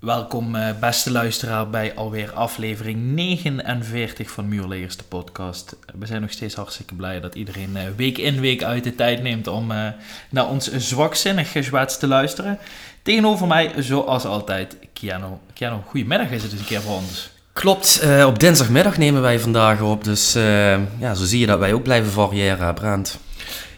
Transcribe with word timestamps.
Welkom 0.00 0.54
eh, 0.54 0.68
beste 0.80 1.10
luisteraar 1.10 1.70
bij 1.70 1.94
alweer 1.94 2.32
aflevering 2.32 2.98
49 3.02 4.30
van 4.30 4.48
Muurlegers 4.48 4.96
de 4.96 5.04
podcast. 5.04 5.76
We 5.98 6.06
zijn 6.06 6.20
nog 6.20 6.30
steeds 6.30 6.54
hartstikke 6.54 6.94
blij 6.94 7.20
dat 7.20 7.34
iedereen 7.34 7.76
eh, 7.76 7.82
week 7.96 8.18
in 8.18 8.40
week 8.40 8.62
uit 8.62 8.84
de 8.84 8.94
tijd 8.94 9.22
neemt 9.22 9.46
om 9.46 9.70
eh, 9.70 9.86
naar 10.30 10.48
ons 10.48 10.72
zwakzinnig 10.72 11.52
gezwets 11.52 11.98
te 11.98 12.06
luisteren. 12.06 12.58
Tegenover 13.02 13.46
mij, 13.46 13.72
zoals 13.76 14.24
altijd, 14.24 14.76
Kiano. 14.92 15.40
Kiano, 15.54 15.82
goedemiddag 15.86 16.30
is 16.30 16.42
het 16.42 16.52
eens 16.52 16.60
een 16.60 16.66
keer 16.66 16.80
voor 16.80 16.96
ons. 16.96 17.30
Klopt, 17.52 18.02
op 18.26 18.38
dinsdagmiddag 18.38 18.98
nemen 18.98 19.22
wij 19.22 19.40
vandaag 19.40 19.80
op. 19.80 20.04
Dus 20.04 20.32
ja, 20.98 21.14
zo 21.14 21.24
zie 21.24 21.40
je 21.40 21.46
dat 21.46 21.58
wij 21.58 21.72
ook 21.72 21.82
blijven 21.82 22.10
variëren, 22.10 22.74
Brand. 22.74 23.18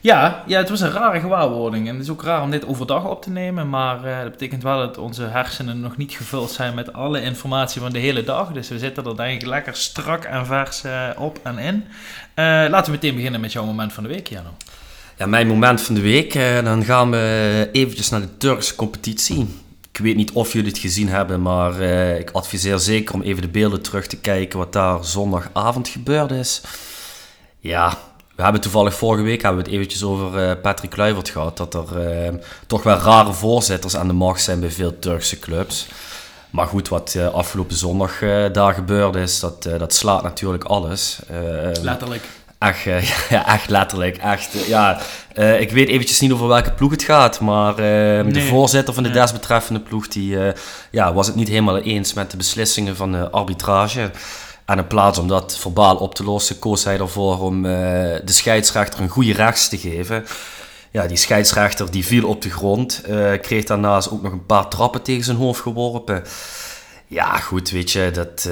Ja, 0.03 0.45
ja, 0.47 0.59
het 0.59 0.69
was 0.69 0.81
een 0.81 0.91
rare 0.91 1.21
gewaarwording. 1.21 1.89
En 1.89 1.95
het 1.95 2.03
is 2.03 2.11
ook 2.11 2.23
raar 2.23 2.43
om 2.43 2.51
dit 2.51 2.67
overdag 2.67 3.05
op 3.05 3.23
te 3.23 3.31
nemen. 3.31 3.69
Maar 3.69 4.07
uh, 4.07 4.21
dat 4.23 4.31
betekent 4.31 4.63
wel 4.63 4.79
dat 4.79 4.99
onze 4.99 5.23
hersenen 5.23 5.81
nog 5.81 5.97
niet 5.97 6.13
gevuld 6.13 6.51
zijn 6.51 6.75
met 6.75 6.93
alle 6.93 7.23
informatie 7.23 7.81
van 7.81 7.93
de 7.93 7.99
hele 7.99 8.25
dag. 8.25 8.53
Dus 8.53 8.69
we 8.69 8.79
zitten 8.79 9.05
er 9.05 9.17
denk 9.17 9.41
ik 9.41 9.47
lekker 9.47 9.77
strak 9.77 10.25
en 10.25 10.47
vers 10.47 10.83
op 11.17 11.39
en 11.43 11.59
in. 11.59 11.85
laten 12.71 12.85
we 12.85 12.91
meteen 12.91 13.15
beginnen 13.15 13.41
met 13.41 13.53
jouw 13.53 13.65
moment 13.65 13.93
van 13.93 14.03
de 14.03 14.09
week, 14.09 14.29
Jano. 14.29 14.51
Ja, 15.17 15.27
mijn 15.27 15.47
moment 15.47 15.81
van 15.81 15.95
de 15.95 16.01
week. 16.01 16.33
dan 16.65 16.85
gaan 16.85 17.11
we 17.11 17.69
eventjes 17.73 18.09
naar 18.09 18.21
de 18.21 18.37
Turkse 18.37 18.75
competitie. 18.75 19.59
Ik 19.93 19.99
weet 19.99 20.17
niet 20.17 20.33
of 20.33 20.53
jullie 20.53 20.69
het 20.71 20.79
gezien 20.79 21.09
hebben, 21.09 21.43
maar 21.43 21.81
ik 22.19 22.31
adviseer 22.31 22.79
zeker 22.79 23.15
om 23.15 23.23
even 23.23 23.43
de 23.43 23.49
beelden 23.49 23.83
terug 23.83 24.07
te 24.07 24.17
kijken 24.17 24.59
wat 24.59 24.73
daar 24.73 25.05
zondagavond 25.05 25.89
gebeurd 25.89 26.31
is. 26.31 26.61
Ja, 27.59 27.99
we 28.41 28.47
hebben 28.47 28.65
toevallig 28.65 28.95
vorige 28.95 29.23
week 29.23 29.43
hebben 29.43 29.63
we 29.63 29.67
het 29.67 29.77
eventjes 29.77 30.03
over 30.03 30.49
uh, 30.49 30.53
Patrick 30.63 30.91
Kluivert 30.91 31.29
gehad. 31.29 31.57
Dat 31.57 31.75
er 31.75 32.25
uh, 32.25 32.35
toch 32.67 32.83
wel 32.83 32.97
rare 32.97 33.33
voorzitters 33.33 33.97
aan 33.97 34.07
de 34.07 34.13
macht 34.13 34.43
zijn 34.43 34.61
bij 34.61 34.71
veel 34.71 34.99
Turkse 34.99 35.39
clubs. 35.39 35.87
Maar 36.51 36.67
goed, 36.67 36.89
wat 36.89 37.17
afgelopen 37.33 37.77
zondag 37.77 38.19
daar 38.53 38.75
gebeurd 38.75 39.15
is, 39.15 39.41
dat, 39.41 39.63
dat 39.63 39.95
slaat 39.95 40.23
natuurlijk 40.23 40.65
alles. 40.65 41.19
Letterlijk. 41.83 42.25
Echt, 42.59 42.83
ja, 43.29 43.47
echt 43.47 43.69
letterlijk. 43.69 44.17
Echt, 44.17 44.67
ja, 44.67 45.01
ik 45.59 45.71
weet 45.71 45.89
eventjes 45.89 46.21
niet 46.21 46.33
over 46.33 46.49
welke 46.49 46.73
ploeg 46.73 46.91
het 46.91 47.03
gaat, 47.03 47.41
maar 47.41 47.75
nee. 47.81 48.33
de 48.33 48.43
voorzitter 48.43 48.95
van 48.95 49.03
de 49.03 49.09
nee. 49.09 49.19
desbetreffende 49.19 49.81
ploeg 49.81 50.09
die, 50.09 50.39
ja, 50.91 51.13
was 51.13 51.27
het 51.27 51.37
niet 51.37 51.49
helemaal 51.49 51.79
eens 51.79 52.13
met 52.13 52.31
de 52.31 52.37
beslissingen 52.37 52.97
van 52.97 53.13
de 53.13 53.31
arbitrage. 53.31 54.11
En 54.71 54.79
in 54.79 54.87
plaats 54.87 55.19
om 55.19 55.29
dat 55.29 55.57
verbaal 55.59 55.97
op 55.97 56.15
te 56.15 56.25
lossen, 56.25 56.59
koos 56.59 56.85
hij 56.85 56.99
ervoor 56.99 57.41
om 57.41 57.63
de 57.63 58.23
scheidsrechter 58.25 59.01
een 59.01 59.09
goede 59.09 59.33
rechts 59.33 59.69
te 59.69 59.79
geven. 59.79 60.25
Ja, 60.91 61.07
die 61.07 61.17
scheidsrechter 61.17 61.91
die 61.91 62.07
viel 62.07 62.29
op 62.29 62.43
de 62.43 62.51
grond, 62.51 63.03
kreeg 63.41 63.65
daarnaast 63.65 64.11
ook 64.11 64.23
nog 64.23 64.33
een 64.33 64.47
paar 64.47 64.69
trappen 64.69 65.03
tegen 65.03 65.25
zijn 65.25 65.37
hoofd 65.37 65.61
geworpen. 65.61 66.23
Ja, 67.07 67.39
goed, 67.39 67.71
weet 67.71 67.91
je, 67.91 68.11
dat 68.11 68.49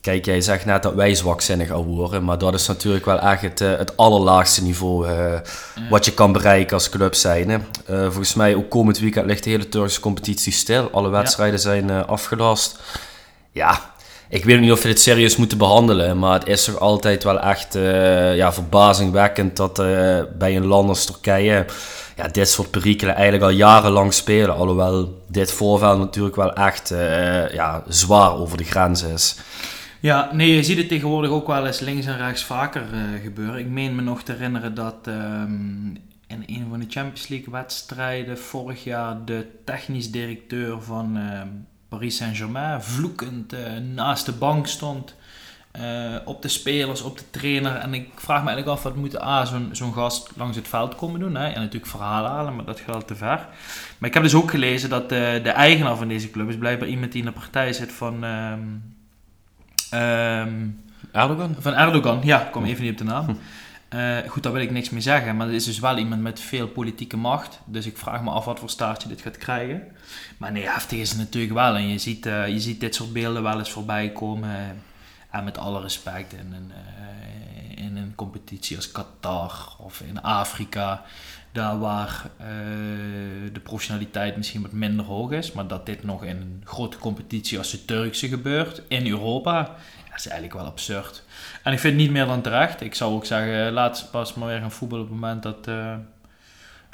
Kijk, 0.00 0.24
jij 0.24 0.40
zegt 0.40 0.64
net 0.64 0.82
dat 0.82 0.94
wij 0.94 1.14
zwakzinnig 1.14 1.70
al 1.70 1.84
worden, 1.84 2.24
maar 2.24 2.38
dat 2.38 2.54
is 2.54 2.66
natuurlijk 2.66 3.04
wel 3.04 3.18
echt 3.18 3.42
het, 3.42 3.60
uh, 3.60 3.76
het 3.76 3.96
allerlaagste 3.96 4.62
niveau 4.62 5.08
uh, 5.08 5.34
wat 5.90 6.04
je 6.04 6.12
kan 6.14 6.32
bereiken 6.32 6.74
als 6.74 6.88
club 6.88 7.14
zijn. 7.14 7.50
Uh, 7.50 7.60
volgens 7.86 8.34
mij 8.34 8.54
ook 8.54 8.70
komend 8.70 8.98
weekend 8.98 9.26
ligt 9.26 9.44
de 9.44 9.50
hele 9.50 9.68
Turkse 9.68 10.00
competitie 10.00 10.52
stil. 10.52 10.90
Alle 10.90 11.08
wedstrijden 11.08 11.56
ja. 11.56 11.60
zijn 11.60 12.06
afgelast. 12.06 12.78
Ja, 13.52 13.94
ik 14.28 14.44
weet 14.44 14.60
niet 14.60 14.72
of 14.72 14.82
we 14.82 14.88
dit 14.88 15.00
serieus 15.00 15.36
moeten 15.36 15.58
behandelen, 15.58 16.18
maar 16.18 16.38
het 16.38 16.48
is 16.48 16.64
toch 16.64 16.78
altijd 16.78 17.24
wel 17.24 17.40
echt 17.40 17.74
ja, 18.34 18.52
verbazingwekkend 18.52 19.56
dat 19.56 19.76
bij 20.38 20.56
een 20.56 20.66
land 20.66 20.88
als 20.88 21.04
Turkije 21.04 21.66
ja, 22.16 22.28
dit 22.28 22.48
soort 22.48 22.70
perikelen 22.70 23.14
eigenlijk 23.14 23.44
al 23.44 23.58
jarenlang 23.58 24.12
spelen. 24.12 24.54
Alhoewel 24.54 25.22
dit 25.28 25.52
voorval 25.52 25.98
natuurlijk 25.98 26.36
wel 26.36 26.52
echt 26.52 26.88
ja, 27.52 27.82
zwaar 27.88 28.36
over 28.36 28.56
de 28.56 28.64
grens 28.64 29.02
is. 29.02 29.36
Ja, 30.00 30.30
nee, 30.32 30.54
je 30.54 30.62
ziet 30.62 30.78
het 30.78 30.88
tegenwoordig 30.88 31.30
ook 31.30 31.46
wel 31.46 31.66
eens 31.66 31.80
links 31.80 32.06
en 32.06 32.16
rechts 32.16 32.44
vaker 32.44 32.84
gebeuren. 33.22 33.58
Ik 33.58 33.68
meen 33.68 33.94
me 33.94 34.02
nog 34.02 34.22
te 34.22 34.32
herinneren 34.32 34.74
dat 34.74 34.96
um, 35.06 35.96
in 36.26 36.42
een 36.46 36.66
van 36.70 36.78
de 36.78 36.86
Champions 36.88 37.28
League 37.28 37.52
wedstrijden 37.52 38.38
vorig 38.38 38.84
jaar 38.84 39.24
de 39.24 39.46
technisch 39.64 40.10
directeur 40.10 40.82
van 40.82 41.16
uh, 41.16 41.40
Paris 41.88 42.16
Saint-Germain 42.16 42.82
vloekend 42.82 43.54
uh, 43.54 43.60
naast 43.94 44.26
de 44.26 44.32
bank 44.32 44.66
stond. 44.66 45.14
op 46.24 46.42
de 46.42 46.48
spelers, 46.48 47.02
op 47.02 47.18
de 47.18 47.30
trainer. 47.30 47.74
En 47.74 47.94
ik 47.94 48.08
vraag 48.14 48.42
me 48.42 48.48
eigenlijk 48.48 48.78
af 48.78 48.82
wat 48.82 48.96
moet 48.96 49.22
A, 49.22 49.44
zo'n 49.44 49.68
zo'n 49.72 49.92
gast 49.92 50.30
langs 50.36 50.56
het 50.56 50.68
veld 50.68 50.94
komen 50.94 51.20
doen. 51.20 51.34
Hè? 51.34 51.46
En 51.46 51.60
natuurlijk 51.60 51.90
verhalen 51.90 52.30
halen, 52.30 52.56
maar 52.56 52.64
dat 52.64 52.80
gaat 52.80 53.06
te 53.06 53.16
ver. 53.16 53.46
Maar 53.98 54.08
ik 54.08 54.14
heb 54.14 54.22
dus 54.22 54.34
ook 54.34 54.50
gelezen 54.50 54.90
dat 54.90 55.08
de, 55.08 55.40
de 55.42 55.50
eigenaar 55.50 55.96
van 55.96 56.08
deze 56.08 56.30
club 56.30 56.48
is 56.48 56.58
blijkbaar 56.58 56.88
iemand 56.88 57.12
die 57.12 57.20
in 57.20 57.26
de 57.26 57.40
partij 57.40 57.72
zit 57.72 57.92
van... 57.92 58.24
Ehm, 58.24 58.60
Um, 59.94 60.80
Erdogan? 61.12 61.56
Van 61.58 61.74
Erdogan, 61.74 62.20
ja, 62.22 62.46
ik 62.46 62.52
kom 62.52 62.64
even 62.64 62.82
niet 62.82 62.92
op 62.92 62.98
de 62.98 63.04
naam. 63.04 63.26
Uh, 63.94 64.18
goed, 64.26 64.42
daar 64.42 64.52
wil 64.52 64.62
ik 64.62 64.70
niks 64.70 64.90
mee 64.90 65.00
zeggen, 65.00 65.36
maar 65.36 65.46
het 65.46 65.56
is 65.56 65.64
dus 65.64 65.78
wel 65.78 65.98
iemand 65.98 66.22
met 66.22 66.40
veel 66.40 66.68
politieke 66.68 67.16
macht. 67.16 67.60
Dus 67.64 67.86
ik 67.86 67.96
vraag 67.96 68.22
me 68.22 68.30
af 68.30 68.44
wat 68.44 68.58
voor 68.58 68.70
staartje 68.70 69.08
dit 69.08 69.20
gaat 69.20 69.36
krijgen. 69.36 69.82
Maar 70.36 70.52
nee, 70.52 70.68
heftig 70.68 70.98
is 70.98 71.08
het 71.08 71.18
natuurlijk 71.18 71.52
wel. 71.52 71.74
En 71.74 71.88
je 71.88 71.98
ziet, 71.98 72.26
uh, 72.26 72.48
je 72.48 72.60
ziet 72.60 72.80
dit 72.80 72.94
soort 72.94 73.12
beelden 73.12 73.42
wel 73.42 73.58
eens 73.58 73.70
voorbij 73.70 74.12
komen. 74.12 74.50
Uh, 74.50 74.56
en 75.30 75.44
met 75.44 75.58
alle 75.58 75.80
respect 75.80 76.32
in 76.32 76.52
een, 76.52 76.72
in 77.76 77.96
een 77.96 78.14
competitie 78.14 78.76
als 78.76 78.92
Qatar 78.92 79.76
of 79.78 80.00
in 80.00 80.22
Afrika. 80.22 81.04
Daar 81.52 81.78
waar 81.78 82.30
de 83.52 83.60
professionaliteit 83.62 84.36
misschien 84.36 84.62
wat 84.62 84.72
minder 84.72 85.06
hoog 85.06 85.30
is. 85.30 85.52
Maar 85.52 85.66
dat 85.66 85.86
dit 85.86 86.04
nog 86.04 86.24
in 86.24 86.36
een 86.36 86.62
grote 86.64 86.98
competitie 86.98 87.58
als 87.58 87.70
de 87.70 87.84
Turkse 87.84 88.28
gebeurt 88.28 88.82
in 88.88 89.06
Europa 89.06 89.76
is 90.18 90.26
eigenlijk 90.26 90.60
wel 90.60 90.70
absurd. 90.70 91.22
En 91.68 91.74
ik 91.74 91.80
vind 91.80 91.94
het 91.94 92.02
niet 92.02 92.12
meer 92.12 92.26
dan 92.26 92.40
terecht. 92.40 92.80
Ik 92.80 92.94
zou 92.94 93.14
ook 93.14 93.24
zeggen, 93.24 93.72
laat 93.72 94.08
pas 94.10 94.34
maar 94.34 94.48
weer 94.48 94.60
gaan 94.60 94.70
voetballen 94.70 95.04
op 95.04 95.10
het 95.10 95.20
moment 95.20 95.42
dat, 95.42 95.66
uh, 95.68 95.74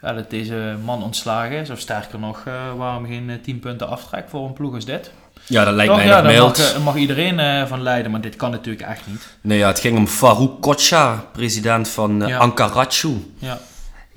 ja, 0.01 0.12
dat 0.12 0.31
deze 0.31 0.77
man 0.85 1.03
ontslagen 1.03 1.57
is. 1.57 1.71
Of 1.71 1.79
sterker 1.79 2.19
nog, 2.19 2.45
uh, 2.49 2.55
waarom 2.77 3.07
geen 3.07 3.39
10 3.43 3.59
punten 3.59 3.89
aftrek 3.89 4.29
voor 4.29 4.47
een 4.47 4.53
ploeg 4.53 4.75
als 4.75 4.85
dit? 4.85 5.12
Ja, 5.47 5.65
dat 5.65 5.75
lijkt 5.75 5.91
Toch, 5.91 6.01
mij 6.01 6.09
ja, 6.09 6.21
nog 6.21 6.59
mag, 6.59 6.77
uh, 6.77 6.85
mag, 6.85 6.97
iedereen 6.97 7.39
uh, 7.39 7.67
van 7.67 7.83
leiden, 7.83 8.11
maar 8.11 8.21
dit 8.21 8.37
kan 8.37 8.51
natuurlijk 8.51 8.89
echt 8.89 9.07
niet. 9.07 9.37
Nee, 9.41 9.59
ja, 9.59 9.67
het 9.67 9.81
ging 9.81 9.99
om 9.99 10.07
Farouk 10.07 10.61
Kocha, 10.61 11.25
president 11.33 11.89
van 11.89 12.23
uh. 12.23 12.29
Ja. 13.39 13.59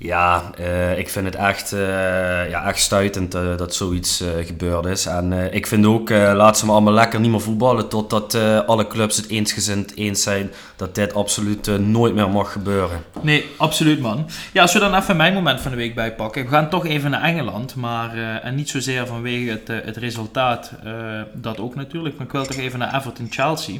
Ja, 0.00 0.50
uh, 0.60 0.98
ik 0.98 1.08
vind 1.08 1.24
het 1.24 1.34
echt, 1.34 1.72
uh, 1.72 1.80
ja, 2.50 2.64
echt 2.66 2.78
stuitend 2.78 3.34
uh, 3.34 3.56
dat 3.56 3.74
zoiets 3.74 4.24
gebeurd 4.44 4.84
is. 4.84 5.06
En 5.06 5.54
ik 5.54 5.66
vind 5.66 5.86
ook, 5.86 6.10
laat 6.10 6.58
ze 6.58 6.64
maar 6.64 6.74
allemaal 6.74 6.92
lekker 6.92 7.20
niet 7.20 7.30
meer 7.30 7.40
voetballen 7.40 7.88
totdat 7.88 8.34
alle 8.66 8.86
clubs 8.86 9.16
het 9.16 9.28
eensgezind 9.28 9.96
eens 9.96 10.22
zijn 10.22 10.50
dat 10.76 10.94
dit 10.94 11.14
absoluut 11.14 11.78
nooit 11.78 12.14
meer 12.14 12.30
mag 12.30 12.52
gebeuren. 12.52 13.02
Nee, 13.20 13.44
absoluut 13.56 14.00
man. 14.00 14.26
Ja, 14.52 14.62
als 14.62 14.72
we 14.72 14.78
dan 14.78 14.94
even 14.94 15.16
mijn 15.16 15.34
moment 15.34 15.60
van 15.60 15.70
de 15.70 15.76
week 15.76 15.94
bijpakken. 15.94 16.44
We 16.44 16.50
gaan 16.50 16.70
toch 16.70 16.86
even 16.86 17.10
naar 17.10 17.22
Engeland, 17.22 17.74
maar 17.74 18.40
en 18.42 18.54
niet 18.54 18.68
zozeer 18.68 19.06
vanwege 19.06 19.50
het, 19.50 19.84
het 19.84 19.96
resultaat, 19.96 20.72
dat 21.34 21.58
ook 21.58 21.74
natuurlijk. 21.74 22.16
Maar 22.16 22.26
ik 22.26 22.32
wil 22.32 22.46
toch 22.46 22.56
even 22.56 22.78
naar 22.78 22.94
Everton-Chelsea. 22.94 23.78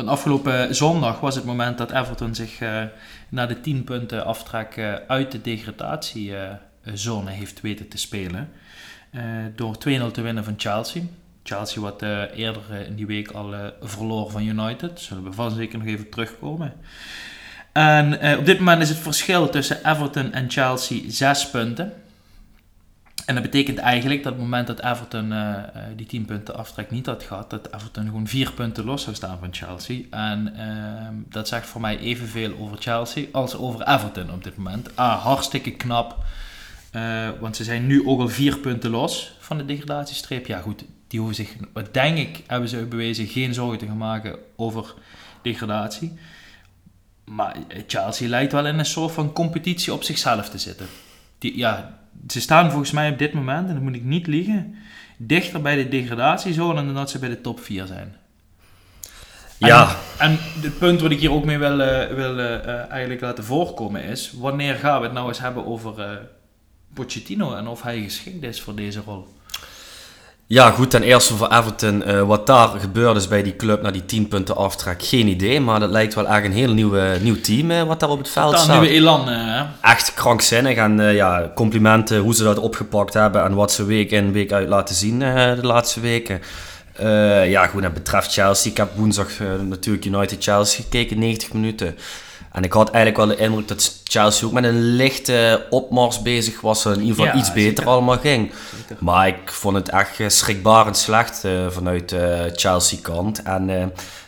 Want 0.00 0.12
afgelopen 0.12 0.74
zondag 0.74 1.20
was 1.20 1.34
het 1.34 1.44
moment 1.44 1.78
dat 1.78 1.90
Everton 1.90 2.34
zich 2.34 2.60
uh, 2.60 2.82
naar 3.28 3.48
de 3.48 3.60
10 3.60 3.84
punten 3.84 4.24
aftrek 4.24 4.76
uh, 4.76 4.94
uit 5.06 5.32
de 5.32 5.40
degradatiezone 5.40 7.30
heeft 7.30 7.60
weten 7.60 7.88
te 7.88 7.98
spelen. 7.98 8.48
Uh, 9.12 9.22
door 9.56 9.74
2-0 9.74 9.78
te 10.12 10.20
winnen 10.20 10.44
van 10.44 10.54
Chelsea. 10.56 11.02
Chelsea 11.42 11.82
wat 11.82 12.02
eerder 12.34 12.62
in 12.86 12.94
die 12.94 13.06
week 13.06 13.30
al 13.30 13.54
verloor 13.80 14.30
van 14.30 14.42
United. 14.42 15.00
Zullen 15.00 15.24
we 15.24 15.32
vast 15.32 15.56
zeker 15.56 15.78
nog 15.78 15.86
even 15.86 16.08
terugkomen. 16.08 16.72
En 17.72 18.38
op 18.38 18.46
dit 18.46 18.58
moment 18.58 18.82
is 18.82 18.88
het 18.88 18.98
verschil 18.98 19.48
tussen 19.48 19.90
Everton 19.90 20.32
en 20.32 20.50
Chelsea 20.50 21.00
6 21.06 21.50
punten. 21.50 21.92
En 23.30 23.36
dat 23.36 23.44
betekent 23.44 23.78
eigenlijk 23.78 24.22
dat 24.22 24.32
op 24.32 24.38
het 24.38 24.48
moment 24.48 24.66
dat 24.66 24.82
Everton 24.84 25.32
uh, 25.32 25.56
die 25.96 26.06
10 26.06 26.24
punten 26.24 26.56
aftrek 26.56 26.90
niet 26.90 27.06
had 27.06 27.22
gehad, 27.22 27.50
dat 27.50 27.74
Everton 27.74 28.04
gewoon 28.04 28.26
4 28.26 28.52
punten 28.52 28.84
los 28.84 29.02
zou 29.02 29.16
staan 29.16 29.38
van 29.38 29.54
Chelsea. 29.54 30.02
En 30.10 30.54
uh, 30.56 31.32
dat 31.32 31.48
zegt 31.48 31.66
voor 31.66 31.80
mij 31.80 31.98
evenveel 31.98 32.52
over 32.58 32.76
Chelsea 32.78 33.26
als 33.32 33.56
over 33.56 33.88
Everton 33.88 34.30
op 34.30 34.44
dit 34.44 34.56
moment. 34.56 34.96
Ah, 34.96 35.22
hartstikke 35.22 35.70
knap. 35.70 36.24
Uh, 36.92 37.28
want 37.40 37.56
ze 37.56 37.64
zijn 37.64 37.86
nu 37.86 38.06
ook 38.06 38.20
al 38.20 38.28
4 38.28 38.58
punten 38.58 38.90
los 38.90 39.36
van 39.38 39.58
de 39.58 39.64
degradatiestreep. 39.64 40.46
Ja, 40.46 40.60
goed, 40.60 40.84
die 41.08 41.18
hoeven 41.18 41.36
zich, 41.36 41.56
wat 41.72 41.94
denk 41.94 42.18
ik, 42.18 42.42
hebben 42.46 42.68
ze 42.68 42.86
bewezen, 42.86 43.26
geen 43.26 43.54
zorgen 43.54 43.78
te 43.78 43.86
gaan 43.86 43.96
maken 43.96 44.38
over 44.56 44.94
degradatie. 45.42 46.18
Maar 47.24 47.56
Chelsea 47.86 48.28
lijkt 48.28 48.52
wel 48.52 48.66
in 48.66 48.78
een 48.78 48.84
soort 48.84 49.12
van 49.12 49.32
competitie 49.32 49.92
op 49.92 50.02
zichzelf 50.02 50.48
te 50.48 50.58
zitten. 50.58 50.86
Die, 51.38 51.56
ja, 51.56 51.99
ze 52.28 52.40
staan 52.40 52.70
volgens 52.70 52.90
mij 52.90 53.10
op 53.10 53.18
dit 53.18 53.32
moment, 53.32 53.68
en 53.68 53.74
dan 53.74 53.82
moet 53.82 53.94
ik 53.94 54.04
niet 54.04 54.26
liegen, 54.26 54.74
dichter 55.16 55.62
bij 55.62 55.76
de 55.76 55.88
degradatiezone 55.88 56.84
dan 56.84 56.94
dat 56.94 57.10
ze 57.10 57.18
bij 57.18 57.28
de 57.28 57.40
top 57.40 57.60
4 57.60 57.86
zijn. 57.86 58.14
Ja. 59.58 59.96
En, 60.18 60.30
en 60.30 60.38
het 60.60 60.78
punt 60.78 61.00
wat 61.00 61.10
ik 61.10 61.20
hier 61.20 61.32
ook 61.32 61.44
mee 61.44 61.58
wil, 61.58 61.80
uh, 61.80 62.06
wil 62.06 62.38
uh, 62.38 62.90
eigenlijk 62.90 63.20
laten 63.20 63.44
voorkomen 63.44 64.02
is, 64.02 64.32
wanneer 64.38 64.74
gaan 64.74 64.98
we 64.98 65.04
het 65.04 65.14
nou 65.14 65.28
eens 65.28 65.40
hebben 65.40 65.66
over 65.66 65.98
uh, 65.98 66.16
Pochettino 66.94 67.54
en 67.54 67.66
of 67.66 67.82
hij 67.82 68.02
geschikt 68.02 68.42
is 68.42 68.60
voor 68.60 68.74
deze 68.74 69.00
rol? 69.00 69.28
Ja, 70.52 70.70
goed, 70.70 70.90
ten 70.90 71.02
eerste 71.02 71.34
voor 71.34 71.48
Everton. 71.52 72.02
Uh, 72.08 72.22
wat 72.22 72.46
daar 72.46 72.68
gebeurd 72.68 73.16
is 73.16 73.28
bij 73.28 73.42
die 73.42 73.56
club 73.56 73.82
na 73.82 73.90
die 73.90 74.04
10 74.04 74.28
punten 74.28 74.56
aftrek, 74.56 75.02
geen 75.02 75.26
idee. 75.26 75.60
Maar 75.60 75.80
dat 75.80 75.90
lijkt 75.90 76.14
wel 76.14 76.28
echt 76.28 76.44
een 76.44 76.52
heel 76.52 76.72
nieuw, 76.72 77.18
nieuw 77.20 77.40
team 77.40 77.70
uh, 77.70 77.82
wat 77.82 78.00
daar 78.00 78.08
op 78.08 78.18
het 78.18 78.28
veld 78.28 78.58
staat. 78.58 78.68
Een 78.68 78.80
nieuwe 78.80 78.96
elan, 78.96 79.28
hè? 79.28 79.64
Echt 79.80 80.14
krankzinnig. 80.14 80.76
En 80.76 80.98
uh, 80.98 81.14
ja, 81.14 81.50
complimenten 81.54 82.18
hoe 82.18 82.34
ze 82.34 82.44
dat 82.44 82.58
opgepakt 82.58 83.14
hebben 83.14 83.44
en 83.44 83.54
wat 83.54 83.72
ze 83.72 83.84
week 83.84 84.10
in 84.10 84.32
week 84.32 84.52
uit 84.52 84.68
laten 84.68 84.94
zien 84.94 85.18
de 85.18 85.58
laatste 85.62 86.00
weken. 86.00 86.40
ja, 87.48 87.66
goed, 87.66 87.82
dat 87.82 87.94
betreft 87.94 88.32
Chelsea. 88.32 88.70
Ik 88.70 88.76
heb 88.76 88.88
woensdag 88.94 89.28
natuurlijk 89.68 90.04
United-Chelsea 90.04 90.82
gekeken, 90.82 91.18
90 91.18 91.52
minuten. 91.52 91.96
En 92.52 92.62
ik 92.62 92.72
had 92.72 92.90
eigenlijk 92.90 93.26
wel 93.26 93.36
de 93.36 93.42
indruk 93.42 93.68
dat 93.68 94.00
Chelsea 94.04 94.46
ook 94.46 94.52
met 94.52 94.64
een 94.64 94.80
lichte 94.80 95.66
opmars 95.70 96.22
bezig 96.22 96.60
was. 96.60 96.84
En 96.84 96.92
in 96.92 97.00
ieder 97.00 97.14
geval 97.14 97.38
iets 97.38 97.52
beter 97.52 97.86
allemaal 97.86 98.18
ging. 98.18 98.52
Maar 98.98 99.28
ik 99.28 99.52
vond 99.52 99.76
het 99.76 99.88
echt 99.88 100.18
schrikbarend 100.26 100.96
slecht 100.96 101.44
uh, 101.44 101.66
vanuit 101.68 102.12
uh, 102.12 102.40
Chelsea 102.52 102.98
kant. 103.02 103.42
En 103.42 103.68
uh, 103.68 103.84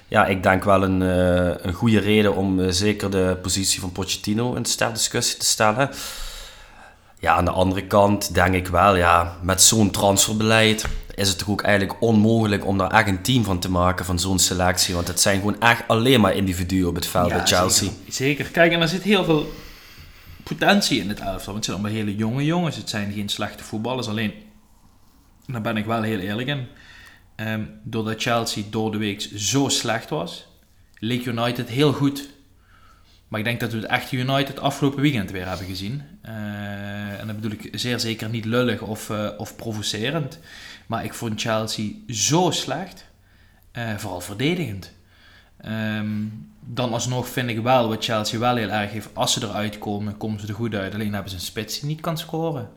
ja, 0.09 0.27
ik 0.27 0.43
denk 0.43 0.65
wel 0.65 0.83
een, 0.83 1.01
een 1.67 1.73
goede 1.73 2.01
reden 2.01 2.37
om 2.37 2.71
zeker 2.71 3.11
de 3.11 3.37
positie 3.43 3.81
van 3.81 3.93
Pochettino 3.93 4.55
in 4.55 4.63
de 4.63 4.91
discussie 4.93 5.39
te 5.39 5.47
stellen. 5.47 5.91
Ja, 7.19 7.35
aan 7.35 7.45
de 7.45 7.51
andere 7.51 7.87
kant 7.87 8.35
denk 8.35 8.55
ik 8.55 8.69
wel, 8.69 8.97
ja, 8.97 9.37
met 9.43 9.63
zo'n 9.63 9.91
transferbeleid 9.91 10.85
is 11.23 11.29
het 11.29 11.39
toch 11.39 11.49
ook 11.49 11.63
eigenlijk 11.63 12.03
onmogelijk 12.03 12.67
om 12.67 12.79
daar 12.79 12.91
echt 12.91 13.09
een 13.09 13.23
team 13.23 13.45
van 13.45 13.59
te 13.59 13.71
maken 13.71 14.05
van 14.05 14.19
zo'n 14.19 14.39
selectie. 14.39 14.95
Want 14.95 15.09
het 15.09 15.21
zijn 15.21 15.39
gewoon 15.39 15.61
echt 15.61 15.89
alleen 15.89 16.21
maar 16.21 16.35
individuen 16.35 16.89
op 16.89 16.95
het 16.95 17.07
veld 17.07 17.29
bij 17.29 17.47
Chelsea. 17.47 17.89
Zeker. 17.89 18.13
zeker. 18.13 18.51
Kijk, 18.51 18.73
en 18.73 18.81
er 18.81 18.89
zit 18.89 19.03
heel 19.03 19.25
veel 19.25 19.53
potentie 20.43 21.01
in 21.01 21.09
het 21.09 21.21
elftal. 21.21 21.53
Want 21.53 21.57
het 21.57 21.65
zijn 21.65 21.77
allemaal 21.77 21.97
hele 21.97 22.17
jonge 22.17 22.45
jongens. 22.45 22.77
Het 22.77 22.91
zijn 22.91 23.13
geen 23.13 23.29
slechte 23.29 23.65
voetballers. 23.65 24.09
Alleen, 24.09 24.33
daar 25.47 25.61
ben 25.61 25.77
ik 25.77 25.85
wel 25.85 26.03
heel 26.03 26.19
eerlijk 26.19 26.49
in. 26.49 26.67
Um, 27.37 27.71
doordat 27.83 28.23
Chelsea 28.23 28.63
door 28.71 28.93
de 28.93 28.99
week 28.99 29.29
zo 29.35 29.69
slecht 29.69 30.11
was, 30.11 30.47
leek 30.99 31.27
United 31.27 31.69
heel 31.69 31.93
goed. 31.93 32.29
Maar 33.32 33.40
ik 33.40 33.46
denk 33.46 33.61
dat 33.61 33.73
we 33.73 33.79
het 33.79 33.87
echte 33.87 34.17
United 34.17 34.61
afgelopen 34.61 35.00
weekend 35.02 35.31
weer 35.31 35.49
hebben 35.49 35.67
gezien. 35.67 36.02
Uh, 36.26 37.20
en 37.20 37.26
dat 37.26 37.40
bedoel 37.40 37.58
ik 37.58 37.69
zeer 37.73 38.00
zeker 38.00 38.29
niet 38.29 38.44
lullig 38.44 38.81
of, 38.81 39.08
uh, 39.11 39.29
of 39.37 39.56
provocerend. 39.56 40.38
Maar 40.87 41.05
ik 41.05 41.14
vond 41.14 41.40
Chelsea 41.40 41.90
zo 42.08 42.50
slecht. 42.50 43.05
Uh, 43.73 43.96
vooral 43.96 44.20
verdedigend. 44.20 44.93
Um, 45.67 46.50
dan 46.61 46.93
alsnog 46.93 47.29
vind 47.29 47.49
ik 47.49 47.61
wel 47.61 47.88
wat 47.88 48.05
Chelsea 48.05 48.38
wel 48.38 48.56
heel 48.56 48.69
erg 48.69 48.90
heeft. 48.90 49.08
Als 49.12 49.32
ze 49.32 49.43
eruit 49.43 49.78
komen, 49.78 50.17
komen 50.17 50.40
ze 50.40 50.46
er 50.46 50.55
goed 50.55 50.75
uit. 50.75 50.94
Alleen 50.94 51.12
hebben 51.12 51.31
ze 51.31 51.37
een 51.37 51.43
spits 51.43 51.81
die 51.81 51.88
niet 51.88 52.00
kan 52.00 52.19
scoren. 52.19 52.70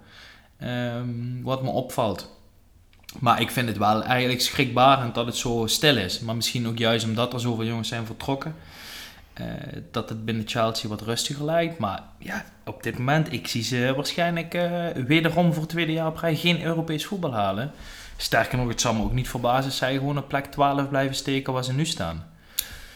Um, 0.63 1.41
wat 1.43 1.63
me 1.63 1.69
opvalt. 1.69 2.33
Maar 3.19 3.41
ik 3.41 3.51
vind 3.51 3.67
het 3.67 3.77
wel 3.77 4.03
eigenlijk 4.03 4.41
schrikbarend 4.41 5.15
dat 5.15 5.25
het 5.25 5.37
zo 5.37 5.63
stil 5.67 5.97
is. 5.97 6.19
Maar 6.19 6.35
misschien 6.35 6.67
ook 6.67 6.77
juist 6.77 7.05
omdat 7.05 7.33
er 7.33 7.39
zoveel 7.39 7.65
jongens 7.65 7.87
zijn 7.87 8.05
vertrokken. 8.05 8.55
Uh, 9.41 9.47
dat 9.91 10.09
het 10.09 10.25
binnen 10.25 10.47
Chelsea 10.47 10.89
wat 10.89 11.01
rustiger 11.01 11.45
lijkt. 11.45 11.77
Maar 11.77 12.03
ja, 12.19 12.45
op 12.65 12.83
dit 12.83 12.97
moment, 12.97 13.33
ik 13.33 13.47
zie 13.47 13.63
ze 13.63 13.93
waarschijnlijk 13.95 14.53
uh, 14.53 14.85
wederom 15.07 15.53
voor 15.53 15.61
het 15.61 15.71
tweede 15.71 15.91
jaar 15.91 16.07
op 16.07 16.17
rij 16.17 16.35
geen 16.35 16.63
Europees 16.63 17.05
voetbal 17.05 17.33
halen. 17.33 17.71
Sterker 18.17 18.57
nog, 18.57 18.67
het 18.67 18.81
zal 18.81 18.93
me 18.93 19.03
ook 19.03 19.13
niet 19.13 19.29
verbazen 19.29 19.65
als 19.65 19.77
zij 19.77 19.93
gewoon 19.93 20.17
op 20.17 20.27
plek 20.27 20.45
12 20.45 20.89
blijven 20.89 21.15
steken 21.15 21.53
waar 21.53 21.63
ze 21.63 21.73
nu 21.73 21.85
staan. 21.85 22.25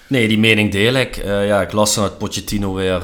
Nee, 0.07 0.27
die 0.27 0.39
mening 0.39 0.71
deel 0.71 0.93
ik. 0.93 1.17
Uh, 1.17 1.47
ja, 1.47 1.61
ik 1.61 1.71
las 1.71 1.95
dat 1.95 2.17
Pochettino 2.17 2.73
weer 2.73 3.01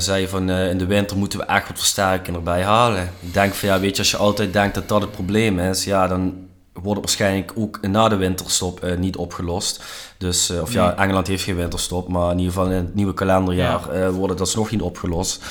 zei 0.00 0.28
van 0.28 0.50
in 0.50 0.78
de 0.78 0.86
winter 0.86 1.16
moeten 1.16 1.38
we 1.38 1.44
echt 1.44 1.68
wat 1.68 1.78
versterking 1.78 2.36
erbij 2.36 2.62
halen. 2.62 3.10
Ik 3.20 3.32
denk 3.32 3.54
van 3.54 3.68
ja, 3.68 3.80
weet 3.80 3.96
je, 3.96 3.98
als 3.98 4.10
je 4.10 4.16
altijd 4.16 4.52
denkt 4.52 4.74
dat 4.74 4.88
dat 4.88 5.00
het 5.00 5.10
probleem 5.10 5.58
is, 5.58 5.84
ja, 5.84 6.06
dan 6.06 6.43
wordt 6.84 7.00
het 7.00 7.08
waarschijnlijk 7.08 7.52
ook 7.56 7.78
na 7.80 8.08
de 8.08 8.16
winterstop 8.16 8.96
niet 8.98 9.16
opgelost. 9.16 9.84
Dus, 10.18 10.50
of 10.50 10.74
nee. 10.74 10.84
ja, 10.84 10.96
Engeland 10.96 11.26
heeft 11.26 11.42
geen 11.42 11.56
winterstop, 11.56 12.08
maar 12.08 12.30
in 12.30 12.38
ieder 12.38 12.52
geval 12.52 12.70
in 12.70 12.76
het 12.76 12.94
nieuwe 12.94 13.14
kalenderjaar 13.14 13.96
ja. 13.96 14.10
wordt 14.10 14.30
het 14.30 14.40
alsnog 14.40 14.70
niet 14.70 14.82
opgelost. 14.82 15.44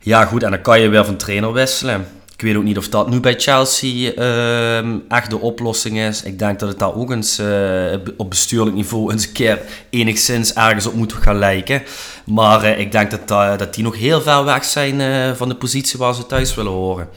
Ja, 0.00 0.24
goed, 0.24 0.42
en 0.42 0.50
dan 0.50 0.60
kan 0.60 0.80
je 0.80 0.88
weer 0.88 1.04
van 1.04 1.16
trainer 1.16 1.52
wisselen. 1.52 2.06
Ik 2.36 2.42
weet 2.42 2.56
ook 2.56 2.62
niet 2.62 2.78
of 2.78 2.88
dat 2.88 3.10
nu 3.10 3.20
bij 3.20 3.34
Chelsea 3.36 4.12
uh, 4.18 5.10
echt 5.12 5.30
de 5.30 5.38
oplossing 5.38 5.98
is. 5.98 6.22
Ik 6.22 6.38
denk 6.38 6.58
dat 6.58 6.68
het 6.68 6.78
daar 6.78 6.94
ook 6.94 7.10
eens 7.10 7.40
uh, 7.40 7.94
op 8.16 8.30
bestuurlijk 8.30 8.76
niveau 8.76 9.12
eens 9.12 9.26
een 9.26 9.32
keer 9.32 9.60
enigszins 9.90 10.52
ergens 10.52 10.86
op 10.86 10.94
moet 10.94 11.12
gaan 11.12 11.38
lijken. 11.38 11.82
Maar 12.24 12.64
uh, 12.64 12.78
ik 12.78 12.92
denk 12.92 13.10
dat, 13.10 13.30
uh, 13.30 13.58
dat 13.58 13.74
die 13.74 13.84
nog 13.84 13.96
heel 13.96 14.20
ver 14.20 14.44
weg 14.44 14.64
zijn 14.64 15.36
van 15.36 15.48
de 15.48 15.54
positie 15.54 15.98
waar 15.98 16.14
ze 16.14 16.26
thuis 16.26 16.54
willen 16.54 16.72
horen. 16.72 17.08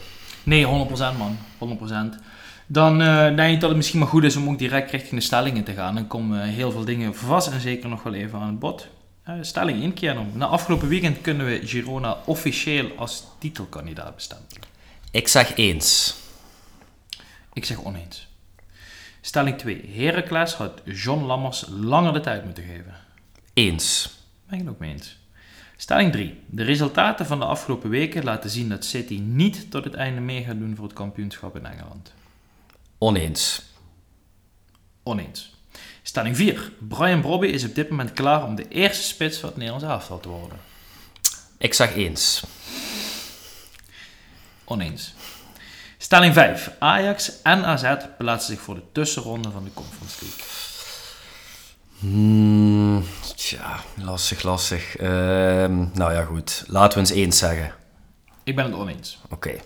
Nee, 0.42 0.66
100% 0.66 0.68
man. 1.18 1.38
100%. 1.58 2.29
Dan 2.72 2.98
denk 3.36 3.54
ik 3.54 3.60
dat 3.60 3.68
het 3.68 3.76
misschien 3.76 3.98
maar 3.98 4.08
goed 4.08 4.24
is 4.24 4.36
om 4.36 4.48
ook 4.48 4.58
direct 4.58 4.90
richting 4.90 5.14
de 5.14 5.26
stellingen 5.26 5.64
te 5.64 5.72
gaan. 5.72 5.94
Dan 5.94 6.06
komen 6.06 6.42
heel 6.42 6.70
veel 6.70 6.84
dingen 6.84 7.14
vast 7.14 7.48
en 7.48 7.60
zeker 7.60 7.88
nog 7.88 8.02
wel 8.02 8.14
even 8.14 8.38
aan 8.38 8.46
het 8.46 8.58
bod. 8.58 8.88
stelling 9.40 9.82
1 9.82 9.94
keer 9.94 10.16
Na 10.32 10.46
afgelopen 10.46 10.88
weekend 10.88 11.20
kunnen 11.20 11.46
we 11.46 11.60
Girona 11.66 12.16
officieel 12.24 12.90
als 12.96 13.24
titelkandidaat 13.38 14.14
bestempelen. 14.14 14.68
Ik 15.10 15.28
zeg 15.28 15.56
eens. 15.56 16.16
Ik 17.52 17.64
zeg 17.64 17.84
oneens. 17.84 18.28
Stelling 19.20 19.58
2. 19.58 19.90
Heracles 19.96 20.54
had 20.54 20.80
John 20.84 21.24
Lammers 21.24 21.64
langer 21.68 22.12
de 22.12 22.20
tijd 22.20 22.44
moeten 22.44 22.64
geven. 22.64 22.94
Eens. 23.52 24.10
Ben 24.46 24.58
ik 24.58 24.64
het 24.64 24.74
ook 24.74 24.80
mee 24.80 24.92
eens. 24.92 25.18
Stelling 25.76 26.12
3. 26.12 26.40
De 26.46 26.62
resultaten 26.62 27.26
van 27.26 27.38
de 27.38 27.44
afgelopen 27.44 27.90
weken 27.90 28.24
laten 28.24 28.50
zien 28.50 28.68
dat 28.68 28.84
City 28.84 29.18
niet 29.18 29.70
tot 29.70 29.84
het 29.84 29.94
einde 29.94 30.20
mee 30.20 30.44
gaat 30.44 30.58
doen 30.58 30.76
voor 30.76 30.84
het 30.84 30.94
kampioenschap 30.94 31.56
in 31.56 31.66
Engeland. 31.66 32.12
Oneens. 33.02 33.62
Oneens. 35.02 35.54
Stelling 36.02 36.36
4. 36.36 36.72
Brian 36.78 37.20
Brobby 37.20 37.46
is 37.46 37.64
op 37.64 37.74
dit 37.74 37.90
moment 37.90 38.12
klaar 38.12 38.44
om 38.44 38.54
de 38.54 38.68
eerste 38.68 39.02
spits 39.02 39.38
van 39.38 39.48
het 39.48 39.58
Nederlands 39.58 39.86
elftal 39.86 40.20
te 40.20 40.28
worden. 40.28 40.58
Ik 41.58 41.74
zeg 41.74 41.94
eens. 41.94 42.42
Oneens. 44.64 45.14
Stelling 45.98 46.34
5. 46.34 46.70
Ajax 46.78 47.42
en 47.42 47.64
AZ 47.64 47.94
plaatsen 48.18 48.54
zich 48.54 48.64
voor 48.64 48.74
de 48.74 48.82
tussenronde 48.92 49.50
van 49.50 49.64
de 49.64 49.70
Conference 49.74 50.24
League. 50.24 50.44
Hmm, 51.98 53.04
tja, 53.36 53.80
lastig, 53.96 54.42
lastig. 54.42 55.00
Uh, 55.00 55.08
nou 55.92 56.12
ja, 56.12 56.24
goed. 56.24 56.64
Laten 56.66 56.92
we 56.92 57.08
eens 57.08 57.18
eens 57.18 57.38
zeggen. 57.38 57.74
Ik 58.44 58.56
ben 58.56 58.64
het 58.64 58.74
oneens. 58.74 59.18
Oké. 59.30 59.60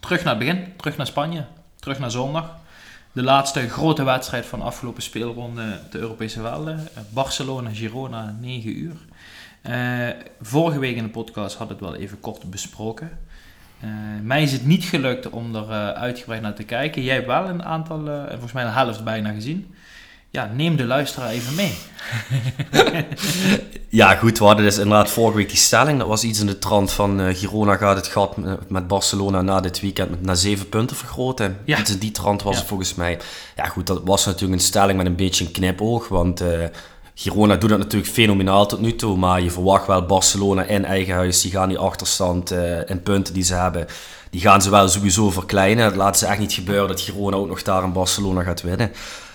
Terug 0.00 0.24
naar 0.24 0.34
het 0.34 0.44
begin. 0.44 0.76
Terug 0.76 0.96
naar 0.96 1.06
Spanje. 1.06 1.46
Terug 1.80 1.98
naar 1.98 2.10
zondag. 2.10 2.56
De 3.12 3.22
laatste 3.22 3.68
grote 3.68 4.04
wedstrijd 4.04 4.46
van 4.46 4.58
de 4.58 4.64
afgelopen 4.64 5.02
speelronde, 5.02 5.78
de 5.90 5.98
Europese 5.98 6.42
Welden. 6.42 6.88
Barcelona-Girona, 7.10 8.36
9 8.40 8.78
uur. 8.78 8.96
Uh, 9.62 10.08
vorige 10.40 10.78
week 10.78 10.96
in 10.96 11.02
de 11.02 11.10
podcast 11.10 11.56
had 11.56 11.68
het 11.68 11.80
wel 11.80 11.94
even 11.94 12.20
kort 12.20 12.50
besproken. 12.50 13.18
Uh, 13.84 13.90
mij 14.22 14.42
is 14.42 14.52
het 14.52 14.66
niet 14.66 14.84
gelukt 14.84 15.30
om 15.30 15.54
er 15.54 15.94
uitgebreid 15.94 16.42
naar 16.42 16.54
te 16.54 16.62
kijken. 16.62 17.02
Jij 17.02 17.14
hebt 17.14 17.26
wel 17.26 17.48
een 17.48 17.64
aantal, 17.64 18.26
volgens 18.28 18.52
mij 18.52 18.64
een 18.64 18.72
helft 18.72 19.04
bijna 19.04 19.32
gezien. 19.32 19.74
Ja, 20.30 20.50
neem 20.54 20.76
de 20.76 20.84
luisteraar 20.84 21.30
even 21.30 21.54
mee. 21.54 21.74
ja, 24.00 24.14
goed, 24.14 24.38
we 24.38 24.44
hadden 24.44 24.64
dus 24.64 24.78
inderdaad 24.78 25.10
vorige 25.10 25.36
week 25.36 25.48
die 25.48 25.56
stelling. 25.56 25.98
Dat 25.98 26.08
was 26.08 26.24
iets 26.24 26.40
in 26.40 26.46
de 26.46 26.58
trant 26.58 26.92
van 26.92 27.34
Girona 27.34 27.76
gaat 27.76 27.96
het 27.96 28.06
gat 28.06 28.36
met 28.68 28.88
Barcelona 28.88 29.42
na 29.42 29.60
dit 29.60 29.80
weekend 29.80 30.10
met, 30.10 30.22
naar 30.22 30.36
zeven 30.36 30.68
punten 30.68 30.96
vergroten. 30.96 31.58
Ja. 31.64 31.78
Iets 31.78 31.90
in 31.90 31.98
die 31.98 32.10
trant 32.10 32.42
was 32.42 32.52
ja. 32.52 32.58
het 32.58 32.68
volgens 32.68 32.94
mij. 32.94 33.18
Ja, 33.56 33.64
goed, 33.64 33.86
dat 33.86 34.00
was 34.04 34.24
natuurlijk 34.24 34.60
een 34.60 34.66
stelling 34.66 34.96
met 34.96 35.06
een 35.06 35.16
beetje 35.16 35.44
een 35.44 35.52
knipoog, 35.52 36.08
want 36.08 36.42
Girona 37.22 37.56
doet 37.56 37.70
dat 37.70 37.78
natuurlijk 37.78 38.12
fenomenaal 38.12 38.66
tot 38.66 38.80
nu 38.80 38.94
toe, 38.96 39.16
maar 39.16 39.40
je 39.40 39.50
verwacht 39.50 39.86
wel 39.86 40.06
Barcelona 40.06 40.62
in 40.62 40.84
eigen 40.84 41.14
huis. 41.14 41.40
Die 41.40 41.50
gaan 41.50 41.68
die 41.68 41.78
achterstand 41.78 42.52
uh, 42.52 42.88
in 42.88 43.02
punten 43.02 43.34
die 43.34 43.42
ze 43.42 43.54
hebben, 43.54 43.86
die 44.30 44.40
gaan 44.40 44.62
ze 44.62 44.70
wel 44.70 44.88
sowieso 44.88 45.30
verkleinen. 45.30 45.88
Dat 45.88 45.96
laten 45.96 46.18
ze 46.18 46.26
echt 46.26 46.38
niet 46.38 46.52
gebeuren 46.52 46.88
dat 46.88 47.00
Girona 47.00 47.36
ook 47.36 47.48
nog 47.48 47.62
daar 47.62 47.84
in 47.84 47.92
Barcelona 47.92 48.42
gaat 48.42 48.62
winnen. 48.62 48.92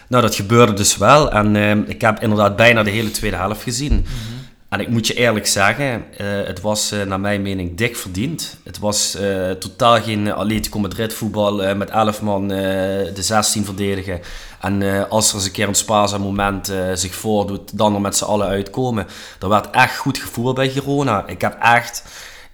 Nou, 0.08 0.24
dat 0.24 0.36
gebeurde 0.36 0.74
dus 0.74 0.98
wel 0.98 1.32
en 1.32 1.56
uh, 1.56 1.90
ik 1.90 2.02
heb 2.02 2.20
inderdaad 2.22 2.56
bijna 2.56 2.84
de 2.84 2.90
hele 2.90 3.12
tweede 3.12 3.38
helft 3.38 3.64
gezien. 3.64 3.94
Mm 3.94 4.04
-hmm. 4.04 4.44
En 4.70 4.80
ik 4.80 4.88
moet 4.88 5.08
je 5.08 5.14
eerlijk 5.14 5.48
zeggen, 5.48 6.04
uh, 6.12 6.28
het 6.46 6.62
was 6.62 6.94
uh, 6.94 7.04
naar 7.04 7.20
mijn 7.20 7.42
mening 7.42 7.78
dik 7.78 7.96
verdiend. 7.96 8.58
Het 8.64 8.80
was 8.80 9.18
totaal 9.60 10.02
geen 10.02 10.34
Atletico 10.34 10.80
Madrid 10.80 11.14
voetbal 11.14 11.76
met 11.76 11.90
11 11.90 12.22
man 12.22 12.48
de 12.48 13.14
16 13.16 13.66
verdedigen. 13.66 14.22
En 14.62 15.10
als 15.10 15.30
er 15.30 15.36
eens 15.36 15.46
een 15.46 15.52
keer 15.52 15.68
een 15.68 15.76
spaarzaam 15.76 16.22
moment 16.22 16.74
zich 16.94 17.16
voordoet, 17.16 17.78
dan 17.78 17.96
er 17.96 18.02
met 18.02 18.18
z'n 18.18 18.24
allen 18.24 18.48
uitkomen. 18.48 19.08
Er 19.40 19.50
werd 19.50 19.70
echt 19.70 19.98
goed 19.98 20.18
gevoel 20.18 20.54
bij 20.54 20.70
Girona. 20.70 21.28
Ik 21.28 21.42
heb 21.42 21.58
echt 21.62 22.04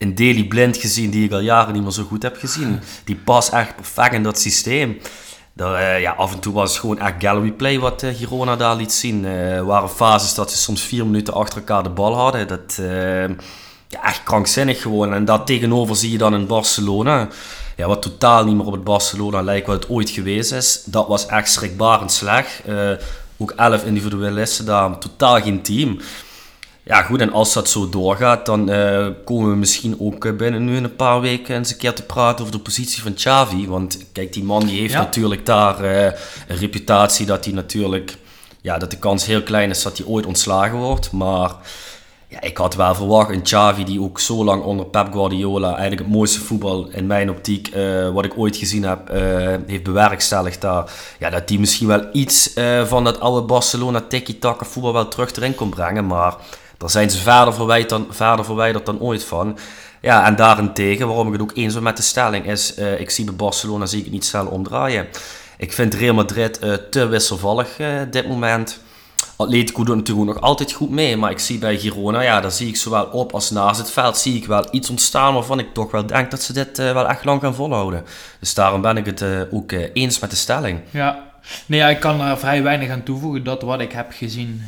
een 0.01 0.15
Daily 0.15 0.43
Blind 0.43 0.77
gezien 0.77 1.09
die 1.09 1.25
ik 1.25 1.31
al 1.31 1.39
jaren 1.39 1.73
niet 1.73 1.83
meer 1.83 1.91
zo 1.91 2.03
goed 2.03 2.23
heb 2.23 2.37
gezien. 2.37 2.79
Die 3.03 3.15
past 3.15 3.53
echt 3.53 3.75
perfect 3.75 4.13
in 4.13 4.23
dat 4.23 4.39
systeem. 4.39 4.97
Uh, 5.69 6.01
ja, 6.01 6.11
af 6.11 6.33
en 6.33 6.39
toe 6.39 6.53
was 6.53 6.71
het 6.71 6.79
gewoon 6.79 6.99
echt 6.99 7.13
gallery 7.19 7.51
play 7.51 7.79
wat 7.79 8.03
uh, 8.03 8.15
Girona 8.15 8.55
daar 8.55 8.75
liet 8.75 8.93
zien. 8.93 9.25
Er 9.25 9.57
uh, 9.57 9.65
waren 9.65 9.89
fases 9.89 10.33
dat 10.33 10.51
ze 10.51 10.57
soms 10.57 10.81
vier 10.81 11.05
minuten 11.05 11.33
achter 11.33 11.57
elkaar 11.57 11.83
de 11.83 11.89
bal 11.89 12.15
hadden. 12.15 12.47
Dat, 12.47 12.79
ja, 13.87 14.03
echt 14.03 14.23
krankzinnig 14.23 14.81
gewoon. 14.81 15.13
En 15.13 15.25
dat 15.25 15.45
tegenover 15.45 15.95
zie 15.95 16.11
je 16.11 16.17
dan 16.17 16.33
in 16.33 16.47
Barcelona. 16.47 17.27
ja, 17.75 17.87
wat 17.87 18.01
totaal 18.01 18.45
niet 18.45 18.55
meer 18.55 18.65
op 18.65 18.73
het 18.73 18.83
Barcelona 18.83 19.41
lijkt 19.41 19.67
wat 19.67 19.81
het 19.81 19.89
ooit 19.89 20.09
geweest 20.09 20.51
is. 20.51 20.83
Dat 20.85 21.07
was 21.07 21.25
echt 21.25 21.51
schrikbarend 21.51 22.11
slecht. 22.11 22.61
ook 23.37 23.51
elf 23.51 23.83
individualisten 23.83 24.65
daar, 24.65 24.97
totaal 24.97 25.41
geen 25.41 25.61
team. 25.61 25.99
Ja, 26.83 27.01
goed, 27.01 27.21
en 27.21 27.31
als 27.31 27.53
dat 27.53 27.69
zo 27.69 27.89
doorgaat, 27.89 28.45
dan 28.45 28.69
uh, 28.69 29.07
komen 29.25 29.49
we 29.49 29.55
misschien 29.55 29.99
ook 29.99 30.25
eh, 30.25 30.33
binnen 30.33 30.65
nu 30.65 30.75
in 30.75 30.83
een 30.83 30.95
paar 30.95 31.21
weken 31.21 31.55
eens 31.55 31.71
een 31.71 31.77
keer 31.77 31.93
te 31.93 32.03
praten 32.03 32.39
over 32.39 32.51
de 32.57 32.63
positie 32.63 33.01
van 33.01 33.13
Xavi. 33.13 33.67
Want 33.67 33.97
kijk, 34.11 34.33
die 34.33 34.43
man 34.43 34.65
die 34.65 34.79
heeft 34.79 34.93
natuurlijk 34.93 35.45
daar 35.45 35.83
uh, 35.83 36.03
een 36.47 36.57
reputatie 36.59 37.25
dat 37.25 37.45
hij 37.45 37.53
natuurlijk, 37.53 38.17
ja, 38.61 38.77
dat 38.77 38.91
de 38.91 38.97
kans 38.97 39.25
heel 39.25 39.43
klein 39.43 39.69
is 39.69 39.83
dat 39.83 39.97
hij 39.97 40.07
ooit 40.07 40.25
ontslagen 40.25 40.77
wordt. 40.77 41.11
Maar 41.11 41.51
ja, 42.27 42.41
ik 42.41 42.57
had 42.57 42.75
wel 42.75 42.95
verwacht 42.95 43.29
een 43.29 43.41
Xavi 43.41 43.83
die 43.83 44.01
ook 44.01 44.19
zo 44.19 44.43
lang 44.43 44.63
onder 44.63 44.85
Pep 44.85 45.13
Guardiola 45.13 45.69
eigenlijk 45.69 46.01
het 46.01 46.11
mooiste 46.11 46.39
voetbal 46.39 46.87
in 46.91 47.07
mijn 47.07 47.29
optiek, 47.29 47.69
wat 48.13 48.25
ik 48.25 48.37
ooit 48.37 48.55
gezien 48.57 48.83
heb, 48.83 49.07
heeft 49.67 49.83
bewerkstelligd 49.83 50.61
daar. 50.61 50.91
Ja, 51.19 51.29
dat 51.29 51.47
die 51.47 51.59
misschien 51.59 51.87
wel 51.87 52.05
iets 52.11 52.53
van 52.85 53.03
dat 53.03 53.19
oude 53.19 53.45
Barcelona 53.45 54.01
tiki-taka 54.01 54.65
voetbal 54.65 54.93
wel 54.93 55.07
terug 55.07 55.35
erin 55.35 55.55
kon 55.55 55.69
brengen. 55.69 56.07
Maar 56.07 56.35
daar 56.81 56.89
zijn 56.89 57.09
ze 57.09 57.17
verder 57.17 57.53
verwijderd, 57.53 58.01
verwijderd 58.45 58.85
dan 58.85 58.99
ooit 58.99 59.23
van. 59.23 59.57
Ja, 60.01 60.25
en 60.25 60.35
daarentegen, 60.35 61.07
waarom 61.07 61.27
ik 61.27 61.33
het 61.33 61.41
ook 61.41 61.51
eens 61.53 61.73
ben 61.73 61.83
met 61.83 61.97
de 61.97 62.03
stelling, 62.03 62.45
is 62.45 62.77
uh, 62.77 62.99
ik 62.99 63.09
zie 63.09 63.25
bij 63.25 63.33
Barcelona 63.33 63.85
zie 63.85 63.97
ik 63.97 64.03
het 64.03 64.13
niet 64.13 64.25
snel 64.25 64.45
omdraaien. 64.45 65.07
Ik 65.57 65.73
vind 65.73 65.93
Real 65.93 66.13
Madrid 66.13 66.63
uh, 66.63 66.73
te 66.73 67.07
wisselvallig 67.07 67.79
uh, 67.79 67.87
dit 68.11 68.27
moment. 68.27 68.79
Atletico 69.35 69.83
doet 69.83 69.95
natuurlijk 69.95 70.27
nog 70.27 70.43
altijd 70.43 70.71
goed 70.71 70.89
mee, 70.89 71.17
maar 71.17 71.31
ik 71.31 71.39
zie 71.39 71.59
bij 71.59 71.77
Girona, 71.77 72.21
ja, 72.21 72.41
daar 72.41 72.51
zie 72.51 72.67
ik 72.67 72.75
zowel 72.75 73.05
op 73.05 73.33
als 73.33 73.49
naast 73.49 73.79
het 73.79 73.91
veld, 73.91 74.17
zie 74.17 74.35
ik 74.35 74.45
wel 74.45 74.67
iets 74.71 74.89
ontstaan 74.89 75.33
waarvan 75.33 75.59
ik 75.59 75.73
toch 75.73 75.91
wel 75.91 76.05
denk 76.05 76.31
dat 76.31 76.41
ze 76.41 76.53
dit 76.53 76.77
wel 76.77 77.07
echt 77.07 77.25
lang 77.25 77.41
gaan 77.41 77.55
volhouden. 77.55 78.05
Dus 78.39 78.53
daarom 78.53 78.81
ben 78.81 78.97
ik 78.97 79.05
het 79.05 79.23
ook 79.51 79.71
eens 79.93 80.19
met 80.19 80.29
de 80.29 80.35
stelling. 80.35 80.79
Ja, 80.89 81.30
nee, 81.65 81.79
ja, 81.79 81.89
ik 81.89 81.99
kan 81.99 82.21
er 82.21 82.39
vrij 82.39 82.63
weinig 82.63 82.89
aan 82.89 83.03
toevoegen. 83.03 83.43
Dat 83.43 83.61
wat 83.61 83.81
ik 83.81 83.91
heb 83.91 84.11
gezien 84.11 84.61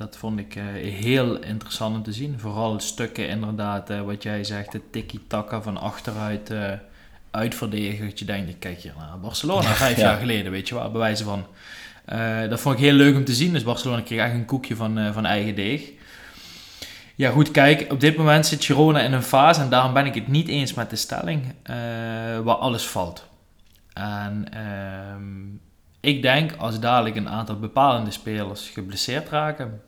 dat 0.00 0.16
vond 0.16 0.38
ik 0.38 0.54
uh, 0.54 0.62
heel 0.92 1.38
interessant 1.42 1.96
om 1.96 2.02
te 2.02 2.12
zien. 2.12 2.38
Vooral 2.38 2.80
stukken 2.80 3.28
inderdaad, 3.28 3.90
uh, 3.90 4.00
wat 4.00 4.22
jij 4.22 4.44
zegt, 4.44 4.72
de 4.72 4.80
tiki-taka 4.90 5.62
van 5.62 5.76
achteruit 5.76 6.52
uitverdedigen. 7.30 8.08
Dat 8.08 8.18
je 8.18 8.24
denkt, 8.24 8.58
kijk 8.58 8.80
hier 8.80 8.92
naar 8.98 9.20
Barcelona 9.20 9.68
vijf 9.84 9.96
jaar 9.96 10.18
geleden, 10.18 10.52
weet 10.52 10.68
je 10.68 10.74
wel, 10.74 10.90
bewijzen 10.90 11.26
van. 11.26 11.46
dat 12.48 12.60
vond 12.60 12.74
ik 12.74 12.84
heel 12.84 12.92
leuk 12.92 13.16
om 13.16 13.24
te 13.24 13.34
zien. 13.34 13.52
Dus 13.52 13.62
Barcelona 13.62 14.00
kreeg 14.00 14.20
echt 14.20 14.34
een 14.34 14.44
koekje 14.44 14.76
van, 14.76 15.12
van 15.12 15.26
eigen 15.26 15.54
deeg. 15.54 15.82
Ja, 17.14 17.30
goed, 17.30 17.50
kijk, 17.50 17.92
op 17.92 18.00
dit 18.00 18.16
moment 18.16 18.46
zit 18.46 18.64
Girona 18.64 19.00
in 19.00 19.12
een 19.12 19.22
fase, 19.22 19.60
en 19.60 19.68
daarom 19.68 19.92
ben 19.92 20.06
ik 20.06 20.14
het 20.14 20.28
niet 20.28 20.48
eens 20.48 20.74
met 20.74 20.90
de 20.90 20.96
stelling, 20.96 21.42
waar 22.42 22.54
alles 22.54 22.86
valt. 22.86 23.28
En 23.92 24.52
ehm, 24.52 25.54
ik 26.00 26.22
denk 26.22 26.56
als 26.56 26.80
dadelijk 26.80 27.16
een 27.16 27.28
aantal 27.28 27.58
bepalende 27.58 28.10
spelers 28.10 28.68
geblesseerd 28.68 29.28
raken, 29.28 29.80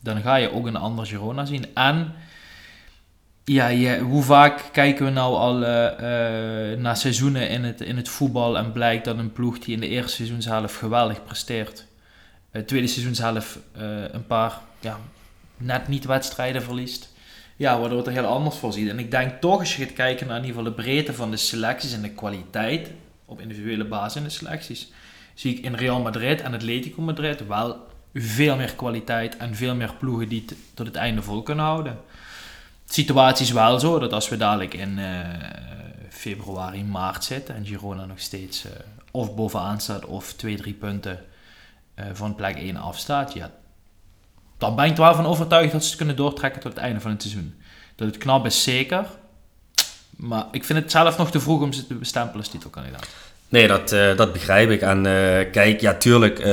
dan 0.00 0.20
ga 0.20 0.36
je 0.36 0.52
ook 0.52 0.66
een 0.66 0.76
ander 0.76 1.06
Girona 1.06 1.44
zien. 1.44 1.74
En 1.74 2.14
ja, 3.44 3.98
hoe 3.98 4.22
vaak 4.22 4.62
kijken 4.72 5.04
we 5.04 5.10
nou 5.10 5.34
al 5.34 5.62
uh, 5.62 5.68
uh, 5.68 6.78
naar 6.78 6.96
seizoenen 6.96 7.48
in 7.48 7.64
het, 7.64 7.80
in 7.80 7.96
het 7.96 8.08
voetbal 8.08 8.58
en 8.58 8.72
blijkt 8.72 9.04
dat 9.04 9.18
een 9.18 9.32
ploeg 9.32 9.58
die 9.58 9.74
in 9.74 9.80
de 9.80 9.88
eerste 9.88 10.16
seizoenshelft 10.16 10.76
geweldig 10.76 11.24
presteert, 11.24 11.86
uh, 12.52 12.62
tweede 12.62 12.86
seizoenshelft 12.86 13.58
een 14.12 14.26
paar 14.26 14.60
ja, 14.80 14.98
net 15.56 15.88
niet 15.88 16.04
wedstrijden 16.04 16.62
verliest. 16.62 17.10
Ja, 17.56 17.80
waardoor 17.80 17.98
het 17.98 18.06
er 18.06 18.12
heel 18.12 18.24
anders 18.24 18.56
voor 18.56 18.72
ziet. 18.72 18.88
En 18.88 18.98
ik 18.98 19.10
denk 19.10 19.40
toch, 19.40 19.58
als 19.58 19.76
je 19.76 19.84
gaat 19.84 19.92
kijken 19.92 20.26
naar 20.26 20.36
in 20.36 20.44
ieder 20.44 20.58
geval 20.58 20.74
de 20.76 20.82
breedte 20.82 21.12
van 21.12 21.30
de 21.30 21.36
selecties 21.36 21.92
en 21.92 22.02
de 22.02 22.10
kwaliteit 22.10 22.90
op 23.32 23.40
individuele 23.40 23.84
basis 23.84 24.16
in 24.16 24.22
de 24.22 24.30
selecties, 24.30 24.92
zie 25.34 25.56
ik 25.56 25.64
in 25.64 25.74
Real 25.74 26.00
Madrid 26.00 26.40
en 26.40 26.54
Atletico 26.54 27.02
Madrid 27.02 27.46
wel 27.46 27.86
veel 28.14 28.56
meer 28.56 28.74
kwaliteit 28.74 29.36
en 29.36 29.54
veel 29.54 29.74
meer 29.74 29.94
ploegen 29.94 30.28
die 30.28 30.44
het 30.46 30.56
tot 30.74 30.86
het 30.86 30.96
einde 30.96 31.22
vol 31.22 31.42
kunnen 31.42 31.64
houden. 31.64 31.98
De 32.86 32.92
situatie 32.92 33.44
is 33.44 33.52
wel 33.52 33.80
zo 33.80 33.98
dat 33.98 34.12
als 34.12 34.28
we 34.28 34.36
dadelijk 34.36 34.74
in 34.74 34.98
uh, 34.98 35.20
februari, 36.08 36.84
maart 36.84 37.24
zitten 37.24 37.54
en 37.54 37.66
Girona 37.66 38.04
nog 38.04 38.20
steeds 38.20 38.64
uh, 38.64 38.72
of 39.10 39.34
bovenaan 39.34 39.80
staat 39.80 40.04
of 40.04 40.32
twee, 40.32 40.56
drie 40.56 40.74
punten 40.74 41.24
uh, 41.94 42.04
van 42.12 42.34
plek 42.34 42.56
1 42.56 42.76
afstaat, 42.76 43.32
ja, 43.32 43.50
dan 44.58 44.76
ben 44.76 44.84
ik 44.84 44.96
er 44.96 45.02
wel 45.02 45.14
van 45.14 45.26
overtuigd 45.26 45.72
dat 45.72 45.82
ze 45.82 45.88
het 45.88 45.96
kunnen 45.96 46.16
doortrekken 46.16 46.60
tot 46.60 46.72
het 46.72 46.82
einde 46.82 47.00
van 47.00 47.10
het 47.10 47.22
seizoen. 47.22 47.54
Dat 47.96 48.06
het 48.06 48.18
knap 48.18 48.46
is 48.46 48.62
zeker, 48.62 49.06
maar 50.22 50.46
ik 50.50 50.64
vind 50.64 50.78
het 50.78 50.90
zelf 50.90 51.18
nog 51.18 51.30
te 51.30 51.40
vroeg 51.40 51.60
om 51.60 51.72
ze 51.72 51.86
te 51.86 51.94
bestempelen 51.94 52.38
als 52.38 52.48
titelkandidaat. 52.48 53.08
Nee, 53.48 53.66
dat, 53.66 53.92
uh, 53.92 54.16
dat 54.16 54.32
begrijp 54.32 54.70
ik. 54.70 54.80
En 54.80 54.96
uh, 54.96 55.52
kijk, 55.52 55.80
ja, 55.80 55.94
tuurlijk, 55.94 56.38
uh, 56.38 56.46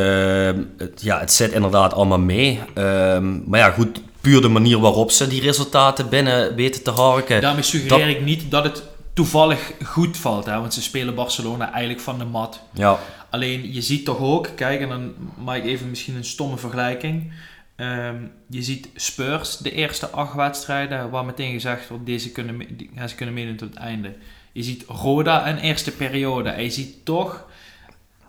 het, 0.77 1.01
ja, 1.01 1.19
het 1.19 1.31
zit 1.31 1.51
inderdaad 1.51 1.93
allemaal 1.93 2.19
mee. 2.19 2.59
Ehm, 2.73 3.49
maar 3.49 3.59
ja, 3.59 3.69
goed, 3.71 4.01
puur 4.21 4.41
de 4.41 4.47
manier 4.47 4.79
waarop 4.79 5.11
ze 5.11 5.27
die 5.27 5.41
resultaten 5.41 6.09
binnen 6.09 6.55
weten 6.55 6.83
te 6.83 6.91
harken. 6.91 7.41
Daarmee 7.41 7.63
suggereer 7.63 8.09
ik 8.09 8.21
niet 8.21 8.51
dat 8.51 8.63
het 8.63 8.83
toevallig 9.13 9.71
goed 9.83 10.17
valt, 10.17 10.45
hè, 10.45 10.59
want 10.59 10.73
ze 10.73 10.81
spelen 10.81 11.15
Barcelona 11.15 11.71
eigenlijk 11.71 12.01
van 12.01 12.17
de 12.17 12.25
mat. 12.25 12.61
Ja. 12.73 12.99
Alleen, 13.29 13.73
je 13.73 13.81
ziet 13.81 14.05
toch 14.05 14.19
ook, 14.19 14.49
kijk, 14.55 14.81
en 14.81 14.89
dan 14.89 15.13
maak 15.43 15.57
ik 15.57 15.65
even 15.65 15.89
misschien 15.89 16.15
een 16.15 16.25
stomme 16.25 16.57
vergelijking. 16.57 17.33
Um, 17.81 18.31
je 18.47 18.61
ziet 18.61 18.89
Spurs, 18.95 19.57
de 19.57 19.71
eerste 19.71 20.09
acht 20.09 20.35
wedstrijden, 20.35 21.09
waar 21.09 21.25
meteen 21.25 21.51
gezegd 21.51 21.89
wordt, 21.89 22.05
deze 22.05 22.31
kunnen, 22.31 22.65
ja, 22.93 23.07
ze 23.07 23.15
kunnen 23.15 23.35
meedoen 23.35 23.55
tot 23.55 23.69
het 23.69 23.77
einde. 23.77 24.15
Je 24.51 24.63
ziet 24.63 24.83
Roda 24.87 25.47
een 25.47 25.57
eerste 25.57 25.91
periode. 25.91 26.49
En 26.49 26.63
je 26.63 26.69
ziet 26.69 27.05
toch, 27.05 27.45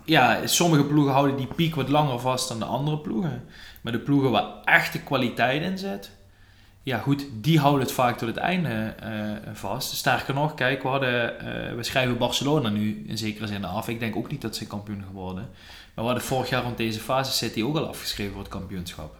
ja, 0.04 0.46
sommige 0.46 0.84
ploegen 0.84 1.12
houden 1.12 1.36
die 1.36 1.46
piek 1.46 1.74
wat 1.74 1.88
langer 1.88 2.20
vast 2.20 2.48
dan 2.48 2.58
de 2.58 2.64
andere 2.64 2.98
ploegen. 2.98 3.44
Maar 3.80 3.92
de 3.92 3.98
ploegen 3.98 4.30
waar 4.30 4.62
echte 4.64 4.98
kwaliteit 4.98 5.62
in 5.62 5.78
zit, 5.78 6.10
ja 6.82 6.98
goed, 6.98 7.26
die 7.32 7.58
houden 7.58 7.82
het 7.82 7.92
vaak 7.92 8.18
tot 8.18 8.28
het 8.28 8.36
einde 8.36 8.94
uh, 9.02 9.54
vast. 9.54 9.94
Sterker 9.94 10.34
nog, 10.34 10.54
kijk, 10.54 10.82
we, 10.82 10.88
hadden, 10.88 11.34
uh, 11.34 11.74
we 11.74 11.82
schrijven 11.82 12.18
Barcelona 12.18 12.68
nu 12.68 13.04
in 13.06 13.18
zekere 13.18 13.46
zin 13.46 13.64
af. 13.64 13.88
Ik 13.88 14.00
denk 14.00 14.16
ook 14.16 14.30
niet 14.30 14.42
dat 14.42 14.56
ze 14.56 14.66
kampioen 14.66 15.04
geworden. 15.06 15.48
Maar 15.94 16.04
we 16.04 16.10
hadden 16.10 16.22
vorig 16.22 16.48
jaar 16.48 16.62
rond 16.62 16.76
deze 16.76 17.00
fase 17.00 17.32
City 17.32 17.62
ook 17.62 17.76
al 17.76 17.88
afgeschreven 17.88 18.32
voor 18.32 18.42
het 18.42 18.50
kampioenschap. 18.50 19.19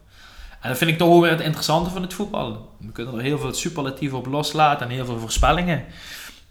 En 0.61 0.69
dat 0.69 0.79
vind 0.79 0.91
ik 0.91 0.99
toch 0.99 1.09
ook 1.09 1.23
weer 1.23 1.31
het 1.31 1.41
interessante 1.41 1.91
van 1.91 2.03
het 2.03 2.15
voetbal. 2.15 2.69
We 2.79 2.93
kunnen 2.93 3.15
er 3.15 3.21
heel 3.21 3.39
veel 3.39 3.55
superlatieven 3.55 4.19
op 4.19 4.27
loslaten 4.27 4.87
en 4.87 4.93
heel 4.93 5.05
veel 5.05 5.19
voorspellingen. 5.19 5.85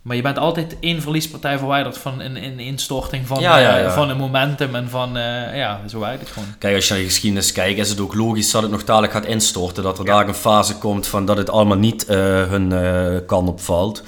Maar 0.02 0.16
je 0.16 0.22
bent 0.22 0.38
altijd 0.38 0.78
één 0.80 1.02
verliespartij 1.02 1.58
verwijderd 1.58 1.98
van 1.98 2.20
een, 2.20 2.44
een 2.44 2.60
instorting 2.60 3.28
van, 3.28 3.44
uh, 3.44 3.92
van 3.92 4.10
een 4.10 4.18
momentum 4.18 4.76
en 4.76 4.90
van, 4.90 5.18
uh, 5.18 5.56
ja, 5.56 5.80
zo 5.88 6.00
werkt 6.00 6.20
het 6.20 6.30
gewoon. 6.30 6.48
Kijk, 6.58 6.76
als 6.76 6.88
je 6.88 6.94
naar 6.94 7.02
de 7.02 7.10
geschiedenis 7.10 7.52
kijkt, 7.52 7.80
is 7.80 7.90
het 7.90 8.00
ook 8.00 8.16
logisch 8.16 8.52
dat 8.52 8.62
het 8.62 8.72
nog 8.72 8.84
dadelijk 8.84 9.14
gaat 9.14 9.26
instorten. 9.26 9.84
Dat 9.84 10.00
er 10.00 10.06
daar 10.06 10.28
een 10.28 10.34
fase 10.34 10.78
komt 10.78 11.08
van 11.08 11.26
dat 11.26 11.38
het 11.38 11.50
allemaal 11.50 11.78
niet 11.78 12.06
uh, 12.10 12.16
hun 12.50 13.26
kan 13.26 13.48
opvalt. 13.48 14.04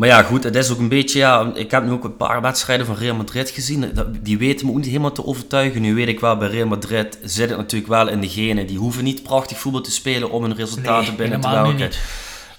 Maar 0.00 0.08
ja, 0.08 0.22
goed, 0.22 0.44
het 0.44 0.56
is 0.56 0.70
ook 0.70 0.78
een 0.78 0.88
beetje, 0.88 1.18
ja, 1.18 1.52
ik 1.54 1.70
heb 1.70 1.84
nu 1.84 1.90
ook 1.90 2.04
een 2.04 2.16
paar 2.16 2.40
wedstrijden 2.40 2.86
van 2.86 2.94
Real 2.94 3.16
Madrid 3.16 3.50
gezien. 3.50 3.92
Die 4.20 4.38
weten 4.38 4.66
me 4.66 4.72
ook 4.72 4.78
niet 4.78 4.86
helemaal 4.86 5.12
te 5.12 5.26
overtuigen. 5.26 5.80
Nu 5.80 5.94
weet 5.94 6.08
ik 6.08 6.20
wel, 6.20 6.36
bij 6.36 6.48
Real 6.48 6.66
Madrid 6.66 7.18
zit 7.22 7.48
het 7.48 7.58
natuurlijk 7.58 7.90
wel 7.90 8.08
in 8.08 8.20
degene. 8.20 8.64
Die 8.64 8.78
hoeven 8.78 9.04
niet 9.04 9.22
prachtig 9.22 9.58
voetbal 9.58 9.80
te 9.80 9.90
spelen 9.90 10.30
om 10.30 10.42
hun 10.42 10.54
resultaten 10.54 11.06
nee, 11.08 11.16
binnen 11.16 11.40
te 11.40 11.50
werken. 11.50 11.90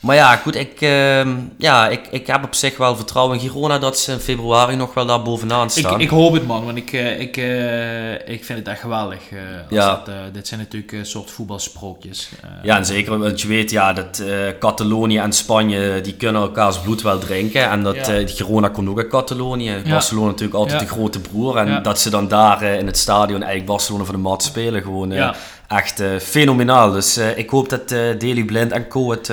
Maar 0.01 0.15
ja, 0.15 0.35
goed, 0.35 0.55
ik, 0.55 0.81
uh, 0.81 1.27
ja, 1.57 1.89
ik, 1.89 2.07
ik 2.11 2.27
heb 2.27 2.43
op 2.43 2.55
zich 2.55 2.77
wel 2.77 2.95
vertrouwen 2.95 3.39
in 3.39 3.49
Girona 3.49 3.79
dat 3.79 3.99
ze 3.99 4.11
in 4.11 4.19
februari 4.19 4.75
nog 4.75 4.93
wel 4.93 5.05
daar 5.05 5.21
bovenaan 5.21 5.69
staan. 5.69 5.93
Ik, 5.93 6.01
ik 6.01 6.09
hoop 6.09 6.33
het 6.33 6.47
man, 6.47 6.65
want 6.65 6.77
ik, 6.77 6.91
uh, 6.91 7.19
ik, 7.19 7.37
uh, 7.37 8.13
ik 8.13 8.45
vind 8.45 8.59
het 8.59 8.67
echt 8.67 8.79
geweldig. 8.79 9.31
Uh, 9.31 9.39
ja. 9.69 10.03
Het, 10.05 10.33
dit 10.33 10.47
zijn 10.47 10.59
natuurlijk 10.59 10.91
een 10.91 11.05
soort 11.05 11.31
voetbalsprookjes. 11.31 12.29
ja, 12.63 12.77
en 12.77 12.85
zeker, 12.85 13.17
want 13.17 13.41
je 13.41 13.47
weet 13.47 13.71
ja, 13.71 13.93
dat 13.93 14.23
Catalonië 14.59 15.17
en 15.17 15.33
Spanje 15.33 16.01
die 16.01 16.13
kunnen 16.13 16.41
elkaars 16.41 16.79
bloed 16.79 17.01
wel 17.01 17.19
drinken. 17.19 17.69
En 17.69 17.83
dat 17.83 18.07
ja. 18.07 18.27
Girona 18.27 18.67
komt 18.67 18.89
ook 18.89 18.97
uit 18.97 19.07
Catalonië. 19.07 19.69
Ja. 19.69 19.89
Barcelona 19.89 20.27
natuurlijk 20.27 20.57
altijd 20.57 20.79
de 20.79 20.87
grote 20.87 21.19
broer. 21.19 21.57
En 21.57 21.83
dat 21.83 21.99
ze 21.99 22.09
dan 22.09 22.27
daar 22.27 22.63
in 22.63 22.85
het 22.85 22.97
stadion 22.97 23.39
eigenlijk 23.39 23.71
Barcelona 23.71 24.03
van 24.03 24.15
de 24.15 24.21
mat 24.21 24.43
spelen. 24.43 24.81
Gewoon 24.81 25.33
echt 25.67 26.03
fenomenaal. 26.19 26.91
Dus 26.91 27.17
ik 27.17 27.49
hoop 27.49 27.69
dat 27.69 27.89
Deli 27.89 28.45
Blind 28.45 28.71
en 28.71 28.87
co 28.87 29.11
het 29.11 29.31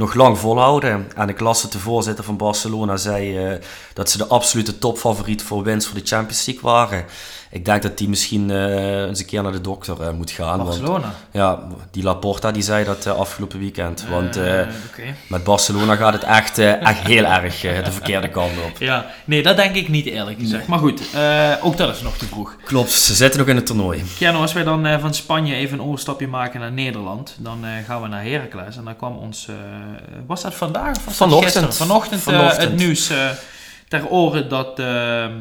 nog 0.00 0.14
lang 0.14 0.38
volhouden. 0.38 1.06
En 1.16 1.28
ik 1.28 1.40
las 1.40 1.62
het 1.62 1.72
de 1.72 1.78
voorzitter 1.78 2.24
van 2.24 2.36
Barcelona 2.36 2.96
zei 2.96 3.52
uh, 3.52 3.58
dat 3.92 4.10
ze 4.10 4.18
de 4.18 4.26
absolute 4.26 4.78
topfavoriet 4.78 5.42
voor 5.42 5.62
winst 5.62 5.86
voor 5.86 5.98
de 5.98 6.06
Champions 6.06 6.46
League 6.46 6.70
waren 6.70 7.04
ik 7.52 7.64
denk 7.64 7.82
dat 7.82 7.98
die 7.98 8.08
misschien 8.08 8.48
uh, 8.48 9.02
eens 9.02 9.20
een 9.20 9.26
keer 9.26 9.42
naar 9.42 9.52
de 9.52 9.60
dokter 9.60 9.96
uh, 10.00 10.10
moet 10.10 10.30
gaan. 10.30 10.64
Barcelona? 10.64 11.00
Want, 11.00 11.14
ja, 11.30 11.62
die 11.90 12.02
Laporta 12.02 12.50
die 12.50 12.62
zei 12.62 12.84
dat 12.84 13.06
afgelopen 13.06 13.58
weekend. 13.58 14.04
Want 14.10 14.36
okay. 14.36 15.14
met 15.26 15.44
Barcelona 15.44 15.96
gaat 15.96 16.12
het 16.12 16.22
echt, 16.22 16.58
echt 16.58 17.06
heel 17.06 17.24
erg 17.40 17.60
de 17.60 17.92
verkeerde 17.92 18.28
kant 18.28 18.52
op. 18.66 18.78
Ja, 18.78 19.06
nee, 19.24 19.42
dat 19.42 19.56
denk 19.56 19.74
ik 19.74 19.88
niet 19.88 20.06
eerlijk 20.06 20.38
gezegd. 20.38 20.66
Maar 20.66 20.78
goed, 20.78 21.02
ook 21.62 21.76
dat 21.76 21.94
is 21.94 22.02
nog 22.02 22.16
te 22.16 22.26
vroeg. 22.26 22.56
Klopt, 22.64 22.90
ze 22.90 23.14
zitten 23.14 23.38
nog 23.38 23.48
in 23.48 23.56
het 23.56 23.66
toernooi. 23.66 24.02
Nou, 24.20 24.36
als 24.36 24.52
wij 24.52 24.64
dan 24.64 25.00
van 25.00 25.14
Spanje 25.14 25.54
even 25.54 25.78
een 25.78 25.84
overstapje 25.84 26.26
maken 26.26 26.60
naar 26.60 26.72
Nederland, 26.72 27.36
dan 27.38 27.64
gaan 27.86 28.02
we 28.02 28.08
naar 28.08 28.24
Heracles. 28.24 28.76
En 28.76 28.84
dan 28.84 28.96
kwam 28.96 29.16
ons, 29.16 29.48
was 30.26 30.42
dat 30.42 30.54
vandaag 30.54 30.96
of 30.96 31.04
was 31.04 31.16
vanochtend, 31.16 31.76
Vanochtend, 31.76 32.20
Vanochtend 32.20 32.62
het 32.62 32.76
nieuws 32.76 33.10
ter 33.88 34.08
oren 34.08 34.48
dat 34.48 34.78
ehm, 34.78 35.32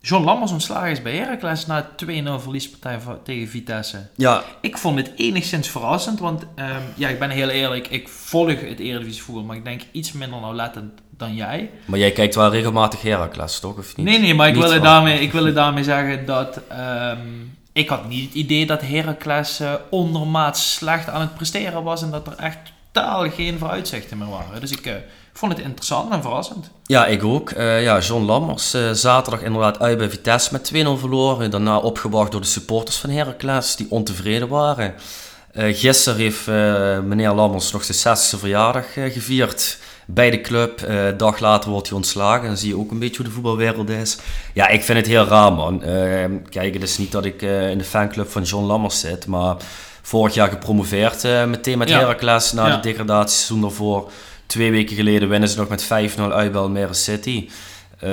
John 0.00 0.24
Lammers 0.24 0.52
ontslagen 0.52 0.90
is 0.90 1.02
bij 1.02 1.16
Heracles 1.16 1.66
na 1.66 1.88
2-0 2.04 2.06
verliespartij 2.36 2.98
tegen 3.24 3.48
Vitesse. 3.48 4.06
Ja. 4.16 4.42
Ik 4.60 4.78
vond 4.78 4.98
het 4.98 5.12
enigszins 5.16 5.68
verrassend, 5.68 6.18
want 6.18 6.42
ehm, 6.54 6.82
ja, 6.94 7.08
ik 7.08 7.18
ben 7.18 7.30
heel 7.30 7.48
eerlijk, 7.48 7.88
ik 7.88 8.08
volg 8.08 8.60
het 8.60 8.78
Eredivisie 8.78 9.22
voetbal, 9.22 9.44
maar 9.44 9.56
ik 9.56 9.64
denk 9.64 9.82
iets 9.92 10.12
minder 10.12 10.40
nauwlettend 10.40 11.00
dan 11.10 11.34
jij. 11.34 11.70
Maar 11.84 11.98
jij 11.98 12.12
kijkt 12.12 12.34
wel 12.34 12.50
regelmatig 12.50 13.02
Heracles, 13.02 13.60
toch? 13.60 13.78
Of 13.78 13.96
niet? 13.96 14.06
Nee, 14.06 14.18
nee, 14.18 14.34
maar 14.34 14.48
ik 14.48 14.54
wil, 14.54 14.80
daarmee, 14.80 15.20
ik 15.20 15.32
wil 15.32 15.52
daarmee 15.52 15.84
zeggen 15.84 16.26
dat 16.26 16.60
ehm, 16.68 17.18
ik 17.72 17.88
had 17.88 18.08
niet 18.08 18.24
het 18.24 18.34
idee 18.34 18.66
dat 18.66 18.80
Heracles 18.80 19.60
eh 19.60 19.72
ondermaats 19.90 20.74
slecht 20.74 21.08
aan 21.08 21.20
het 21.20 21.34
presteren 21.34 21.82
was 21.82 22.02
en 22.02 22.10
dat 22.10 22.26
er 22.26 22.36
echt 22.36 22.58
totaal 22.96 23.30
geen 23.30 23.58
vooruitzichten 23.58 24.18
meer 24.18 24.28
waren. 24.28 24.60
Dus 24.60 24.70
ik 24.70 24.86
eh, 24.86 24.94
vond 25.32 25.52
het 25.52 25.60
interessant 25.60 26.12
en 26.12 26.22
verrassend. 26.22 26.70
Ja, 26.84 27.06
ik 27.06 27.24
ook. 27.24 27.50
Eh, 27.50 27.82
ja, 27.82 27.98
John 27.98 28.24
Lammers, 28.24 28.74
eh, 28.74 28.90
zaterdag 28.90 29.42
inderdaad 29.42 29.78
uit 29.78 29.98
bij 29.98 30.10
Vitesse 30.10 30.52
met 30.52 30.64
2-0 30.64 30.98
verloren. 30.98 31.50
Daarna 31.50 31.78
opgewacht 31.78 32.32
door 32.32 32.40
de 32.40 32.46
supporters 32.46 32.96
van 32.96 33.10
Heracles, 33.10 33.76
die 33.76 33.86
ontevreden 33.90 34.48
waren. 34.48 34.94
Gisteren 35.58 36.18
heeft 36.18 36.46
meneer 37.06 37.32
Lammers 37.32 37.72
nog 37.72 37.84
zijn 37.84 38.18
60e 38.18 38.38
verjaardag 38.38 38.92
gevierd 38.92 39.78
bij 40.06 40.30
de 40.30 40.40
club. 40.40 40.82
Een 40.86 41.16
dag 41.16 41.38
later 41.38 41.70
wordt 41.70 41.88
hij 41.88 41.96
ontslagen. 41.96 42.46
Dan 42.46 42.56
zie 42.56 42.68
je 42.68 42.78
ook 42.78 42.90
een 42.90 42.98
beetje 42.98 43.16
hoe 43.16 43.24
de 43.24 43.32
voetbalwereld 43.32 43.88
is. 43.88 44.18
Ja, 44.54 44.68
ik 44.68 44.82
vind 44.82 44.98
het 44.98 45.06
heel 45.06 45.24
raar, 45.24 45.52
man. 45.52 45.80
Kijk, 46.48 46.74
het 46.74 46.82
is 46.82 46.98
niet 46.98 47.12
dat 47.12 47.24
ik 47.24 47.42
in 47.42 47.78
de 47.78 47.84
fanclub 47.84 48.30
van 48.30 48.42
John 48.42 48.64
Lammers 48.64 49.00
zit, 49.00 49.26
maar 49.26 49.56
vorig 50.06 50.34
jaar 50.34 50.48
gepromoveerd 50.48 51.24
eh, 51.24 51.44
meteen 51.44 51.78
met 51.78 51.88
Ja. 51.88 51.98
Heracles 51.98 52.52
na 52.52 52.66
Ja. 52.66 52.76
de 52.76 52.82
degradatieseizoen 52.82 53.60
daarvoor. 53.60 54.10
Twee 54.46 54.70
weken 54.70 54.96
geleden 54.96 55.28
winnen 55.28 55.48
ze 55.48 55.58
nog 55.58 55.68
met 55.68 55.82
5-0 55.84 56.32
uit 56.32 56.52
bij 56.52 56.60
Almere 56.60 56.94
City. 56.94 57.48
Eh, 57.98 58.08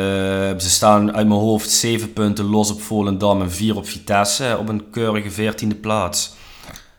ze 0.58 0.70
staan 0.70 1.16
uit 1.16 1.28
mijn 1.28 1.40
hoofd 1.40 1.70
7 1.70 2.14
punten 2.14 2.46
los 2.46 2.72
op 2.72 2.82
Volendam 2.82 3.42
en 3.42 3.52
4 3.52 3.76
op 3.76 3.88
Vitesse 3.88 4.56
op 4.60 4.70
een 4.70 4.90
keurige 4.92 5.30
14e 5.32 5.76
plaats. 5.82 6.34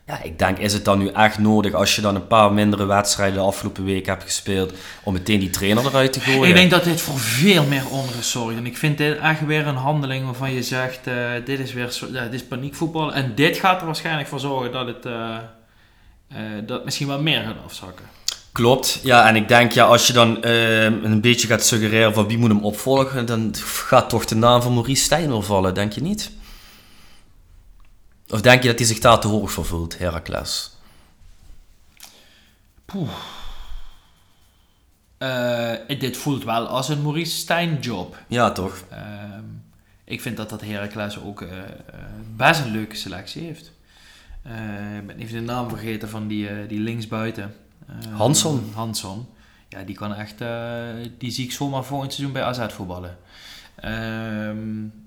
Ja, 0.07 0.23
ik 0.23 0.39
denk, 0.39 0.57
is 0.57 0.73
het 0.73 0.85
dan 0.85 0.99
nu 0.99 1.07
echt 1.07 1.39
nodig 1.39 1.73
als 1.73 1.95
je 1.95 2.01
dan 2.01 2.15
een 2.15 2.27
paar 2.27 2.53
mindere 2.53 2.85
wedstrijden 2.85 3.35
de 3.35 3.45
afgelopen 3.45 3.85
week 3.85 4.05
hebt 4.05 4.23
gespeeld 4.23 4.73
om 5.03 5.13
meteen 5.13 5.39
die 5.39 5.49
trainer 5.49 5.85
eruit 5.85 6.13
te 6.13 6.19
gooien? 6.19 6.49
Ik 6.49 6.55
denk 6.55 6.71
dat 6.71 6.83
dit 6.83 7.01
voor 7.01 7.19
veel 7.19 7.63
meer 7.63 7.89
onrust 7.89 8.29
zorgt. 8.29 8.57
En 8.57 8.65
ik 8.65 8.77
vind 8.77 8.97
dit 8.97 9.17
echt 9.17 9.45
weer 9.45 9.67
een 9.67 9.75
handeling 9.75 10.25
waarvan 10.25 10.53
je 10.53 10.63
zegt, 10.63 11.07
eh, 11.07 11.31
dit 11.45 11.59
is 11.59 11.73
weer 11.73 11.91
zo, 11.91 12.07
ja, 12.11 12.23
dit 12.23 12.33
is 12.33 12.43
paniekvoetbal. 12.43 13.13
En 13.13 13.35
dit 13.35 13.57
gaat 13.57 13.79
er 13.79 13.85
waarschijnlijk 13.85 14.27
voor 14.27 14.39
zorgen 14.39 14.71
dat 14.71 14.87
het, 14.87 15.05
eh, 15.05 15.35
eh, 16.27 16.37
dat 16.65 16.85
misschien 16.85 17.07
wat 17.07 17.21
meer 17.21 17.41
gaat 17.41 17.63
afzakken. 17.65 18.05
Klopt, 18.51 18.99
ja, 19.03 19.27
en 19.27 19.35
ik 19.35 19.47
denk, 19.47 19.71
ja, 19.71 19.85
als 19.85 20.07
je 20.07 20.13
dan 20.13 20.45
een 20.45 21.21
beetje 21.21 21.47
gaat 21.47 21.65
suggereren 21.65 22.13
van 22.13 22.27
wie 22.27 22.37
moet 22.37 22.49
hem 22.49 22.63
opvolgen, 22.63 23.25
dan 23.25 23.55
gaat 23.63 24.09
toch 24.09 24.25
de 24.25 24.35
naam 24.35 24.61
van 24.61 24.73
Maurice 24.73 25.03
Stijn 25.03 25.27
wel 25.27 25.41
vallen, 25.41 25.73
denk 25.73 25.93
je 25.93 26.01
niet? 26.01 26.31
Of 28.29 28.41
denk 28.41 28.61
je 28.61 28.67
dat 28.67 28.77
hij 28.77 28.87
zich 28.87 28.99
daar 28.99 29.19
te 29.19 29.27
hoog 29.27 29.51
voor 29.51 29.65
voelt, 29.65 29.97
Heracles? 29.97 30.71
Eh, 35.17 35.99
dit 35.99 36.17
voelt 36.17 36.43
wel 36.43 36.67
als 36.67 36.89
een 36.89 37.01
Maurice 37.01 37.37
Stijn 37.37 37.79
job. 37.79 38.17
Ja, 38.27 38.51
toch? 38.51 38.83
Ehm, 38.89 39.43
ik 40.05 40.21
vind 40.21 40.37
dat 40.37 40.49
dat 40.49 40.61
Heracles 40.61 41.19
ook 41.19 41.41
eh, 41.41 41.57
eh, 41.57 41.69
best 42.35 42.59
een 42.59 42.71
leuke 42.71 42.95
selectie 42.95 43.43
heeft. 43.43 43.71
Ik 44.99 45.07
ben 45.07 45.17
even 45.17 45.35
de 45.35 45.41
naam 45.41 45.69
vergeten 45.69 46.09
van 46.09 46.27
die, 46.27 46.67
die 46.67 46.79
linksbuiten. 46.79 47.55
Eh, 47.87 48.17
Hansson. 48.17 48.71
Hansson. 48.73 49.27
Ja, 49.69 49.83
die 49.83 49.95
kan 49.95 50.13
echt, 50.13 50.37
die 51.17 51.31
zie 51.31 51.45
ik 51.45 51.51
zomaar 51.51 51.83
volgend 51.83 52.13
seizoen 52.13 52.33
bij 52.33 52.43
AZ 52.43 52.73
voetballen. 52.73 53.17
Ehm, 53.81 54.57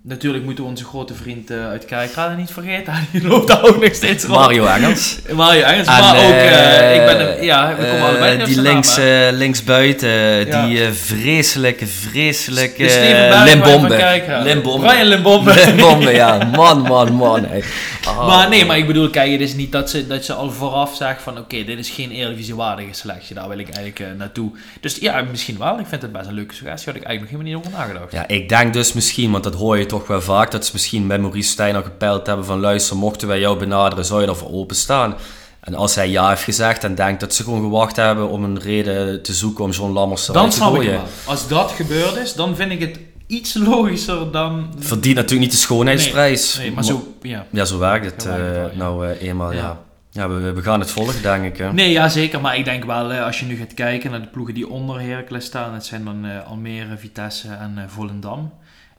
natuurlijk 0.03 0.45
moeten 0.45 0.65
we 0.65 0.71
onze 0.71 0.85
grote 0.85 1.15
vriend 1.15 1.51
eh, 1.51 1.69
uit 1.69 1.85
Kerkrade 1.85 2.35
niet 2.37 2.51
vergeten. 2.51 2.95
Die 3.13 3.27
loopt 3.27 3.49
daar 3.49 3.65
ook 3.65 3.83
nog 3.83 3.95
steeds 3.95 4.25
rond. 4.25 4.39
Mario 4.39 4.67
Engels. 4.67 5.19
Mario 5.33 5.63
Engels, 5.63 5.87
En, 5.87 6.01
maar 6.01 6.17
ook, 6.17 6.33
eh, 6.33 6.95
ik 6.95 7.05
ben, 7.05 7.45
ja, 7.45 7.75
we 7.79 7.87
komen 7.87 8.07
allebei 8.07 8.45
Die 8.45 8.61
links, 8.61 8.97
linksbuiten, 9.33 10.47
Ja. 10.47 10.67
die 10.67 10.93
vreselijke, 10.93 11.87
vreselijke 11.87 12.83
De 12.83 13.43
Limbombe. 13.45 14.21
Limbombe. 14.45 14.87
Brian 14.87 15.07
Limbombe. 15.07 15.55
Limbombe, 15.67 16.13
ja. 16.13 16.39
Man, 16.57 16.83
man, 16.83 17.13
man. 17.13 17.45
hey. 17.51 17.63
Ah. 18.09 18.27
Maar 18.27 18.49
nee, 18.49 18.65
maar 18.65 18.79
ik 18.79 18.87
bedoel, 18.87 19.11
kijk, 19.11 19.33
het 19.33 19.41
is 19.41 19.55
niet 19.55 19.73
dat 19.73 19.91
ze, 19.91 20.07
dat 20.07 20.25
ze 20.25 20.33
al 20.33 20.51
vooraf 20.51 20.97
zegt 20.97 21.23
van 21.23 21.39
oké, 21.39 21.65
dit 21.65 21.79
is 21.79 21.91
geen 21.91 22.11
Eredivisie-waardige 22.11 22.95
selectie. 22.95 23.35
Daar 23.35 23.49
wil 23.49 23.59
ik 23.59 23.67
eigenlijk 23.67 24.01
eh, 24.01 24.07
naartoe. 24.19 24.51
Dus 24.81 24.97
ja, 24.97 25.23
misschien 25.31 25.59
wel. 25.59 25.79
Ik 25.79 25.87
vind 25.87 26.03
het 26.03 26.13
best 26.13 26.27
een 26.27 26.35
leuke 26.35 26.55
suggestie. 26.55 26.93
Had 26.93 27.01
ik 27.01 27.07
eigenlijk 27.07 27.21
nog 27.21 27.43
helemaal 27.43 27.63
niet 27.63 27.77
over 27.77 27.87
nagedacht. 27.87 28.13
Ja, 28.13 28.29
ik 28.29 28.49
denk 28.49 28.73
dus 28.73 28.93
misschien, 28.93 29.31
want 29.31 29.45
dat 29.45 29.55
hoor 29.55 29.79
je 29.79 29.87
toch 29.87 30.07
wel 30.07 30.21
vaak, 30.21 30.51
dat 30.51 30.67
ze 30.67 30.71
misschien 30.73 31.07
bij 31.07 31.19
Maurice 31.19 31.51
Stijn 31.51 31.77
al 31.77 31.83
gepeild 31.83 32.27
hebben 32.27 32.47
van 32.47 32.61
luister, 32.61 32.97
mochten 32.97 33.29
wij 33.29 33.41
jou 33.41 33.59
benaderen, 33.59 34.05
zou 34.05 34.21
je 34.21 34.27
daarvoor 34.27 34.53
openstaan? 34.53 35.15
En 35.61 35.75
als 35.75 35.95
hij 35.95 36.09
ja 36.09 36.29
heeft 36.29 36.43
gezegd, 36.43 36.83
dan 36.83 36.95
denk 36.95 37.11
ik 37.11 37.21
dat 37.21 37.35
ze 37.35 37.43
gewoon 37.43 37.61
gewacht 37.61 37.97
hebben 37.97 38.29
om 38.29 38.45
een 38.45 38.61
reden 38.61 39.23
te 39.23 39.35
zoeken 39.35 39.65
om 39.65 39.71
John 39.71 39.93
Lammers 39.93 40.29
eruit 40.29 40.41
Dan 40.41 40.51
te 40.51 40.57
snap 40.57 40.83
ik. 40.83 40.99
Als 41.25 41.49
dat 41.49 41.71
gebeurd 41.71 42.17
is, 42.17 42.35
dan 42.35 42.57
vind 42.57 42.71
ik 42.71 42.81
het 42.81 42.99
iets 43.29 43.55
logischer 43.55 44.33
dan... 44.33 44.75
Verdient 44.79 45.15
natuurlijk 45.15 45.43
niet 45.43 45.51
de 45.51 45.57
schoonheidsprijs. 45.57 46.57
Nee, 46.57 46.73
maar 46.73 46.85
zo, 46.85 47.15
ja. 47.23 47.47
Ja, 47.51 47.65
zo 47.65 47.79
werkt 47.79 48.05
het 48.05 48.27
eh, 48.27 48.35
wel, 48.35 48.53
ja. 48.53 48.71
nou 48.75 49.07
eh, 49.07 49.23
eenmaal, 49.23 49.53
ja. 49.53 49.59
Ja. 49.59 49.87
Ja, 50.11 50.29
we, 50.29 50.53
we 50.53 50.63
gaan 50.63 50.81
het 50.81 50.91
volgen, 50.91 51.23
denk 51.23 51.45
ik. 51.45 51.57
Hè. 51.57 51.73
Nee, 51.73 51.91
ja, 51.91 52.09
zeker. 52.09 52.41
Maar 52.41 52.57
ik 52.57 52.65
denk 52.65 52.85
wel, 52.85 53.13
als 53.13 53.41
je 53.41 53.47
nu 53.47 53.57
gaat 53.57 53.75
kijken 53.75 54.11
naar 54.11 54.21
de 54.21 54.29
ploegen 54.29 54.55
die 54.55 54.69
onder 54.69 55.01
Heracles 55.01 55.45
staan. 55.45 55.75
Het 55.75 55.87
zijn 55.87 56.05
dan 56.05 56.25
eh, 56.25 56.47
Almere, 56.47 56.97
Vitesse 56.97 57.49
en 57.49 57.85
Volendam. 57.89 58.53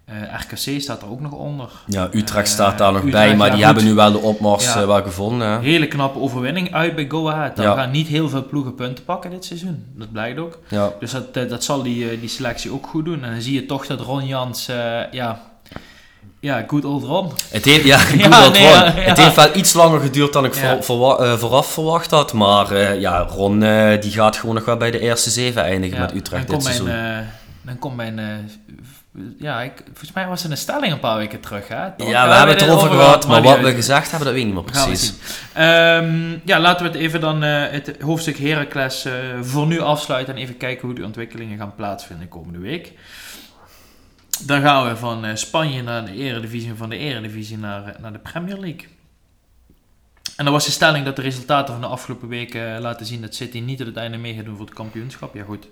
Eh, 0.10 0.40
RKC 0.40 0.82
staat 0.82 1.02
er 1.02 1.10
ook 1.10 1.20
nog 1.22 1.32
onder. 1.32 1.70
Ja, 1.86 2.08
Utrecht 2.12 2.48
Eh, 2.48 2.54
staat 2.54 2.78
daar 2.78 2.92
nog 2.92 3.04
Utrecht, 3.04 3.26
bij, 3.28 3.36
maar 3.36 3.48
ja, 3.48 3.54
die 3.56 3.64
goed. 3.66 3.74
hebben 3.74 3.84
nu 3.92 3.94
wel 3.94 4.12
de 4.12 4.18
opmars 4.18 4.64
Ja. 4.74 4.80
eh, 4.82 4.86
wel 4.86 5.04
gevonden. 5.04 5.48
hè. 5.48 5.60
Hele 5.60 5.88
knappe 5.88 6.20
overwinning 6.20 6.74
uit 6.74 6.96
bij 6.96 7.06
Go 7.10 7.30
Ahead. 7.30 7.56
Daar 7.56 7.66
Ja. 7.66 7.76
gaan 7.76 7.92
niet 7.92 8.08
heel 8.08 8.30
veel 8.30 8.46
ploegen 8.46 8.76
punten 8.76 9.04
pakken 9.04 9.30
dit 9.32 9.46
seizoen. 9.46 9.84
Dat 9.96 10.12
blijkt 10.12 10.40
ook. 10.40 10.60
Ja. 10.70 10.92
Dus 11.00 11.12
dat, 11.12 11.34
dat 11.34 11.64
zal 11.64 11.84
die, 11.84 12.20
die 12.20 12.30
selectie 12.30 12.72
ook 12.74 12.88
goed 12.88 13.06
doen. 13.06 13.24
En 13.24 13.32
dan 13.32 13.42
zie 13.42 13.54
je 13.54 13.66
toch 13.66 13.86
dat 13.86 14.00
Ron 14.00 14.26
Jans, 14.26 14.66
ja, 15.12 15.42
ja, 16.40 16.64
good 16.68 16.86
old 16.86 17.04
Ron. 17.04 17.32
Het 17.50 17.66
heeft, 17.66 17.84
ja, 17.86 17.98
dat 18.30 18.54
nee, 18.54 18.70
Ron. 18.74 18.92
Het 18.92 19.18
heeft 19.18 19.36
wel 19.36 19.56
iets 19.56 19.74
langer 19.74 20.00
geduurd 20.00 20.34
dan 20.34 20.46
ik 20.46 20.54
voor, 20.82 21.20
eh, 21.24 21.34
vooraf 21.38 21.72
verwacht 21.74 22.12
had. 22.12 22.34
Maar 22.34 23.00
ja, 23.00 23.20
Ron 23.22 23.60
die 24.00 24.12
gaat 24.12 24.38
gewoon 24.38 24.56
nog 24.56 24.66
wel 24.66 24.78
bij 24.78 24.92
de 24.92 25.00
eerste 25.00 25.30
zeven 25.30 25.64
eindigen 25.64 26.00
met 26.00 26.14
Utrecht 26.16 26.48
dan 26.48 26.56
dit 26.56 26.66
seizoen. 26.66 26.88
mijn, 26.88 27.30
dan 27.62 27.80
komt 27.80 27.96
mijn, 27.96 28.20
ja, 29.38 29.62
ik, 29.62 29.84
volgens 29.86 30.12
mij 30.12 30.28
was 30.28 30.44
er 30.44 30.52
een 30.52 30.58
stelling 30.58 30.94
een 30.94 31.00
paar 31.00 31.18
weken 31.18 31.40
terug, 31.40 31.68
hè? 31.68 31.86
Ja, 31.98 32.28
we 32.28 32.34
hebben 32.34 32.56
het 32.56 32.62
erover 32.62 32.90
gehad, 32.90 33.28
maar 33.28 33.42
wat 33.42 33.60
we 33.60 33.74
gezegd 33.74 34.10
hebben, 34.10 34.28
dat 34.28 34.36
weet 34.36 34.46
ik 34.46 34.54
niet 34.54 34.64
meer 34.64 34.84
precies. 34.84 35.14
Ehm, 35.54 36.38
ja, 36.46 36.60
laten 36.60 36.86
we 36.86 36.92
het 36.92 37.02
even 37.02 37.22
dan 37.22 37.44
eh, 37.44 37.72
het 37.72 38.02
hoofdstuk 38.02 38.38
Heracles 38.38 39.06
eh, 39.06 39.14
voor 39.42 39.68
nu 39.68 39.80
afsluiten 39.80 40.36
en 40.36 40.42
even 40.42 40.58
kijken 40.58 40.88
hoe 40.88 40.96
de 40.96 41.06
ontwikkelingen 41.06 41.58
gaan 41.58 41.76
plaatsvinden 41.76 42.28
komende 42.28 42.60
week. 42.60 42.94
Dan 44.46 44.62
gaan 44.62 44.88
we 44.88 44.96
van 44.96 45.26
eh, 45.26 45.36
Spanje 45.36 45.84
naar 45.84 46.06
de 46.06 46.14
Eredivisie 46.14 46.70
en 46.70 46.78
van 46.78 46.90
de 46.90 46.98
Eredivisie 46.98 47.58
naar, 47.58 47.96
naar 48.00 48.14
de 48.14 48.20
Premier 48.20 48.58
League. 48.58 48.88
En 50.36 50.46
dan 50.46 50.54
was 50.54 50.66
de 50.66 50.72
stelling 50.72 51.06
dat 51.06 51.16
de 51.16 51.22
resultaten 51.22 51.74
van 51.74 51.82
de 51.82 51.88
afgelopen 51.88 52.28
weken 52.28 52.82
laten 52.82 53.06
zien 53.06 53.22
dat 53.22 53.36
City 53.36 53.60
niet 53.60 53.78
tot 53.78 53.88
het 53.88 53.98
einde 53.98 54.18
mee 54.18 54.36
gaat 54.36 54.46
doen 54.46 54.56
voor 54.56 54.66
het 54.66 54.76
kampioenschap. 54.76 55.36
Ja 55.36 55.44
goed, 55.44 55.68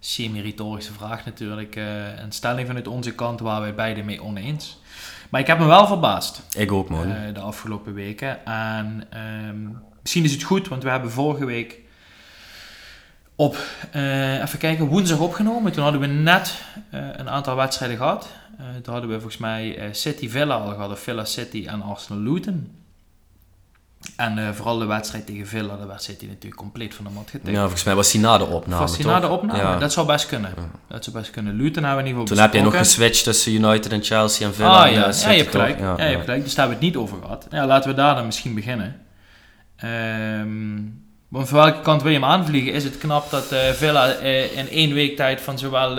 semi-retorische 0.00 0.92
vraag 0.92 1.24
natuurlijk. 1.24 1.76
eh, 1.76 2.18
een 2.18 2.32
stelling 2.32 2.66
vanuit 2.66 2.88
onze 2.88 3.14
kant 3.14 3.40
waar 3.40 3.60
wij 3.60 3.74
beide 3.74 4.02
mee 4.02 4.22
oneens. 4.22 4.80
Maar 5.28 5.40
ik 5.40 5.46
heb 5.46 5.58
me 5.58 5.66
wel 5.66 5.86
verbaasd 5.86 6.42
Ik 6.56 6.72
ook, 6.72 6.88
man. 6.88 7.10
eh, 7.10 7.34
de 7.34 7.40
afgelopen 7.40 7.94
weken. 7.94 8.44
En 8.46 9.04
ehm, 9.10 9.68
misschien 10.02 10.24
is 10.24 10.32
het 10.32 10.42
goed, 10.42 10.68
want 10.68 10.82
we 10.82 10.90
hebben 10.90 11.10
vorige 11.10 11.44
week 11.44 11.80
op, 13.36 13.56
eh, 13.92 14.42
even 14.42 14.58
kijken, 14.58 14.86
woensdag 14.86 15.18
opgenomen. 15.18 15.72
Toen 15.72 15.82
hadden 15.82 16.00
we 16.00 16.06
net 16.06 16.62
een 16.90 17.28
aantal 17.28 17.56
wedstrijden 17.56 17.96
gehad. 17.96 18.28
Eh, 18.58 18.64
toen 18.82 18.92
hadden 18.92 19.10
we 19.10 19.20
volgens 19.20 19.36
mij 19.40 19.88
City 19.92 20.28
Villa 20.28 20.54
al 20.54 20.70
gehad, 20.70 20.90
of 20.90 21.00
Villa 21.00 21.24
City 21.24 21.64
en 21.66 21.82
Arsenal 21.82 22.22
Luton. 22.32 22.72
En 24.16 24.38
eh, 24.38 24.52
vooral 24.52 24.78
de 24.78 24.84
wedstrijd 24.84 25.26
tegen 25.26 25.46
Villa, 25.46 25.76
daar 25.76 25.86
werd 25.86 26.02
City 26.02 26.26
natuurlijk 26.26 26.56
compleet 26.56 26.94
van 26.94 27.04
de 27.04 27.10
mat 27.10 27.30
getikt. 27.30 27.50
ja, 27.50 27.60
volgens 27.60 27.84
mij 27.84 27.94
was 27.94 28.12
hij 28.12 28.20
na 28.20 28.38
de 28.38 28.44
opname, 28.44 28.80
Was 28.80 28.96
hij 28.96 29.06
na 29.06 29.20
de 29.20 29.28
opname? 29.28 29.58
Ja. 29.58 29.78
Dat 29.78 29.92
zou 29.92 30.06
best 30.06 30.26
kunnen. 30.26 30.54
Dat 30.88 31.04
zou 31.04 31.16
best 31.16 31.30
kunnen. 31.30 31.56
Luton 31.56 31.84
hebben 31.84 32.04
we 32.04 32.10
in 32.10 32.16
ieder 32.16 32.26
Toen 32.26 32.36
geval 32.36 32.52
heb 32.52 32.64
je 32.64 32.70
nog 32.70 32.78
geswitcht 32.78 33.24
tussen 33.24 33.52
United 33.52 33.92
en 33.92 34.02
Chelsea 34.02 34.46
en 34.46 34.54
Villa. 34.54 34.82
Ah 34.82 34.86
en, 34.86 34.92
ja, 34.92 35.12
ja, 35.20 35.30
je 35.30 35.38
hebt 35.38 35.50
gelijk. 35.50 35.78
Ja, 35.78 35.94
je 35.96 36.02
hebt 36.02 36.24
gelijk. 36.24 36.42
Dus 36.44 36.54
daar 36.54 36.68
hebben 36.68 36.78
we 36.78 36.86
het 36.86 36.94
niet 36.94 37.04
over 37.04 37.22
gehad. 37.22 37.46
Ja, 37.50 37.66
laten 37.66 37.90
we 37.90 37.96
daar 37.96 38.14
dan 38.14 38.26
misschien 38.26 38.54
beginnen. 38.54 39.00
Ehm, 39.76 40.80
want 41.28 41.48
van 41.48 41.58
welke 41.58 41.80
kant 41.80 42.02
wil 42.02 42.12
je 42.12 42.18
hem 42.18 42.28
aanvliegen? 42.28 42.72
Is 42.72 42.84
het 42.84 42.98
knap 42.98 43.30
dat 43.30 43.52
eh, 43.52 43.70
Villa 43.70 44.12
eh, 44.12 44.56
in 44.56 44.68
één 44.70 44.94
week 44.94 45.16
tijd 45.16 45.40
van 45.40 45.58
zowel 45.58 45.94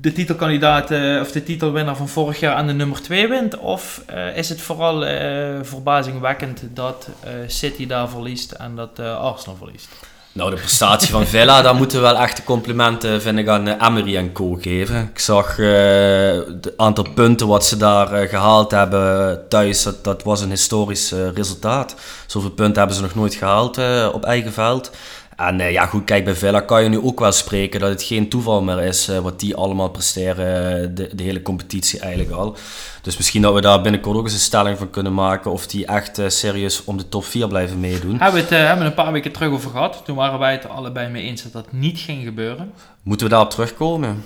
de 0.00 0.12
titelkandidaat 0.12 0.90
eh, 0.90 1.20
of 1.20 1.32
de 1.32 1.42
titelwinnaar 1.42 1.96
van 1.96 2.08
vorig 2.08 2.40
jaar 2.40 2.54
aan 2.54 2.66
de 2.66 2.72
nummer 2.72 3.02
2 3.02 3.28
wint? 3.28 3.58
Of 3.58 4.02
eh, 4.06 4.36
is 4.36 4.48
het 4.48 4.60
vooral 4.60 5.06
eh, 5.06 5.58
verbazingwekkend 5.62 6.62
dat 6.74 7.08
eh, 7.20 7.30
City 7.46 7.86
daar 7.86 8.08
verliest 8.08 8.52
en 8.52 8.76
dat 8.76 8.98
eh, 8.98 9.18
Arsenal 9.18 9.56
verliest? 9.56 9.88
Nou, 10.32 10.50
de 10.50 10.56
prestatie 10.56 11.10
van 11.10 11.26
Villa, 11.26 11.62
daar 11.62 11.74
moeten 11.74 11.98
we 11.98 12.04
wel 12.04 12.16
echt 12.16 12.44
complimenten, 12.44 13.22
vind 13.22 13.38
ik, 13.38 13.48
aan 13.48 13.68
Emery 13.68 14.16
en 14.16 14.32
Co 14.32 14.54
geven. 14.60 15.10
Ik 15.12 15.18
zag 15.18 15.56
het 15.56 16.72
aantal 16.76 17.06
punten 17.14 17.46
wat 17.46 17.64
ze 17.64 17.76
daar 17.76 18.28
gehaald 18.28 18.70
hebben 18.70 19.48
thuis, 19.48 19.88
dat 20.02 20.22
was 20.22 20.40
een 20.40 20.50
historisch 20.50 21.12
resultaat. 21.34 21.94
Zoveel 22.26 22.50
punten 22.50 22.78
hebben 22.78 22.96
ze 22.96 23.02
nog 23.02 23.14
nooit 23.14 23.34
gehaald 23.34 23.78
op 24.12 24.24
eigen 24.24 24.52
veld. 24.52 24.90
En 25.38 25.60
uh, 25.60 25.72
ja, 25.72 25.86
goed, 25.86 26.04
kijk, 26.04 26.24
bij 26.24 26.34
Villa 26.34 26.60
kan 26.60 26.82
je 26.82 26.88
nu 26.88 26.98
ook 26.98 27.20
wel 27.20 27.32
spreken 27.32 27.80
dat 27.80 27.88
het 27.88 28.02
geen 28.02 28.28
toeval 28.28 28.62
meer 28.62 28.82
is 28.82 29.08
uh, 29.08 29.18
wat 29.18 29.40
die 29.40 29.56
allemaal 29.56 29.88
presteren, 29.88 30.82
uh, 30.82 30.88
de, 30.94 31.14
de, 31.14 31.22
hele 31.22 31.42
competitie 31.42 32.00
eigenlijk 32.00 32.32
al. 32.32 32.56
Dus 33.02 33.16
misschien 33.16 33.42
dat 33.42 33.54
we 33.54 33.60
daar 33.60 33.80
binnenkort 33.80 34.16
ook 34.16 34.24
eens 34.24 34.32
een 34.32 34.38
stelling 34.38 34.78
van 34.78 34.90
kunnen 34.90 35.14
maken 35.14 35.50
of 35.50 35.66
die 35.66 35.86
echt 35.86 36.20
serieus 36.26 36.84
om 36.84 36.96
de 36.96 37.08
top 37.08 37.24
4 37.24 37.48
blijven 37.48 37.80
meedoen. 37.80 38.18
Hebben 38.18 38.32
we 38.32 38.40
het 38.40 38.50
hebben 38.50 38.78
we 38.78 38.84
een 38.84 38.94
paar 38.94 39.12
weken 39.12 39.32
terug 39.32 39.50
over 39.50 39.70
gehad. 39.70 40.00
Toen 40.04 40.16
waren 40.16 40.38
wij 40.38 40.52
het 40.52 40.64
er 40.64 40.70
allebei 40.70 41.08
mee 41.08 41.22
eens 41.22 41.42
dat 41.42 41.52
dat 41.52 41.72
niet 41.72 41.98
ging 41.98 42.24
gebeuren. 42.24 42.72
Moeten 43.02 43.26
we 43.26 43.32
daarop 43.32 43.50
terugkomen? 43.50 44.24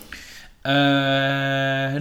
Uh, 0.66 0.72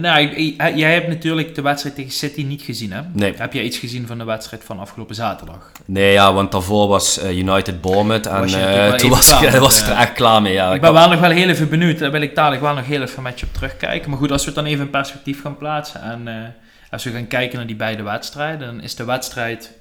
nou, 0.00 0.28
jij 0.74 0.92
hebt 0.92 1.08
natuurlijk 1.08 1.54
de 1.54 1.62
wedstrijd 1.62 1.94
tegen 1.94 2.10
City 2.10 2.42
niet 2.42 2.62
gezien, 2.62 2.92
hè? 2.92 3.00
Nee. 3.12 3.34
Heb 3.36 3.52
jij 3.52 3.62
iets 3.62 3.78
gezien 3.78 4.06
van 4.06 4.18
de 4.18 4.24
wedstrijd 4.24 4.64
van 4.64 4.78
afgelopen 4.78 5.14
zaterdag? 5.14 5.72
Nee, 5.84 6.12
ja, 6.12 6.32
want 6.32 6.52
daarvoor 6.52 6.88
was 6.88 7.22
uh, 7.22 7.38
United 7.38 7.80
Bournemouth 7.80 8.26
en 8.26 8.48
uh, 8.48 8.92
toen 8.94 9.10
was, 9.10 9.42
ik, 9.42 9.50
was 9.58 9.80
ik 9.80 9.86
er 9.86 9.96
echt 9.96 10.12
klaar 10.12 10.42
mee. 10.42 10.52
Ja. 10.52 10.74
Ik 10.74 10.80
ben 10.80 10.92
wel 10.92 11.08
nog 11.08 11.20
wel 11.20 11.30
heel 11.30 11.48
even 11.48 11.68
benieuwd, 11.68 11.98
daar 11.98 12.10
wil 12.10 12.22
ik 12.22 12.34
dadelijk 12.34 12.62
wel 12.62 12.74
nog 12.74 12.86
heel 12.86 13.02
even 13.02 13.22
met 13.22 13.40
je 13.40 13.46
op 13.46 13.54
terugkijken. 13.54 14.10
Maar 14.10 14.18
goed, 14.18 14.30
als 14.30 14.40
we 14.40 14.46
het 14.46 14.54
dan 14.54 14.66
even 14.66 14.84
in 14.84 14.90
perspectief 14.90 15.42
gaan 15.42 15.56
plaatsen 15.56 16.02
en 16.02 16.54
als 16.90 17.04
we 17.04 17.10
gaan 17.10 17.26
kijken 17.26 17.56
naar 17.56 17.66
die 17.66 17.76
beide 17.76 18.02
wedstrijden, 18.02 18.66
dan 18.66 18.82
is 18.82 18.94
de 18.94 19.04
wedstrijd 19.04 19.72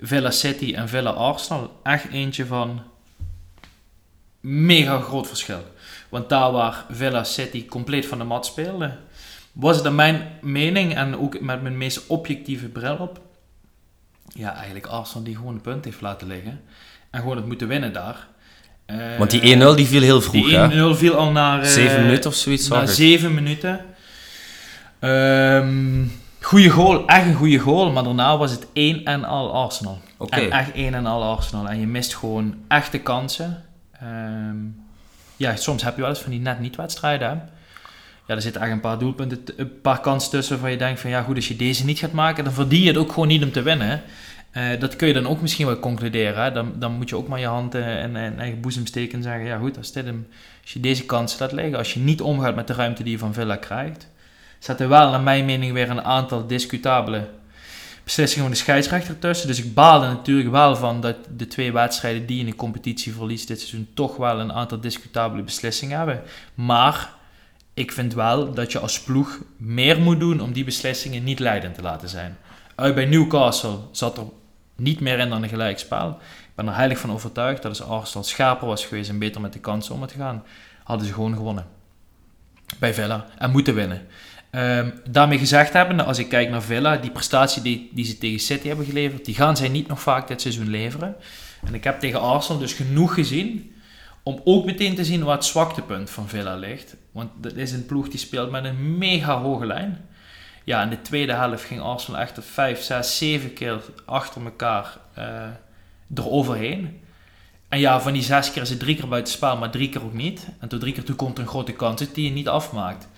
Villa 0.00 0.30
City 0.30 0.74
en 0.74 0.88
Villa 0.88 1.10
Arsenal 1.10 1.80
echt 1.82 2.04
eentje 2.12 2.46
van 2.46 2.82
mega 4.40 5.00
groot 5.00 5.26
verschil. 5.26 5.64
Want 6.08 6.28
daar 6.28 6.52
waar 6.52 6.84
Villa 6.90 7.24
City 7.24 7.66
compleet 7.66 8.06
van 8.06 8.18
de 8.18 8.24
mat 8.24 8.46
speelde, 8.46 8.96
was 9.52 9.74
het 9.74 9.84
naar 9.84 9.92
mijn 9.92 10.28
mening 10.40 10.94
en 10.94 11.18
ook 11.18 11.40
met 11.40 11.62
mijn 11.62 11.78
meest 11.78 12.06
objectieve 12.06 12.68
bril 12.68 12.96
op, 12.96 13.20
ja, 14.34 14.54
eigenlijk 14.54 14.86
Arsenal 14.86 15.24
die 15.24 15.36
gewoon 15.36 15.54
een 15.54 15.60
punt 15.60 15.84
heeft 15.84 16.00
laten 16.00 16.26
liggen. 16.26 16.60
En 17.10 17.20
gewoon 17.20 17.36
het 17.36 17.46
moeten 17.46 17.68
winnen 17.68 17.92
daar. 17.92 18.26
Want 19.18 19.30
die 19.30 19.56
1-0 19.56 19.74
die 19.74 19.86
viel 19.86 20.02
heel 20.02 20.22
vroeg, 20.22 20.48
Die 20.48 20.94
1-0 20.94 20.98
viel 20.98 21.14
al 21.14 21.30
naar... 21.30 21.66
7 21.66 21.96
uh, 21.96 22.04
minuten 22.04 22.30
of 22.30 22.36
zoiets, 22.36 22.68
Na 22.68 22.86
7 22.86 23.34
minuten. 23.34 23.84
Um, 25.00 26.12
goeie 26.40 26.70
goal, 26.70 27.06
echt 27.06 27.26
een 27.26 27.34
goede 27.34 27.58
goal. 27.58 27.92
Maar 27.92 28.04
daarna 28.04 28.36
was 28.36 28.50
het 28.50 28.66
1 28.72 29.04
en 29.04 29.24
al 29.24 29.54
Arsenal. 29.54 30.00
Okay. 30.16 30.44
En 30.44 30.50
echt 30.50 30.72
1 30.72 30.94
en 30.94 31.06
al 31.06 31.22
Arsenal. 31.22 31.68
En 31.68 31.80
je 31.80 31.86
mist 31.86 32.16
gewoon 32.16 32.54
echte 32.68 32.98
kansen. 32.98 33.64
Um, 34.02 34.87
ja, 35.38 35.56
soms 35.56 35.82
heb 35.82 35.94
je 35.94 36.00
wel 36.00 36.10
eens 36.10 36.20
van 36.20 36.30
die 36.30 36.40
net 36.40 36.60
niet 36.60 36.76
wedstrijden. 36.76 37.50
Ja, 38.26 38.34
er 38.34 38.42
zitten 38.42 38.62
echt 38.62 38.70
een 38.70 38.80
paar 38.80 38.98
doelpunten, 38.98 39.42
een 39.56 39.80
paar 39.80 40.00
kansen 40.00 40.30
tussen 40.30 40.60
waar 40.60 40.70
je 40.70 40.76
denkt 40.76 41.00
van 41.00 41.10
ja 41.10 41.22
goed, 41.22 41.36
als 41.36 41.48
je 41.48 41.56
deze 41.56 41.84
niet 41.84 41.98
gaat 41.98 42.12
maken, 42.12 42.44
dan 42.44 42.52
verdien 42.52 42.80
je 42.80 42.88
het 42.88 42.96
ook 42.96 43.12
gewoon 43.12 43.28
niet 43.28 43.42
om 43.42 43.52
te 43.52 43.62
winnen. 43.62 44.02
Uh, 44.52 44.80
dat 44.80 44.96
kun 44.96 45.08
je 45.08 45.14
dan 45.14 45.26
ook 45.26 45.40
misschien 45.40 45.66
wel 45.66 45.78
concluderen. 45.78 46.42
Hè? 46.42 46.52
Dan, 46.52 46.72
dan 46.78 46.92
moet 46.92 47.08
je 47.08 47.16
ook 47.16 47.28
maar 47.28 47.40
je 47.40 47.46
hand 47.46 47.74
uh, 47.74 48.02
in, 48.02 48.16
in 48.16 48.38
eigen 48.38 48.60
boezem 48.60 48.86
steken 48.86 49.16
en 49.16 49.22
zeggen: 49.22 49.44
ja, 49.44 49.58
goed, 49.58 49.76
als, 49.76 49.94
hem, 49.94 50.26
als 50.62 50.72
je 50.72 50.80
deze 50.80 51.06
kansen 51.06 51.40
laat 51.40 51.52
liggen, 51.52 51.78
als 51.78 51.94
je 51.94 52.00
niet 52.00 52.20
omgaat 52.20 52.54
met 52.54 52.66
de 52.66 52.72
ruimte 52.72 53.02
die 53.02 53.12
je 53.12 53.18
van 53.18 53.34
Villa 53.34 53.56
krijgt, 53.56 54.08
zitten 54.58 54.84
er 54.84 54.90
wel, 54.90 55.10
naar 55.10 55.20
mijn 55.20 55.44
mening, 55.44 55.72
weer 55.72 55.90
een 55.90 56.04
aantal 56.04 56.46
discutabele 56.46 57.28
beslissingen 58.08 58.44
van 58.44 58.54
de 58.56 58.62
scheidsrechter 58.62 59.18
tussen. 59.18 59.46
Dus 59.46 59.58
ik 59.58 59.74
baalde 59.74 60.06
natuurlijk 60.06 60.50
wel 60.50 60.76
van 60.76 61.00
dat 61.00 61.16
de 61.36 61.46
twee 61.46 61.72
wedstrijden 61.72 62.26
die 62.26 62.40
in 62.40 62.46
de 62.46 62.54
competitie 62.54 63.12
verlies 63.12 63.46
dit 63.46 63.58
seizoen 63.58 63.88
toch 63.94 64.16
wel 64.16 64.40
een 64.40 64.52
aantal 64.52 64.80
discutabele 64.80 65.42
beslissingen 65.42 65.98
hebben. 65.98 66.22
Maar 66.54 67.10
ik 67.74 67.92
vind 67.92 68.14
wel 68.14 68.54
dat 68.54 68.72
je 68.72 68.78
als 68.78 69.00
ploeg 69.00 69.38
meer 69.56 70.00
moet 70.00 70.20
doen 70.20 70.40
om 70.40 70.52
die 70.52 70.64
beslissingen 70.64 71.24
niet 71.24 71.38
leidend 71.38 71.74
te 71.74 71.82
laten 71.82 72.08
zijn. 72.08 72.36
Uit 72.74 72.94
bij 72.94 73.04
Newcastle 73.04 73.78
zat 73.92 74.18
er 74.18 74.24
niet 74.76 75.00
meer 75.00 75.18
in 75.18 75.28
dan 75.28 75.42
een 75.42 75.48
gelijkspel. 75.48 76.10
Ik 76.20 76.54
ben 76.54 76.66
er 76.66 76.76
heilig 76.76 76.98
van 76.98 77.12
overtuigd 77.12 77.62
dat 77.62 77.70
als 77.70 77.90
Arsenal 77.90 78.24
schaper 78.24 78.66
was 78.66 78.84
geweest 78.84 79.10
en 79.10 79.18
beter 79.18 79.40
met 79.40 79.52
de 79.52 79.60
kansen 79.60 79.94
om 79.94 80.06
te 80.06 80.14
gaan, 80.14 80.42
hadden 80.84 81.06
ze 81.06 81.12
gewoon 81.12 81.34
gewonnen. 81.34 81.66
Bij 82.78 82.94
Villa. 82.94 83.26
En 83.38 83.50
moeten 83.50 83.74
winnen. 83.74 84.06
Um, 84.58 84.92
daarmee 85.10 85.38
gezegd 85.38 85.72
hebben, 85.72 86.06
als 86.06 86.18
ik 86.18 86.28
kijk 86.28 86.50
naar 86.50 86.62
Villa, 86.62 86.96
die 86.96 87.10
prestatie 87.10 87.62
die, 87.62 87.90
die 87.92 88.04
ze 88.04 88.18
tegen 88.18 88.38
City 88.38 88.68
hebben 88.68 88.86
geleverd, 88.86 89.24
die 89.24 89.34
gaan 89.34 89.56
zij 89.56 89.68
niet 89.68 89.88
nog 89.88 90.00
vaak 90.00 90.28
dit 90.28 90.40
seizoen 90.40 90.68
leveren. 90.68 91.16
En 91.66 91.74
ik 91.74 91.84
heb 91.84 92.00
tegen 92.00 92.20
Arsenal 92.20 92.60
dus 92.60 92.72
genoeg 92.72 93.14
gezien 93.14 93.72
om 94.22 94.40
ook 94.44 94.64
meteen 94.64 94.94
te 94.94 95.04
zien 95.04 95.24
waar 95.24 95.34
het 95.34 95.44
zwaktepunt 95.44 96.10
van 96.10 96.28
Villa 96.28 96.56
ligt. 96.56 96.96
Want 97.12 97.30
dat 97.36 97.54
is 97.54 97.72
een 97.72 97.86
ploeg 97.86 98.08
die 98.08 98.18
speelt 98.18 98.50
met 98.50 98.64
een 98.64 98.98
mega 98.98 99.40
hoge 99.40 99.66
lijn. 99.66 100.08
Ja, 100.64 100.82
in 100.82 100.90
de 100.90 101.02
tweede 101.02 101.32
helft 101.32 101.64
ging 101.64 101.80
Arsenal 101.80 102.20
echt 102.20 102.38
5, 102.40 102.80
6, 102.80 103.18
7 103.18 103.52
keer 103.52 103.80
achter 104.04 104.44
elkaar 104.44 104.98
uh, 105.18 105.24
eroverheen. 106.14 107.00
En 107.68 107.78
ja, 107.78 108.00
van 108.00 108.12
die 108.12 108.22
zes 108.22 108.52
keer 108.52 108.62
is 108.62 108.70
het 108.70 108.78
drie 108.78 108.96
keer 108.96 109.08
buiten 109.08 109.32
spel, 109.32 109.56
maar 109.56 109.70
drie 109.70 109.88
keer 109.88 110.04
ook 110.04 110.12
niet. 110.12 110.48
En 110.60 110.68
tot 110.68 110.80
drie 110.80 110.92
keer 110.92 111.04
toe 111.04 111.14
komt 111.14 111.36
er 111.36 111.42
een 111.42 111.50
grote 111.50 111.72
kans 111.72 112.12
die 112.12 112.24
je 112.24 112.30
niet 112.30 112.48
afmaakt. 112.48 113.08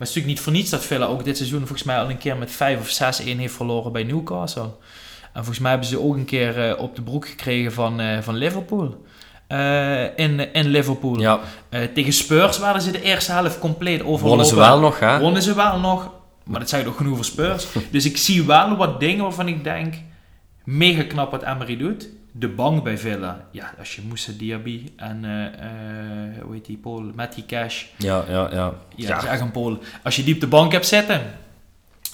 Maar 0.00 0.08
het 0.08 0.16
is 0.18 0.22
natuurlijk 0.24 0.44
niet 0.44 0.54
voor 0.54 0.62
niets 0.62 0.70
dat 0.70 0.98
Villa 0.98 1.06
ook 1.06 1.24
dit 1.24 1.36
seizoen 1.36 1.58
volgens 1.58 1.82
mij 1.82 1.98
al 1.98 2.10
een 2.10 2.18
keer 2.18 2.36
met 2.36 2.50
5 2.50 2.80
of 2.80 3.20
6-1 3.22 3.24
heeft 3.24 3.54
verloren 3.54 3.92
bij 3.92 4.02
Newcastle. 4.02 4.70
En 5.32 5.44
volgens 5.44 5.58
mij 5.58 5.70
hebben 5.70 5.88
ze 5.88 6.00
ook 6.00 6.14
een 6.14 6.24
keer 6.24 6.68
uh, 6.68 6.78
op 6.78 6.96
de 6.96 7.02
broek 7.02 7.28
gekregen 7.28 7.72
van, 7.72 8.00
uh, 8.00 8.18
van 8.20 8.36
Liverpool. 8.36 9.04
Uh, 9.48 10.18
in, 10.18 10.52
in 10.52 10.66
Liverpool. 10.68 11.20
Ja. 11.20 11.40
tegen 11.94 12.12
Spurs 12.12 12.58
waren 12.58 12.82
ze 12.82 12.90
de 12.90 13.02
eerste 13.02 13.32
helft 13.32 13.58
compleet 13.58 14.00
overlopen. 14.00 14.26
Wonnen 14.28 14.46
ze 14.46 14.54
wel 14.56 14.80
nog, 14.80 15.00
hè? 15.00 15.18
Wonnen 15.18 15.42
ze 15.42 15.54
wel 15.54 15.78
nog. 15.78 16.10
Maar 16.44 16.60
dat 16.60 16.68
zei 16.68 16.84
toch 16.84 16.96
genoeg 16.96 17.16
voor 17.16 17.24
Spurs. 17.24 17.66
dus 17.90 18.04
ik 18.04 18.16
zie 18.16 18.44
wel 18.44 18.76
wat 18.76 19.00
dingen 19.00 19.22
waarvan 19.22 19.48
ik 19.48 19.64
denk... 19.64 19.94
Mega 20.64 21.02
knap 21.02 21.30
wat 21.30 21.42
Emery 21.42 21.76
doet 21.76 22.08
de 22.32 22.48
bank 22.48 22.84
bij 22.84 22.98
Villa. 22.98 23.44
Ja, 23.50 23.74
als 23.78 23.96
je 23.96 24.02
Moussa 24.02 24.32
Diaby 24.36 24.92
en 24.96 25.24
uh, 25.24 25.30
uh, 25.30 26.42
hoe 26.42 26.54
heet 26.54 26.66
die 26.66 26.76
Pool, 26.76 27.10
Matty 27.14 27.46
Cash. 27.46 27.84
Ja, 27.96 28.24
ja, 28.28 28.32
ja. 28.32 28.48
Ja, 28.50 28.74
ja. 28.96 29.08
dat 29.08 29.22
is 29.22 29.28
echt 29.28 29.40
een 29.40 29.50
Pool. 29.50 29.78
Als 30.02 30.16
je 30.16 30.24
die 30.24 30.34
op 30.34 30.40
de 30.40 30.46
bank 30.46 30.72
hebt 30.72 30.86
zitten. 30.86 31.22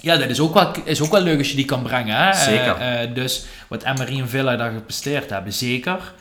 Ja, 0.00 0.16
dat 0.16 0.28
is 0.28 0.40
ook 0.40 0.54
wel, 0.54 0.70
is 0.84 1.00
ook 1.00 1.10
wel 1.10 1.20
leuk 1.20 1.38
als 1.38 1.50
je 1.50 1.56
die 1.56 1.64
kan 1.64 1.82
brengen. 1.82 2.16
Hè? 2.16 2.34
Zeker. 2.34 3.06
Uh, 3.08 3.14
dus 3.14 3.46
wat 3.68 3.82
Emery 3.82 4.20
en 4.20 4.28
Villa 4.28 4.56
daar 4.56 4.72
gepresteerd 4.72 5.30
hebben, 5.30 5.52
zeker. 5.52 6.12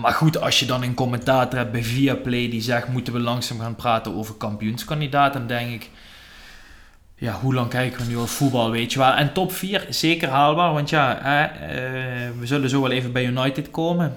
maar 0.00 0.12
goed, 0.12 0.40
als 0.40 0.58
je 0.60 0.66
dan 0.66 0.82
een 0.82 0.94
commentator 0.94 1.58
hebt 1.58 1.72
bij 1.72 1.82
Viaplay 1.84 2.50
die 2.50 2.62
zegt... 2.62 2.88
moeten 2.88 3.12
we 3.12 3.18
langzaam 3.18 3.60
gaan 3.60 3.76
praten 3.76 4.14
over 4.14 4.34
kampioenskandidaten, 4.34 5.38
dan 5.46 5.58
denk 5.58 5.82
ik 5.82 5.90
ja, 7.18 7.32
hoe 7.32 7.54
lang 7.54 7.68
kijken 7.68 8.00
we 8.00 8.10
nu 8.10 8.16
al 8.16 8.26
voetbal, 8.26 8.70
weet 8.70 8.92
je 8.92 8.98
wel. 8.98 9.12
En 9.12 9.32
top 9.32 9.52
4, 9.52 9.86
zeker 9.88 10.28
haalbaar, 10.28 10.72
want 10.72 10.90
ja, 10.90 11.20
eh, 11.20 11.68
we 12.38 12.46
zullen 12.46 12.70
zo 12.70 12.82
wel 12.82 12.90
even 12.90 13.12
bij 13.12 13.24
United 13.26 13.70
komen. 13.70 14.16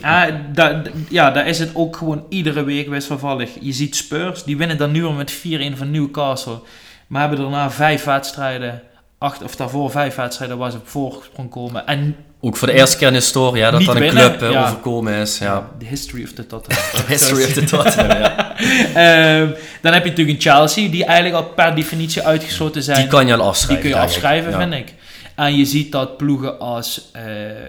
Eh, 0.00 0.24
da, 0.52 0.82
ja, 1.08 1.30
daar 1.30 1.46
is 1.46 1.58
het 1.58 1.70
ook 1.74 1.96
gewoon 1.96 2.24
iedere 2.28 2.64
week 2.64 2.88
wisselvallig. 2.88 3.50
Je 3.60 3.72
ziet 3.72 3.96
Spurs, 3.96 4.44
die 4.44 4.56
winnen 4.56 4.78
dan 4.78 4.90
nu 4.90 5.04
al 5.04 5.12
met 5.12 5.32
4-1 5.32 5.76
van 5.76 5.90
Newcastle. 5.90 6.60
Maar 7.06 7.20
hebben 7.20 7.38
daarna 7.38 7.70
vijf 7.70 8.04
wedstrijden, 8.04 8.82
acht, 9.18 9.42
of 9.42 9.56
daarvoor 9.56 9.90
vijf 9.90 10.14
wedstrijden 10.14 10.58
waar 10.58 10.70
ze 10.70 10.76
op 10.76 10.88
voorsprong 10.88 11.50
komen. 11.50 11.86
En 11.86 12.16
ook 12.46 12.56
voor 12.56 12.68
de 12.68 12.74
eerste 12.74 12.96
keer 12.96 13.06
in 13.06 13.12
de 13.12 13.18
historie, 13.18 13.62
ja, 13.62 13.70
dat 13.70 13.84
dan 13.84 13.96
een 13.96 14.08
club 14.08 14.40
ja. 14.40 14.62
overkomen 14.62 15.14
is. 15.14 15.38
Ja. 15.38 15.68
The 15.78 15.84
history 15.84 16.22
of 16.22 16.32
the 16.32 16.46
Tottenham. 16.46 16.84
the 16.92 17.04
history 17.06 17.44
of 17.44 17.52
the 17.52 17.64
Tottenham, 17.64 18.18
ja. 18.18 19.40
um, 19.40 19.54
dan 19.82 19.92
heb 19.92 20.04
je 20.04 20.10
natuurlijk 20.10 20.36
een 20.36 20.52
Chelsea, 20.52 20.90
die 20.90 21.04
eigenlijk 21.04 21.44
al 21.44 21.50
per 21.52 21.74
definitie 21.74 22.22
uitgesloten 22.22 22.82
zijn. 22.82 22.98
Die 22.98 23.06
kan 23.06 23.26
je 23.26 23.34
al 23.34 23.46
afschrijven. 23.46 23.82
Die 23.82 23.92
kun 23.92 24.00
je 24.00 24.06
afschrijven, 24.06 24.52
vind 24.52 24.72
ik. 24.72 24.94
En 25.34 25.56
je 25.56 25.64
ziet 25.64 25.92
dat 25.92 26.16
ploegen 26.16 26.58
als, 26.58 27.10
uh, 27.16 27.22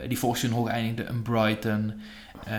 die 0.07 0.19
volgens 0.19 0.41
hun 0.41 0.51
hoog 0.51 0.69
eindigden, 0.69 1.09
een 1.09 1.21
Brighton, 1.21 1.93
uh, 2.47 2.53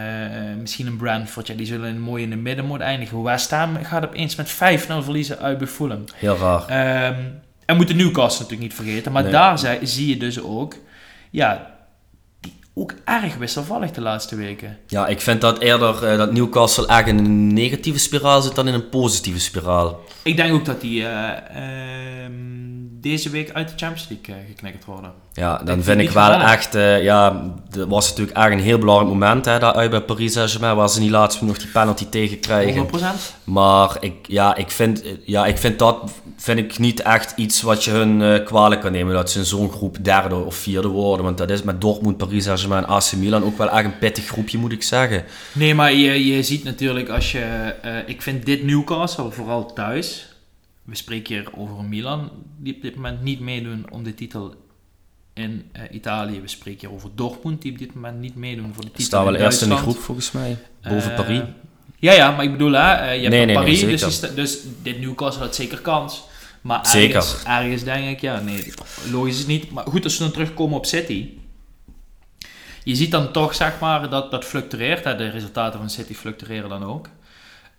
misschien 0.60 0.86
een 0.86 0.96
Brentford, 0.96 1.46
ja, 1.46 1.54
die 1.54 1.66
zullen 1.66 2.00
mooi 2.00 2.22
in 2.22 2.30
de 2.30 2.36
middenmoot 2.36 2.80
eindigen. 2.80 3.22
West 3.22 3.50
Ham 3.50 3.78
gaat 3.82 4.04
opeens 4.04 4.36
met 4.36 4.50
5-0 4.50 4.54
verliezen 5.02 5.38
uit 5.38 5.58
bij 5.58 5.66
Fulham. 5.66 6.04
Heel 6.14 6.36
raar. 6.36 7.08
Um, 7.10 7.40
en 7.64 7.76
moet 7.76 7.88
de 7.88 7.94
Newcastle 7.94 8.42
natuurlijk 8.42 8.60
niet 8.60 8.74
vergeten, 8.74 9.12
maar 9.12 9.22
nee. 9.22 9.32
daar 9.32 9.58
zie 9.82 10.08
je 10.08 10.16
dus 10.16 10.42
ook, 10.42 10.74
ja, 11.30 11.77
ook 12.78 12.94
erg 13.04 13.36
wisselvallig 13.36 13.90
de 13.90 14.00
laatste 14.00 14.36
weken. 14.36 14.78
Ja, 14.86 15.06
ik 15.06 15.20
vind 15.20 15.40
dat 15.40 15.58
eerder 15.58 16.12
uh, 16.12 16.18
dat 16.18 16.32
Newcastle 16.32 16.86
echt 16.86 17.06
in 17.06 17.18
een 17.18 17.52
negatieve 17.52 17.98
spiraal 17.98 18.42
zit 18.42 18.54
dan 18.54 18.68
in 18.68 18.74
een 18.74 18.88
positieve 18.88 19.40
spiraal. 19.40 20.00
Ik 20.22 20.36
denk 20.36 20.54
ook 20.54 20.64
dat 20.64 20.80
die 20.80 21.00
uh, 21.00 21.08
uh, 21.56 22.28
deze 23.00 23.30
week 23.30 23.50
uit 23.52 23.68
de 23.68 23.74
Champions 23.76 24.08
League 24.08 24.34
uh, 24.34 24.48
geknikkerd 24.48 24.84
worden. 24.84 25.12
Ja, 25.32 25.58
dan 25.64 25.82
vind 25.82 26.00
ik 26.00 26.10
wel 26.10 26.32
echt, 26.32 26.72
ja, 27.02 27.52
dat 27.70 27.88
was 27.88 28.08
natuurlijk 28.08 28.36
echt 28.36 28.50
een 28.50 28.60
heel 28.60 28.78
belangrijk 28.78 29.10
moment 29.10 29.44
hè, 29.44 29.58
daar 29.58 29.72
uit 29.72 29.90
bij 29.90 30.00
Paris 30.00 30.32
Saint-Germain, 30.32 30.76
waar 30.76 30.88
ze 30.88 31.00
niet 31.00 31.10
laatst 31.10 31.42
nog 31.42 31.58
die 31.58 31.68
penalty 31.68 32.06
tegen 32.06 32.40
krijgen. 32.40 32.86
100%. 32.86 32.90
Maar 33.44 33.96
ik, 34.00 34.14
ja, 34.22 34.56
ik, 34.56 34.70
vind, 34.70 35.02
ja, 35.24 35.46
ik 35.46 35.58
vind 35.58 35.78
dat 35.78 36.10
vind 36.36 36.58
ik 36.58 36.78
niet 36.78 37.02
echt 37.02 37.32
iets 37.36 37.62
wat 37.62 37.84
je 37.84 37.90
hun 37.90 38.44
kwalijk 38.44 38.80
kan 38.80 38.92
nemen, 38.92 39.14
dat 39.14 39.30
ze 39.30 39.38
in 39.38 39.44
zo'n 39.44 39.70
groep 39.70 39.96
derde 40.02 40.34
of 40.34 40.54
vierde 40.54 40.88
worden. 40.88 41.24
Want 41.24 41.38
dat 41.38 41.50
is 41.50 41.62
met 41.62 41.80
Dortmund, 41.80 42.16
Paris 42.16 42.44
Saint-Germain 42.44 42.56
Saint-Germain 42.58 42.84
en 42.84 42.88
AC 42.88 43.12
Milan 43.12 43.44
ook 43.44 43.58
wel 43.58 43.70
echt 43.70 43.84
een 43.84 43.98
pittig 43.98 44.26
groepje, 44.26 44.58
moet 44.58 44.72
ik 44.72 44.82
zeggen. 44.82 45.24
Nee, 45.52 45.74
maar 45.74 45.92
je, 45.92 46.26
je 46.26 46.42
ziet 46.42 46.64
natuurlijk 46.64 47.08
als 47.08 47.32
je... 47.32 47.74
ik 48.06 48.22
vind 48.22 48.46
dit 48.46 48.64
Newcastle, 48.64 49.30
vooral 49.30 49.72
thuis... 49.72 50.27
We 50.88 50.94
spreken 50.94 51.34
hier 51.34 51.48
over 51.56 51.84
Milan, 51.84 52.30
die 52.56 52.74
op 52.74 52.82
dit 52.82 52.94
moment 52.94 53.22
niet 53.22 53.40
meedoen 53.40 53.86
om 53.90 54.02
de 54.04 54.14
titel 54.14 54.54
in 55.34 55.70
uh, 55.76 55.82
Italië. 55.90 56.40
We 56.40 56.48
spreken 56.48 56.80
hier 56.80 56.96
over 56.96 57.10
Dortmund, 57.14 57.62
die 57.62 57.72
op 57.72 57.78
dit 57.78 57.94
moment 57.94 58.18
niet 58.18 58.34
meedoen 58.34 58.74
voor 58.74 58.82
de 58.82 58.90
titel 58.90 59.04
Staan 59.04 59.24
wel 59.24 59.34
eerst 59.34 59.62
in 59.62 59.68
de 59.68 59.76
groep 59.76 59.98
volgens 59.98 60.32
mij, 60.32 60.58
boven 60.82 61.10
uh, 61.10 61.16
Paris. 61.16 61.40
Ja, 61.96 62.12
ja, 62.12 62.30
maar 62.30 62.44
ik 62.44 62.52
bedoel, 62.52 62.72
hè, 62.72 63.14
uh, 63.14 63.22
je 63.22 63.28
hebt 63.28 63.52
Paris, 63.52 63.80
dus, 63.80 64.20
dus, 64.20 64.58
dit 64.82 65.00
Newcastle 65.00 65.42
had 65.42 65.54
zeker 65.54 65.80
kans. 65.80 66.24
Maar 66.60 66.80
ergens, 66.80 67.30
zeker. 67.30 67.50
ergens 67.50 67.84
denk 67.84 68.08
ik, 68.08 68.20
ja, 68.20 68.40
nee, 68.40 68.72
logisch 69.10 69.38
is 69.38 69.46
niet. 69.46 69.70
Maar 69.70 69.86
goed, 69.86 70.04
als 70.04 70.18
we 70.18 70.24
dan 70.24 70.32
terugkomen 70.32 70.76
op 70.76 70.86
City. 70.86 71.30
Je 72.84 72.94
ziet 72.94 73.10
dan 73.10 73.32
toch, 73.32 73.54
zeg 73.54 73.80
maar, 73.80 74.10
dat 74.10 74.30
dat 74.30 74.44
fluctueert. 74.44 75.04
Hè, 75.04 75.16
de 75.16 75.28
resultaten 75.28 75.78
van 75.78 75.90
City 75.90 76.14
fluctueren 76.14 76.68
dan 76.68 76.84
ook. 76.84 77.08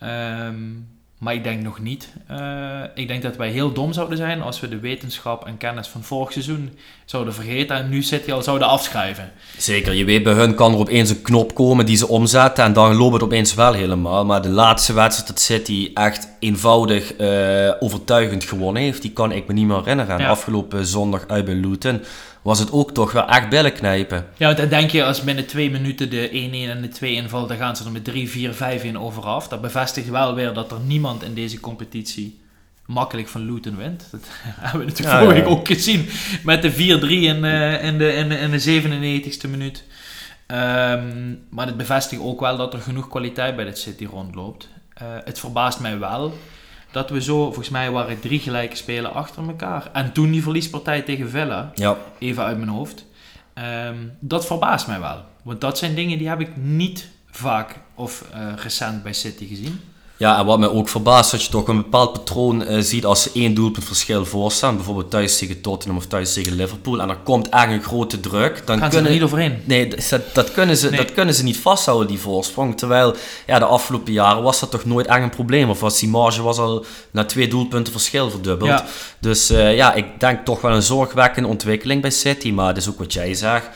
Um, 0.04 0.99
maar 1.20 1.34
ik 1.34 1.44
denk 1.44 1.62
nog 1.62 1.80
niet. 1.80 2.10
Uh, 2.32 2.82
ik 2.96 3.08
denk 3.08 3.22
dat 3.22 3.36
wij 3.36 3.50
heel 3.50 3.74
dom 3.74 3.94
zouden 3.94 4.18
zijn 4.18 4.42
als 4.42 4.60
we 4.60 4.70
de 4.70 4.80
wetenschap 4.80 5.46
en 5.46 5.58
kennis 5.58 5.88
van 5.88 6.04
vorig 6.04 6.32
seizoen 6.32 6.78
zouden 7.06 7.34
vergeten 7.34 7.76
en 7.76 7.90
nu 7.90 8.04
City 8.04 8.32
al 8.32 8.44
zouden 8.44 8.68
afschrijven. 8.68 9.32
Zeker, 9.58 9.94
je 9.94 10.06
weet, 10.06 10.24
bij 10.24 10.34
hun 10.34 10.56
kan 10.56 10.74
er 10.74 10.80
opeens 10.80 11.10
een 11.10 11.22
knop 11.22 11.56
komen 11.56 11.86
die 11.86 11.96
ze 11.96 12.08
omzetten 12.08 12.64
en 12.64 12.74
dan 12.74 12.96
loopt 12.96 13.14
het 13.14 13.24
opeens 13.24 13.54
wel 13.54 13.74
helemaal. 13.74 14.26
Maar 14.26 14.42
de 14.42 14.50
laatste 14.50 14.94
wedstrijd 14.94 15.28
dat 15.28 15.40
City 15.40 15.92
echt 15.94 16.28
eenvoudig 16.40 17.20
uh, 17.20 17.72
overtuigend 17.80 18.44
gewonnen 18.44 18.82
heeft, 18.82 19.02
die 19.02 19.12
kan 19.12 19.32
ik 19.32 19.48
me 19.48 19.54
niet 19.54 19.68
meer 19.68 19.78
herinneren. 19.78 20.20
Ja. 20.20 20.30
Afgelopen 20.30 20.86
zondag 20.86 21.28
uit 21.28 21.46
bij 21.46 21.56
Luton 21.56 22.02
was 22.42 22.60
het 22.60 22.72
ook 22.72 22.92
toch 22.92 23.12
wel 23.12 23.28
echt 23.28 23.50
billen 23.50 23.74
knijpen. 23.74 24.26
Ja, 24.38 24.46
want 24.46 24.58
dan 24.58 24.70
denk 24.70 24.92
je 24.92 25.04
als 25.04 25.22
binnen 25.22 25.46
twee 25.46 25.72
minuten 25.72 26.10
de 26.10 26.30
1-1 26.30 26.34
en 26.70 26.82
de 26.82 26.88
2 26.88 27.14
invalt, 27.14 27.48
dan 27.48 27.58
gaan 27.58 27.76
ze 27.76 27.86
er 27.86 27.92
met 27.92 28.04
3, 28.04 28.30
4, 28.30 28.54
5 28.54 28.84
in 28.84 29.00
overaf. 29.00 29.48
Dat 29.48 29.62
bevestigt 29.62 30.10
wel 30.10 30.36
weer 30.36 30.54
dat 30.54 30.72
er 30.72 30.80
niemand 30.80 31.24
in 31.24 31.34
deze 31.34 31.60
competitie 31.60 32.40
makkelijk 32.86 33.28
van 33.28 33.54
Luton 33.54 33.78
wint. 33.78 34.08
Dat 34.12 34.22
hebben 34.44 34.80
we 34.80 34.86
natuurlijk 34.86 35.18
ja, 35.18 35.24
vorige 35.24 35.42
ja. 35.42 35.48
ook 35.48 35.68
gezien 35.68 36.10
met 36.44 36.62
de 36.62 36.74
4-3 36.74 36.76
in, 36.78 37.44
uh, 37.44 37.84
in, 37.84 37.98
de, 37.98 38.14
in, 38.14 38.30
de, 38.30 38.36
in 38.36 38.52
de 38.52 39.32
97ste 39.42 39.50
minuut. 39.50 39.84
Um, 40.48 41.46
maar 41.50 41.66
het 41.66 41.78
bevestigt 41.78 42.22
ook 42.22 42.40
wel 42.40 42.58
dat 42.58 42.74
er 42.74 42.82
genoeg 42.82 43.08
kwaliteit 43.08 43.56
bij 43.56 43.66
dit 43.66 43.78
City 43.78 44.06
rondloopt. 44.06 44.70
Uh, 45.02 45.08
het 45.24 45.40
verbaast 45.40 45.80
mij 45.80 46.00
wel 46.00 46.34
dat 46.92 47.10
we 47.10 47.22
zo, 47.22 47.46
volgens 47.46 47.70
mij 47.70 47.92
waren 47.92 48.20
drie 48.20 48.40
gelijke 48.40 48.76
spelen 48.76 49.14
achter 49.14 49.48
elkaar. 49.48 49.90
En 49.94 50.12
toen 50.12 50.32
die 50.32 50.44
verliespartij 50.44 51.02
tegen 51.02 51.30
Villa, 51.30 51.72
ja. 51.76 51.98
even 52.20 52.44
uit 52.44 52.58
mijn 52.58 52.70
hoofd. 52.70 53.06
Um, 53.54 54.12
dat 54.20 54.46
verbaast 54.46 54.88
mij 54.88 55.00
wel. 55.00 55.24
Want 55.42 55.62
dat 55.62 55.78
zijn 55.78 55.96
dingen 55.96 56.18
die 56.18 56.30
heb 56.30 56.40
ik 56.40 56.58
niet 56.58 57.10
vaak 57.32 57.76
of 57.96 58.26
uh, 58.36 58.54
recent 58.56 59.04
bij 59.04 59.14
City 59.14 59.48
gezien. 59.48 59.82
Ja, 60.20 60.40
en 60.40 60.46
wat 60.46 60.60
mij 60.60 60.70
ook 60.70 60.90
verbaast, 60.90 61.32
dat 61.32 61.44
je 61.44 61.50
toch 61.50 61.68
een 61.68 61.78
bepaald 61.78 62.14
patroon 62.14 62.62
uh, 62.62 62.82
ziet 62.82 63.06
als 63.06 63.24
ze 63.24 63.30
één 63.34 63.54
doelpunt 63.54 63.86
verschil 63.86 64.26
voorstaan. 64.26 64.76
Bijvoorbeeld 64.76 65.10
thuis 65.10 65.38
tegen 65.38 65.62
Tottenham 65.62 65.98
of 65.98 66.06
thuis 66.06 66.34
tegen 66.34 66.56
Liverpool. 66.56 67.02
En 67.02 67.10
er 67.10 67.18
komt 67.24 67.50
echt 67.50 67.72
een 67.72 67.84
grote 67.84 68.20
druk. 68.20 68.62
Dan 68.66 68.80
Gaan 68.80 68.90
kunnen, 68.90 69.08
ze 69.08 69.14
er 69.14 69.14
niet 69.14 69.24
overheen. 69.24 69.58
Nee, 69.64 69.88
dat, 69.88 70.24
dat, 70.34 70.52
kunnen 70.52 70.78
ze, 70.78 70.90
dat 70.90 71.14
kunnen 71.14 71.34
ze 71.34 71.44
niet 71.44 71.58
vasthouden, 71.58 72.08
die 72.08 72.20
voorsprong. 72.20 72.78
Terwijl, 72.78 73.16
ja, 73.48 73.60
de 73.60 73.66
afgelopen 73.66 74.14
jaren 74.14 74.44
was 74.44 74.60
dat 74.60 74.72
toch 74.72 74.86
nooit 74.86 75.06
echt 75.06 75.22
een 75.22 75.30
probleem. 75.30 75.70
Of 75.70 75.80
was 75.80 76.00
die 76.00 76.10
marge 76.10 76.42
was 76.42 76.58
al 76.58 76.86
na 77.12 77.26
twee 77.26 77.48
doelpunten 77.48 77.94
verschil 77.94 78.30
verdubbeld. 78.30 78.70
Ja. 78.70 78.86
Dus 79.20 79.52
uh, 79.52 79.76
ja, 79.76 79.94
ik 79.94 80.20
denk 80.20 80.46
toch 80.46 80.62
wel 80.62 80.72
een 80.72 80.84
zorgwekkende 80.84 81.50
ontwikkeling 81.50 82.02
bij 82.02 82.12
City. 82.12 82.52
Maar 82.52 82.68
het 82.68 82.78
is 82.78 82.90
ook 82.90 83.00
wat 83.00 83.14
jij 83.14 83.34
zegt 83.34 83.70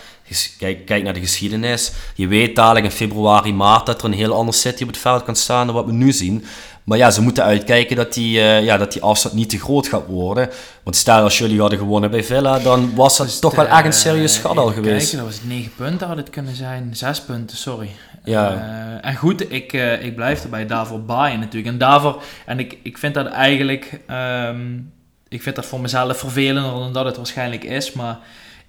Kijk, 0.58 0.86
kijk 0.86 1.04
naar 1.04 1.14
de 1.14 1.20
geschiedenis. 1.20 1.92
Je 2.16 2.28
weet 2.28 2.56
dadelijk 2.56 2.86
in 2.86 2.92
februari, 2.92 3.54
maart 3.54 3.86
dat 3.86 4.00
er 4.00 4.06
een 4.06 4.14
heel 4.14 4.34
ander 4.34 4.54
City 4.54 4.82
op 4.84 4.88
het 4.88 4.98
veld 4.98 5.24
kan 5.24 5.36
staan 5.36 5.66
dan 5.66 5.76
wat 5.76 5.86
we 5.86 5.92
nu 5.92 6.12
zien. 6.12 6.46
Maar 6.84 6.98
ja, 6.98 7.12
ze 7.12 7.22
moeten 7.22 7.44
uitkijken 7.44 7.96
dat 7.96 8.14
die, 8.14 8.38
uh, 8.38 8.64
ja, 8.64 8.78
dat 8.78 8.94
die 8.94 9.02
afstand 9.02 9.36
niet 9.36 9.50
te 9.50 9.60
groot 9.60 9.88
gaat 9.88 10.08
worden. 10.08 10.50
Want 10.84 10.96
stel 10.96 11.24
als 11.24 11.38
jullie 11.38 11.60
hadden 11.60 11.80
gewonnen 11.80 12.12
bij 12.12 12.24
Villa, 12.24 12.60
dan 12.60 12.96
was 12.96 13.18
dat 13.18 13.28
dus 13.28 13.40
toch 13.40 13.56
wel 13.56 13.68
echt 13.68 13.86
een 13.86 13.94
serieus 13.94 14.34
schat 14.34 14.58
al 14.58 14.72
geweest. 14.72 15.10
Kijken, 15.10 15.18
dat 15.18 15.26
was 15.26 15.36
het 15.36 15.48
9 15.48 15.72
punten 15.76 16.08
had 16.08 16.18
het 16.18 16.30
kunnen 16.30 16.56
zijn. 16.56 16.90
6 16.96 17.22
punten, 17.22 17.58
sorry. 17.58 17.90
Ja. 18.24 18.54
Uh, 18.54 19.10
en 19.10 19.16
goed, 19.16 19.52
ik, 19.52 19.74
uh, 19.74 20.04
ik 20.04 20.16
blijf 20.16 20.44
erbij 20.44 20.66
daarvoor 20.66 21.02
baaien 21.02 21.40
natuurlijk. 21.40 21.74
En 21.74 21.78
daarvoor, 21.78 22.22
en 22.46 22.60
ik, 22.60 22.78
ik 22.84 22.98
vind 22.98 23.14
dat 23.14 23.28
eigenlijk, 23.28 24.00
um, 24.48 24.92
ik 25.28 25.42
vind 25.42 25.56
dat 25.56 25.66
voor 25.66 25.82
mezelf 25.82 26.18
vervelender 26.18 26.72
dan 26.72 26.94
dat 26.94 27.06
het 27.06 27.18
waarschijnlijk 27.18 27.64
is. 27.64 27.92
Maar 27.92 28.20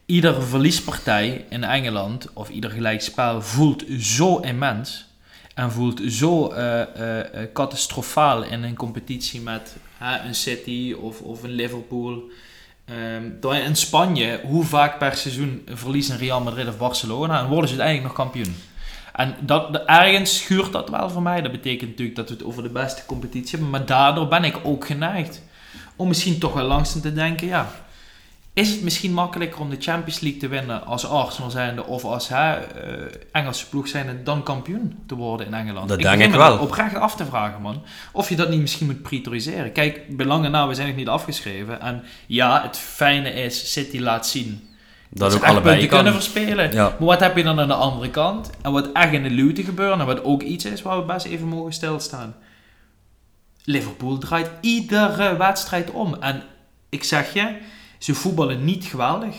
iedere 0.06 0.42
verliespartij 0.42 1.44
in 1.48 1.64
Engeland 1.64 2.28
of 2.32 2.48
ieder 2.48 2.70
gelijkspel 2.70 3.42
voelt 3.42 3.84
zo 3.98 4.38
immens 4.38 5.06
en 5.54 5.72
voelt 5.72 6.00
zo 6.06 6.52
uh, 6.52 6.80
uh, 6.98 7.20
catastrofaal 7.52 8.42
in 8.42 8.62
een 8.62 8.76
competitie 8.76 9.40
met 9.40 9.76
een 10.24 10.34
City 10.34 10.94
of, 11.00 11.20
of 11.20 11.42
een 11.42 11.50
Liverpool. 11.50 12.22
Um, 13.42 13.52
in 13.52 13.76
Spanje, 13.76 14.40
hoe 14.42 14.64
vaak 14.64 14.98
per 14.98 15.14
seizoen 15.16 15.66
verliezen 15.68 16.18
Real 16.18 16.40
Madrid 16.40 16.68
of 16.68 16.78
Barcelona 16.78 17.40
en 17.40 17.48
worden 17.48 17.70
ze 17.70 17.80
uiteindelijk 17.80 18.16
nog 18.16 18.26
kampioen. 18.26 18.56
En 19.12 19.36
dat, 19.40 19.82
ergens 19.86 20.36
schuurt 20.36 20.72
dat 20.72 20.88
wel 20.88 21.10
voor 21.10 21.22
mij. 21.22 21.40
Dat 21.42 21.52
betekent 21.52 21.90
natuurlijk 21.90 22.16
dat 22.16 22.28
we 22.28 22.34
het 22.34 22.44
over 22.44 22.62
de 22.62 22.68
beste 22.68 23.06
competitie 23.06 23.50
hebben. 23.50 23.70
Maar 23.70 23.86
daardoor 23.86 24.28
ben 24.28 24.44
ik 24.44 24.58
ook 24.62 24.86
geneigd 24.86 25.42
om 25.96 26.08
misschien 26.08 26.38
toch 26.38 26.52
wel 26.52 26.66
langzaam 26.66 27.00
te 27.00 27.12
denken: 27.12 27.46
ja, 27.46 27.70
is 28.54 28.70
het 28.70 28.82
misschien 28.82 29.12
makkelijker 29.12 29.60
om 29.60 29.70
de 29.70 29.76
Champions 29.78 30.20
League 30.20 30.40
te 30.40 30.48
winnen 30.48 30.86
als 30.86 31.06
Arsenal 31.06 31.50
zijnde 31.50 31.84
of 31.84 32.04
als 32.04 32.28
hè, 32.28 32.58
uh, 32.58 33.06
Engelse 33.32 33.68
ploeg 33.68 33.88
zijnde 33.88 34.22
dan 34.22 34.42
kampioen 34.42 34.98
te 35.06 35.14
worden 35.14 35.46
in 35.46 35.54
Engeland? 35.54 35.88
Dat 35.88 35.98
ik 35.98 36.04
denk 36.04 36.22
ik 36.22 36.30
wel. 36.30 36.58
oprecht 36.58 36.96
af 36.96 37.16
te 37.16 37.24
vragen, 37.24 37.62
man. 37.62 37.82
Of 38.12 38.28
je 38.28 38.36
dat 38.36 38.48
niet 38.48 38.60
misschien 38.60 38.86
moet 38.86 39.02
prioriseren. 39.02 39.72
Kijk, 39.72 40.16
belangen 40.16 40.50
nou, 40.50 40.68
we 40.68 40.74
zijn 40.74 40.86
nog 40.88 40.96
niet 40.96 41.08
afgeschreven. 41.08 41.80
En 41.80 42.04
ja, 42.26 42.62
het 42.62 42.78
fijne 42.78 43.32
is, 43.32 43.72
City 43.72 43.98
laat 43.98 44.26
zien 44.26 44.68
dat, 45.14 45.30
dat 45.30 45.40
ook 45.40 45.46
allebei 45.46 45.78
punten 45.78 45.96
kunnen 45.96 46.12
verspelen. 46.12 46.72
Ja. 46.72 46.82
Maar 46.82 47.08
wat 47.08 47.20
heb 47.20 47.36
je 47.36 47.42
dan 47.42 47.60
aan 47.60 47.68
de 47.68 47.74
andere 47.74 48.10
kant? 48.10 48.50
En 48.62 48.72
wat 48.72 48.92
echt 48.92 49.12
in 49.12 49.22
de 49.22 49.30
luwte 49.30 49.62
gebeurt 49.62 50.00
en 50.00 50.06
wat 50.06 50.24
ook 50.24 50.42
iets 50.42 50.64
is 50.64 50.82
waar 50.82 50.98
we 50.98 51.04
best 51.04 51.26
even 51.26 51.48
mogen 51.48 51.72
stilstaan. 51.72 52.34
Liverpool 53.64 54.18
draait 54.18 54.50
iedere 54.60 55.36
wedstrijd 55.36 55.90
om. 55.90 56.16
En 56.20 56.42
ik 56.88 57.04
zeg 57.04 57.32
je 57.32 57.56
ze 58.04 58.14
voetballen 58.14 58.64
niet 58.64 58.84
geweldig. 58.84 59.34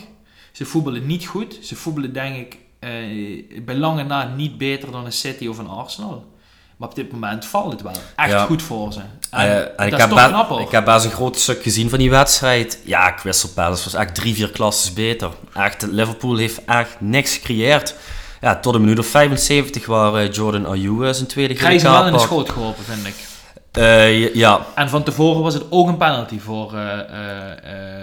Ze 0.52 0.64
voetballen 0.64 1.06
niet 1.06 1.26
goed. 1.26 1.58
Ze 1.62 1.76
voetballen 1.76 2.12
denk 2.12 2.36
ik 2.36 2.58
uh, 2.80 3.64
bij 3.64 3.76
lange 3.76 4.02
na 4.02 4.34
niet 4.36 4.58
beter 4.58 4.90
dan 4.90 5.04
een 5.04 5.12
City 5.12 5.46
of 5.46 5.58
een 5.58 5.68
Arsenal. 5.68 6.24
Maar 6.76 6.88
op 6.88 6.94
dit 6.94 7.12
moment 7.12 7.44
valt 7.44 7.72
het 7.72 7.82
wel 7.82 7.92
echt 8.16 8.40
goed 8.40 8.62
voor 8.62 8.92
ze. 8.92 9.00
En, 9.30 9.46
uh, 9.46 9.56
en 9.56 9.86
ik, 9.86 9.96
heb 9.96 10.10
knap, 10.10 10.60
ik 10.60 10.70
heb 10.70 10.84
best 10.84 11.04
een 11.04 11.10
groot 11.10 11.38
stuk 11.38 11.62
gezien 11.62 11.90
van 11.90 11.98
die 11.98 12.10
wedstrijd. 12.10 12.80
Ja, 12.84 13.14
Crystal 13.14 13.50
Palace 13.54 13.84
was 13.84 13.94
echt 13.94 14.14
drie, 14.14 14.34
vier 14.34 14.50
klassen 14.50 14.94
beter. 14.94 15.30
Echt, 15.54 15.82
Liverpool 15.82 16.36
heeft 16.36 16.64
echt 16.64 17.00
niks 17.00 17.36
gecreëerd. 17.36 17.94
Ja, 18.40 18.60
tot 18.60 18.74
een 18.74 18.80
minuut 18.80 18.98
of 18.98 19.06
75 19.06 19.86
waar 19.86 20.24
uh, 20.24 20.32
Jordan 20.32 20.66
Ayew 20.66 21.14
zijn 21.14 21.26
tweede 21.26 21.54
keer 21.54 21.62
Krijg 21.62 21.80
ze 21.80 21.90
wel 21.90 22.06
in 22.06 22.12
de 22.12 22.18
schoot 22.18 22.50
geholpen, 22.50 22.84
vind 22.84 23.06
ik. 23.06 23.14
Uh, 23.78 24.34
ja. 24.34 24.66
En 24.74 24.88
van 24.88 25.02
tevoren 25.02 25.42
was 25.42 25.54
het 25.54 25.64
ook 25.70 25.88
een 25.88 25.96
penalty 25.96 26.38
voor, 26.38 26.72
uh, 26.74 26.80
uh, 26.80 26.92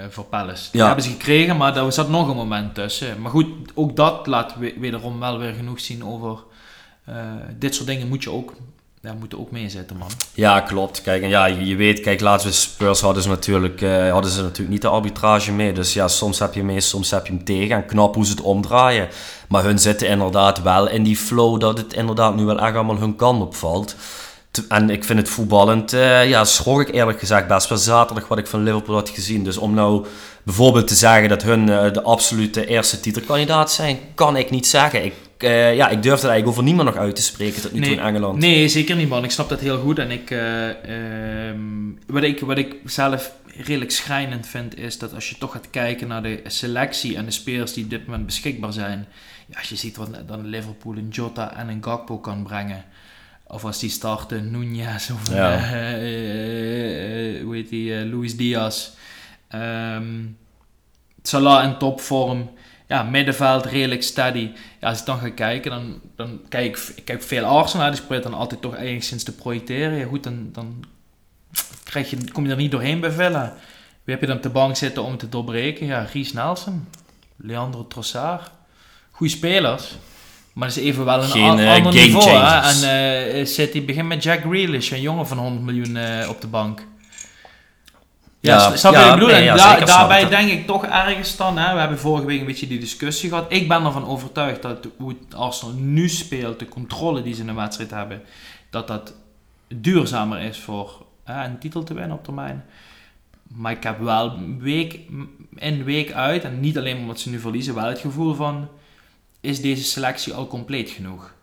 voor 0.09 0.23
Palace. 0.23 0.71
Die 0.71 0.81
ja. 0.81 0.85
hebben 0.85 1.03
ze 1.03 1.11
gekregen, 1.11 1.57
maar 1.57 1.77
er 1.77 1.91
zat 1.91 2.09
nog 2.09 2.29
een 2.29 2.35
moment 2.35 2.75
tussen. 2.75 3.21
Maar 3.21 3.31
goed, 3.31 3.47
ook 3.73 3.95
dat 3.95 4.27
laat 4.27 4.55
wederom 4.79 5.19
wel 5.19 5.37
weer 5.37 5.53
genoeg 5.53 5.79
zien 5.79 6.05
over... 6.05 6.37
dit 7.59 7.75
soort 7.75 7.87
dingen 7.87 8.07
moet 8.07 8.23
je 8.23 8.31
ook, 8.31 8.53
ja, 9.01 9.13
moeten 9.19 9.39
ook 9.39 9.51
meezetten, 9.51 9.97
man. 9.97 10.09
Ja, 10.33 10.59
klopt. 10.59 11.01
Kijk, 11.01 11.23
en 11.23 11.29
ja, 11.29 11.45
je, 11.45 11.75
weet, 11.75 11.99
kijk, 11.99 12.21
laatst 12.21 12.45
bij 12.45 12.55
Spurs 12.55 13.01
hadden 13.01 13.23
ze, 13.23 13.29
natuurlijk, 13.29 13.81
hadden 14.11 14.31
ze 14.31 14.41
natuurlijk 14.41 14.69
niet 14.69 14.81
de 14.81 14.87
arbitrage 14.87 15.51
mee. 15.51 15.73
Dus 15.73 15.93
ja, 15.93 16.07
soms 16.07 16.39
heb 16.39 16.53
je 16.53 16.63
mee, 16.63 16.81
soms 16.81 17.11
heb 17.11 17.27
je 17.27 17.33
hem 17.33 17.43
tegen. 17.43 17.75
En 17.75 17.85
knap 17.85 18.15
hoe 18.15 18.25
ze 18.25 18.31
het 18.31 18.41
omdraaien. 18.41 19.07
Maar 19.47 19.63
hun 19.63 19.79
zitten 19.79 20.07
inderdaad 20.07 20.61
wel 20.61 20.89
in 20.89 21.03
die 21.03 21.17
flow 21.17 21.59
dat 21.59 21.77
het 21.77 21.93
inderdaad 21.93 22.35
nu 22.35 22.43
wel 22.43 22.59
echt 22.59 22.75
allemaal 22.75 22.97
hun 22.97 23.15
kant 23.15 23.41
opvalt 23.41 23.95
en 24.67 24.89
ik 24.89 25.03
vind 25.03 25.19
het 25.19 25.29
voetballend, 25.29 25.93
uh, 25.93 26.29
ja, 26.29 26.43
schrok 26.43 26.81
ik 26.81 26.93
eerlijk 26.93 27.19
gezegd 27.19 27.47
best 27.47 27.69
wel 27.69 27.77
zaterdag 27.77 28.27
wat 28.27 28.37
ik 28.37 28.47
van 28.47 28.63
Liverpool 28.63 28.95
had 28.95 29.09
gezien. 29.09 29.43
Dus 29.43 29.57
om 29.57 29.73
nou 29.73 30.05
bijvoorbeeld 30.43 30.87
te 30.87 30.95
zeggen 30.95 31.29
dat 31.29 31.43
hun 31.43 31.67
uh, 31.67 31.91
de 31.91 32.01
absolute 32.01 32.65
eerste 32.65 32.99
titelkandidaat 32.99 33.71
zijn, 33.71 33.97
kan 34.15 34.37
ik 34.37 34.49
niet 34.49 34.67
zeggen. 34.67 35.05
Ik, 35.05 35.13
uh, 35.37 35.75
ja, 35.75 35.89
ik 35.89 36.03
durf 36.03 36.21
het 36.21 36.29
eigenlijk 36.29 36.47
over 36.47 36.63
niemand 36.63 36.89
nog 36.89 36.97
uit 36.97 37.15
te 37.15 37.21
spreken 37.21 37.61
tot 37.61 37.73
nu 37.73 37.79
nee, 37.79 37.89
toe 37.89 37.97
in 37.97 38.03
Engeland. 38.03 38.39
Nee, 38.39 38.67
zeker 38.67 38.95
niet 38.95 39.09
man. 39.09 39.23
Ik 39.23 39.31
snap 39.31 39.49
dat 39.49 39.59
heel 39.59 39.79
goed. 39.79 39.99
En 39.99 40.11
ik, 40.11 40.31
ehm, 40.31 41.57
wat, 42.07 42.23
ik, 42.23 42.39
wat 42.39 42.57
ik 42.57 42.75
zelf 42.85 43.31
redelijk 43.57 43.91
schrijnend 43.91 44.47
vind, 44.47 44.77
is 44.77 44.97
dat 44.97 45.13
als 45.13 45.29
je 45.29 45.37
toch 45.37 45.51
gaat 45.51 45.69
kijken 45.69 46.07
naar 46.07 46.23
de 46.23 46.41
selectie 46.45 47.15
en 47.15 47.25
de 47.25 47.31
spelers 47.31 47.73
die 47.73 47.83
op 47.83 47.89
dit 47.89 48.05
moment 48.05 48.25
beschikbaar 48.25 48.73
zijn. 48.73 49.07
Ja, 49.47 49.57
als 49.57 49.69
je 49.69 49.75
ziet 49.75 49.97
wat 49.97 50.09
dan 50.27 50.45
Liverpool 50.45 50.95
een 50.95 51.09
Jota 51.09 51.57
en 51.57 51.67
een 51.67 51.83
Gakpo 51.83 52.17
kan 52.19 52.43
brengen 52.43 52.85
of 53.53 53.65
als 53.65 53.79
die 53.79 53.89
starten, 53.89 54.51
Nunez 54.51 55.09
of 55.09 55.29
ja. 55.29 55.55
uh, 55.55 57.35
uh, 57.35 57.43
hoe 57.43 57.55
heet 57.55 57.69
die, 57.69 58.05
Luis 58.05 58.37
Diaz. 58.37 58.89
Um, 59.55 60.37
Salah 61.21 61.63
in 61.63 61.77
topvorm. 61.77 62.51
ja, 62.87 63.03
middenveld 63.03 63.65
redelijk 63.65 64.03
steady. 64.03 64.51
Ja, 64.79 64.89
als 64.89 64.99
ik 64.99 65.05
dan 65.05 65.19
ga 65.19 65.29
kijken, 65.29 65.71
dan, 65.71 66.01
dan 66.15 66.41
kijk 66.49 66.77
ik, 66.77 66.93
ik 66.95 67.05
kijk 67.05 67.23
veel 67.23 67.45
Arsenal. 67.45 67.91
Die 67.91 67.99
probeert 67.99 68.23
dan 68.23 68.33
altijd 68.33 68.61
toch 68.61 68.75
enigszins 68.75 69.23
te 69.23 69.35
projecteren. 69.35 69.97
Ja, 69.97 70.05
goed, 70.05 70.23
dan, 70.23 70.49
dan 70.51 70.83
krijg 71.83 72.09
je, 72.09 72.31
kom 72.31 72.45
je 72.45 72.51
er 72.51 72.57
niet 72.57 72.71
doorheen 72.71 72.99
bij 72.99 73.11
Villa. 73.11 73.55
Wie 74.03 74.13
heb 74.13 74.21
je 74.21 74.27
dan 74.27 74.35
op 74.35 74.43
de 74.43 74.49
bank 74.49 74.75
zitten 74.75 75.03
om 75.03 75.17
te 75.17 75.29
doorbreken? 75.29 75.85
Ja, 75.85 76.07
Ries 76.13 76.33
Nelson, 76.33 76.87
Leandro 77.35 77.87
Trossard. 77.87 78.51
Goede 79.11 79.33
spelers. 79.33 79.95
Maar 80.53 80.67
is 80.67 80.75
even 80.75 81.05
wel 81.05 81.23
een 81.23 81.29
Geen, 81.29 81.59
uh, 81.59 81.73
ander 81.73 81.93
niveau. 81.93 82.29
Hè? 82.29 82.59
En 82.59 83.39
uh, 83.39 83.45
City 83.45 83.85
begint 83.85 84.07
met 84.07 84.23
Jack 84.23 84.41
Grealish, 84.41 84.91
een 84.91 85.01
jongen 85.01 85.27
van 85.27 85.37
100 85.37 85.65
miljoen 85.65 85.95
uh, 85.95 86.29
op 86.29 86.41
de 86.41 86.47
bank. 86.47 86.85
Ja, 88.39 88.55
ja 88.55 88.75
snap 88.75 88.93
je 88.93 88.99
ja, 88.99 89.07
ik 89.07 89.13
bedoel? 89.13 89.29
Nee, 89.29 89.43
ja, 89.43 89.55
da 89.55 89.85
daarbij 89.85 90.29
denk 90.29 90.49
ik 90.49 90.67
toch 90.67 90.85
ergens 90.85 91.37
dan, 91.37 91.57
hè, 91.57 91.73
we 91.73 91.79
hebben 91.79 91.99
vorige 91.99 92.25
week 92.25 92.39
een 92.39 92.45
beetje 92.45 92.67
die 92.67 92.79
discussie 92.79 93.29
gehad. 93.29 93.45
Ik 93.47 93.67
ben 93.67 93.85
ervan 93.85 94.07
overtuigd 94.07 94.61
dat 94.61 94.87
hoe 94.97 95.15
Arsenal 95.35 95.73
nu 95.73 96.09
speelt, 96.09 96.59
de 96.59 96.67
controle 96.67 97.21
die 97.21 97.33
ze 97.33 97.41
in 97.41 97.47
de 97.47 97.53
wedstrijd 97.53 97.89
hebben, 97.89 98.21
dat 98.69 98.87
dat 98.87 99.13
duurzamer 99.67 100.41
is 100.41 100.59
voor 100.59 101.05
hè, 101.23 101.45
een 101.45 101.59
titel 101.59 101.83
te 101.83 101.93
winnen 101.93 102.17
op 102.17 102.23
termijn. 102.23 102.65
Maar 103.47 103.71
ik 103.71 103.83
heb 103.83 103.99
wel 103.99 104.39
week 104.59 104.99
in, 105.55 105.83
week 105.83 106.11
uit, 106.11 106.43
en 106.43 106.59
niet 106.59 106.77
alleen 106.77 106.97
omdat 106.97 107.19
ze 107.19 107.29
nu 107.29 107.39
verliezen, 107.39 107.75
wel 107.75 107.83
het 107.83 107.99
gevoel 107.99 108.33
van, 108.33 108.67
is 109.43 109.61
deze 109.61 109.83
selectie 109.83 110.33
al 110.33 110.47
compleet 110.47 110.89
genoeg? 110.89 111.33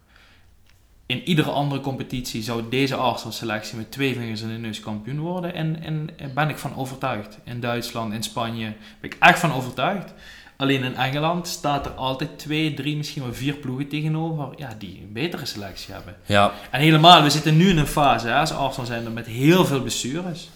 In 1.06 1.28
iedere 1.28 1.50
andere 1.50 1.80
competitie 1.80 2.42
zou 2.42 2.62
deze 2.70 2.94
Arsenal 2.94 3.32
selectie 3.32 3.76
met 3.76 3.90
twee 3.90 4.14
vingers 4.14 4.40
in 4.40 4.48
de 4.48 4.54
neus 4.54 4.80
kampioen 4.80 5.18
worden. 5.18 5.54
En, 5.54 5.82
en, 5.82 6.10
ben 6.34 6.48
ik 6.48 6.58
van 6.58 6.76
overtuigd. 6.76 7.38
In 7.44 7.60
Duitsland, 7.60 8.12
in 8.12 8.22
Spanje 8.22 8.72
ben 9.00 9.10
ik 9.10 9.16
echt 9.20 9.38
van 9.38 9.52
overtuigd. 9.52 10.12
Alleen 10.56 10.82
in 10.82 10.96
Engeland 10.96 11.48
staat 11.48 11.86
er 11.86 11.92
altijd 11.92 12.38
twee, 12.38 12.74
drie, 12.74 12.96
misschien 12.96 13.22
wel 13.22 13.34
vier 13.34 13.54
ploegen 13.54 13.88
tegenover 13.88 14.48
ja, 14.56 14.74
die 14.78 15.00
een 15.00 15.12
betere 15.12 15.46
selectie 15.46 15.94
hebben. 15.94 16.16
Ja. 16.26 16.52
En 16.70 16.80
helemaal, 16.80 17.22
we 17.22 17.30
zitten 17.30 17.56
nu 17.56 17.68
in 17.68 17.78
een 17.78 17.86
fase, 17.86 18.26
hè, 18.26 18.34
als 18.34 18.52
Arsenal 18.52 18.86
zijn 18.86 19.04
er 19.04 19.12
met 19.12 19.26
heel 19.26 19.64
veel 19.64 19.80
blessures. 19.80 20.50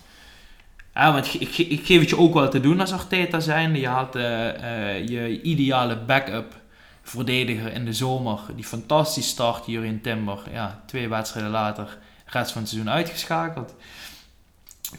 Ja, 0.94 1.12
want 1.12 1.34
ik, 1.40 1.58
ik, 1.58 1.86
geef 1.86 2.00
het 2.00 2.08
je 2.08 2.18
ook 2.18 2.34
wel 2.34 2.48
te 2.48 2.60
doen 2.60 2.80
als 2.80 2.92
Arteta 2.92 3.40
zijn. 3.40 3.76
Je 3.76 3.88
had 3.88 4.16
uh, 4.16 4.22
uh, 4.22 5.08
je 5.08 5.42
ideale 5.42 5.96
backup 5.96 6.62
verdediger 7.04 7.72
in 7.72 7.84
de 7.84 7.92
zomer. 7.92 8.40
Die 8.54 8.64
fantastisch 8.64 9.28
start, 9.28 9.66
Jurien 9.66 10.00
Timber. 10.00 10.38
Ja, 10.52 10.82
twee 10.86 11.08
wedstrijden 11.08 11.50
later, 11.50 11.98
rest 12.26 12.52
van 12.52 12.60
het 12.60 12.70
seizoen 12.70 12.92
uitgeschakeld. 12.92 13.74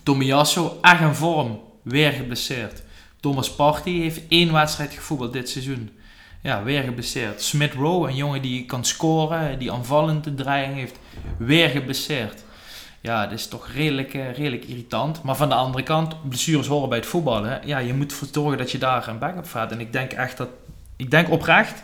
Tomiyasu, 0.03 0.61
echt 0.81 1.01
in 1.01 1.15
vorm, 1.15 1.59
weer 1.81 2.11
geblesseerd. 2.11 2.83
Thomas 3.19 3.55
Partey 3.55 3.93
heeft 3.93 4.21
één 4.27 4.53
wedstrijd 4.53 4.93
gevoetbald 4.93 5.33
dit 5.33 5.49
seizoen. 5.49 5.89
Ja, 6.41 6.63
weer 6.63 6.83
geblesseerd. 6.83 7.41
Smith 7.41 7.73
Rowe, 7.73 8.07
een 8.07 8.15
jongen 8.15 8.41
die 8.41 8.65
kan 8.65 8.85
scoren, 8.85 9.59
die 9.59 9.71
aanvallende 9.71 10.35
dreiging 10.35 10.77
heeft, 10.77 10.99
weer 11.37 11.69
geblesseerd. 11.69 12.43
Ja, 13.01 13.23
dat 13.23 13.39
is 13.39 13.47
toch 13.47 13.67
redelijk, 13.67 14.13
uh, 14.13 14.33
redelijk 14.33 14.65
irritant. 14.65 15.23
Maar 15.23 15.35
van 15.35 15.49
de 15.49 15.55
andere 15.55 15.83
kant, 15.83 16.29
blessures 16.29 16.67
horen 16.67 16.89
bij 16.89 16.97
het 16.97 17.07
voetballen. 17.07 17.61
Ja, 17.65 17.77
je 17.77 17.93
moet 17.93 18.21
zorgen 18.31 18.57
dat 18.57 18.71
je 18.71 18.77
daar 18.77 19.07
een 19.07 19.19
backup 19.19 19.47
gaat. 19.47 19.71
En 19.71 19.79
ik 19.79 19.93
denk 19.93 20.11
echt 20.11 20.37
dat, 20.37 20.49
ik 20.95 21.11
denk 21.11 21.29
oprecht, 21.29 21.83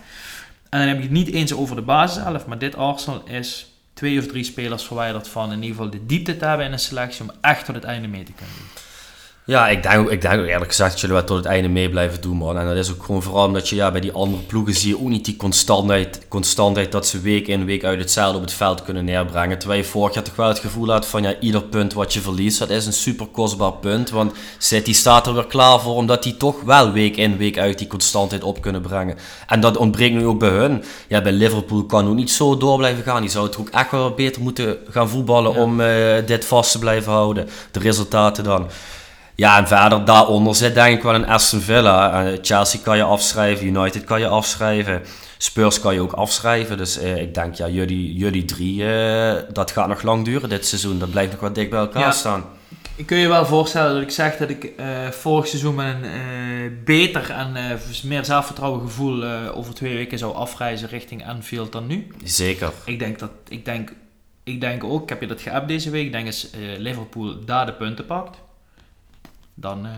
en 0.69 0.80
dan 0.80 0.88
heb 0.88 0.97
ik 0.97 1.04
het 1.04 1.12
niet 1.12 1.32
eens 1.32 1.54
over 1.54 1.76
de 1.76 1.82
basis 1.82 2.24
zelf, 2.24 2.45
maar 2.45 2.58
dit 2.58 2.76
Arsenal 2.76 3.24
is 3.28 3.71
twee 3.93 4.19
of 4.19 4.28
drie 4.28 4.43
spelers 4.43 4.84
verwijderd 4.84 5.28
van 5.28 5.52
in 5.52 5.62
ieder 5.62 5.76
geval 5.76 5.89
de 5.89 6.06
diepte 6.06 6.38
te 6.38 6.45
hebben 6.45 6.65
in 6.65 6.71
een 6.71 6.80
selectie 6.80 7.24
om 7.24 7.32
echt 7.41 7.65
tot 7.65 7.76
het 7.76 7.84
einde 7.84 8.08
mee 8.08 8.24
te 8.24 8.32
kunnen 8.32 8.56
doen. 8.58 8.70
Ja, 9.45 9.67
ik 9.67 9.84
denk, 9.84 10.10
ik 10.10 10.21
denk 10.21 10.39
ook 10.39 10.45
eerlijk 10.45 10.69
gezegd 10.69 10.91
dat 10.91 10.99
jullie 10.99 11.15
wel 11.15 11.25
tot 11.25 11.38
het 11.38 11.45
einde 11.45 11.69
mee 11.69 11.89
blijven 11.89 12.21
doen, 12.21 12.38
man. 12.38 12.58
En 12.58 12.67
dat 12.67 12.75
is 12.75 12.91
ook 12.91 13.04
gewoon 13.04 13.21
vooral 13.21 13.45
omdat 13.45 13.69
je 13.69 13.75
ja, 13.75 13.91
bij 13.91 14.01
die 14.01 14.12
andere 14.12 14.43
ploegen 14.43 14.73
zie 14.73 14.89
je 14.89 14.99
ook 14.99 15.10
niet 15.10 15.25
die 15.25 15.36
constantheid, 15.36 16.27
constantheid 16.27 16.91
dat 16.91 17.08
ze 17.08 17.19
week 17.19 17.47
in 17.47 17.65
week 17.65 17.84
uit 17.84 17.99
hetzelfde 17.99 18.38
op 18.38 18.43
het 18.43 18.54
veld 18.54 18.84
kunnen 18.84 19.06
neerbrengen. 19.06 19.60
Terwijl 19.60 19.82
je 19.82 19.88
vorig 19.88 20.13
jaar 20.13 20.23
toch 20.23 20.36
wel 20.36 20.47
het 20.47 20.60
gevoel 20.60 20.89
had 20.89 21.06
van 21.06 21.23
ja, 21.23 21.39
ieder 21.39 21.63
punt 21.63 21.93
wat 21.93 22.13
je 22.13 22.19
verliest, 22.19 22.60
dat 22.60 22.69
is 22.69 22.86
een 22.86 22.93
super 22.93 23.25
kostbaar 23.25 23.73
punt. 23.73 24.10
Want 24.10 24.34
City 24.58 24.93
staat 24.93 25.27
er 25.27 25.34
weer 25.34 25.45
klaar 25.45 25.80
voor, 25.80 25.95
omdat 25.95 26.23
die 26.23 26.38
toch 26.38 26.62
wel 26.62 26.91
week 26.91 27.17
in 27.17 27.38
week 27.38 27.58
uit 27.58 27.77
die 27.77 27.88
constantheid 27.88 28.43
op 28.43 28.62
kunnen 28.62 28.82
brengen. 28.82 29.17
En 29.47 29.60
dat 29.60 29.77
ontbreekt 29.77 30.15
nu 30.15 30.25
ook 30.25 30.39
bij 30.39 30.49
hun. 30.49 30.84
Ja, 31.08 31.21
bij 31.21 31.32
Liverpool 31.32 31.86
kan 31.86 32.08
ook 32.08 32.15
niet 32.15 32.32
zo 32.32 32.58
door 32.58 32.77
blijven 32.77 33.04
gaan. 33.04 33.21
Die 33.21 33.32
zou 33.32 33.45
het 33.45 33.58
ook 33.58 33.69
echt 33.69 33.91
wel 33.91 34.12
beter 34.12 34.41
moeten 34.41 34.77
gaan 34.89 35.10
voetballen 35.10 35.56
om 35.56 35.80
uh, 35.80 36.15
dit 36.25 36.45
vast 36.45 36.71
te 36.71 36.80
blijven 36.80 37.12
houden. 37.12 37.49
De 37.71 37.80
resultaten 37.80 38.43
dan. 38.43 38.69
Ja, 39.41 39.58
en 39.58 39.67
verder 39.67 40.06
daaronder 40.06 40.56
zit 40.56 40.73
denk 40.73 40.97
ik 40.97 41.04
wel 41.04 41.15
een 41.15 41.27
Aston 41.27 41.62
Villa. 41.62 42.25
Uh, 42.25 42.38
Chelsea 42.41 42.80
kan 42.84 42.97
je 42.97 43.04
afschrijven, 43.04 43.65
United 43.65 44.04
kan 44.04 44.19
je 44.19 44.27
afschrijven. 44.27 45.01
Spurs 45.38 45.80
kan 45.80 45.93
je 45.93 46.01
ook 46.01 46.13
afschrijven. 46.13 46.77
Dus 46.77 47.01
uh, 47.01 47.17
ik 47.17 47.34
denk, 47.34 47.56
ja, 47.56 47.67
jullie, 47.67 48.13
jullie 48.13 48.45
drie, 48.45 48.82
uh, 48.82 49.34
dat 49.54 49.71
gaat 49.71 49.88
nog 49.88 50.01
lang 50.01 50.25
duren 50.25 50.49
dit 50.49 50.65
seizoen. 50.65 50.99
Dat 50.99 51.12
blijft 51.12 51.32
nog 51.32 51.41
wat 51.41 51.56
dik 51.56 51.69
bij 51.69 51.80
elkaar 51.80 52.01
ja. 52.01 52.12
staan. 52.12 52.43
Ik 52.95 53.06
kun 53.06 53.17
je 53.17 53.27
wel 53.27 53.45
voorstellen 53.45 53.93
dat 53.93 54.01
ik 54.01 54.12
zeg 54.12 54.38
dat 54.38 54.49
ik 54.49 54.71
vorig 55.12 55.47
seizoen 55.47 55.75
met 55.75 55.95
een 56.04 56.82
beter 56.86 57.30
en 57.30 57.80
meer 58.04 58.25
zelfvertrouwen 58.25 58.82
gevoel 58.82 59.23
over 59.54 59.73
twee 59.73 59.95
weken 59.95 60.17
zou 60.17 60.36
afreizen 60.36 60.88
richting 60.88 61.27
Anfield 61.27 61.71
dan 61.71 61.88
nu. 61.88 62.08
Zeker. 62.23 62.71
Ik 62.86 62.99
denk 62.99 63.19
dat, 63.19 63.32
ik 63.47 63.65
denk, 63.65 63.93
ik 64.43 64.62
denk 64.62 64.84
ook, 64.84 65.04
ik 65.04 65.10
heb 65.10 65.21
je 65.21 65.27
dat 65.27 65.41
geappt 65.41 65.67
deze 65.67 65.89
week, 65.89 66.06
ik 66.06 66.12
denk 66.12 66.25
dat 66.25 66.47
Liverpool 66.77 67.45
daar 67.45 67.65
de 67.65 67.73
punten 67.73 68.06
pakt 68.06 68.38
dan, 69.53 69.85
uh, 69.85 69.91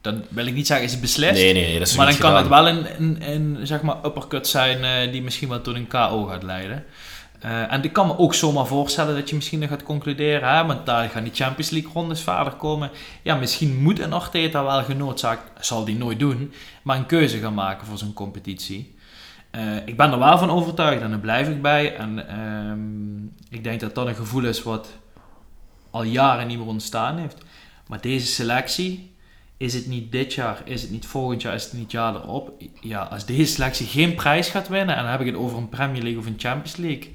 dan 0.00 0.24
wil 0.28 0.46
ik 0.46 0.54
niet 0.54 0.66
zeggen 0.66 0.86
is 0.86 0.92
het 0.92 1.00
beslist. 1.00 1.32
Nee, 1.32 1.52
nee, 1.52 1.64
nee 1.66 1.78
dat 1.78 1.88
is 1.88 1.96
Maar 1.96 2.06
dan 2.06 2.14
gedaan. 2.14 2.30
kan 2.30 2.40
het 2.40 2.50
wel 2.50 2.68
een, 2.68 3.02
een, 3.02 3.30
een, 3.30 3.66
zeg 3.66 3.82
maar 3.82 3.96
uppercut 4.04 4.46
zijn 4.46 5.06
uh, 5.06 5.12
die 5.12 5.22
misschien 5.22 5.48
wel 5.48 5.60
tot 5.60 5.74
een 5.74 5.86
KO 5.86 6.24
gaat 6.24 6.42
leiden. 6.42 6.84
Uh, 7.44 7.72
en 7.72 7.82
ik 7.82 7.92
kan 7.92 8.06
me 8.06 8.18
ook 8.18 8.34
zomaar 8.34 8.66
voorstellen 8.66 9.14
dat 9.14 9.28
je 9.28 9.34
misschien 9.34 9.58
nog 9.58 9.68
gaat 9.68 9.82
concluderen, 9.82 10.56
hè, 10.56 10.66
want 10.66 10.86
daar 10.86 11.08
gaan 11.08 11.22
die 11.22 11.34
Champions 11.34 11.70
League 11.70 11.90
rondes 11.92 12.20
verder 12.20 12.52
komen. 12.52 12.90
Ja, 13.22 13.34
misschien 13.34 13.82
moet 13.82 13.98
een 13.98 14.12
Arteta 14.12 14.64
wel 14.64 14.84
genoodzaakt, 14.84 15.66
zal 15.66 15.84
die 15.84 15.96
nooit 15.96 16.18
doen, 16.18 16.52
maar 16.82 16.96
een 16.96 17.06
keuze 17.06 17.38
gaan 17.38 17.54
maken 17.54 17.86
voor 17.86 17.98
zo'n 17.98 18.12
competitie. 18.12 18.94
Uh, 19.56 19.76
ik 19.84 19.96
ben 19.96 20.12
er 20.12 20.18
wel 20.18 20.38
van 20.38 20.50
overtuigd 20.50 21.02
en 21.02 21.10
daar 21.10 21.18
blijf 21.18 21.48
ik 21.48 21.62
bij. 21.62 21.96
En 21.96 22.18
uh, 22.18 23.56
ik 23.56 23.64
denk 23.64 23.80
dat 23.80 23.94
dat 23.94 24.06
een 24.06 24.14
gevoel 24.14 24.44
is 24.44 24.62
wat 24.62 24.88
al 25.90 26.02
jaren 26.02 26.46
niet 26.46 26.58
meer 26.58 26.66
ontstaan 26.66 27.18
heeft. 27.18 27.44
Maar 27.86 28.00
deze 28.00 28.26
selectie, 28.26 29.14
is 29.56 29.74
het 29.74 29.86
niet 29.86 30.12
dit 30.12 30.34
jaar, 30.34 30.62
is 30.64 30.82
het 30.82 30.90
niet 30.90 31.06
volgend 31.06 31.42
jaar, 31.42 31.54
is 31.54 31.64
het 31.64 31.72
niet 31.72 31.82
het 31.82 31.92
jaar 31.92 32.14
erop. 32.14 32.62
Ja, 32.80 33.00
als 33.00 33.26
deze 33.26 33.52
selectie 33.52 33.86
geen 33.86 34.14
prijs 34.14 34.48
gaat 34.48 34.68
winnen, 34.68 34.96
en 34.96 35.02
dan 35.02 35.10
heb 35.10 35.20
ik 35.20 35.26
het 35.26 35.36
over 35.36 35.58
een 35.58 35.68
Premier 35.68 36.02
League 36.02 36.20
of 36.20 36.26
een 36.26 36.38
Champions 36.38 36.76
League. 36.76 37.14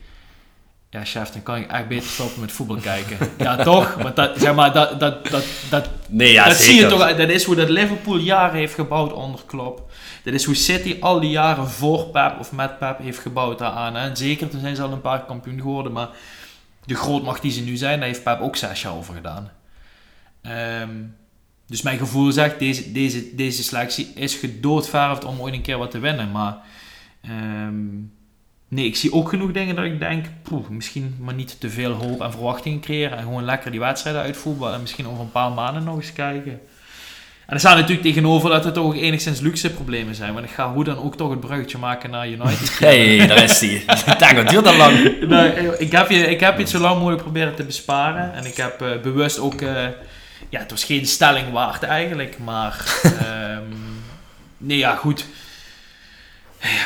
Ja, 0.91 1.05
chef, 1.05 1.29
dan 1.29 1.43
kan 1.43 1.55
ik 1.55 1.71
echt 1.71 1.88
beter 1.88 2.10
stoppen 2.10 2.41
met 2.41 2.51
voetbal 2.51 2.77
kijken. 2.77 3.17
Ja, 3.38 3.63
toch? 3.63 3.93
Want 3.93 4.15
dat, 4.15 4.39
zeg 4.39 4.55
maar, 4.55 4.73
dat, 4.73 4.99
dat, 4.99 5.27
dat, 5.27 5.45
dat, 5.69 5.89
nee, 6.08 6.32
ja, 6.32 6.45
dat 6.45 6.55
zeker. 6.55 6.73
zie 6.73 6.82
je 6.82 6.88
toch. 6.88 7.17
Dat 7.17 7.29
is 7.29 7.43
hoe 7.43 7.55
dat 7.55 7.69
Liverpool 7.69 8.17
jaren 8.17 8.58
heeft 8.58 8.73
gebouwd 8.73 9.13
onder 9.13 9.39
Klopp. 9.45 9.91
Dat 10.23 10.34
is 10.34 10.45
hoe 10.45 10.55
City 10.55 10.97
al 10.99 11.19
die 11.19 11.29
jaren 11.29 11.67
voor 11.67 12.05
Pep 12.05 12.36
of 12.39 12.51
met 12.51 12.79
Pep 12.79 12.99
heeft 12.99 13.19
gebouwd 13.19 13.60
daaraan. 13.60 13.95
En 13.95 14.17
zeker, 14.17 14.49
toen 14.49 14.60
zijn 14.60 14.75
ze 14.75 14.82
al 14.82 14.91
een 14.91 15.01
paar 15.01 15.25
kampioen 15.25 15.62
geworden. 15.62 15.91
Maar 15.91 16.10
de 16.86 16.95
grootmacht 16.95 17.41
die 17.41 17.51
ze 17.51 17.62
nu 17.62 17.75
zijn, 17.75 17.99
daar 17.99 18.08
heeft 18.08 18.23
Pep 18.23 18.41
ook 18.41 18.55
zes 18.55 18.82
jaar 18.82 18.95
over 18.95 19.13
gedaan. 19.13 19.51
Um, 20.41 21.15
dus 21.69 21.82
mijn 21.82 21.97
gevoel 21.97 22.32
zegt, 22.32 22.60
deze, 22.60 22.91
deze, 22.91 23.36
deze 23.36 23.63
selectie 23.63 24.12
is 24.15 24.36
gedoodverfd 24.36 25.25
om 25.25 25.39
ooit 25.39 25.54
een 25.54 25.62
keer 25.62 25.78
wat 25.78 25.91
te 25.91 25.99
winnen. 25.99 26.32
Maar 26.32 26.58
um, 27.30 28.12
nee, 28.67 28.86
ik 28.86 28.95
zie 28.95 29.13
ook 29.13 29.30
genoeg 29.30 29.52
dingen 29.52 29.75
dat 29.75 29.86
ik 29.86 29.99
denk, 29.99 30.25
poeh, 30.41 30.69
misschien 30.69 31.15
maar 31.19 31.34
niet 31.34 31.60
te 31.60 31.69
veel 31.69 31.91
hoop 31.91 32.21
en 32.21 32.32
verwachtingen 32.32 32.80
creëren. 32.80 33.17
En 33.17 33.23
gewoon 33.23 33.43
lekker 33.43 33.71
die 33.71 33.80
wedstrijden 33.80 34.21
uitvoeren 34.21 34.73
en 34.73 34.82
misschien 34.82 35.08
over 35.08 35.21
een 35.21 35.32
paar 35.32 35.52
maanden 35.52 35.84
nog 35.84 35.95
eens 35.95 36.13
kijken. 36.13 36.60
En 37.45 37.56
er 37.56 37.60
staat 37.60 37.75
natuurlijk 37.75 38.08
tegenover 38.08 38.49
dat 38.49 38.65
er 38.65 38.71
toch 38.71 38.86
ook 38.86 38.95
enigszins 38.95 39.39
luxe 39.39 39.73
problemen 39.73 40.15
zijn. 40.15 40.34
Want 40.34 40.45
ik 40.45 40.52
ga 40.52 40.73
hoe 40.73 40.84
dan 40.84 40.97
ook 40.97 41.15
toch 41.15 41.30
het 41.30 41.39
bruggetje 41.39 41.78
maken 41.78 42.10
naar 42.10 42.28
United. 42.28 42.80
Hé, 42.80 43.17
hey, 43.17 43.28
daar 43.28 43.43
is 43.43 43.60
hij. 43.60 43.84
Dat 44.36 44.50
duurt 44.50 44.67
al 44.67 44.75
lang. 44.75 45.19
nou, 45.27 45.50
ik, 45.77 45.92
heb 45.92 46.10
je, 46.10 46.17
ik 46.17 46.40
heb 46.40 46.54
je 46.54 46.62
het 46.62 46.69
zo 46.69 46.79
lang 46.79 46.98
mogelijk 46.98 47.21
proberen 47.21 47.56
te 47.56 47.63
besparen. 47.63 48.33
En 48.33 48.46
ik 48.46 48.56
heb 48.56 48.81
uh, 48.81 49.02
bewust 49.02 49.40
ook... 49.40 49.62
Uh, 49.62 49.87
ja, 50.50 50.60
het 50.60 50.71
was 50.71 50.83
geen 50.83 51.06
stelling 51.06 51.52
waard 51.52 51.83
eigenlijk. 51.83 52.37
Maar... 52.37 53.02
um, 53.04 54.04
nee, 54.58 54.77
ja, 54.77 54.95
goed. 54.95 55.25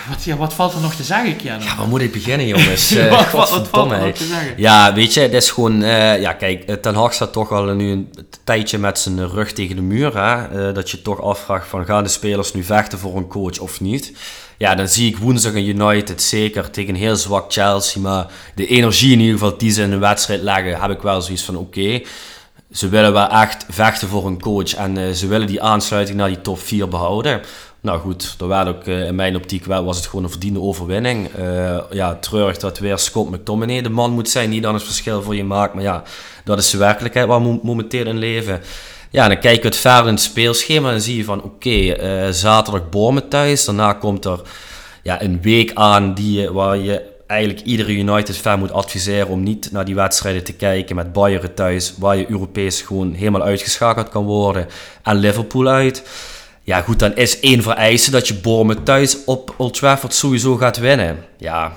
Wat, 0.10 0.24
ja, 0.24 0.38
wat 0.38 0.54
valt 0.54 0.74
er 0.74 0.82
nog 0.82 0.96
te 0.96 1.04
zeggen, 1.04 1.36
Keanu? 1.36 1.64
Ja, 1.64 1.76
waar 1.76 1.88
moet 1.88 2.02
ik 2.02 2.12
beginnen, 2.12 2.48
jongens? 2.48 2.92
Uh, 2.92 3.10
wat, 3.10 3.32
wat, 3.32 3.50
wat 3.50 3.68
valt 3.68 3.92
er 3.92 4.00
nog 4.00 4.16
te 4.16 4.26
zeggen? 4.26 4.54
Ja, 4.58 4.94
weet 4.94 5.14
je, 5.14 5.20
het 5.20 5.34
is 5.34 5.52
gewoon... 5.52 5.82
Uh, 5.82 6.22
ja, 6.22 6.34
kijk, 6.34 6.82
Ten 6.82 6.96
Hag 6.96 7.14
staat 7.14 7.34
toch 7.34 7.52
al 7.52 7.66
nu 7.66 7.92
een 7.92 8.14
tijdje 8.44 8.78
met 8.78 9.00
zijn 9.00 9.30
rug 9.30 9.52
tegen 9.52 9.76
de 9.76 9.82
muur. 9.82 10.18
Hè? 10.18 10.68
Uh, 10.68 10.76
dat 10.76 10.90
je 10.90 11.02
toch 11.02 11.22
afvraagt 11.22 11.68
van, 11.68 11.86
gaan 11.86 12.04
de 12.04 12.10
spelers 12.10 12.54
nu 12.54 12.64
vechten 12.64 13.00
voor 13.00 13.18
een 13.18 13.28
coach 13.28 13.60
of 13.60 13.82
niet? 13.82 14.14
Ja, 14.58 14.76
dan 14.76 14.88
zie 14.88 15.10
ik 15.10 15.18
woensdag 15.18 15.54
een 15.54 15.68
United 15.68 16.22
zeker 16.22 16.70
tegen 16.70 16.94
een 16.94 17.00
heel 17.00 17.16
zwak 17.16 17.54
Chelsea. 17.54 18.02
Maar 18.02 18.26
de 18.56 18.68
energie 18.68 19.12
in 19.12 19.20
ieder 19.20 19.34
geval 19.40 19.58
die 19.58 19.72
ze 19.72 19.82
in 19.82 19.92
een 19.92 20.00
wedstrijd 20.00 20.42
leggen, 20.42 20.82
heb 20.82 20.92
ik 20.92 21.02
wel 21.02 21.22
zoiets 21.22 21.44
van, 21.44 21.58
oké... 21.58 21.80
Okay, 21.80 22.06
ze 22.74 22.90
willen 22.90 23.14
wel 23.14 23.28
echt 23.28 23.66
vechten 23.70 24.08
voor 24.08 24.26
een 24.26 24.42
coach 24.42 24.76
en 24.76 24.98
uh, 24.98 25.12
ze 25.12 25.28
willen 25.28 25.48
die 25.48 25.62
aansluiting 25.62 26.18
naar 26.18 26.28
die 26.28 26.42
top 26.42 26.60
4 26.60 26.88
behouden. 26.88 27.42
Nou 27.82 28.00
goed, 28.00 28.36
er 28.40 28.48
werd 28.48 28.68
ook 28.68 28.86
in 28.86 29.16
mijn 29.16 29.36
optiek 29.36 29.66
was 29.66 29.98
het 29.98 30.06
gewoon 30.06 30.24
een 30.24 30.32
verdiende 30.32 30.62
overwinning. 30.62 31.30
ja, 31.92 32.16
treurig 32.16 32.58
dat 32.58 32.80
weer 32.80 32.98
Scott 32.98 33.32
McTominay 33.32 33.82
de 33.82 33.90
man 33.90 34.12
moet 34.12 34.30
zijn 34.30 34.50
die 34.50 34.62
dan 34.62 34.74
het 34.74 34.84
verschil 34.84 35.22
voor 35.22 35.36
je 35.36 35.44
maakt. 35.44 35.74
Maar 35.74 35.84
ja, 35.84 36.04
dat 36.44 36.60
is 36.60 36.70
de 36.70 36.78
werkelijkheid 36.78 37.28
waar 37.28 37.44
we 37.44 37.60
momenteel 37.64 38.06
in 38.06 38.18
leven. 38.18 38.62
Ja, 39.10 39.28
dan 39.28 39.40
kijk 39.40 39.62
je 39.62 39.68
het 39.68 39.78
verder 39.78 40.08
in 40.08 40.14
het 40.14 40.24
speelschema 40.24 40.92
en 40.92 41.02
zie 41.02 41.18
je 41.18 41.24
van 41.24 41.44
oké, 41.44 41.96
zaterdag 42.34 42.90
Bournemouth 42.90 43.30
thuis. 43.30 43.66
Daarna 43.66 43.94
komt 43.94 44.26
er 44.26 44.42
ja, 45.04 45.22
een 45.22 45.42
week 45.42 45.72
aan 45.74 46.14
die, 46.14 46.50
waar 46.52 46.78
je 46.78 47.13
eigenlijk 47.28 47.62
iedere 47.62 47.96
United-fan 47.96 48.60
moet 48.60 48.72
adviseren 48.72 49.28
om 49.28 49.44
niet 49.44 49.72
naar 49.72 49.86
die 49.86 49.96
wedstrijden 49.96 50.44
te 50.44 50.54
kijken 50.54 50.96
met 50.96 51.14
Bayern 51.14 51.54
thuis, 51.54 51.94
waar 51.98 52.18
je 52.18 52.30
Europees 52.32 52.82
gewoon 52.82 53.14
helemaal 53.14 53.44
uitgeschakeld 53.44 54.10
kan 54.10 54.26
worden, 54.26 54.68
en 55.04 55.16
Liverpool 55.16 55.68
uit. 55.68 56.04
Ja, 56.64 56.82
goed, 56.82 57.00
dan 57.00 57.16
is 57.16 57.40
één 57.40 57.62
vereiste 57.62 58.12
dat 58.12 58.28
je 58.28 58.34
Bournemouth 58.34 58.86
thuis 58.86 59.18
op 59.26 59.54
Old 59.58 59.74
Trafford 59.74 60.14
sowieso 60.14 60.56
gaat 60.56 60.78
winnen. 60.78 61.26
Ja, 61.38 61.74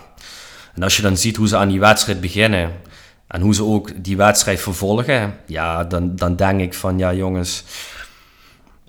en 0.74 0.82
als 0.82 0.96
je 0.96 1.02
dan 1.02 1.16
ziet 1.16 1.36
hoe 1.36 1.48
ze 1.48 1.56
aan 1.56 1.68
die 1.68 1.80
wedstrijd 1.80 2.20
beginnen 2.20 2.72
en 3.28 3.40
hoe 3.40 3.54
ze 3.54 3.64
ook 3.64 3.90
die 4.04 4.16
wedstrijd 4.16 4.60
vervolgen, 4.60 5.38
ja, 5.46 5.84
dan, 5.84 6.16
dan 6.16 6.36
denk 6.36 6.60
ik 6.60 6.74
van, 6.74 6.98
ja 6.98 7.12
jongens, 7.12 7.64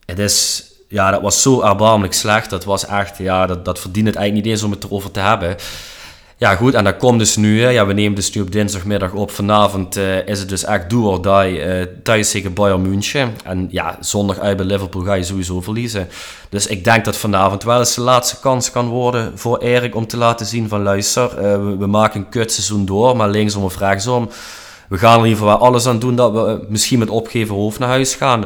het 0.06 0.20
is, 0.20 0.64
ja, 0.88 1.12
dat 1.12 1.22
was 1.22 1.42
zo 1.42 1.62
erbarmelijk 1.62 2.14
slecht. 2.14 2.50
Dat 2.50 2.64
was 2.64 2.86
echt, 2.86 3.18
ja, 3.18 3.46
dat, 3.46 3.66
dat 3.66 3.80
verdient 3.80 4.08
het 4.08 4.16
eigenlijk 4.16 4.46
niet 4.46 4.56
eens 4.56 4.64
om 4.64 4.72
het 4.72 4.84
erover 4.84 5.12
te 5.12 5.20
hebben. 5.20 5.56
Ja, 6.40 6.56
goed, 6.56 6.74
en 6.74 6.84
dat 6.84 6.98
komt 6.98 7.20
dus 7.20 7.36
nu. 7.36 7.62
Hè. 7.62 7.70
Ja, 7.70 7.86
we 7.86 7.94
nemen 7.94 8.16
dus 8.16 8.32
nu 8.32 8.42
op 8.42 8.52
dinsdagmiddag 8.52 9.12
op. 9.12 9.32
Vanavond 9.32 9.98
uh, 9.98 10.28
is 10.28 10.40
het 10.40 10.50
dus 10.50 10.64
echt 10.64 10.90
do 10.90 11.04
or 11.04 11.22
die 11.22 11.66
uh, 11.66 11.86
thuis 12.04 12.32
tegen 12.32 12.54
Bayern 12.54 12.82
München. 12.82 13.36
En 13.44 13.68
ja, 13.72 13.98
zondag 14.00 14.40
uit 14.40 14.58
bij 14.58 14.66
Liverpool 14.66 15.04
ga 15.04 15.14
je 15.14 15.24
sowieso 15.24 15.62
verliezen. 15.62 16.08
Dus 16.50 16.68
ik 16.68 16.84
denk 16.84 17.06
dat 17.06 17.18
vanavond 17.18 17.64
wel 17.64 17.80
eens 17.80 17.96
de 17.96 18.02
laatste 18.02 18.40
kans 18.40 18.72
kan 18.72 18.88
worden 18.88 19.38
voor 19.38 19.58
Erik 19.58 19.96
om 19.96 20.08
te 20.08 20.18
laten 20.18 20.46
zien 20.46 20.70
van 20.70 20.84
luister, 20.84 21.36
we, 21.36 21.78
we, 21.78 21.88
maken 21.88 22.20
een 22.20 22.30
kutseizoen 22.30 22.86
door, 22.86 23.16
maar 23.16 23.30
linksom 23.30 23.64
of 23.64 23.78
rechtsom. 23.78 24.30
We 24.90 24.98
gaan 24.98 25.14
er 25.14 25.26
in 25.26 25.30
ieder 25.30 25.44
geval 25.44 25.58
alles 25.60 25.88
aan 25.88 26.00
doen 26.00 26.16
dat 26.16 26.32
we 26.32 26.66
misschien 26.70 27.00
met 27.00 27.10
opgeven 27.10 27.56
hoofd 27.56 27.80
naar 27.80 27.90
huis 27.90 28.16
gaan. 28.16 28.46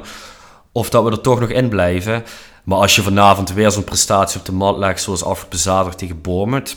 Of 0.72 0.90
dat 0.90 1.04
we 1.04 1.12
er 1.12 1.22
toch 1.22 1.40
nog 1.40 1.50
in 1.50 1.70
blijven. 1.70 2.24
Maar 2.64 2.78
als 2.78 2.96
je 2.96 3.02
vanavond 3.02 3.54
weer 3.54 3.72
zo'n 3.72 3.84
prestatie 3.84 4.40
op 4.40 4.46
de 4.46 4.52
mat 4.52 4.78
legt 4.78 5.02
zoals 5.02 5.24
afgelopen 5.24 5.60
zaterdag 5.60 5.96
tegen 5.96 6.22
Bournemouth 6.22 6.76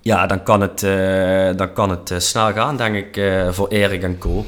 ja, 0.00 0.26
dan 0.26 0.42
kan 0.42 0.60
het, 0.60 0.82
uh, 0.82 1.56
dan 1.56 1.72
kan 1.72 1.90
het 1.90 2.10
uh, 2.10 2.18
snel 2.18 2.52
gaan, 2.52 2.76
denk 2.76 2.94
ik, 2.94 3.16
uh, 3.16 3.52
voor 3.52 3.68
Erik 3.68 4.02
en 4.02 4.18
Co. 4.18 4.44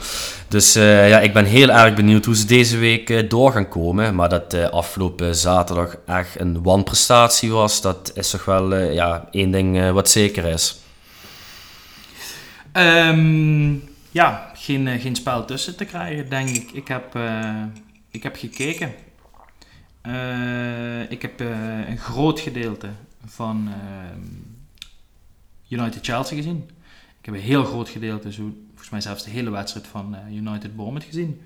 Dus 0.48 0.72
ja, 0.72 1.20
ik 1.20 1.32
ben 1.32 1.44
heel 1.44 1.68
erg 1.70 1.94
benieuwd 1.94 2.24
hoe 2.24 2.36
ze 2.36 2.46
deze 2.46 2.78
week 2.78 3.30
door 3.30 3.52
gaan 3.52 3.68
komen. 3.68 4.14
Maar 4.14 4.28
dat 4.28 4.70
afgelopen 4.70 5.34
zaterdag 5.34 5.96
echt 6.06 6.40
een 6.40 6.62
wanprestatie 6.62 7.52
was, 7.52 7.80
dat 7.80 8.10
is 8.14 8.30
toch 8.30 8.44
wel 8.44 8.76
ja, 8.76 9.28
één 9.30 9.50
ding 9.50 9.90
wat 9.90 10.08
zeker 10.08 10.44
is. 10.44 10.80
Um, 12.72 13.82
ja, 14.10 14.50
geen, 14.54 15.00
geen 15.00 15.16
spel 15.16 15.44
tussen 15.44 15.76
te 15.76 15.84
krijgen, 15.84 16.28
denk 16.28 16.48
ik. 16.48 16.70
Ik 16.72 16.88
heb, 16.88 17.18
ik 18.10 18.22
heb 18.22 18.36
gekeken. 18.36 18.92
ik 21.08 21.22
heb 21.22 21.40
een 21.88 21.98
groot 21.98 22.40
gedeelte 22.40 22.88
van 23.26 23.68
ehm, 25.70 25.80
United 25.80 26.04
Chelsea 26.06 26.36
gezien. 26.36 26.70
Ik 27.20 27.26
heb 27.26 27.34
een 27.34 27.40
heel 27.40 27.64
groot 27.64 27.88
gedeelte, 27.88 28.32
zo, 28.32 28.42
volgens 28.68 28.90
mij 28.90 29.00
zelfs 29.00 29.24
de 29.24 29.30
hele 29.30 29.50
wedstrijd 29.50 29.86
van 29.86 30.16
uh, 30.28 30.36
United 30.36 30.76
Bournemouth 30.76 31.06
gezien. 31.06 31.40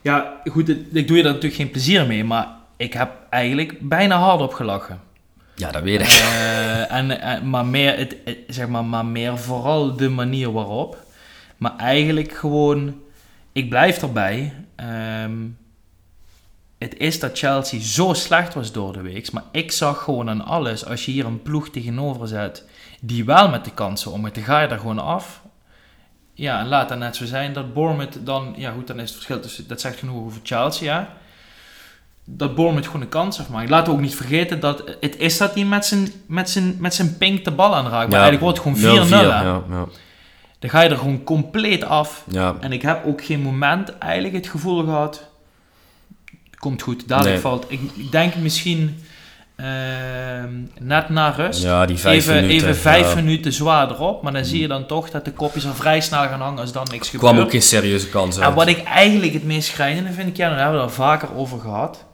Ja, 0.00 0.40
goed, 0.44 0.68
ik 0.68 1.08
doe 1.08 1.16
je 1.16 1.22
daar 1.22 1.32
natuurlijk 1.32 1.60
geen 1.60 1.70
plezier 1.70 2.06
mee, 2.06 2.24
maar 2.24 2.48
ik 2.76 2.92
heb 2.92 3.12
eigenlijk 3.30 3.88
bijna 3.88 4.18
hard 4.18 4.40
op 4.40 4.52
gelachen. 4.52 5.00
Ja, 5.54 5.70
dat 5.70 5.82
weet 5.82 6.00
ik. 6.00 6.08
Uh, 6.08 6.92
en, 6.92 7.20
en, 7.20 7.50
maar, 7.50 7.66
meer, 7.66 7.98
het, 7.98 8.16
zeg 8.46 8.68
maar, 8.68 8.84
maar 8.84 9.06
meer 9.06 9.38
vooral 9.38 9.96
de 9.96 10.08
manier 10.08 10.52
waarop. 10.52 11.04
Maar 11.56 11.76
eigenlijk 11.76 12.32
gewoon, 12.32 13.00
ik 13.52 13.68
blijf 13.68 14.02
erbij. 14.02 14.52
Um, 15.24 15.56
het 16.78 16.98
is 16.98 17.20
dat 17.20 17.38
Chelsea 17.38 17.80
zo 17.80 18.12
slecht 18.12 18.54
was 18.54 18.72
door 18.72 18.92
de 18.92 19.00
week. 19.00 19.32
Maar 19.32 19.44
ik 19.52 19.72
zag 19.72 20.02
gewoon 20.02 20.30
aan 20.30 20.44
alles, 20.44 20.86
als 20.86 21.04
je 21.04 21.10
hier 21.10 21.24
een 21.24 21.42
ploeg 21.42 21.68
tegenover 21.68 22.28
zet 22.28 22.64
die 23.04 23.24
wel 23.24 23.48
met 23.48 23.64
de 23.64 23.70
kansen 23.70 24.12
omgaat, 24.12 24.34
dan 24.34 24.44
ga 24.44 24.60
je 24.60 24.68
daar 24.68 24.78
gewoon 24.78 24.98
af. 24.98 25.42
Ja, 26.34 26.60
en 26.60 26.68
laat 26.68 26.88
dat 26.88 26.98
net 26.98 27.16
zo 27.16 27.24
zijn 27.24 27.52
dat 27.52 27.74
Bournemouth 27.74 28.26
dan, 28.26 28.54
ja 28.56 28.72
goed, 28.72 28.86
dan 28.86 28.96
is 28.96 29.02
het 29.02 29.12
verschil 29.12 29.40
tussen, 29.40 29.68
dat 29.68 29.80
zegt 29.80 29.98
genoeg 29.98 30.24
over 30.24 30.40
Chelsea, 30.42 30.94
ja. 30.94 31.12
Dat 32.24 32.54
Bournemouth 32.54 32.86
gewoon 32.86 33.02
een 33.02 33.08
kans 33.08 33.40
afmaakt. 33.40 33.70
Laten 33.70 33.86
we 33.86 33.98
ook 33.98 34.04
niet 34.04 34.14
vergeten 34.14 34.60
dat 34.60 34.96
het 35.00 35.16
is 35.16 35.38
dat 35.38 35.54
hij 35.54 35.64
met 35.64 35.86
zijn, 35.86 36.12
met 36.26 36.50
zijn, 36.50 36.76
met 36.78 36.94
zijn 36.94 37.16
pink 37.16 37.44
de 37.44 37.50
bal 37.50 37.74
aanraakt. 37.74 38.10
Maar 38.10 38.20
eigenlijk 38.20 38.58
wordt 38.60 38.78
het 38.78 38.84
gewoon 38.84 39.06
4-0. 39.06 39.10
Ja, 39.10 39.42
ja. 39.42 39.86
Dan 40.58 40.70
ga 40.70 40.80
je 40.80 40.88
er 40.88 40.98
gewoon 40.98 41.24
compleet 41.24 41.84
af. 41.84 42.24
Ja. 42.28 42.56
En 42.60 42.72
ik 42.72 42.82
heb 42.82 43.06
ook 43.06 43.24
geen 43.24 43.40
moment 43.40 43.98
eigenlijk 43.98 44.34
het 44.34 44.46
gevoel 44.46 44.84
gehad, 44.84 45.28
komt 46.58 46.82
goed, 46.82 47.08
dadelijk 47.08 47.40
valt. 47.40 47.66
Ik, 47.68 47.80
ik 47.94 48.12
denk 48.12 48.34
misschien 48.34 49.04
net 50.80 51.08
na 51.08 51.28
rust. 51.30 51.62
Ja, 51.62 51.86
die 51.86 51.96
vijf 51.96 52.16
even, 52.16 52.34
minuten, 52.34 52.54
even 52.56 52.76
vijf 52.76 53.14
minuten 53.14 53.52
zwaar 53.52 53.90
erop. 53.90 54.22
Maar 54.22 54.32
dan 54.32 54.44
zie 54.44 54.60
je 54.60 54.68
dan 54.68 54.86
toch 54.86 55.10
dat 55.10 55.24
de 55.24 55.32
kopjes 55.32 55.64
er 55.64 55.74
vrij 55.74 56.00
snel 56.00 56.22
gaan 56.22 56.40
hangen 56.40 56.60
als 56.60 56.72
dan 56.72 56.86
niks 56.90 57.08
gebeurt. 57.08 57.32
kwam 57.32 57.44
ook 57.44 57.50
geen 57.50 57.62
serieuze 57.62 58.08
kans 58.08 58.38
uit. 58.38 58.48
En 58.48 58.54
wat 58.54 58.68
ik 58.68 58.82
eigenlijk 58.82 59.32
het 59.32 59.44
meest 59.44 59.68
schrijnende 59.68 60.12
vind, 60.12 60.28
ik, 60.28 60.36
ja, 60.36 60.48
daar 60.48 60.58
hebben 60.58 60.76
we 60.76 60.86
het 60.86 60.98
al 60.98 61.04
vaker 61.04 61.34
over 61.34 61.60
gehad. 61.60 62.04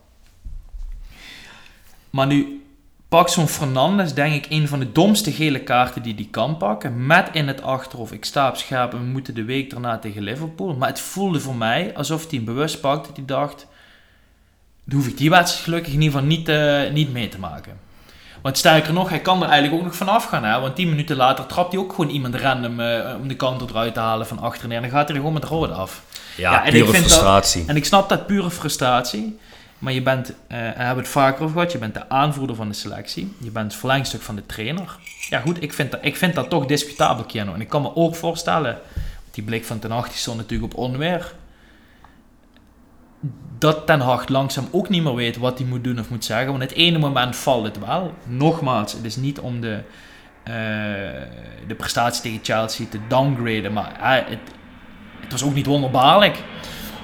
Maar 2.11 2.26
nu 2.26 2.62
pak 3.09 3.28
zo'n 3.28 3.49
Fernandes, 3.49 4.14
denk 4.14 4.34
ik, 4.34 4.47
een 4.51 4.68
van 4.68 4.78
de 4.78 4.93
domste 4.93 5.32
gele 5.32 5.61
kaarten 5.61 6.03
die 6.03 6.14
die 6.14 6.28
kan 6.30 6.57
pakken. 6.57 7.07
Met 7.07 7.28
in 7.32 7.49
het 7.49 7.62
achterhoofd, 7.62 8.12
ik 8.12 8.24
sta 8.24 8.49
op 8.49 8.57
scherp 8.57 8.93
en 8.93 8.99
we 8.99 9.05
moeten 9.05 9.34
de 9.34 9.45
week 9.45 9.70
daarna 9.70 9.99
tegen 9.99 10.22
Liverpool. 10.22 10.74
Maar 10.74 10.89
het 10.89 11.01
voelde 11.01 11.41
voor 11.41 11.57
mij 11.57 11.93
alsof 11.97 12.20
hij 12.20 12.36
hem 12.36 12.45
bewust 12.45 12.80
pakte. 12.80 13.07
Dat 13.09 13.16
hij 13.16 13.26
dacht, 13.26 13.66
hoef 14.97 15.07
ik 15.07 15.16
die 15.16 15.30
wedstrijd 15.30 15.64
gelukkig 15.64 15.93
in 15.93 16.01
ieder 16.01 16.18
geval 16.18 16.36
niet, 16.36 16.49
uh, 16.49 16.91
niet 16.91 17.12
mee 17.12 17.28
te 17.28 17.39
maken. 17.39 17.86
Want 18.43 18.59
sterker 18.59 18.93
nog, 18.93 19.09
hij 19.09 19.20
kan 19.20 19.43
er 19.43 19.49
eigenlijk 19.49 19.80
ook 19.80 19.86
nog 19.86 19.97
vanaf 19.97 20.24
gaan. 20.24 20.45
Hè? 20.45 20.61
Want 20.61 20.76
10 20.76 20.89
minuten 20.89 21.16
later 21.16 21.47
trapt 21.47 21.72
hij 21.72 21.80
ook 21.80 21.93
gewoon 21.93 22.11
iemand 22.11 22.34
random 22.34 22.80
uh, 22.80 23.14
om 23.20 23.28
de 23.28 23.36
kant 23.36 23.70
eruit 23.70 23.95
te 23.95 24.01
halen 24.01 24.26
van 24.26 24.39
achterin. 24.39 24.72
En 24.72 24.82
dan 24.82 24.91
gaat 24.91 25.07
hij 25.07 25.09
er 25.09 25.22
gewoon 25.22 25.32
met 25.32 25.45
rood 25.45 25.70
af. 25.70 26.03
Ja, 26.36 26.64
en 26.64 26.70
pure 26.70 26.84
ik 26.84 26.91
vind 26.91 27.05
frustratie. 27.05 27.61
Dat, 27.61 27.70
en 27.70 27.76
ik 27.76 27.84
snap 27.84 28.09
dat 28.09 28.26
pure 28.26 28.51
frustratie. 28.51 29.39
Maar 29.78 29.93
je 29.93 30.03
bent, 30.03 30.28
uh, 30.28 30.34
we 30.49 30.55
hebben 30.57 31.03
het 31.05 31.09
vaker 31.09 31.43
over 31.43 31.55
gehad, 31.55 31.72
je 31.72 31.78
bent 31.78 31.95
de 31.95 32.09
aanvoerder 32.09 32.57
van 32.57 32.68
de 32.68 32.74
selectie. 32.74 33.34
Je 33.39 33.51
bent 33.51 33.72
het 33.72 33.80
verlengstuk 33.80 34.22
van 34.22 34.34
de 34.36 34.47
trainer. 34.47 34.97
Ja 35.28 35.41
goed, 35.41 35.62
ik 35.62 35.72
vind 35.72 35.91
dat, 35.91 36.01
ik 36.03 36.16
vind 36.16 36.34
dat 36.34 36.51
toch 36.51 36.66
discutabel, 36.66 37.24
Keanu. 37.24 37.53
En 37.53 37.61
ik 37.61 37.68
kan 37.68 37.82
me 37.82 37.95
ook 37.95 38.14
voorstellen, 38.14 38.78
die 39.30 39.45
blik 39.45 39.64
van 39.64 39.78
Ten 39.78 39.91
Hag 39.91 40.12
stond 40.12 40.36
natuurlijk 40.36 40.72
op 40.72 40.78
onweer 40.78 41.32
dat 43.59 43.87
Ten 43.87 44.01
Hag 44.01 44.29
langzaam 44.29 44.69
ook 44.71 44.89
niet 44.89 45.03
meer 45.03 45.14
weet 45.14 45.37
wat 45.37 45.59
hij 45.59 45.66
moet 45.66 45.85
doen 45.85 45.99
of 45.99 46.11
moet 46.11 46.25
zeggen. 46.25 46.49
Want 46.49 46.62
het 46.62 46.73
ene 46.73 46.99
moment 46.99 47.37
valt 47.37 47.64
het 47.64 47.79
wel. 47.79 48.12
Nogmaals, 48.25 48.93
het 48.93 49.05
is 49.05 49.16
niet 49.16 49.41
om 49.41 49.61
de, 49.61 49.79
uh, 50.49 50.55
de 51.66 51.75
prestatie 51.77 52.23
tegen 52.23 52.41
Chelsea 52.43 52.87
te 52.91 52.99
downgraden. 53.09 53.73
Maar 53.73 53.93
uh, 54.01 54.31
het, 54.31 54.39
het 55.21 55.33
was 55.33 55.45
ook 55.45 55.55
niet 55.55 55.66
wonderbaarlijk. 55.66 56.43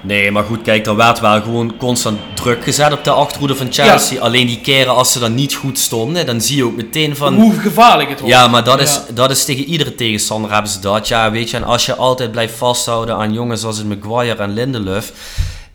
Nee, 0.01 0.31
maar 0.31 0.43
goed, 0.43 0.61
kijk, 0.61 0.85
er 0.85 0.95
werd 0.95 1.19
wel 1.19 1.41
gewoon 1.41 1.77
constant 1.77 2.19
druk 2.33 2.63
gezet 2.63 2.93
op 2.93 3.03
de 3.03 3.11
achterhoede 3.11 3.55
van 3.55 3.73
Chelsea. 3.73 4.21
Alleen 4.21 4.47
die 4.47 4.61
keren 4.61 4.95
als 4.95 5.11
ze 5.11 5.19
dan 5.19 5.35
niet 5.35 5.53
goed 5.53 5.79
stonden, 5.79 6.25
dan 6.25 6.41
zie 6.41 6.55
je 6.55 6.65
ook 6.65 6.75
meteen 6.75 7.15
van... 7.15 7.35
Hoe 7.35 7.59
gevaarlijk 7.59 8.09
het 8.09 8.19
wordt. 8.19 8.35
Ja, 8.35 8.47
maar 8.47 8.63
dat, 8.63 8.81
Is, 8.81 9.01
dat 9.13 9.31
is 9.31 9.45
tegen 9.45 9.65
iedere 9.65 9.95
tegenstander 9.95 10.51
hebben 10.51 10.71
ze 10.71 10.79
dat. 10.79 11.07
Ja, 11.07 11.31
weet 11.31 11.49
je, 11.49 11.57
en 11.57 11.63
als 11.63 11.85
je 11.85 11.95
altijd 11.95 12.31
blijft 12.31 12.53
vasthouden 12.57 13.15
aan 13.15 13.33
jongens 13.33 13.63
als 13.63 13.83
Maguire 13.83 14.43
en 14.43 14.53
Lindelöf 14.53 15.13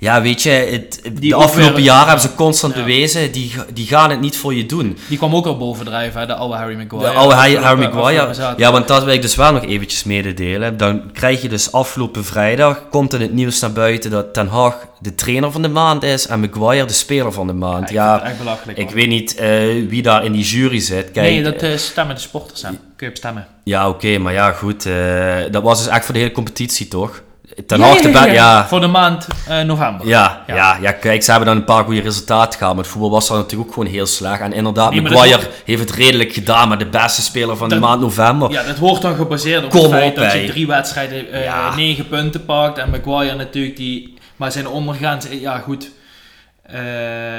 ja, 0.01 0.22
weet 0.22 0.42
je, 0.42 0.51
het, 0.51 1.01
de 1.20 1.34
afgelopen 1.34 1.82
jaren 1.82 2.09
hebben 2.09 2.28
ze 2.28 2.34
constant 2.34 2.74
bewezen, 2.74 3.32
die, 3.32 3.53
die 3.72 3.86
gaan 3.86 4.11
het 4.11 4.20
niet 4.20 4.36
voor 4.36 4.55
je 4.55 4.66
doen. 4.66 4.98
Die 5.09 5.18
kwam 5.18 5.34
ook 5.34 5.46
al 5.46 5.57
bovendrijven, 5.57 6.26
de 6.26 6.34
oude 6.34 6.57
Harry 6.57 6.76
Maguire. 6.76 7.11
De 7.11 7.18
oude 7.18 7.34
Harry, 7.34 7.57
Harry 7.57 7.80
Maguire. 7.80 8.55
Ja, 8.57 8.72
want 8.72 8.88
dat 8.88 9.05
wil 9.05 9.14
ik 9.14 9.22
dus 9.22 9.34
wel 9.34 9.53
nog 9.53 9.64
eventjes 9.64 10.05
mededelen. 10.05 10.76
Dan 10.76 11.12
krijg 11.12 11.42
je 11.42 11.48
dus 11.48 11.72
afgelopen 11.72 12.24
vrijdag, 12.24 12.88
komt 12.90 13.14
in 13.14 13.20
het 13.20 13.32
nieuws 13.32 13.61
naar 13.61 13.72
buiten 13.72 14.11
dat 14.11 14.34
Ten 14.34 14.48
Hag 14.48 14.88
de 15.01 15.14
trainer 15.14 15.53
van 15.53 15.62
de 15.62 15.68
maand 15.68 16.03
is 16.03 16.26
en 16.26 16.40
Maguire 16.40 16.86
de 16.86 16.92
speler 16.92 17.32
van 17.32 17.46
de 17.46 17.53
maand. 17.53 17.90
Ja, 17.90 18.22
echt 18.22 18.38
belachelijk. 18.38 18.78
Ik 18.78 18.90
weet 18.90 19.09
niet 19.09 19.40
uh, 19.40 19.88
wie 19.88 20.03
daar 20.03 20.24
in 20.24 20.32
die 20.32 20.44
jury 20.44 20.80
zit. 20.80 21.11
Kijk, 21.11 21.30
nee, 21.30 21.42
dat 21.42 21.62
uh, 21.62 21.76
stemmen 21.76 22.14
de 22.14 22.20
sporters 22.20 22.64
aan. 22.64 22.78
Kun 22.96 23.07
je 23.07 23.12
op 23.12 23.18
stemmen. 23.18 23.46
Ja, 23.64 23.88
oké, 23.88 24.18
maar 24.18 24.32
ja, 24.32 24.53
goed. 24.53 24.86
Uh, 24.86 25.36
dat 25.51 25.62
was 25.62 25.84
dus 25.84 25.92
echt 25.92 26.05
voor 26.05 26.14
de 26.14 26.20
hele 26.20 26.32
competitie, 26.32 26.88
toch? 26.88 27.22
Ten 27.66 27.78
ja, 27.78 27.96
ja, 28.03 28.24
ja, 28.24 28.66
Voor 28.66 28.80
de 28.80 28.86
maand 28.86 29.26
uh, 29.48 29.61
november. 29.61 30.07
Ja, 30.07 30.44
ja. 30.46 30.78
Ja, 30.80 30.92
kijk, 30.92 31.22
ze 31.22 31.30
hebben 31.30 31.48
dan 31.48 31.57
een 31.57 31.64
paar 31.64 31.84
goede 31.84 32.01
resultaten 32.01 32.59
gehad. 32.59 32.74
Maar 32.74 32.82
het 32.82 32.92
voetbal 32.92 33.11
was 33.11 33.28
dan 33.28 33.36
natuurlijk 33.36 33.68
ook 33.68 33.74
gewoon 33.74 33.92
heel 33.92 34.07
slecht. 34.07 34.40
En 34.40 34.53
inderdaad, 34.53 34.90
nee, 34.90 35.03
Maguire 35.03 35.48
heeft 35.64 35.80
het 35.80 35.90
redelijk 35.90 36.32
gedaan 36.32 36.68
met 36.68 36.78
de 36.78 36.86
beste 36.86 37.22
speler 37.22 37.57
van 37.57 37.68
de 37.68 37.78
maand 37.78 38.01
november. 38.01 38.51
Ja, 38.51 38.62
dat 38.62 38.78
wordt 38.78 39.03
dan 39.03 39.14
gebaseerd 39.14 39.64
op 39.64 39.70
Kom 39.70 39.80
het 39.80 39.90
feit 39.90 40.11
op, 40.11 40.16
dat 40.16 40.32
je 40.32 40.46
drie 40.46 40.66
wedstrijden 40.66 41.26
uh, 41.34 41.76
negen 41.76 42.09
punten 42.09 42.44
pakt. 42.44 42.78
En 42.78 42.90
Maguire 42.90 43.36
natuurlijk 43.36 43.76
die... 43.76 44.14
Maar 44.36 44.53
zijn 44.53 44.68
ondergrens, 44.68 45.26
ja 45.30 45.59
goed... 45.59 45.90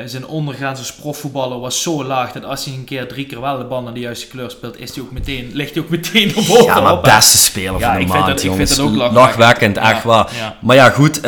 zijn 0.06 0.26
ondergrens 0.28 0.80
als 0.80 0.94
profvoetballer 0.94 1.60
was 1.60 1.82
zo 1.82 2.04
laag 2.04 2.32
dat 2.32 2.46
als 2.46 2.66
hij 2.66 2.74
een 2.74 2.84
keer 2.84 3.08
drie 3.08 3.26
keer 3.26 3.42
wel 3.42 3.58
de 3.58 3.64
bal 3.64 3.82
naar 3.82 3.94
de 3.94 4.00
juiste 4.00 4.28
kleur 4.28 4.50
speelt, 4.52 4.80
is 4.80 4.96
hij 4.96 5.04
ook 5.04 5.12
meteen, 5.12 5.50
ligt 5.54 5.74
hij 5.74 5.84
ook 5.84 5.90
meteen 5.90 6.36
op. 6.36 6.64
Ja, 6.66 6.80
maar 6.80 7.00
beste 7.02 7.38
speler 7.38 7.80
Ja, 7.80 7.86
van 7.88 7.96
de 7.96 8.02
ik 8.02 8.08
vind 8.08 8.14
maand, 8.14 8.26
dat- 8.26 8.40
ik 8.40 8.50
jongens. 8.50 8.74
vind 8.76 8.94
dat 8.96 9.06
ook 9.08 9.14
lachwekkend. 9.14 9.78
echt 9.78 10.04
waar. 10.04 10.30
ja. 10.38 10.58
Maar 10.62 10.76
ja, 10.76 10.90
goed, 10.90 11.16
eh, 11.18 11.22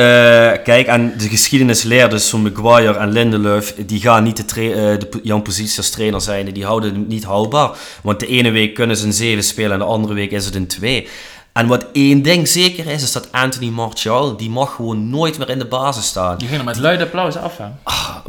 kijk, 0.64 0.88
en 0.88 1.14
de 1.18 1.28
geschiedenis 1.30 1.84
leert 1.84 2.12
dus 2.12 2.30
zo'n 2.30 2.41
Maguire 2.41 2.97
en 2.99 3.12
Lindelöf, 3.12 3.74
die 3.86 4.01
gaan 4.01 4.24
niet 4.24 4.38
de, 4.38 4.45
tra- 4.45 4.62
eh, 4.62 4.99
de, 4.99 5.10
jouw 5.24 5.39
positie 5.41 5.78
als 5.78 5.89
trainer 5.89 6.22
zijn, 6.22 6.54
die 6.54 6.66
houden 6.66 6.95
het 6.95 7.08
niet 7.08 7.24
houdbaar. 7.24 7.72
Want 8.01 8.20
de 8.20 8.28
ene 8.28 8.51
week 8.51 8.74
kunnen 8.74 8.97
ze 8.97 9.06
een 9.06 9.14
7 9.14 9.43
spelen 9.43 9.72
en 9.72 9.80
de 9.80 9.86
andere 9.86 10.14
week 10.14 10.32
is 10.32 10.45
het 10.45 10.56
een 10.56 10.68
2. 10.68 11.08
En 11.54 11.68
wat 11.68 11.86
één 11.91 12.22
ding 12.22 12.47
zeker 12.47 12.86
is, 12.88 13.04
is 13.04 13.12
dat 13.12 13.32
Anthony 13.32 13.70
Martial, 13.70 14.38
die 14.38 14.49
mag 14.49 14.76
gewoon 14.76 15.10
nooit 15.10 15.38
meer 15.38 15.49
in 15.49 15.60
de 15.60 15.66
basis 15.66 16.06
staan. 16.06 16.38
Die 16.38 16.47
gingen 16.47 16.66
met 16.66 16.78
luid 16.78 17.01
applaus 17.01 17.36
af, 17.36 17.58
hè? 17.58 17.66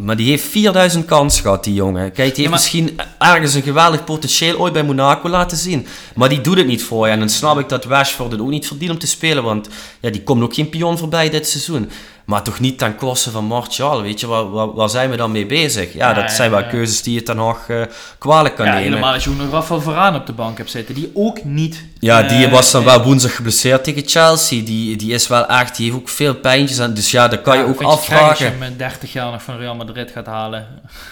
Maar 0.02 0.16
die 0.16 0.28
heeft 0.28 0.44
4000 0.44 1.04
kans 1.04 1.40
gehad, 1.40 1.64
die 1.64 1.74
jongen. 1.74 2.12
Kijk, 2.12 2.14
die 2.16 2.24
heeft 2.24 2.36
Ja, 2.36 2.42
maar- 2.42 2.52
misschien 2.52 2.98
ergens 3.18 3.54
een 3.54 3.62
geweldig 3.62 4.04
potentieel 4.04 4.58
ooit 4.58 4.72
bij 4.72 4.82
Monaco 4.82 5.28
laten 5.28 5.56
zien. 5.56 5.86
Maar 6.14 6.28
die 6.28 6.40
doet 6.40 6.56
het 6.56 6.66
niet 6.66 6.82
voor 6.82 7.06
je. 7.06 7.12
En 7.12 7.18
dan 7.18 7.28
snap 7.28 7.58
ik 7.58 7.68
dat 7.68 7.84
Rashford 7.84 8.32
het 8.32 8.40
ook 8.40 8.48
niet 8.50 8.66
verdient 8.66 8.90
om 8.90 8.98
te 8.98 9.06
spelen. 9.06 9.42
Want 9.42 9.68
ja, 10.00 10.10
die 10.10 10.22
komt 10.22 10.42
ook 10.42 10.54
geen 10.54 10.68
pion 10.68 10.98
voorbij 10.98 11.30
dit 11.30 11.48
seizoen. 11.48 11.90
Maar 12.24 12.42
toch 12.42 12.60
niet 12.60 12.78
ten 12.78 12.96
koste 12.96 13.30
van 13.30 13.44
Martial, 13.44 14.02
weet 14.02 14.20
je. 14.20 14.26
Waar, 14.26 14.50
waar, 14.50 14.74
waar 14.74 14.88
zijn 14.88 15.10
we 15.10 15.16
dan 15.16 15.32
mee 15.32 15.46
bezig? 15.46 15.92
Ja, 15.92 16.08
Ja, 16.08 16.14
dat 16.14 16.30
zijn 16.32 16.50
wel 16.50 16.64
keuzes 16.66 17.02
die 17.02 17.14
je 17.14 17.22
ten 17.22 17.36
nog 17.36 17.64
eh, 17.68 17.82
kwalijk 18.18 18.54
kan 18.56 18.66
Ja, 18.66 18.72
nemen. 18.72 18.88
helemaal 18.88 19.12
als 19.12 19.24
je 19.24 19.30
nog 19.30 19.50
Rafael 19.50 19.80
Varaan 19.80 20.14
op 20.14 20.26
de 20.26 20.32
bank 20.32 20.58
hebt 20.58 20.70
zitten, 20.70 20.94
die 20.94 21.10
ook 21.14 21.44
niet... 21.44 21.84
Ja, 22.00 22.22
die 22.22 22.46
eh, 22.46 22.52
was 22.52 22.70
dan 22.70 22.80
eh, 22.80 22.86
wel 22.86 23.02
woensdag 23.02 23.34
geblesseerd 23.34 23.84
tegen 23.84 24.02
Chelsea. 24.06 24.64
Die, 24.64 24.96
die 24.96 25.12
is 25.12 25.26
wel 25.28 25.46
echt, 25.46 25.76
die 25.76 25.84
heeft 25.86 25.96
ook 25.98 26.08
veel 26.08 26.34
pijntjes. 26.34 26.78
En, 26.78 26.94
dus 26.94 27.10
ja, 27.10 27.28
dat 27.28 27.42
kan 27.42 27.58
je 27.58 27.64
ook 27.64 27.76
gek 27.76 27.86
als 27.86 27.94
afvragen. 27.94 28.50
je 28.50 28.56
met 28.58 28.78
30 28.78 29.12
jaar 29.12 29.32
nog 29.32 29.42
van 29.42 29.56
Real 29.56 29.74
Madrid 29.74 30.10
gaat 30.10 30.26
halen. 30.26 30.66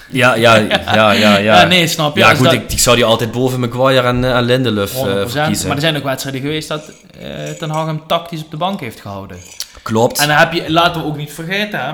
Ja, 0.09 0.33
ja, 0.35 0.55
ja, 0.95 1.11
ja, 1.11 1.11
ja. 1.11 1.37
Ja, 1.37 1.63
nee, 1.63 1.87
snap 1.87 2.13
je? 2.15 2.19
Ja, 2.21 2.35
goed, 2.35 2.45
dat- 2.45 2.53
ik, 2.53 2.71
ik 2.71 2.79
zou 2.79 2.95
die 2.95 3.05
altijd 3.05 3.31
boven 3.31 3.59
Maguire 3.59 4.07
en, 4.07 4.23
en 4.35 4.43
Lindelöf 4.43 4.91
100%. 4.93 4.95
verkiezen. 5.29 5.67
maar 5.67 5.75
er 5.75 5.81
zijn 5.81 5.97
ook 5.97 6.03
wedstrijden 6.03 6.41
geweest 6.41 6.67
dat 6.67 6.91
Ten 7.59 7.69
Hag 7.69 7.85
hem 7.85 8.01
tactisch 8.07 8.43
op 8.43 8.51
de 8.51 8.57
bank 8.57 8.79
heeft 8.79 9.01
gehouden. 9.01 9.37
Klopt. 9.81 10.19
En 10.19 10.27
dan 10.27 10.37
heb 10.37 10.53
je, 10.53 10.71
laten 10.71 11.01
we 11.01 11.07
ook 11.07 11.17
niet 11.17 11.31
vergeten, 11.31 11.85
hè, 11.85 11.93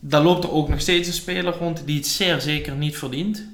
daar 0.00 0.22
loopt 0.22 0.44
er 0.44 0.52
ook 0.52 0.68
nog 0.68 0.80
steeds 0.80 1.08
een 1.08 1.14
speler 1.14 1.54
rond 1.54 1.82
die 1.86 1.96
het 1.96 2.06
zeer 2.06 2.40
zeker 2.40 2.74
niet 2.74 2.98
verdient. 2.98 3.46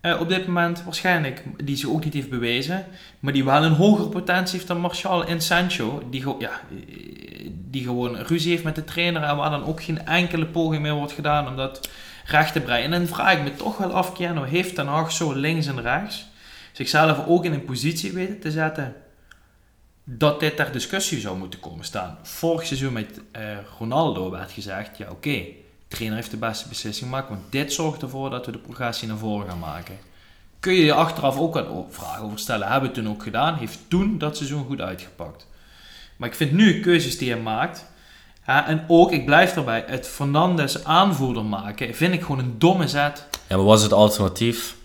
Eh, 0.00 0.20
op 0.20 0.28
dit 0.28 0.46
moment 0.46 0.84
waarschijnlijk, 0.84 1.42
die 1.64 1.76
zich 1.76 1.88
ook 1.88 2.04
niet 2.04 2.14
heeft 2.14 2.30
bewezen, 2.30 2.86
maar 3.18 3.32
die 3.32 3.44
wel 3.44 3.64
een 3.64 3.72
hogere 3.72 4.08
potentie 4.08 4.54
heeft 4.54 4.66
dan 4.66 4.80
Martial 4.80 5.24
en 5.24 5.40
Sancho, 5.40 6.02
die, 6.10 6.24
ja, 6.38 6.60
die 7.70 7.82
gewoon 7.82 8.16
ruzie 8.16 8.50
heeft 8.50 8.64
met 8.64 8.74
de 8.74 8.84
trainer 8.84 9.22
en 9.22 9.36
waar 9.36 9.50
dan 9.50 9.64
ook 9.64 9.82
geen 9.82 10.06
enkele 10.06 10.46
poging 10.46 10.82
meer 10.82 10.94
wordt 10.94 11.12
gedaan 11.12 11.48
om 11.48 11.56
dat 11.56 11.88
recht 12.24 12.52
te 12.52 12.60
breien. 12.60 12.84
En 12.84 12.90
dan 12.90 13.06
vraag 13.06 13.32
ik 13.32 13.42
me 13.42 13.54
toch 13.54 13.76
wel 13.76 13.92
af, 13.92 14.12
Keanu, 14.12 14.46
heeft 14.46 14.74
Ten 14.74 14.86
Hag 14.86 15.12
zo 15.12 15.32
links 15.32 15.66
en 15.66 15.80
rechts 15.80 16.28
zichzelf 16.72 17.26
ook 17.26 17.44
in 17.44 17.52
een 17.52 17.64
positie 17.64 18.12
weten 18.12 18.40
te 18.40 18.50
zetten 18.50 18.94
dat 20.18 20.40
dit 20.40 20.56
ter 20.56 20.72
discussie 20.72 21.20
zou 21.20 21.38
moeten 21.38 21.60
komen 21.60 21.84
staan. 21.84 22.18
Vorig 22.22 22.66
seizoen 22.66 22.92
met 22.92 23.20
eh, 23.32 23.42
Ronaldo 23.78 24.30
werd 24.30 24.52
gezegd, 24.52 24.96
ja 24.98 25.10
oké, 25.10 25.30
de 25.30 25.54
trainer 25.88 26.16
heeft 26.16 26.30
de 26.30 26.36
beste 26.36 26.68
beslissing 26.68 27.10
gemaakt, 27.10 27.28
want 27.28 27.40
dit 27.50 27.72
zorgt 27.72 28.02
ervoor 28.02 28.30
dat 28.30 28.46
we 28.46 28.52
de 28.52 28.58
progressie 28.58 29.08
naar 29.08 29.16
voren 29.16 29.48
gaan 29.48 29.58
maken. 29.58 29.98
Kun 30.60 30.72
je 30.72 30.84
je 30.84 30.92
achteraf 30.92 31.38
ook 31.38 31.56
o- 31.56 31.86
vragen 31.90 32.24
over 32.24 32.38
stellen, 32.38 32.68
hebben 32.68 32.90
we 32.90 32.96
toen 32.96 33.08
ook 33.08 33.22
gedaan, 33.22 33.54
heeft 33.54 33.78
toen 33.88 34.18
dat 34.18 34.36
seizoen 34.36 34.64
goed 34.66 34.80
uitgepakt. 34.80 35.46
Maar 36.16 36.28
ik 36.28 36.34
vind 36.34 36.52
nu 36.52 36.80
keuzes 36.80 37.18
die 37.18 37.30
hij 37.30 37.40
maakt, 37.40 37.88
en 38.44 38.84
ook, 38.88 39.12
ik 39.12 39.24
blijf 39.24 39.56
erbij, 39.56 39.84
het 39.86 40.08
Fernandes 40.08 40.84
aanvoerder 40.84 41.44
maken, 41.44 41.94
vind 41.94 42.14
ik 42.14 42.20
gewoon 42.20 42.38
een 42.38 42.58
domme 42.58 42.88
zet. 42.88 43.26
Ja, 43.48 43.56
maar 43.56 43.64
wat 43.64 43.76
is 43.78 43.82
het 43.84 43.92
alternatief? 43.92 44.76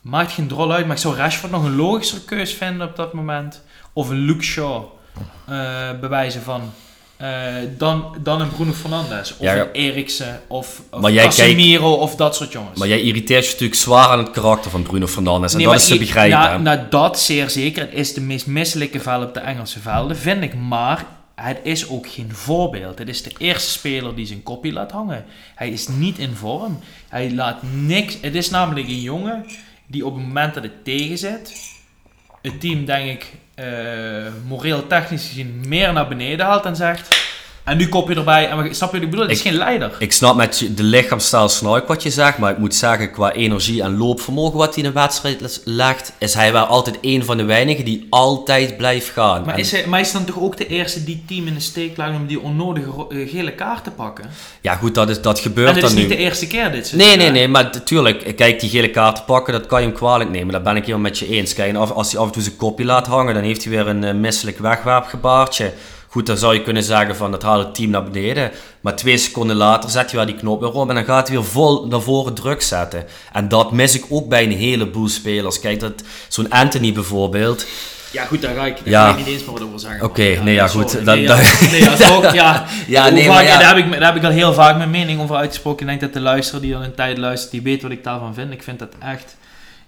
Maakt 0.00 0.32
geen 0.32 0.48
drol 0.48 0.72
uit, 0.72 0.86
maar 0.86 0.96
ik 0.96 1.02
zou 1.02 1.16
Rashford 1.16 1.52
nog 1.52 1.64
een 1.64 1.76
logischer 1.76 2.20
keus 2.20 2.52
vinden 2.54 2.88
op 2.88 2.96
dat 2.96 3.12
moment. 3.12 3.62
Of 3.96 4.08
een 4.08 4.18
Luke 4.18 4.42
Shaw 4.44 4.82
eh, 5.46 5.90
bewijzen 6.00 6.42
van. 6.42 6.72
eh, 7.16 7.54
dan, 7.78 8.16
dan 8.22 8.40
een 8.40 8.48
Bruno 8.50 8.72
Fernandes. 8.72 9.32
Of 9.32 9.40
Ja, 9.40 9.54
ja. 9.54 9.62
een 9.62 9.72
Eriksen. 9.72 10.40
Of, 10.46 10.82
of 10.90 11.12
Casemiro. 11.12 11.92
Of 11.92 12.14
dat 12.14 12.36
soort 12.36 12.52
jongens. 12.52 12.78
Maar 12.78 12.88
jij 12.88 13.00
irriteert 13.00 13.44
je 13.44 13.50
natuurlijk 13.50 13.80
zwaar 13.80 14.08
aan 14.08 14.18
het 14.18 14.30
karakter 14.30 14.70
van 14.70 14.82
Bruno 14.82 15.06
Fernandes. 15.06 15.52
En 15.52 15.58
Nee, 15.58 15.66
dat 15.66 15.76
is 15.76 15.86
te 15.86 15.98
begrijpen. 15.98 16.62
Nou, 16.62 16.80
dat 16.90 17.20
zeer 17.20 17.50
zeker. 17.50 17.82
Het 17.82 17.92
is 17.92 18.14
de 18.14 18.20
meest 18.20 18.46
misselijke 18.46 19.00
veld 19.00 19.24
op 19.26 19.34
de 19.34 19.40
Engelse 19.40 19.80
velden, 19.80 20.16
vind 20.16 20.42
ik. 20.42 20.54
Maar 20.54 21.06
het 21.34 21.58
is 21.62 21.88
ook 21.88 22.08
geen 22.08 22.34
voorbeeld. 22.34 22.98
Het 22.98 23.08
is 23.08 23.22
de 23.22 23.32
eerste 23.38 23.70
speler 23.70 24.14
die 24.14 24.26
zijn 24.26 24.42
kopie 24.42 24.72
laat 24.72 24.90
hangen. 24.90 25.24
Hij 25.54 25.68
is 25.68 25.88
niet 25.88 26.18
in 26.18 26.34
vorm. 26.34 26.78
Hij 27.08 27.32
laat 27.34 27.62
niks. 27.72 28.16
Het 28.20 28.34
is 28.34 28.50
namelijk 28.50 28.88
een 28.88 29.00
jongen 29.00 29.44
die 29.86 30.06
op 30.06 30.14
het 30.14 30.24
moment 30.24 30.54
dat 30.54 30.62
het 30.62 30.84
tegen 30.84 31.18
zit, 31.18 31.52
het 32.42 32.60
team, 32.60 32.84
denk 32.84 33.10
ik, 33.10 33.32
moreel 34.46 34.86
technisch 34.86 35.26
gezien 35.28 35.64
meer 35.68 35.92
naar 35.92 36.08
beneden 36.08 36.46
haalt 36.46 36.64
en 36.64 36.76
zegt. 36.76 37.25
En 37.66 37.76
nu 37.76 37.88
kop 37.88 38.08
je 38.08 38.14
erbij. 38.14 38.48
En 38.48 38.74
snap 38.74 38.88
je 38.92 38.96
wat 38.96 39.04
ik 39.04 39.10
bedoel? 39.10 39.24
Het 39.26 39.30
is 39.34 39.38
Ik- 39.42 39.46
geen 39.48 39.56
leider. 39.58 39.92
Ik 39.98 40.12
snap 40.12 40.36
met 40.36 40.68
de 40.76 40.82
lichaamstaal 40.82 41.48
snap 41.48 41.76
ik 41.76 41.84
wat 41.86 42.02
je 42.02 42.10
zegt, 42.10 42.38
maar 42.38 42.50
ik 42.50 42.58
moet 42.58 42.74
zeggen, 42.74 43.10
qua 43.10 43.32
energie 43.32 43.82
en 43.82 43.96
loopvermogen 43.96 44.58
wat 44.58 44.74
hij 44.74 44.82
in 44.82 44.88
een 44.88 44.94
wedstrijd 44.94 45.60
legt, 45.64 46.12
is 46.18 46.34
hij 46.34 46.52
wel 46.52 46.64
altijd 46.64 46.98
een 47.00 47.24
van 47.24 47.36
de 47.36 47.44
weinigen 47.44 47.84
die 47.84 48.06
altijd 48.10 48.76
blijft 48.76 49.08
gaan. 49.08 49.44
Maar 49.44 49.54
En- 49.54 49.60
is, 49.60 49.70
hij, 49.70 49.86
maar 49.86 50.00
is 50.00 50.12
dan 50.12 50.24
toch 50.24 50.40
ook 50.40 50.56
de 50.56 50.66
eerste 50.66 51.04
die 51.04 51.14
het 51.14 51.28
team 51.28 51.46
in 51.46 51.54
de 51.54 51.60
steek 51.60 51.96
laat 51.96 52.14
om 52.14 52.26
die 52.26 52.40
onnodige 52.40 52.90
eh, 53.10 53.28
gele 53.30 53.52
kaart 53.54 53.84
te 53.84 53.90
pakken? 53.90 54.24
ja 54.60 54.74
goed, 54.74 54.94
dat, 54.94 55.08
is, 55.08 55.20
dat 55.22 55.36
En 55.36 55.42
gebeurt 55.42 55.76
is 55.76 55.82
dan 55.82 55.94
nu. 55.94 56.00
niet 56.00 56.08
de 56.08 56.16
eerste 56.16 56.46
keer 56.46 56.72
dit. 56.72 56.92
Nee, 56.94 57.16
nee, 57.16 57.26
hè? 57.26 57.32
nee, 57.32 57.48
maar 57.48 57.64
natuurlijk, 57.72 58.36
kijk, 58.36 58.60
die 58.60 58.70
gele 58.70 58.90
kaart 58.90 59.16
te 59.16 59.22
pakken, 59.22 59.52
dat 59.52 59.66
kan 59.66 59.80
je 59.80 59.86
hem 59.86 59.96
kwalijk 59.96 60.30
nemen. 60.30 60.52
Dat 60.52 60.62
ben 60.62 60.76
ik 60.76 60.82
helemaal 60.84 61.00
met 61.10 61.18
je 61.18 61.28
eens. 61.28 61.54
Kijk, 61.54 61.68
en 61.68 61.76
als 61.94 62.12
hij 62.12 62.20
af 62.20 62.26
en 62.26 62.32
toe 62.32 62.42
zijn 62.42 62.56
kopje 62.56 62.84
laat 62.84 63.06
hangen, 63.06 63.34
dan 63.34 63.42
heeft 63.42 63.64
hij 63.64 63.72
weer 63.72 63.86
een 63.88 64.04
eh, 64.04 64.14
misselijk 64.14 64.58
wegwerpgebaartje. 64.58 65.72
Goed, 66.16 66.26
dan 66.26 66.36
zou 66.36 66.54
je 66.54 66.62
kunnen 66.62 66.82
zeggen 66.82 67.16
van, 67.16 67.30
dat 67.30 67.42
haalt 67.42 67.64
het 67.64 67.74
team 67.74 67.90
naar 67.90 68.04
beneden. 68.04 68.50
Maar 68.80 68.96
twee 68.96 69.16
seconden 69.18 69.56
later 69.56 69.90
zet 69.90 70.06
hij 70.10 70.14
wel 70.16 70.26
die 70.26 70.34
knop 70.34 70.60
weer 70.60 70.72
om 70.72 70.88
en 70.88 70.94
dan 70.94 71.04
gaat 71.04 71.28
hij 71.28 71.36
weer 71.36 71.46
vol 71.46 71.86
naar 71.86 72.00
voren 72.00 72.34
druk 72.34 72.62
zetten. 72.62 73.04
En 73.32 73.48
dat 73.48 73.72
mis 73.72 73.94
ik 73.94 74.04
ook 74.08 74.28
bij 74.28 74.42
een 74.44 74.52
heleboel 74.52 75.08
spelers. 75.08 75.60
Kijk, 75.60 75.80
dat 75.80 75.92
zo'n 76.28 76.50
Anthony 76.50 76.92
bijvoorbeeld, 76.92 77.66
Ja, 78.10 78.24
goed, 78.24 78.42
daar 78.42 78.54
ga 78.54 78.64
ik, 78.66 78.76
daar 78.76 78.88
Ja. 78.90 79.04
ga 79.04 79.10
ik 79.10 79.16
niet 79.16 79.26
eens 79.34 79.44
meer 79.44 79.62
over 79.64 79.80
zeggen. 79.80 80.04
Oké, 80.04 80.22
nee, 80.42 80.54
ja, 80.54 80.66
goed, 80.68 81.04
Nee, 81.04 81.04
dat- 81.04 81.18
ja, 81.20 81.26
dat- 81.36 81.70
nee, 81.70 81.80
ja, 81.80 81.94
toch, 81.96 82.32
ja. 82.34 82.64
Ja, 82.86 83.02
Hoe 83.02 83.10
nee, 83.12 83.24
vaak- 83.24 83.34
maar 83.34 83.44
ja. 83.44 83.58
Daar, 83.58 83.76
heb 83.76 83.84
ik, 83.84 83.92
daar 83.92 84.06
heb 84.12 84.16
ik 84.16 84.24
al 84.24 84.30
heel 84.30 84.52
vaak 84.52 84.76
mijn 84.76 84.90
mening 84.90 85.20
over 85.20 85.36
uitgesproken. 85.36 85.80
Ik 85.80 85.86
denk 85.88 86.00
dat 86.00 86.12
de 86.12 86.20
luisteraar 86.20 86.60
die 86.60 86.76
al 86.76 86.82
een 86.84 86.94
tijd 86.94 87.18
luistert, 87.18 87.50
die 87.52 87.62
weet 87.62 87.82
wat 87.82 87.90
ik 87.90 88.04
daarvan 88.04 88.34
vind. 88.34 88.52
Ik 88.52 88.62
vind 88.62 88.78
dat 88.78 88.92
echt... 88.98 89.36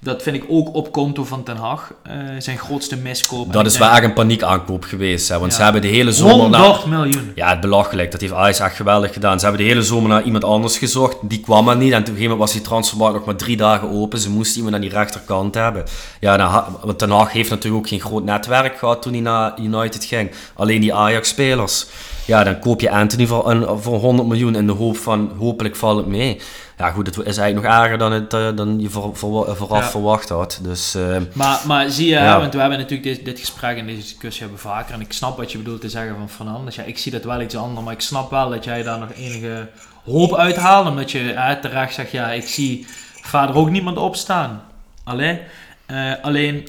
Dat 0.00 0.22
vind 0.22 0.36
ik 0.36 0.44
ook 0.48 0.74
op 0.74 0.92
konto 0.92 1.24
van 1.24 1.42
Ten 1.42 1.56
Hag. 1.56 1.92
eh, 2.02 2.14
zijn 2.38 2.58
grootste 2.58 2.96
miskoop. 2.96 3.52
Dat 3.52 3.66
is 3.66 3.72
denk 3.72 3.84
wel 3.84 3.94
echt 3.94 4.04
een 4.04 4.12
paniekaankoop 4.12 4.84
geweest. 4.84 5.28
Hè, 5.28 5.38
want 5.38 5.50
Ja. 5.50 5.56
ze 5.56 5.62
hebben 5.64 5.82
de 5.82 5.88
hele 5.88 6.12
zomer... 6.12 6.50
na- 6.50 6.60
100 6.62 6.86
miljoen. 6.86 7.32
Ja, 7.34 7.48
het 7.50 7.60
belachelijk. 7.60 8.10
Dat 8.12 8.20
heeft 8.20 8.32
Ajax 8.32 8.58
echt 8.60 8.76
geweldig 8.76 9.12
gedaan. 9.12 9.38
Ze 9.38 9.46
hebben 9.46 9.62
de 9.64 9.68
hele 9.70 9.82
zomer 9.82 10.08
naar 10.08 10.22
iemand 10.22 10.44
anders 10.44 10.78
gezocht. 10.78 11.16
Die 11.22 11.40
kwam 11.40 11.68
er 11.68 11.76
niet. 11.76 11.92
En 11.92 11.98
op 11.98 12.06
een 12.06 12.12
gegeven 12.12 12.22
moment 12.30 12.40
was 12.40 12.52
die 12.52 12.60
transfermarkt 12.60 13.14
nog 13.16 13.24
maar 13.24 13.36
drie 13.36 13.56
dagen 13.56 13.90
open. 13.90 14.18
Ze 14.18 14.30
moesten 14.30 14.56
iemand 14.56 14.74
aan 14.74 14.80
die 14.80 14.90
rechterkant 14.90 15.54
hebben. 15.54 15.84
Ja, 16.20 16.38
ha- 16.38 16.68
want 16.82 16.98
Ten 16.98 17.10
Hag 17.10 17.32
heeft 17.32 17.50
natuurlijk 17.50 17.82
ook 17.84 17.88
geen 17.88 18.00
groot 18.00 18.24
netwerk 18.24 18.78
gehad 18.78 19.02
toen 19.02 19.12
hij 19.12 19.22
naar 19.22 19.60
United 19.60 20.04
ging. 20.04 20.30
Alleen 20.54 20.80
die 20.80 20.94
Ajax-spelers. 20.94 21.86
Ja, 22.24 22.44
dan 22.44 22.58
koop 22.58 22.80
je 22.80 22.90
Anthony 22.90 23.26
voor, 23.26 23.50
een, 23.50 23.78
voor 23.80 23.98
100 23.98 24.28
miljoen 24.28 24.54
in 24.56 24.66
de 24.66 24.72
hoop 24.72 24.96
van 24.96 25.32
hopelijk 25.38 25.76
valt 25.76 25.96
het 25.96 26.06
mee. 26.06 26.40
Ja 26.78 26.90
goed, 26.90 27.06
het 27.06 27.16
is 27.26 27.36
eigenlijk 27.36 27.66
nog 27.66 27.76
erger 27.82 27.98
dan, 27.98 28.12
het, 28.12 28.34
eh, 28.34 28.56
dan 28.56 28.80
je 28.80 28.88
voor, 28.90 29.16
voor- 29.16 29.56
vooraf 29.56 29.82
Ja. 29.84 29.90
verwacht 29.90 30.28
had. 30.28 30.58
Dus 30.62 30.94
eh, 30.94 31.16
Maar, 31.32 31.60
maar 31.66 31.90
zie 31.90 32.06
je, 32.06 32.14
Ja. 32.14 32.38
want 32.40 32.52
we 32.54 32.60
hebben 32.60 32.78
natuurlijk 32.78 33.16
dit, 33.16 33.24
dit 33.24 33.38
gesprek 33.38 33.76
en 33.78 33.86
deze 33.86 34.00
discussie 34.00 34.42
hebben 34.42 34.62
we 34.62 34.68
vaker. 34.68 34.94
En 34.94 35.00
ik 35.00 35.12
snap 35.12 35.36
wat 35.36 35.52
je 35.52 35.58
bedoelt 35.58 35.80
te 35.80 35.88
zeggen 35.88 36.16
van 36.16 36.28
Fernandes. 36.30 36.74
Ja, 36.74 36.82
ik 36.82 36.98
zie 36.98 37.12
dat 37.12 37.24
wel 37.24 37.40
iets 37.40 37.56
anders, 37.56 37.84
maar 37.84 37.94
ik 37.94 38.00
snap 38.00 38.30
wel 38.30 38.50
dat 38.50 38.64
jij 38.64 38.82
daar 38.82 38.98
nog 38.98 39.12
enige 39.12 39.68
hoop 40.04 40.34
uithaalt. 40.34 40.88
Omdat 40.88 41.10
je 41.10 41.18
hè, 41.18 41.60
terecht 41.60 41.94
zegt, 41.94 42.10
ja, 42.10 42.30
ik 42.30 42.48
zie 42.48 42.86
vader 43.22 43.54
ook 43.56 43.70
niemand 43.70 43.96
opstaan. 43.96 44.62
Alleen, 45.04 45.38
eh, 45.86 46.12
alleen 46.22 46.68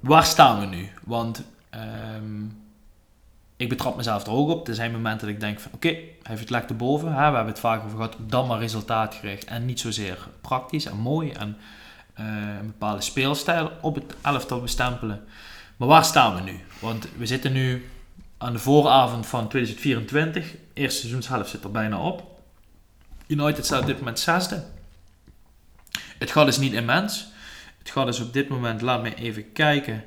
waar 0.00 0.24
staan 0.24 0.60
we 0.60 0.66
nu? 0.66 0.88
Want 1.04 1.42
ehm, 1.70 2.42
ik 3.56 3.68
betrap 3.68 3.96
mezelf 3.96 4.26
er 4.26 4.32
ook 4.32 4.48
op. 4.48 4.68
Er 4.68 4.74
zijn 4.74 4.92
momenten 4.92 5.26
dat 5.26 5.34
ik 5.34 5.40
denk 5.40 5.60
van, 5.60 5.70
oké, 5.74 5.96
heeft 6.22 6.40
het 6.40 6.50
lekker 6.50 6.76
boven. 6.76 7.08
Hè? 7.08 7.14
We 7.14 7.34
hebben 7.34 7.46
het 7.46 7.58
vaak 7.58 7.84
over 7.84 7.96
gehad, 7.96 8.16
dan 8.18 8.46
maar 8.46 8.58
resultaatgericht. 8.58 9.44
En 9.44 9.66
niet 9.66 9.80
zozeer 9.80 10.28
praktisch 10.40 10.86
en 10.86 10.96
mooi 10.96 11.30
en 11.30 11.56
eh, 12.14 12.26
een 12.60 12.66
bepaalde 12.66 13.02
speelstijl 13.02 13.72
op 13.80 13.94
het 13.94 14.14
elftal 14.22 14.60
bestempelen. 14.60 15.24
Maar 15.76 15.88
waar 15.88 16.04
staan 16.04 16.34
we 16.34 16.40
nu? 16.40 16.60
Want 16.78 17.06
we 17.16 17.26
zitten 17.26 17.52
nu 17.52 17.88
aan 18.38 18.52
de 18.52 18.58
vooravond 18.58 19.26
van 19.26 19.48
2024. 19.48 20.54
Eerste 20.72 21.00
seizoenshelft 21.00 21.50
zit 21.50 21.64
er 21.64 21.70
bijna 21.70 21.98
op. 21.98 22.40
United 23.26 23.64
staat 23.64 23.80
op 23.80 23.86
dit 23.86 23.98
moment 23.98 24.18
zesde. 24.18 24.64
Het 26.18 26.30
gat 26.30 26.48
is 26.48 26.58
niet 26.58 26.72
immens. 26.72 27.26
Het 27.78 27.90
gat 27.90 28.08
is 28.08 28.20
op 28.20 28.32
dit 28.32 28.48
moment, 28.48 28.80
laat 28.80 29.02
me 29.02 29.14
even 29.14 29.52
kijken. 29.52 30.04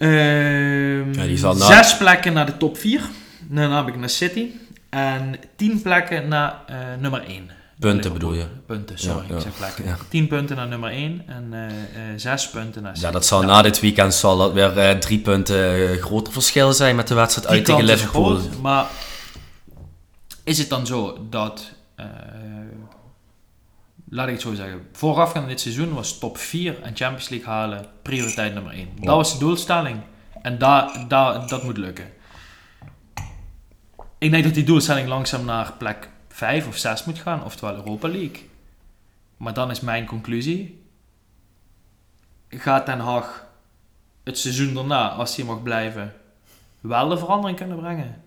Ehm, 0.00 1.12
Ja, 1.12 1.26
die 1.26 1.36
zal 1.38 1.54
na- 1.56 1.66
Zes 1.66 1.96
plekken 1.96 2.32
naar 2.32 2.46
de 2.46 2.56
top 2.56 2.78
4. 2.78 3.00
Dan 3.48 3.72
heb 3.72 3.88
ik 3.88 3.96
naar 3.96 4.08
City. 4.10 4.46
En 4.88 5.34
10 5.56 5.82
plekken 5.82 6.28
naar 6.28 6.54
uh, 6.70 6.76
nummer 7.00 7.22
1. 7.26 7.50
Punten 7.78 8.12
bedoel 8.12 8.34
je? 8.34 8.44
Punten, 8.66 8.98
sorry, 8.98 9.22
ja, 9.22 9.28
ja. 9.28 9.34
ik 9.36 9.40
zeg 9.40 9.56
plekken. 9.56 9.84
Ja. 9.84 9.96
10 10.08 10.26
punten 10.26 10.56
naar 10.56 10.68
nummer 10.68 10.90
1 10.90 11.22
en 11.26 11.48
uh, 11.52 11.60
uh, 11.62 11.68
6 12.16 12.48
punten 12.50 12.82
naar 12.82 12.96
Ja, 13.00 13.10
dat 13.10 13.26
zal 13.26 13.42
na 13.42 13.62
dit 13.62 13.80
weekend 13.80 14.14
zal 14.14 14.36
dat 14.38 14.52
weer 14.52 14.98
3 15.00 15.18
punten 15.18 15.98
groter 15.98 16.32
verschil 16.32 16.72
zijn 16.72 16.96
met 16.96 17.08
de 17.08 17.14
wedstrijd 17.14 17.48
uit 17.48 17.64
tegen 17.64 17.84
Liverpool. 17.84 18.36
Groot, 18.36 18.60
maar 18.60 18.86
is 20.44 20.58
het 20.58 20.68
dan 20.68 20.86
zo 20.86 21.26
dat 21.30 21.70
laat 24.10 24.26
ik 24.26 24.32
het 24.32 24.42
zo 24.42 24.54
zeggen, 24.54 24.88
voorafgaand 24.92 25.48
dit 25.48 25.60
seizoen 25.60 25.94
was 25.94 26.18
top 26.18 26.38
4 26.38 26.82
en 26.82 26.96
Champions 26.96 27.28
League 27.28 27.48
halen 27.48 27.86
prioriteit 28.02 28.54
nummer 28.54 28.72
1. 28.72 28.88
Dat 29.00 29.16
was 29.16 29.32
de 29.32 29.38
doelstelling 29.38 30.00
en 30.42 30.58
da, 30.58 31.04
da, 31.08 31.38
dat 31.46 31.62
moet 31.62 31.76
lukken. 31.76 32.12
Ik 34.18 34.30
denk 34.30 34.44
dat 34.44 34.54
die 34.54 34.64
doelstelling 34.64 35.08
langzaam 35.08 35.44
naar 35.44 35.72
plek 35.72 36.08
5 36.28 36.66
of 36.68 36.76
6 36.76 37.04
moet 37.04 37.18
gaan, 37.18 37.44
oftewel 37.44 37.74
Europa 37.74 38.08
League. 38.08 38.48
Maar 39.36 39.54
dan 39.54 39.70
is 39.70 39.80
mijn 39.80 40.06
conclusie: 40.06 40.82
gaat 42.48 42.86
Den 42.86 43.00
Haag 43.00 43.46
het 44.24 44.38
seizoen 44.38 44.74
daarna, 44.74 45.08
als 45.08 45.36
hij 45.36 45.44
mag 45.44 45.62
blijven, 45.62 46.14
wel 46.80 47.08
de 47.08 47.18
verandering 47.18 47.58
kunnen 47.58 47.78
brengen? 47.78 48.22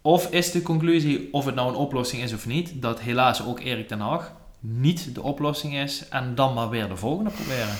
Of 0.00 0.30
is 0.30 0.50
de 0.50 0.62
conclusie, 0.62 1.32
of 1.32 1.44
het 1.44 1.54
nou 1.54 1.68
een 1.68 1.74
oplossing 1.74 2.22
is 2.22 2.32
of 2.32 2.46
niet, 2.46 2.82
dat 2.82 3.00
helaas 3.00 3.44
ook 3.44 3.60
Erik 3.60 3.88
ten 3.88 4.00
Haag 4.00 4.32
niet 4.62 5.14
de 5.14 5.22
oplossing 5.22 5.76
is 5.76 6.08
en 6.08 6.34
dan 6.34 6.54
maar 6.54 6.68
weer 6.68 6.88
de 6.88 6.96
volgende 6.96 7.30
proberen. 7.30 7.76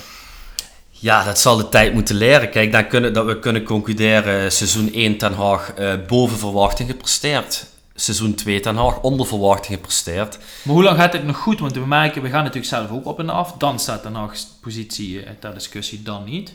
Ja, 0.89 1.23
dat 1.23 1.39
zal 1.39 1.57
de 1.57 1.69
tijd 1.69 1.93
moeten 1.93 2.15
leren. 2.15 2.49
Kijk, 2.49 2.71
dan 2.71 2.87
kunnen, 2.87 3.13
dat 3.13 3.25
we 3.25 3.39
kunnen 3.39 3.63
concluderen, 3.63 4.51
seizoen 4.51 4.93
1 4.93 5.17
Ten 5.17 5.33
Haag 5.33 5.73
uh, 5.79 5.93
boven 6.07 6.37
verwachting 6.37 6.89
gepresteerd. 6.89 7.65
Seizoen 7.95 8.35
2 8.35 8.59
Ten 8.59 8.75
Haag 8.75 9.01
onder 9.01 9.25
verwachting 9.25 9.75
gepresteerd. 9.75 10.37
Maar 10.63 10.73
hoe 10.75 10.83
lang 10.83 10.97
gaat 10.97 11.11
dit 11.11 11.23
nog 11.23 11.37
goed? 11.37 11.59
Want 11.59 11.73
we 11.73 11.85
merken, 11.85 12.21
we 12.21 12.29
gaan 12.29 12.43
natuurlijk 12.43 12.67
zelf 12.67 12.91
ook 12.91 13.05
op 13.05 13.19
en 13.19 13.29
af. 13.29 13.53
Dan 13.57 13.79
staat 13.79 14.01
Ten 14.01 14.15
Haag's 14.15 14.47
positie 14.61 15.13
uh, 15.13 15.29
ter 15.39 15.53
discussie, 15.53 16.01
dan 16.01 16.23
niet. 16.23 16.53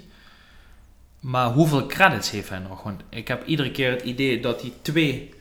Maar 1.21 1.53
hoeveel 1.53 1.87
credits 1.87 2.31
heeft 2.31 2.49
hij 2.49 2.59
nog? 2.59 2.83
Want 2.83 3.01
ik 3.09 3.29
heb 3.29 3.47
iedere 3.47 3.71
keer 3.71 3.91
het 3.91 4.03
idee 4.03 4.41
dat 4.41 4.61
hij 4.61 4.73
twee 4.83 5.35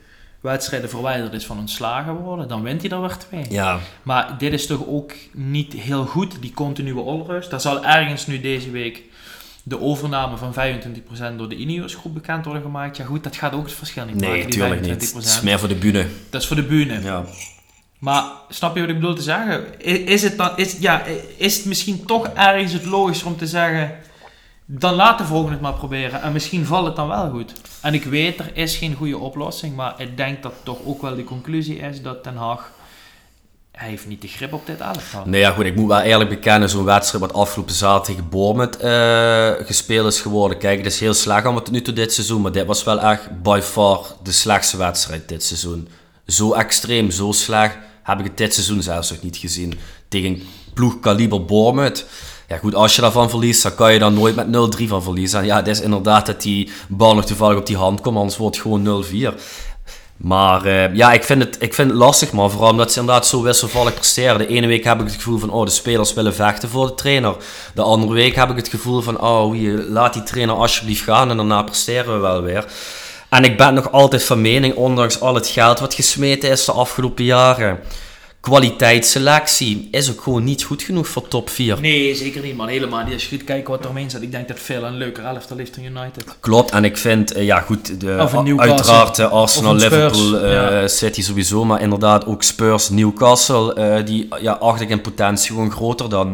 wedstrijden 0.48 0.90
verwijderd 0.90 1.34
is 1.34 1.46
van 1.46 1.60
ontslagen 1.60 2.14
worden, 2.14 2.48
dan 2.48 2.62
wint 2.62 2.82
hij 2.82 2.92
er 2.92 3.02
weer 3.02 3.18
twee. 3.18 3.46
Ja. 3.50 3.80
Maar 4.04 4.36
dit 4.38 4.54
is 4.54 4.66
toch 4.66 4.88
ook 4.88 5.14
niet 5.34 5.74
heel 5.74 6.06
goed, 6.06 6.42
die 6.42 6.54
continue 6.54 7.00
onrust. 7.00 7.50
Daar 7.50 7.62
zal 7.62 7.86
ergens 7.86 8.28
nu 8.28 8.42
deze 8.42 8.72
week 8.72 9.04
de 9.64 9.82
overname 9.82 10.38
van 10.38 10.54
25% 10.54 11.36
door 11.38 11.50
de 11.50 11.56
Ineos 11.56 11.96
groep 11.96 12.14
bekend 12.14 12.46
worden 12.46 12.64
gemaakt. 12.64 12.98
Ja 12.98 13.06
goed, 13.06 13.24
dat 13.24 13.36
gaat 13.36 13.54
ook 13.54 13.66
het 13.66 13.74
verschil 13.74 14.06
niet 14.06 14.16
nee, 14.16 14.30
maken, 14.30 14.50
die 14.50 14.62
25%. 14.62 14.82
niet. 14.82 15.14
Het 15.14 15.26
is 15.26 15.42
meer 15.42 15.60
voor 15.60 15.68
de 15.68 15.76
bühne. 15.76 16.06
Dat 16.30 16.42
is 16.42 16.48
voor 16.48 16.56
de 16.56 16.64
bühne. 16.64 17.02
Ja. 17.02 17.26
Maar 18.00 18.24
snap 18.50 18.76
je 18.76 18.82
wat 18.82 18.90
ik 18.90 19.00
bedoel 19.00 19.16
te 19.16 19.22
zeggen? 19.22 19.82
Is 20.08 20.24
het, 20.24 20.38
dan, 20.38 20.58
is, 20.58 20.78
ja, 20.80 21.04
is 21.38 21.58
het 21.58 21.66
misschien 21.66 22.06
toch 22.06 22.28
ergens 22.28 22.74
het 22.74 22.86
logischer 22.86 23.28
om 23.28 23.38
te 23.38 23.48
zeggen 23.48 23.96
dan 24.70 24.94
laat 24.94 25.18
de 25.18 25.24
volgende 25.24 25.52
het 25.52 25.62
maar 25.62 25.74
proberen. 25.74 26.22
En 26.22 26.32
misschien 26.32 26.66
valt 26.66 26.86
het 26.86 26.96
dan 26.96 27.08
wel 27.08 27.30
goed. 27.30 27.54
En 27.82 27.94
ik 27.94 28.04
weet, 28.04 28.40
er 28.40 28.52
is 28.54 28.78
geen 28.78 28.96
goede 28.96 29.18
oplossing. 29.18 29.76
Maar 29.76 29.94
ik 29.98 30.18
denk 30.18 30.44
dat 30.44 30.54
toch 30.64 30.78
ook 30.86 31.02
wel 31.02 31.16
de 31.16 31.24
conclusie 31.24 31.78
is 31.78 32.02
dat 32.02 32.24
Den 32.24 32.36
Haag... 32.36 32.72
Hij 33.72 33.90
heeft 33.90 34.08
niet 34.08 34.22
de 34.22 34.28
grip 34.28 34.54
op 34.54 34.66
dit 34.66 34.80
elftal. 34.80 35.24
Nee, 35.26 35.42
ja 35.42 35.52
goed, 35.52 35.66
ik 35.66 35.76
moet 35.76 35.88
wel 35.88 36.00
eerlijk 36.00 36.30
bekennen, 36.30 36.70
zo'n 36.70 36.84
wedstrijd 36.84 37.24
wat 37.24 37.34
afgelopen 37.34 37.74
zaterdag 37.74 38.06
tegen 38.06 38.30
Bournemouth 38.30 38.84
uh, 38.84 39.66
gespeeld 39.66 40.08
is 40.08 40.22
geworden. 40.22 40.58
Kijk, 40.58 40.78
het 40.78 40.86
is 40.86 41.00
heel 41.00 41.14
slecht 41.14 41.44
allemaal 41.44 41.64
tot 41.64 41.74
nu 41.74 41.82
toe 41.82 41.94
dit 41.94 42.14
seizoen, 42.14 42.42
maar 42.42 42.52
dit 42.52 42.66
was 42.66 42.84
wel 42.84 43.00
echt 43.00 43.42
by 43.42 43.60
far 43.64 44.06
de 44.24 44.32
slechtste 44.32 44.78
wedstrijd 44.78 45.30
dit 45.30 45.44
seizoen. 45.44 45.88
Zo 46.26 46.54
extreem, 46.54 47.12
zo 47.12 47.32
slecht 47.32 47.78
heb 48.04 48.20
ik 48.20 48.26
het 48.26 48.38
dit 48.38 48.54
seizoen 48.54 48.82
zelfs 48.82 49.10
nog 49.10 49.22
niet 49.22 49.38
gezien. 49.38 49.80
Tegen 50.08 50.42
ploeg 50.74 51.00
kaliber 51.00 51.46
Bournemouth. 51.46 52.06
Ja 52.48 52.58
goed, 52.58 52.76
als 52.76 52.96
je 52.96 53.02
daarvan 53.02 53.30
verliest, 53.30 53.64
dan 53.64 53.76
kan 53.76 53.94
je 53.94 54.00
dan 54.00 54.14
nooit 54.14 54.36
met 54.36 54.78
0-3 54.82 54.84
van 54.88 55.04
verliezen. 55.04 55.40
En 55.40 55.46
ja, 55.46 55.56
het 55.56 55.68
is 55.68 55.82
inderdaad 55.82 56.26
dat 56.26 56.42
die 56.42 56.70
bal 56.88 57.16
nog 57.16 57.26
toevallig 57.26 57.58
op 57.58 57.66
die 57.66 57.78
hand 57.78 58.02
komt, 58.02 58.18
anders 58.18 58.38
wordt 58.38 58.56
het 58.56 58.66
gewoon 58.66 59.06
0-4. 59.06 59.34
Maar 60.18 60.66
uh, 60.66 60.96
ja, 60.96 61.14
ik 61.14 61.24
vind, 61.24 61.44
het, 61.44 61.56
ik 61.60 61.74
vind 61.74 61.90
het 61.90 62.00
lastig, 62.00 62.32
maar 62.32 62.50
vooral 62.50 62.70
omdat 62.70 62.92
ze 62.92 63.00
inderdaad 63.00 63.28
zo 63.28 63.42
wisselvallig 63.42 63.94
presteren. 63.94 64.38
De 64.38 64.48
ene 64.48 64.68
week 64.68 64.84
heb 64.84 65.00
ik 65.00 65.06
het 65.06 65.16
gevoel 65.16 65.38
van, 65.38 65.50
oh, 65.50 65.66
de 65.66 65.72
spelers 65.72 66.14
willen 66.14 66.36
vechten 66.36 66.70
voor 66.70 66.88
de 66.88 66.94
trainer. 66.94 67.36
De 67.74 67.82
andere 67.82 68.14
week 68.14 68.36
heb 68.36 68.50
ik 68.50 68.56
het 68.56 68.68
gevoel 68.68 69.02
van, 69.02 69.22
oh, 69.22 69.56
laat 69.90 70.14
die 70.14 70.24
trainer 70.24 70.56
alsjeblieft 70.56 71.04
gaan 71.04 71.30
en 71.30 71.38
daarna 71.38 71.64
presteren 71.64 72.14
we 72.14 72.20
wel 72.20 72.42
weer. 72.42 72.66
En 73.30 73.44
ik 73.44 73.58
ben 73.58 73.74
nog 73.74 73.92
altijd 73.92 74.24
van 74.24 74.42
mening, 74.42 74.76
ondanks 74.76 75.20
al 75.20 75.36
het 75.36 75.48
geld 75.48 75.80
wat 75.80 75.94
gesmeten 75.94 76.50
is 76.50 76.66
de 76.66 76.72
afgelopen 76.72 77.24
jaren 77.24 77.80
kwaliteitsselectie 78.40 79.88
is 79.92 80.12
ook 80.12 80.22
gewoon 80.22 80.44
niet 80.44 80.64
goed 80.64 80.82
genoeg 80.84 81.08
voor 81.08 81.28
top 81.28 81.50
4. 81.50 81.82
Nee, 81.82 82.16
zeker 82.16 82.42
niet, 82.42 82.56
man. 82.56 82.68
Helemaal 82.68 83.04
niet. 83.04 83.14
Als 83.14 83.24
je 83.24 83.36
goed 83.36 83.46
kijkt 83.46 83.68
wat 83.68 83.84
er 83.84 83.90
omheen 83.90 84.10
zit, 84.10 84.22
ik 84.22 84.32
denk 84.32 84.48
dat 84.48 84.60
veel 84.60 84.84
een 84.84 84.98
leuker 84.98 85.24
elftal 85.24 85.58
heeft 85.58 85.76
dan 85.76 85.84
United. 85.84 86.38
Klopt, 86.40 86.72
en 86.72 86.84
ik 86.84 86.98
vind, 86.98 87.38
uh, 87.38 87.44
ja 87.44 87.60
goed, 87.60 88.00
de, 88.00 88.56
uiteraard 88.58 89.18
uh, 89.18 89.32
Arsenal, 89.32 89.76
Liverpool, 89.76 90.46
uh, 90.46 90.88
City 90.88 91.22
sowieso, 91.22 91.66
maar 91.66 91.82
inderdaad 91.82 92.26
ook 92.26 92.44
Spurs, 92.44 92.90
Newcastle, 92.90 94.04
die 94.04 94.28
ja, 94.42 94.52
acht 94.52 94.82
ik 94.82 94.90
in 94.90 95.02
potentie 95.02 95.48
gewoon 95.48 95.72
groter 95.72 96.10
dan, 96.10 96.34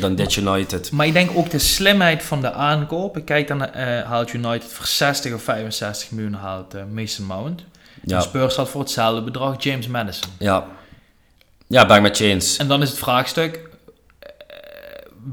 dan 0.00 0.14
dit 0.14 0.36
United. 0.36 0.90
Maar 0.90 1.06
ik 1.06 1.12
denk 1.12 1.30
ook 1.34 1.50
de 1.50 1.58
slimheid 1.58 2.22
van 2.22 2.40
de 2.40 2.52
aankoop. 2.52 3.16
Ik 3.16 3.24
kijk 3.24 3.48
dan, 3.48 3.68
haalt 4.06 4.32
United 4.32 4.72
voor 4.72 4.86
60 4.86 5.34
of 5.34 5.42
65 5.42 6.10
miljoen 6.10 6.34
haalt 6.34 6.74
Mason 6.92 7.26
Mount. 7.26 7.64
Ja. 8.04 8.20
Spurs 8.20 8.56
had 8.56 8.68
voor 8.68 8.80
hetzelfde 8.80 9.22
bedrag 9.22 9.62
James 9.62 9.86
Madison. 9.86 10.30
Ja. 10.38 10.66
Ja, 11.74 11.96
ik 11.96 12.02
met 12.02 12.18
je 12.18 12.56
En 12.58 12.68
dan 12.68 12.82
is 12.82 12.88
het 12.88 12.98
vraagstuk, 12.98 13.68
eh, 14.18 14.28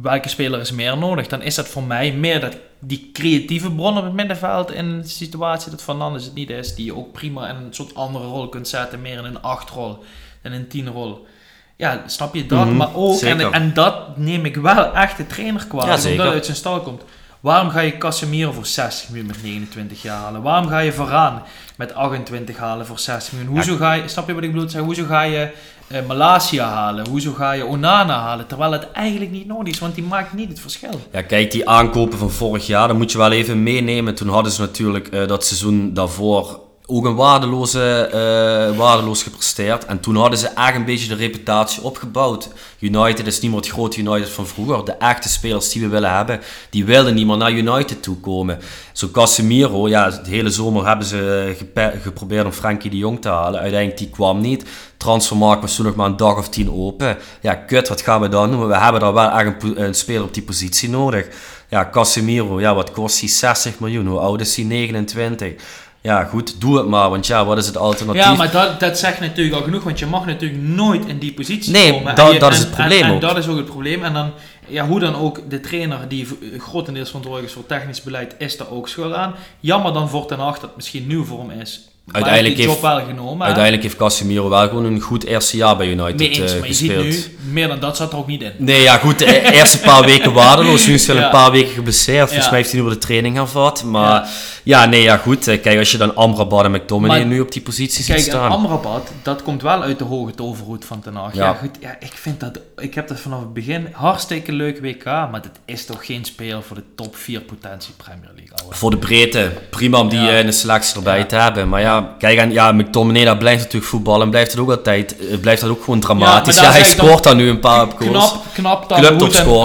welke 0.01 0.29
speler 0.29 0.59
is 0.59 0.71
meer 0.71 0.97
nodig? 0.97 1.27
Dan 1.27 1.41
is 1.41 1.55
dat 1.55 1.67
voor 1.67 1.83
mij 1.83 2.11
meer 2.11 2.39
dat 2.39 2.57
die 2.79 3.09
creatieve 3.13 3.71
bron 3.71 3.97
op 3.97 4.03
het 4.03 4.13
middenveld 4.13 4.71
in 4.71 5.01
de 5.01 5.07
situatie 5.07 5.71
dat 5.71 5.83
Fernandes 5.83 6.25
het 6.25 6.33
niet 6.33 6.49
is, 6.49 6.75
die 6.75 6.85
je 6.85 6.95
ook 6.95 7.11
prima 7.11 7.49
in 7.49 7.55
een 7.55 7.73
soort 7.73 7.95
andere 7.95 8.25
rol 8.25 8.49
kunt 8.49 8.67
zetten, 8.67 9.01
meer 9.01 9.17
in 9.17 9.23
een 9.23 9.41
achtrol 9.41 10.03
en 10.41 10.51
een 10.51 10.67
tienrol. 10.67 11.27
Ja, 11.75 12.03
snap 12.05 12.35
je 12.35 12.45
dat? 12.45 12.65
Mhm, 12.65 12.75
maar 12.75 12.95
ook, 12.95 13.21
en, 13.21 13.51
en, 13.51 13.73
dat 13.73 14.17
neem 14.17 14.45
ik 14.45 14.55
wel 14.55 14.95
echt 14.95 15.17
de 15.17 15.27
trainer 15.27 15.65
kwalijk, 15.67 16.05
omdat 16.05 16.17
hij 16.17 16.19
uit 16.19 16.45
zijn 16.45 16.57
stal 16.57 16.81
komt. 16.81 17.03
Waarom 17.41 17.69
ga 17.69 17.79
je 17.79 17.97
Casemiro 17.97 18.51
voor 18.51 18.65
60 18.65 19.09
miljoen 19.09 19.27
met 19.27 19.43
29 19.43 20.01
jaar 20.01 20.17
halen? 20.17 20.41
Waarom 20.41 20.67
ga 20.67 20.79
je 20.79 20.93
Varaan 20.93 21.43
met 21.77 21.93
28 21.93 22.57
halen 22.57 22.85
voor 22.85 22.99
60 22.99 23.33
miljoen? 23.33 23.53
Hoezo 23.53 23.75
ga 23.75 23.93
je, 23.93 24.07
snap 24.07 24.27
je 24.27 24.33
wat 24.33 24.43
ik 24.43 24.53
bedoel? 24.53 24.83
Hoezo 24.83 25.05
ga 25.05 25.21
je 25.21 25.51
uh, 25.87 25.97
Malasia 26.07 26.67
halen? 26.67 27.07
Hoezo 27.07 27.33
ga 27.33 27.51
je 27.51 27.65
Onana 27.65 28.19
halen? 28.19 28.47
Terwijl 28.47 28.71
het 28.71 28.91
eigenlijk 28.91 29.31
niet 29.31 29.47
nodig 29.47 29.73
is, 29.73 29.79
want 29.79 29.95
die 29.95 30.03
maakt 30.03 30.33
niet 30.33 30.49
het 30.49 30.59
verschil. 30.59 31.01
Ja, 31.11 31.21
kijk, 31.21 31.51
die 31.51 31.69
aankopen 31.69 32.17
van 32.17 32.31
vorig 32.31 32.67
jaar, 32.67 32.87
dan 32.87 32.97
moet 32.97 33.11
je 33.11 33.17
wel 33.17 33.31
even 33.31 33.63
meenemen. 33.63 34.15
Toen 34.15 34.29
hadden 34.29 34.51
ze 34.51 34.61
natuurlijk 34.61 35.13
uh, 35.13 35.27
dat 35.27 35.45
seizoen 35.45 35.93
daarvoor 35.93 36.59
ook 36.91 37.05
een 37.05 37.15
waardeloze, 37.15 38.07
uh, 38.07 38.77
waardeloos 38.77 39.23
gepresteerd. 39.23 39.85
En 39.85 39.99
toen 39.99 40.15
hadden 40.15 40.39
ze 40.39 40.47
echt 40.47 40.75
een 40.75 40.85
beetje 40.85 41.07
de 41.07 41.15
reputatie 41.15 41.83
opgebouwd. 41.83 42.49
United 42.79 43.27
is 43.27 43.39
niet 43.39 43.51
meer 43.51 43.59
het 43.59 43.69
grote 43.69 43.99
United 43.99 44.29
van 44.29 44.47
vroeger. 44.47 44.85
De 44.85 44.91
echte 44.91 45.29
spelers 45.29 45.69
die 45.69 45.81
we 45.81 45.87
willen 45.87 46.15
hebben, 46.15 46.39
die 46.69 46.85
wilden 46.85 47.13
niet 47.13 47.27
meer 47.27 47.37
naar 47.37 47.51
United 47.51 48.03
toe 48.03 48.15
komen. 48.15 48.59
Zo 48.93 49.07
Casemiro, 49.11 49.87
ja, 49.87 50.09
de 50.09 50.29
hele 50.29 50.49
zomer 50.49 50.87
hebben 50.87 51.05
ze 51.05 51.55
geprobeerd 52.01 52.45
om 52.45 52.51
Frankie 52.51 52.89
de 52.89 52.97
Jong 52.97 53.21
te 53.21 53.29
halen. 53.29 53.59
Uiteindelijk 53.59 53.99
die 53.99 54.09
kwam 54.09 54.41
niet. 54.41 54.65
Transfermarkt 54.97 55.61
was 55.61 55.75
toen 55.75 55.85
nog 55.85 55.95
maar 55.95 56.05
een 56.05 56.17
dag 56.17 56.37
of 56.37 56.49
tien 56.49 56.71
open. 56.71 57.17
Ja, 57.41 57.55
kut, 57.55 57.87
wat 57.87 58.01
gaan 58.01 58.21
we 58.21 58.27
dan 58.27 58.51
doen? 58.51 58.67
We 58.67 58.77
hebben 58.77 59.01
daar 59.01 59.13
wel 59.13 59.29
echt 59.29 59.63
een, 59.63 59.83
een 59.83 59.95
speler 59.95 60.23
op 60.23 60.33
die 60.33 60.43
positie 60.43 60.89
nodig. 60.89 61.27
Ja, 61.69 61.89
Casemiro, 61.91 62.59
ja, 62.59 62.75
wat 62.75 62.91
kost 62.91 63.19
hij? 63.19 63.29
60 63.29 63.79
miljoen. 63.79 64.07
Hoe 64.07 64.19
oud 64.19 64.41
is 64.41 64.55
hij? 64.55 64.65
29 64.65 65.53
ja, 66.01 66.23
goed, 66.23 66.61
doe 66.61 66.77
het 66.77 66.87
maar, 66.87 67.09
want 67.09 67.27
ja, 67.27 67.45
wat 67.45 67.57
is 67.57 67.65
het 67.65 67.77
alternatief? 67.77 68.21
Ja, 68.21 68.33
maar 68.33 68.51
dat, 68.51 68.79
dat 68.79 68.97
zegt 68.97 69.19
natuurlijk 69.19 69.55
al 69.55 69.61
genoeg, 69.61 69.83
want 69.83 69.99
je 69.99 70.05
mag 70.05 70.25
natuurlijk 70.25 70.61
nooit 70.61 71.05
in 71.05 71.19
die 71.19 71.33
positie 71.33 71.71
nee, 71.71 71.91
komen. 71.91 72.15
Nee, 72.15 72.39
dat, 72.39 72.51
is 72.51 72.59
het 72.59 72.71
probleem 72.71 73.03
en, 73.03 73.13
en, 73.13 73.19
dat 73.19 73.37
is 73.37 73.47
ook 73.47 73.57
het 73.57 73.65
probleem. 73.65 74.03
En 74.03 74.13
dan, 74.13 74.31
ja, 74.67 74.87
hoe 74.87 74.99
dan 74.99 75.15
ook, 75.15 75.49
de 75.49 75.59
trainer 75.59 76.07
die 76.07 76.27
grotendeels 76.57 77.07
verantwoordelijk 77.07 77.53
is 77.53 77.59
voor 77.59 77.67
technisch 77.67 78.01
beleid, 78.01 78.35
is 78.37 78.57
daar 78.57 78.69
ook 78.69 78.87
schuld 78.87 79.13
aan. 79.13 79.33
Jammer 79.59 79.93
dan 79.93 80.09
voor 80.09 80.25
Ten 80.25 80.39
Hag 80.39 80.53
dat 80.53 80.61
het 80.61 80.75
misschien 80.75 81.07
nieuw 81.07 81.23
voor 81.23 81.39
hem 81.39 81.59
is 81.59 81.90
uiteindelijk 82.11 82.55
heeft, 82.57 82.69
job 82.69 82.81
wel 82.81 83.05
genomen. 83.05 83.45
Uiteindelijk 83.45 83.83
heeft 83.83 83.95
Casemiro 83.95 84.49
wel 84.49 84.67
gewoon 84.67 84.85
een 84.85 84.99
goed 84.99 85.25
eerste 85.25 85.57
jaar 85.57 85.77
bij 85.77 85.87
United 85.87 86.15
nee, 86.15 86.29
eens, 86.29 86.53
uh, 86.53 86.59
maar 86.59 86.67
gespeeld. 86.67 87.05
Je 87.05 87.11
ziet 87.11 87.29
nu, 87.43 87.51
meer 87.51 87.67
dan 87.67 87.79
dat 87.79 87.97
zat 87.97 88.11
er 88.11 88.17
ook 88.17 88.27
niet 88.27 88.41
in. 88.41 88.51
Nee, 88.57 88.81
ja 88.81 88.97
goed, 88.97 89.19
de 89.19 89.51
eerste 89.59 89.79
paar 89.79 90.05
weken 90.05 90.33
waardeloos. 90.33 90.87
Nu 90.87 90.93
is 90.93 91.07
hij 91.07 91.15
ja. 91.15 91.23
een 91.25 91.29
paar 91.29 91.51
weken 91.51 91.73
geblesseerd. 91.73 92.27
Volgens 92.27 92.49
mij 92.49 92.57
heeft 92.57 92.71
hij 92.71 92.79
nu 92.79 92.85
wel 92.85 92.95
de 92.95 92.99
training 92.99 93.35
hervat. 93.35 93.83
Maar 93.83 94.11
ja. 94.11 94.27
ja, 94.63 94.85
nee, 94.85 95.01
ja 95.01 95.17
goed. 95.17 95.43
Kijk, 95.43 95.77
als 95.77 95.91
je 95.91 95.97
dan 95.97 96.15
Amrabat 96.15 96.65
en 96.65 96.71
McTominay 96.71 97.23
nu 97.23 97.39
op 97.39 97.51
die 97.51 97.61
positie 97.61 98.03
ziet 98.03 98.19
staan. 98.19 98.49
Kijk, 98.49 98.53
Amrabat, 98.53 99.11
dat 99.23 99.43
komt 99.43 99.61
wel 99.61 99.81
uit 99.81 99.99
de 99.99 100.05
hoge 100.05 100.35
toverhoed 100.35 100.85
van 100.85 101.01
Ten 101.01 101.15
Hag. 101.15 101.33
Ja. 101.33 101.45
ja. 101.45 101.53
goed, 101.53 101.77
ja, 101.79 101.95
ik 101.99 102.13
vind 102.13 102.39
dat, 102.39 102.59
ik 102.77 102.93
heb 102.93 103.07
dat 103.07 103.19
vanaf 103.19 103.39
het 103.39 103.53
begin 103.53 103.87
hartstikke 103.91 104.51
leuk 104.51 104.79
WK, 104.79 105.05
maar 105.05 105.41
het 105.41 105.59
is 105.65 105.85
toch 105.85 106.05
geen 106.05 106.25
speler 106.25 106.63
voor 106.63 106.75
de 106.75 106.83
top 106.95 107.15
4 107.15 107.41
potentie 107.41 107.93
Premier 107.97 108.31
League. 108.35 108.57
Voor 108.69 108.91
de 108.91 108.97
breedte, 108.97 109.51
prima 109.69 109.99
om 109.99 110.09
die 110.09 110.29
in 110.29 110.45
de 110.45 110.51
selectie 110.51 110.95
erbij 110.95 111.23
te 111.23 111.35
hebben. 111.35 111.69
Maar 111.69 111.81
ja, 111.81 112.00
Ja, 112.01 112.15
kijk, 112.17 112.37
en 112.37 112.51
ja, 112.51 112.71
McTominay 112.71 113.25
dat 113.25 113.39
blijft 113.39 113.59
natuurlijk 113.59 113.91
voetballen 113.91 114.21
en 114.21 114.29
blijft 114.29 114.51
het 114.51 114.61
ook 114.61 114.69
altijd, 114.69 115.15
blijft 115.41 115.61
dat 115.61 115.69
ook 115.69 115.83
gewoon 115.83 115.99
dramatisch. 115.99 116.59
Ja, 116.59 116.71
hij 116.71 116.83
scoort 116.83 117.23
dan 117.23 117.37
nu 117.37 117.49
een 117.49 117.59
paar 117.59 117.87
goals. 117.97 118.31
Knap, 118.31 118.43
knap 118.53 118.89
dat 118.89 119.17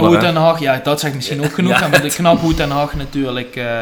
Hoed 0.04 0.22
en, 0.22 0.36
Haag, 0.36 0.60
ja, 0.60 0.80
dat 0.82 1.00
zeg 1.00 1.10
ik 1.10 1.16
misschien 1.16 1.44
ook 1.44 1.54
genoeg. 1.54 1.80
ja. 1.80 1.88
Maar 1.88 2.00
knap 2.00 2.40
Hoed 2.40 2.60
en 2.60 2.70
Haag 2.70 2.94
natuurlijk 2.94 3.56
uh, 3.56 3.64
uh, 3.64 3.80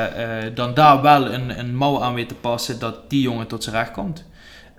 dan 0.54 0.74
daar 0.74 1.02
wel 1.02 1.32
een, 1.32 1.58
een 1.58 1.76
mouw 1.76 2.02
aan 2.02 2.14
weet 2.14 2.28
te 2.28 2.34
passen 2.34 2.78
dat 2.78 2.94
die 3.08 3.20
jongen 3.20 3.46
tot 3.46 3.64
zijn 3.64 3.76
recht 3.76 3.90
komt. 3.90 4.24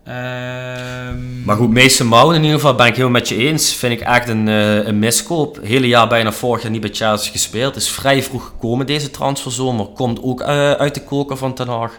Ehm, 0.05 1.43
maar 1.43 1.55
goed, 1.55 1.69
meeste 1.69 2.03
mouwen 2.03 2.35
in 2.35 2.43
ieder 2.43 2.59
geval 2.59 2.75
ben 2.75 2.85
ik 2.85 2.95
heel 2.95 3.09
met 3.09 3.29
je 3.29 3.35
eens. 3.35 3.73
Vind 3.73 3.93
ik 3.93 4.07
echt 4.07 4.27
een, 4.27 4.47
uh, 4.47 4.85
een 4.85 4.99
miskoop. 4.99 5.59
Hele 5.63 5.87
jaar 5.87 6.07
bijna 6.07 6.31
vorig 6.31 6.61
jaar 6.61 6.71
niet 6.71 6.81
bij 6.81 6.93
Chelsea 6.93 7.31
gespeeld. 7.31 7.75
Is 7.75 7.89
vrij 7.89 8.23
vroeg 8.23 8.45
gekomen 8.45 8.85
deze 8.85 9.11
transferzomer. 9.11 9.85
Komt 9.85 10.23
ook 10.23 10.41
uh, 10.41 10.71
uit 10.71 10.93
de 10.93 11.03
koker 11.03 11.37
van 11.37 11.53
Ten 11.53 11.67
Hag. 11.67 11.91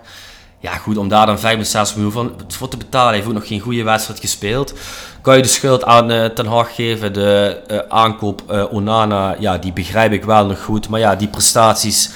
Ja 0.59 0.73
goed, 0.77 0.97
om 0.97 1.09
daar 1.09 1.27
dan 1.27 1.39
65 1.39 1.97
miljoen 1.97 2.33
voor 2.49 2.69
te 2.69 2.77
betalen. 2.77 3.07
Hij 3.07 3.17
heeft 3.17 3.29
ook 3.29 3.35
nog 3.35 3.47
geen 3.47 3.61
goede 3.61 3.83
wedstrijd 3.83 4.21
gespeeld. 4.21 4.75
Kan 5.21 5.37
je 5.37 5.43
de 5.43 5.49
schuld 5.49 5.85
aan 5.85 6.11
uh, 6.11 6.25
Ten 6.25 6.47
Hag 6.47 6.75
geven. 6.75 7.13
De 7.13 7.63
aankoop 7.89 8.69
Onana, 8.71 9.37
ja 9.39 9.59
die 9.59 9.73
begrijp 9.73 10.13
ik 10.13 10.25
wel 10.25 10.47
nog 10.47 10.63
goed. 10.63 10.89
Maar 10.89 11.01
ja, 11.01 11.17
die 11.17 11.29
prestaties 11.29 12.11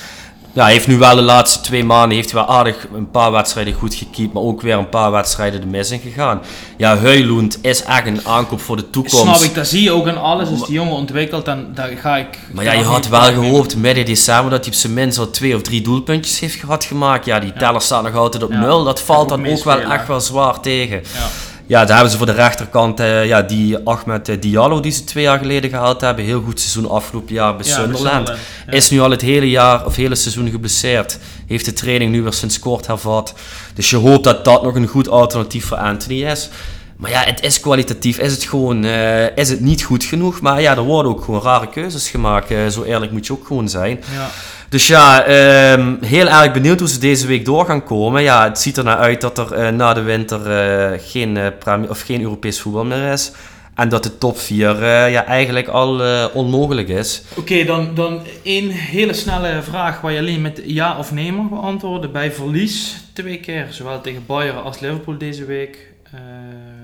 ja, 0.53 0.63
hij 0.63 0.73
heeft 0.73 0.87
nu 0.87 0.99
wel 0.99 1.15
de 1.15 1.23
laatste 1.23 1.61
twee 1.61 1.85
maanden 1.85 2.17
heeft 2.17 2.33
wel 2.33 2.47
aardig 2.47 2.87
een 2.95 3.11
paar 3.11 3.33
wedstrijden 3.33 3.75
goed 3.75 3.95
gekiept, 3.95 4.33
maar 4.33 4.43
ook 4.43 4.61
weer 4.61 4.79
een 4.79 4.89
paar 4.89 5.11
wedstrijden 5.11 5.61
de 5.61 5.67
mis 5.67 5.91
in 5.91 6.01
gegaan. 6.01 6.41
Ja, 6.77 6.99
Heulund 6.99 7.59
is 7.63 7.83
echt 7.83 8.07
een 8.07 8.27
aankoop 8.27 8.61
voor 8.61 8.77
de 8.77 8.91
toekomst. 8.91 9.19
Snap 9.19 9.41
ik, 9.41 9.55
dat 9.55 9.67
zie 9.67 9.83
je 9.83 9.93
ook 9.93 10.07
in 10.07 10.17
alles. 10.17 10.49
Als 10.49 10.67
die 10.67 10.75
jongen 10.75 10.95
ontwikkelt, 10.95 11.45
dan, 11.45 11.67
dan 11.75 11.97
ga 11.97 12.17
ik... 12.17 12.39
Maar 12.53 12.65
ja, 12.65 12.73
je 12.73 12.85
had 12.85 13.09
wel 13.09 13.21
gehoopt 13.21 13.77
midden 13.77 14.05
december 14.05 14.51
dat 14.51 14.65
hij 14.65 14.75
op 14.75 14.81
zijn 14.81 14.95
minst 14.95 15.19
al 15.19 15.31
twee 15.31 15.55
of 15.55 15.63
drie 15.63 15.83
doelpuntjes 15.83 16.41
heeft 16.41 16.65
gemaakt. 16.87 17.25
Ja, 17.25 17.41
die 17.41 17.53
teller 17.53 17.81
staat 17.81 18.03
nog 18.03 18.15
altijd 18.15 18.43
op 18.43 18.51
nul. 18.51 18.85
Dat 18.85 19.01
valt 19.01 19.29
dan 19.29 19.47
ook 19.47 19.65
wel 19.65 19.81
echt 19.81 20.07
wel 20.07 20.21
zwaar 20.21 20.61
tegen. 20.61 21.03
Ja. 21.15 21.29
Ja, 21.71 21.85
daar 21.85 21.95
hebben 21.95 22.11
ze 22.11 22.17
voor 22.17 22.27
de 22.27 22.33
rechterkant 22.33 23.01
uh, 23.01 23.27
ja, 23.27 23.43
die 23.43 23.79
Ahmed 23.85 24.29
uh, 24.29 24.41
Diallo 24.41 24.81
die 24.81 24.93
ze 24.93 25.05
twee 25.05 25.25
jaar 25.25 25.39
geleden 25.39 25.71
gehaald 25.71 26.01
hebben. 26.01 26.25
Heel 26.25 26.43
goed 26.43 26.61
seizoen 26.61 26.91
afgelopen 26.91 27.35
jaar 27.35 27.57
bij 27.57 27.65
Sunderland. 27.65 28.33
Is 28.69 28.91
nu 28.91 29.01
al 29.01 29.11
het 29.11 29.21
hele 29.21 29.51
jaar 29.51 29.87
of 29.87 29.97
hele 29.97 30.15
seizoen 30.15 30.51
geblesseerd. 30.51 31.19
Heeft 31.47 31.65
de 31.65 31.73
training 31.73 32.11
nu 32.11 32.23
weer 32.23 32.33
sinds 32.33 32.59
kort 32.59 32.87
hervat. 32.87 33.35
Dus 33.75 33.91
je 33.91 33.97
hoopt 33.97 34.25
dat 34.25 34.45
dat 34.45 34.63
nog 34.63 34.75
een 34.75 34.87
goed 34.87 35.09
alternatief 35.09 35.67
voor 35.67 35.77
Anthony 35.77 36.23
is. 36.25 36.49
Maar 36.97 37.11
ja, 37.11 37.23
het 37.25 37.43
is 37.43 37.61
kwalitatief, 37.61 38.19
is 38.19 38.33
het 38.33 38.45
gewoon, 38.45 38.85
uh, 38.85 39.37
is 39.37 39.49
het 39.49 39.61
niet 39.61 39.83
goed 39.83 40.05
genoeg. 40.05 40.41
Maar 40.41 40.61
ja, 40.61 40.77
er 40.77 40.83
worden 40.83 41.13
ook 41.13 41.25
gewoon 41.25 41.43
rare 41.43 41.69
keuzes 41.69 42.09
gemaakt. 42.09 42.73
zo 42.73 42.83
eerlijk 42.83 43.13
moet 43.13 43.27
je 43.27 43.33
ook 43.33 43.47
gewoon 43.47 43.69
zijn. 43.69 44.01
Ja. 44.13 44.31
Dus 44.71 44.87
ja, 44.87 45.29
um, 45.73 45.99
heel 46.01 46.29
erg 46.29 46.53
benieuwd 46.53 46.79
hoe 46.79 46.89
ze 46.89 46.99
deze 46.99 47.27
week 47.27 47.45
door 47.45 47.65
gaan 47.65 47.85
komen. 47.85 48.23
Ja, 48.23 48.49
het 48.49 48.59
ziet 48.59 48.77
er 48.77 48.85
naar 48.85 48.97
uit 48.97 49.21
dat 49.21 49.39
er 49.39 49.59
uh, 49.59 49.69
na 49.69 49.95
de 49.95 50.03
winter 50.03 50.41
uh, 50.41 50.99
geen, 50.99 51.37
uh, 51.37 51.91
of 51.91 52.01
geen 52.01 52.21
Europees 52.21 52.61
voetbal 52.61 52.85
meer 52.85 53.13
is. 53.13 53.33
En 53.75 53.89
dat 53.89 54.03
de 54.03 54.19
top 54.19 54.39
4 54.39 54.87
ja, 55.11 55.25
eigenlijk 55.25 55.69
al 55.69 56.01
onmogelijk 56.33 56.89
is. 56.89 57.23
Oké, 57.37 57.65
dan, 57.65 57.95
dan 57.95 58.23
één 58.43 58.69
hele 58.69 59.13
snelle 59.13 59.63
vraag 59.63 60.01
waar 60.01 60.13
je 60.13 60.19
alleen 60.19 60.41
met 60.41 60.63
ja 60.65 60.99
of 60.99 61.13
nee 61.13 61.33
mag 61.33 61.49
beantwoorden. 61.49 62.13
Bij 62.13 62.33
verlies 62.33 63.05
twee 63.13 63.41
keer, 63.41 63.67
zowel 63.71 64.01
tegen 64.01 64.27
Bayern 64.27 64.63
als 64.63 64.81
Liverpool 64.81 65.19
deze 65.19 65.45
week, 65.45 65.93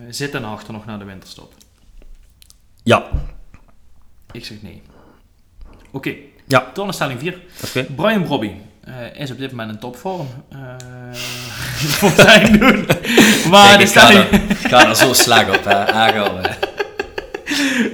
zit 0.09 0.34
en 0.34 0.45
achter 0.45 0.72
nog 0.72 0.87
naar 0.87 0.99
de 0.99 1.05
winterstop? 1.05 1.53
Ja. 2.82 3.11
Ik 4.32 4.45
zeg 4.45 4.62
nee. 4.62 4.82
Oké. 5.91 6.14
Ja. 6.47 6.73
Stelling 6.89 7.21
4. 7.21 7.39
Okay. 7.69 7.85
Brian 7.85 8.23
Brobby 8.23 8.51
uh, 8.89 9.21
is 9.21 9.31
op 9.31 9.39
dit 9.39 9.51
moment 9.51 9.71
in 9.71 9.79
topvorm. 9.79 10.29
Uh, 10.53 10.59
voor 11.99 12.11
zijn 12.17 12.59
doen. 12.59 12.87
Maar 13.51 13.69
Kijk, 13.69 13.81
de 13.81 13.87
stelling... 13.87 14.31
Ik 14.49 14.69
ga 14.69 14.89
er 14.89 14.97
zo 14.97 15.13
slag 15.13 15.49
op, 15.49 15.65
hè. 15.65 15.93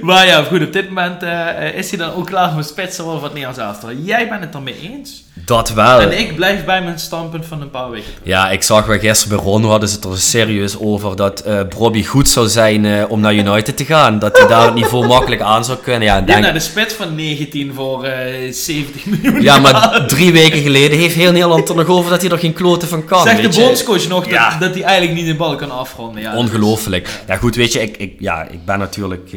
maar 0.01 0.27
ja, 0.27 0.43
goed, 0.43 0.61
op 0.61 0.73
dit 0.73 0.87
moment 0.87 1.23
uh, 1.23 1.73
is 1.73 1.89
hij 1.89 1.99
dan 1.99 2.13
ook 2.13 2.25
klaar 2.25 2.51
voor 2.51 2.63
spitsen 2.63 3.03
van 3.03 3.23
het 3.23 3.33
Nederlands 3.33 3.59
elftal. 3.59 3.93
Jij 3.93 4.29
bent 4.29 4.43
het 4.43 4.55
ermee 4.55 4.79
eens? 4.79 5.23
Dat 5.35 5.73
wel. 5.73 5.99
En 5.99 6.19
ik 6.19 6.35
blijf 6.35 6.65
bij 6.65 6.81
mijn 6.81 6.99
standpunt 6.99 7.45
van 7.45 7.61
een 7.61 7.69
paar 7.69 7.89
weken 7.89 8.05
terug. 8.13 8.27
Ja, 8.27 8.49
ik 8.49 8.63
zag 8.63 8.85
wel 8.85 8.99
gisteren 8.99 9.37
bij 9.37 9.45
Ron 9.45 9.63
hadden 9.63 9.89
ze 9.89 9.95
het 9.95 10.05
er 10.05 10.17
serieus 10.17 10.79
over 10.79 11.15
dat 11.15 11.43
uh, 11.47 11.59
Bobby 11.77 12.03
goed 12.03 12.29
zou 12.29 12.47
zijn 12.47 12.83
uh, 12.83 13.03
om 13.07 13.19
naar 13.19 13.33
United 13.33 13.77
te 13.77 13.85
gaan. 13.85 14.19
Dat 14.19 14.37
hij 14.37 14.47
daar 14.47 14.65
het 14.65 14.73
niveau 14.73 15.07
makkelijk 15.07 15.41
aan 15.41 15.65
zou 15.65 15.77
kunnen. 15.77 16.03
Ja, 16.03 16.21
denk... 16.21 16.41
naar 16.41 16.53
de 16.53 16.59
spits 16.59 16.93
van 16.93 17.15
19 17.15 17.73
voor 17.73 18.05
uh, 18.05 18.47
eh, 18.47 18.53
70 18.53 19.05
miljoen. 19.05 19.41
Ja, 19.41 19.59
maar 19.59 20.05
drie 20.07 20.31
weken 20.31 20.61
geleden 20.61 20.97
heeft 20.97 21.15
heel 21.15 21.31
Nederland 21.31 21.69
er 21.69 21.75
nog 21.75 21.87
over 21.87 22.09
dat 22.09 22.21
hij 22.21 22.31
er 22.31 22.37
geen 22.37 22.53
kloten 22.53 22.87
van 22.87 23.05
kan. 23.05 23.23
Zegt 23.23 23.53
de 23.53 23.61
bondscoach 23.61 24.07
nog 24.07 24.27
dat, 24.27 24.59
dat, 24.59 24.73
hij 24.73 24.83
eigenlijk 24.83 25.17
niet 25.17 25.27
de 25.27 25.35
bal 25.35 25.55
kan 25.55 25.71
afronden. 25.71 26.21
Ja, 26.21 26.35
Ongelooflijk. 26.35 27.09
Ja. 27.27 27.35
goed, 27.35 27.55
weet 27.55 27.73
je, 27.73 27.81
ik, 27.81 27.97
ik, 27.97 28.15
ja, 28.19 28.43
ik 28.43 28.65
ben 28.65 28.79
natuurlijk 28.79 29.29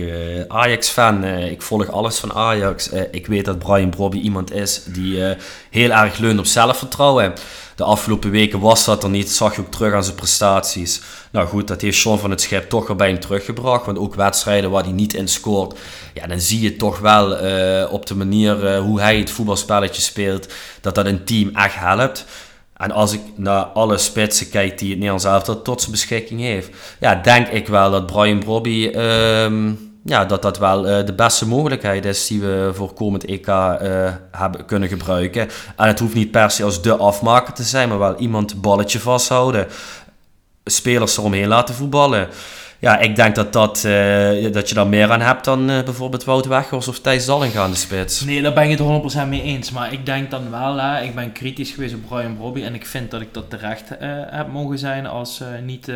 Ajax-fan. 0.48 1.24
ik 1.24 1.62
volg 1.62 1.90
alles 1.90 2.18
van 2.18 2.32
Ajax. 2.32 2.90
ik 3.10 3.26
weet 3.26 3.44
dat 3.44 3.58
Brian 3.58 3.90
Brobby 3.90 4.18
iemand 4.18 4.52
is 4.52 4.82
die 4.86 5.18
heel 5.70 5.85
erg 5.90 6.18
leunt 6.18 6.38
op 6.38 6.46
zelfvertrouwen. 6.46 7.32
De 7.76 7.84
afgelopen 7.84 8.30
weken 8.30 8.60
was 8.60 8.84
dat 8.84 9.02
er 9.02 9.10
niet, 9.10 9.30
zag 9.30 9.54
je 9.54 9.60
ook 9.60 9.70
terug 9.70 9.94
aan 9.94 10.04
zijn 10.04 10.16
prestaties. 10.16 11.00
Nou 11.30 11.46
goed, 11.46 11.68
dat 11.68 11.80
heeft 11.80 11.98
Sean 11.98 12.18
van 12.18 12.30
het 12.30 12.40
Schip 12.40 12.68
toch 12.68 12.86
weer 12.86 12.96
bij 12.96 13.08
hem 13.08 13.20
teruggebracht. 13.20 13.86
Want 13.86 13.98
ook 13.98 14.14
wedstrijden 14.14 14.70
waar 14.70 14.82
hij 14.82 14.92
niet 14.92 15.14
in 15.14 15.28
scoort, 15.28 15.78
ja, 16.14 16.26
dan 16.26 16.40
zie 16.40 16.60
je 16.60 16.76
toch 16.76 16.98
wel 16.98 17.44
uh, 17.44 17.92
op 17.92 18.06
de 18.06 18.14
manier 18.14 18.74
uh, 18.74 18.80
hoe 18.80 19.00
hij 19.00 19.18
het 19.18 19.30
voetbalspelletje 19.30 20.02
speelt, 20.02 20.52
dat 20.80 20.94
dat 20.94 21.06
een 21.06 21.24
team 21.24 21.50
echt 21.54 21.74
helpt. 21.74 22.24
En 22.76 22.90
als 22.90 23.12
ik 23.12 23.20
naar 23.34 23.62
alle 23.62 23.98
spitsen 23.98 24.50
kijk 24.50 24.78
die 24.78 24.88
het 24.88 24.96
Nederlands 24.96 25.24
elftal 25.24 25.62
tot 25.62 25.80
zijn 25.80 25.92
beschikking 25.92 26.40
heeft, 26.40 26.70
ja, 27.00 27.14
denk 27.14 27.48
ik 27.48 27.68
wel 27.68 27.90
dat 27.90 28.06
Brian 28.06 28.38
Brobby... 28.38 28.90
Uh, 28.94 29.72
ja, 30.06 30.24
dat 30.24 30.42
dat 30.42 30.58
wel 30.58 30.88
uh, 30.88 31.06
de 31.06 31.12
beste 31.12 31.46
mogelijkheid 31.46 32.04
is 32.04 32.26
die 32.26 32.40
we 32.40 32.70
voor 32.74 32.92
komend 32.92 33.24
EK 33.24 33.46
uh, 33.46 33.74
hebben 34.30 34.64
kunnen 34.64 34.88
gebruiken. 34.88 35.48
En 35.76 35.86
het 35.86 35.98
hoeft 35.98 36.14
niet 36.14 36.30
per 36.30 36.50
se 36.50 36.64
als 36.64 36.82
de 36.82 36.96
afmaker 36.96 37.52
te 37.52 37.62
zijn, 37.62 37.88
maar 37.88 37.98
wel 37.98 38.16
iemand 38.16 38.60
balletje 38.60 39.00
vasthouden. 39.00 39.66
Spelers 40.64 41.16
eromheen 41.16 41.48
laten 41.48 41.74
voetballen. 41.74 42.28
Ja, 42.78 42.98
ik 42.98 43.16
denk 43.16 43.34
dat, 43.34 43.52
dat, 43.52 43.82
uh, 43.86 44.52
dat 44.52 44.68
je 44.68 44.74
daar 44.74 44.86
meer 44.86 45.10
aan 45.10 45.20
hebt 45.20 45.44
dan 45.44 45.66
bijvoorbeeld 45.66 46.24
Wout 46.24 46.46
Weghorst 46.46 46.88
of 46.88 47.00
Thijs 47.00 47.26
Dallinga 47.26 47.62
aan 47.62 47.70
de 47.70 47.76
spits. 47.76 48.20
Nee, 48.20 48.42
daar 48.42 48.52
ben 48.52 48.70
ik 48.70 48.78
het 48.78 49.24
100% 49.24 49.28
mee 49.28 49.42
eens. 49.42 49.70
Maar 49.70 49.92
ik 49.92 50.06
denk 50.06 50.30
dan 50.30 50.50
wel, 50.50 50.76
hè, 50.76 51.02
ik 51.02 51.14
ben 51.14 51.32
kritisch 51.32 51.70
geweest 51.70 51.94
op 51.94 52.06
Brian 52.08 52.36
Brobby. 52.36 52.62
En 52.62 52.74
ik 52.74 52.86
vind 52.86 53.10
dat 53.10 53.20
ik 53.20 53.34
dat 53.34 53.50
terecht 53.50 53.88
heb 54.30 54.52
mogen 54.52 54.78
zijn 54.78 55.06
als 55.06 55.42
niet 55.62 55.92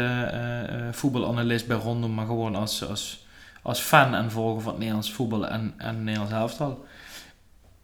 voetbalanalist 0.91 1.67
bij 1.67 1.77
Rondom, 1.77 2.15
maar 2.15 2.27
gewoon 2.27 2.55
als... 2.55 2.89
als 2.89 3.29
als 3.63 3.81
fan 3.81 4.15
en 4.15 4.31
volger 4.31 4.61
van 4.61 4.71
het 4.71 4.79
Nederlands 4.79 5.13
voetbal 5.13 5.47
en, 5.47 5.75
en 5.77 5.95
het 5.95 6.03
Nederlands 6.05 6.33
elftal. 6.33 6.85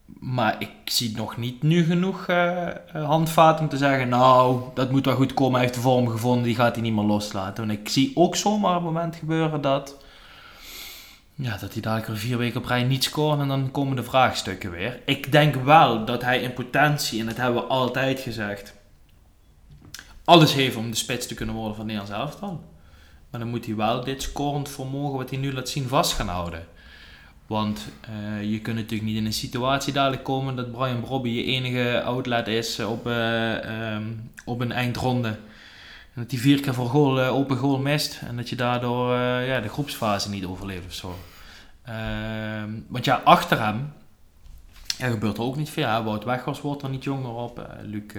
Maar 0.07 0.57
ik 0.59 0.71
zie 0.85 1.17
nog 1.17 1.37
niet 1.37 1.63
nu 1.63 1.85
genoeg 1.85 2.29
uh, 2.29 3.11
om 3.11 3.25
te 3.69 3.77
zeggen, 3.77 4.09
nou, 4.09 4.63
dat 4.75 4.91
moet 4.91 5.05
wel 5.05 5.15
goed 5.15 5.35
komen, 5.35 5.53
hij 5.53 5.63
heeft 5.63 5.75
de 5.75 5.81
vorm 5.81 6.09
gevonden, 6.09 6.43
die 6.45 6.55
gaat 6.55 6.75
hij 6.75 6.83
niet 6.83 6.95
meer 6.95 7.05
loslaten. 7.05 7.65
En 7.65 7.71
ik 7.71 7.89
zie 7.89 8.13
ook 8.15 8.37
zomaar 8.37 8.75
het 8.75 8.83
moment 8.83 9.17
gebeuren 9.17 9.61
dat, 9.61 9.97
ja, 11.35 11.57
dat 11.57 11.73
hij 11.73 11.83
dadelijk 11.83 12.09
er 12.09 12.17
vier 12.17 12.39
weken 12.39 12.61
op 12.61 12.67
rij 12.67 12.83
niet 12.83 13.05
scoort 13.05 13.41
en 13.41 13.49
dan 13.49 13.71
komen 13.71 13.97
de 13.97 14.03
vraagstukken 14.03 14.71
weer. 14.71 15.01
Ik 15.05 15.33
denk 15.33 15.55
wel 15.55 16.05
dat 16.05 16.23
hij 16.23 16.41
in 16.41 16.53
potentie, 16.53 17.21
en 17.21 17.27
dat 17.27 17.37
hebben 17.37 17.63
we 17.63 17.69
altijd 17.69 18.21
gezegd, 18.21 18.75
alles 20.25 20.55
heeft 20.55 20.77
om 20.77 20.91
de 20.91 20.97
spits 20.97 21.27
te 21.27 21.35
kunnen 21.35 21.55
worden 21.55 21.77
van 21.77 21.87
Nederlands 21.87 22.17
elftal. 22.17 22.65
Maar 23.37 23.45
dan 23.45 23.55
moet 23.55 23.67
hij 23.67 23.77
wel 23.77 24.05
dit 24.05 24.23
scorend 24.23 24.69
vermogen 24.69 25.17
wat 25.17 25.31
hij 25.31 25.39
nu 25.39 25.53
laat 25.53 25.69
zien 25.69 25.89
vast 25.89 26.13
gaan 26.13 26.29
houden. 26.29 26.67
Want 27.47 27.89
uh, 28.11 28.51
je 28.51 28.61
kunt 28.61 28.77
natuurlijk 28.77 29.09
niet 29.09 29.17
in 29.17 29.27
een 29.27 29.33
situatie 29.33 29.93
dadelijk 29.93 30.25
komen 30.25 30.57
dat 30.57 30.73
Brian 30.73 31.01
Brobby 31.01 31.29
je 31.29 31.45
enige 31.45 32.03
outlet 32.03 32.47
is 32.47 32.81
op, 32.81 33.07
uh, 33.07 33.93
um, 33.95 34.31
op 34.45 34.61
een 34.61 34.73
eindronde. 34.73 35.29
En 35.29 36.23
dat 36.23 36.31
hij 36.31 36.41
vier 36.41 36.61
keer 36.61 36.75
voor 36.75 36.89
goal, 36.89 37.21
open 37.21 37.57
goal 37.57 37.79
mist. 37.79 38.21
En 38.27 38.37
dat 38.37 38.49
je 38.49 38.57
daardoor 38.57 39.15
ja, 39.21 39.61
de 39.61 39.69
groepsfase 39.69 40.31
niet 40.31 40.45
overleeft 40.45 40.87
of 40.87 40.93
zo. 40.93 41.19
Ehm, 41.83 42.71
want 42.89 43.05
ja, 43.05 43.21
achter 43.25 43.61
hem 43.61 43.93
ja, 44.99 45.09
gebeurt 45.09 45.37
er 45.37 45.43
ook 45.43 45.57
niet 45.57 45.71
veel. 45.71 45.85
Ja, 45.85 46.05
Wout 46.05 46.25
Weghorst 46.25 46.63
wordt 46.63 46.83
er 46.83 46.91
niet 46.91 47.05
jonger 47.05 47.33
op. 47.33 47.67
Luc 47.83 48.13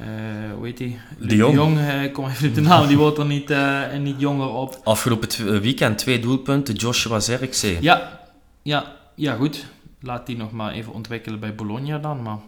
uh, 0.00 0.54
hoe 0.54 0.66
heet 0.66 0.76
die? 0.76 0.98
De 1.18 1.36
Jong. 1.36 1.52
De 1.52 1.60
Jong 1.60 1.78
uh, 1.78 2.12
kom 2.12 2.28
even 2.28 2.54
de 2.54 2.60
naam, 2.60 2.86
die 2.86 2.96
wordt 2.96 3.18
er 3.18 3.26
niet, 3.26 3.50
uh, 3.50 3.80
niet 4.00 4.20
jonger 4.20 4.48
op. 4.48 4.80
Afgelopen 4.84 5.60
weekend 5.60 5.98
twee 5.98 6.18
doelpunten, 6.18 6.74
Joshua 6.74 7.20
Zerkzee. 7.20 7.78
Ja, 7.80 8.20
ja, 8.62 8.92
ja 9.14 9.34
goed. 9.34 9.66
Laat 10.00 10.26
die 10.26 10.36
nog 10.36 10.52
maar 10.52 10.72
even 10.72 10.92
ontwikkelen 10.92 11.40
bij 11.40 11.54
Bologna 11.54 11.98
dan. 11.98 12.22
Maar, 12.22 12.38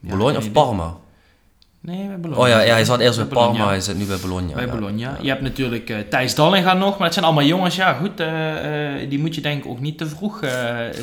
ja, 0.00 0.10
Bologna 0.10 0.38
of 0.38 0.52
Parma? 0.52 0.96
Nee, 1.80 2.06
bij 2.06 2.20
Bologna. 2.20 2.42
Oh 2.42 2.48
ja, 2.48 2.60
ja 2.60 2.72
hij 2.72 2.84
zat 2.84 3.00
eerst 3.00 3.16
bij, 3.16 3.26
bij 3.26 3.36
Parma, 3.36 3.66
hij 3.66 3.80
zit 3.80 3.96
nu 3.96 4.04
bij 4.04 4.18
Bologna. 4.18 4.54
Bij 4.54 4.66
ja. 4.66 4.72
Bologna. 4.72 5.18
Je 5.20 5.28
hebt 5.28 5.42
natuurlijk 5.42 5.90
uh, 5.90 5.98
Thijs 5.98 6.34
Dallinga 6.34 6.74
nog, 6.74 6.96
maar 6.96 7.04
het 7.04 7.14
zijn 7.14 7.26
allemaal 7.26 7.44
jongens. 7.44 7.76
Ja, 7.76 7.92
goed, 7.92 8.16
die 9.10 9.18
moet 9.18 9.34
je 9.34 9.40
denk 9.40 9.64
ik 9.64 9.70
ook 9.70 9.80
niet 9.80 9.98
te 9.98 10.06
vroeg 10.06 10.40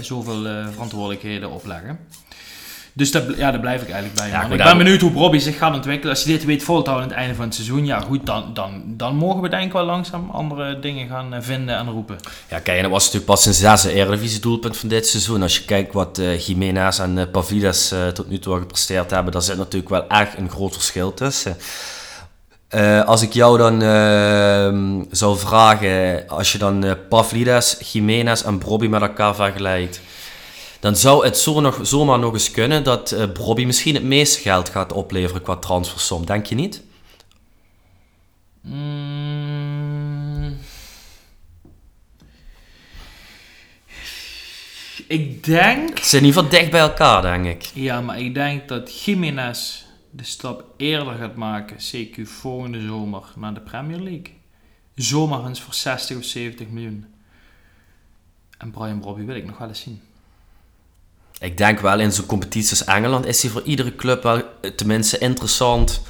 zoveel 0.02 0.42
verantwoordelijkheden 0.72 1.52
opleggen. 1.52 2.00
Dus 2.96 3.12
dat, 3.12 3.24
ja, 3.38 3.52
daar 3.52 3.60
blijf 3.60 3.82
ik 3.82 3.90
eigenlijk 3.90 4.16
bij. 4.20 4.30
Ja, 4.30 4.38
man. 4.38 4.50
goed, 4.50 4.60
ik 4.60 4.64
ben 4.64 4.78
benieuwd 4.78 5.02
hoe 5.02 5.12
Robbie 5.12 5.40
zich 5.40 5.58
gaat 5.58 5.76
ontwikkelen. 5.76 6.14
Als 6.14 6.24
je 6.24 6.30
dit 6.30 6.46
weet 6.46 6.64
vol 6.64 6.82
te 6.82 6.90
houden 6.90 7.04
aan 7.04 7.16
het 7.16 7.20
einde 7.20 7.36
van 7.36 7.46
het 7.46 7.56
seizoen, 7.56 7.86
ja 7.86 8.00
goed, 8.00 8.26
dan, 8.26 8.54
dan, 8.54 8.84
dan 8.88 9.16
mogen 9.16 9.42
we 9.42 9.50
denk 9.50 9.64
ik 9.64 9.72
wel 9.72 9.86
langzaam 9.86 10.30
andere 10.32 10.80
dingen 10.80 11.08
gaan 11.08 11.34
eh, 11.34 11.42
vinden 11.42 11.76
en 11.76 11.90
roepen. 11.90 12.18
Ja, 12.50 12.60
kijk, 12.60 12.78
en 12.78 12.84
dat 12.84 12.92
was 12.92 13.04
natuurlijk 13.04 13.32
pas 13.32 13.44
zijn 13.44 13.56
zesde 13.56 13.94
Eredivisie 13.94 14.40
doelpunt 14.40 14.78
van 14.78 14.90
dit 14.90 15.08
seizoen. 15.08 15.42
Als 15.42 15.58
je 15.58 15.66
kijkt 15.66 15.94
wat 15.94 16.18
eh 16.18 16.40
Jiménez 16.40 17.00
en 17.00 17.32
Pavlidis 17.32 17.92
eh, 17.92 18.08
tot 18.08 18.30
nu 18.30 18.40
toe 18.40 18.58
gepresteerd 18.58 19.12
hebben, 19.12 19.34
daar 19.34 19.42
zit 19.42 19.58
natuurlijk 19.58 19.90
wel 19.90 20.08
echt 20.08 20.38
een 20.38 20.50
groot 20.50 20.74
verschil 20.74 21.14
tussen. 21.14 21.58
Als 23.06 23.22
ik 23.22 23.34
jou 23.34 23.58
dan 23.58 23.82
ehm, 23.82 25.04
zou 25.12 25.38
vragen, 25.38 26.24
als 26.28 26.52
je 26.52 26.58
dan 26.58 26.84
eh 26.84 26.92
Pavlidis, 27.10 27.78
Jiménez 27.92 28.42
en 28.42 28.58
Brobby 28.58 28.88
met 28.88 29.02
elkaar 29.02 29.36
vergelijkt, 29.36 30.02
dan 30.84 30.96
zou 30.96 31.26
het 31.26 31.38
zo 31.38 31.60
nog, 31.60 31.80
zomaar 31.82 32.20
nog 32.20 32.34
eens 32.34 32.52
kunnen 32.52 32.84
dat 32.84 33.16
Brobby 33.34 33.66
misschien 33.66 33.94
het 33.94 34.04
meeste 34.04 34.42
geld 34.42 34.70
gaat 34.70 34.94
opleveren 34.94 35.42
qua 35.42 35.56
transfersom. 35.56 36.26
Denk 36.26 36.46
je 36.46 36.56
niet? 36.56 36.84
Mm. 38.62 40.58
Ik 45.08 45.44
denk... 45.44 45.98
Ze 45.98 46.06
zijn 46.06 46.22
in 46.22 46.28
ieder 46.28 46.44
geval 46.44 46.60
dicht 46.60 46.72
bij 46.72 46.80
elkaar, 46.80 47.22
denk 47.22 47.46
ik. 47.46 47.72
Ja, 47.74 48.02
maar 48.02 48.20
ik 48.20 48.34
denk 48.34 48.68
dat 48.68 49.04
Jiménez 49.04 49.84
de 50.10 50.24
stap 50.24 50.66
eerder 50.78 51.14
gaat 51.14 51.36
maken, 51.36 51.78
CQ 51.78 52.22
volgende 52.22 52.82
zomer, 52.82 53.24
naar 53.36 53.54
de 53.54 53.60
Premier 53.60 54.00
League. 54.00 54.34
Zomerhans 54.96 55.62
voor 55.62 55.74
60 55.74 56.18
of 56.18 56.24
70 56.24 56.68
miljoen. 56.68 57.06
En 58.58 58.72
Brian 58.72 59.00
Brobby 59.00 59.26
wil 59.26 59.36
ik 59.36 59.46
nog 59.46 59.58
wel 59.58 59.68
eens 59.68 59.82
zien. 59.82 60.02
Ik 61.40 61.58
denk 61.58 61.80
wel 61.80 62.00
in 62.00 62.12
zo'n 62.12 62.26
competitie 62.26 62.70
als 62.70 62.84
Engeland 62.84 63.26
is 63.26 63.42
hij 63.42 63.52
voor 63.52 63.62
iedere 63.66 63.96
club 63.96 64.24
wel 64.24 64.38
eh, 64.62 64.72
tenminste 64.76 65.18
interessant. 65.18 66.02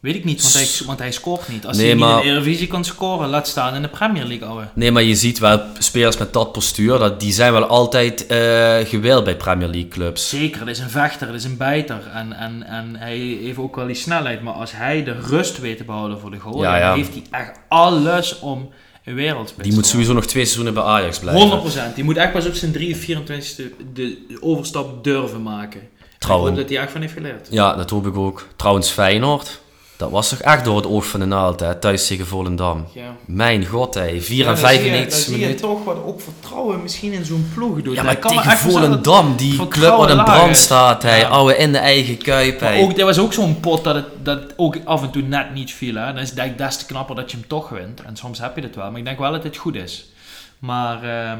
Weet 0.00 0.14
ik 0.14 0.24
niet, 0.24 0.42
want 0.42 0.54
hij, 0.54 0.86
want 0.86 0.98
hij 0.98 1.12
scoort 1.12 1.48
niet. 1.48 1.66
Als 1.66 1.76
Nee, 1.76 1.86
hij 1.86 1.94
niet 1.94 2.04
maar- 2.04 2.16
in 2.18 2.22
de 2.26 2.30
Eredivisie 2.30 2.66
kan 2.66 2.84
scoren, 2.84 3.28
laat 3.28 3.48
staan 3.48 3.74
in 3.74 3.82
de 3.82 3.88
Premier 3.88 4.24
League, 4.24 4.46
ouwe. 4.48 4.68
Nee, 4.74 4.90
maar 4.92 5.02
je 5.02 5.14
ziet 5.14 5.38
wel 5.38 5.60
spelers 5.78 6.16
met 6.16 6.32
dat 6.32 6.52
postuur, 6.52 6.98
dat, 6.98 7.20
die 7.20 7.32
zijn 7.32 7.52
wel 7.52 7.64
altijd 7.66 8.26
eh 8.26 8.78
gewild 8.84 9.24
bij 9.24 9.36
Premier 9.36 9.68
League 9.68 9.88
clubs. 9.88 10.28
Zeker, 10.28 10.60
het 10.60 10.68
is 10.68 10.78
een 10.78 10.90
vechter, 10.90 11.26
het 11.26 11.36
is 11.36 11.44
een 11.44 11.56
bijter. 11.56 12.00
En, 12.14 12.32
en, 12.32 12.62
en 12.66 12.96
hij 12.96 13.16
heeft 13.18 13.58
ook 13.58 13.76
wel 13.76 13.86
die 13.86 13.94
snelheid. 13.94 14.42
Maar 14.42 14.54
als 14.54 14.72
hij 14.72 15.04
de 15.04 15.12
rust 15.20 15.58
weet 15.60 15.76
te 15.76 15.84
behouden 15.84 16.20
voor 16.20 16.30
de 16.30 16.38
goal, 16.38 16.62
Ja, 16.62 16.70
dan 16.70 16.80
ja. 16.80 16.94
heeft 16.94 17.12
hij 17.12 17.22
echt 17.30 17.58
alles 17.68 18.38
om 18.38 18.70
wereldspits 19.04 19.68
Die 19.68 19.76
moet 19.76 19.86
sowieso 19.86 20.12
nog 20.12 20.26
twee 20.26 20.44
seizoenen 20.44 20.74
bij 20.74 20.82
Ajax 20.82 21.18
blijven. 21.18 21.90
100%. 21.92 21.94
Die 21.94 22.04
moet 22.04 22.16
echt 22.16 22.32
pas 22.32 22.46
op 22.46 22.54
zijn 22.54 22.72
3 22.72 22.94
of 22.94 23.00
24ste 23.00 23.62
de 23.92 24.36
overstap 24.40 25.04
durven 25.04 25.42
maken. 25.42 25.80
Trouwens. 26.18 26.50
Ik 26.50 26.56
hoop 26.56 26.68
dat 26.68 26.74
hij 26.76 26.84
echt 26.84 26.92
van 26.92 27.00
heeft 27.00 27.12
geleerd. 27.12 27.48
Ja, 27.50 27.74
dat 27.74 27.90
hoop 27.90 28.06
ik 28.06 28.16
ook. 28.16 28.46
Trouwens, 28.56 28.90
Feyenoord, 28.90 29.60
dat 30.02 30.10
was 30.10 30.28
toch 30.28 30.38
echt 30.38 30.64
door 30.64 30.76
het 30.76 30.86
oog 30.86 31.06
van 31.06 31.20
de 31.20 31.26
naald, 31.26 31.60
hè, 31.60 31.74
thuis 31.74 32.06
tegen 32.06 32.26
Volendam. 32.26 32.86
Ja. 32.94 33.16
Mijn 33.26 33.66
god, 33.66 33.94
hè, 33.94 34.20
4 34.20 34.36
Ja, 34.36 34.42
en 34.42 34.46
dan 34.46 34.56
zie 34.56 34.66
je- 34.66 34.80
95 34.80 35.10
dan 35.10 35.20
zie 35.20 35.32
je 35.32 35.38
minuten. 35.40 35.60
toch 35.68 35.84
wat 35.84 35.96
ook 36.04 36.20
vertrouwen 36.20 36.82
misschien 36.82 37.12
in 37.12 37.24
zo'n 37.24 37.50
ploeg 37.54 37.82
doet. 37.82 37.94
Ja, 37.94 38.02
maar 38.02 38.16
kan 38.16 38.30
tegen 38.36 38.48
dat- 38.50 38.58
Volendam, 38.58 39.36
die 39.36 39.68
club 39.68 39.96
wat 39.96 40.10
laag 40.12 40.24
brand 40.24 40.56
staat, 40.56 41.02
hij, 41.02 41.18
Ja. 41.18 41.28
ouwe 41.28 41.56
in 41.56 41.72
de 41.72 41.78
eigen 41.78 42.18
kuip, 42.18 42.60
Maar 42.60 42.70
hij. 42.72 42.82
ook, 42.82 42.98
er 42.98 43.04
was 43.04 43.18
ook 43.18 43.32
zo'n 43.32 43.60
pot 43.60 43.84
dat 43.84 43.94
het, 43.94 44.06
dat 44.22 44.40
ook 44.56 44.76
af 44.84 45.02
en 45.02 45.10
toe 45.10 45.22
net 45.22 45.54
niet 45.54 45.72
viel. 45.72 45.94
Hè. 45.94 46.06
Dan 46.12 46.18
is 46.22 46.32
het 46.34 46.58
des 46.58 46.76
te 46.76 46.86
knapper 46.86 47.16
dat 47.16 47.30
je 47.30 47.36
hem 47.36 47.46
toch 47.46 47.68
wint. 47.68 48.02
En 48.02 48.16
soms 48.16 48.38
heb 48.38 48.56
je 48.56 48.62
het 48.62 48.74
wel. 48.76 48.90
Maar 48.90 48.98
ik 48.98 49.04
denk 49.04 49.18
wel 49.18 49.32
dat 49.32 49.42
het 49.42 49.56
goed 49.56 49.74
is. 49.74 50.10
Maar 50.58 51.02
ehm, 51.02 51.38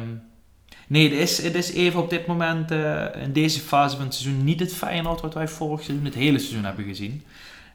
nee, 0.89 1.11
het 1.11 1.19
is, 1.19 1.43
het 1.43 1.55
is 1.55 1.73
even 1.73 2.01
op 2.01 2.11
dit 2.11 2.27
moment, 2.27 2.71
eh, 2.71 3.05
in 3.23 3.33
deze 3.33 3.61
fase 3.61 3.97
van 3.97 4.05
het 4.05 4.15
seizoen, 4.15 4.45
niet 4.45 4.61
het 4.61 4.75
Feyenoord 4.75 5.21
wat 5.21 5.35
wij 5.35 5.49
vorig 5.49 5.83
seizoen, 5.83 6.05
het 6.05 6.15
hele 6.15 6.39
seizoen 6.39 6.65
hebben 6.65 6.85
gezien. 6.85 7.23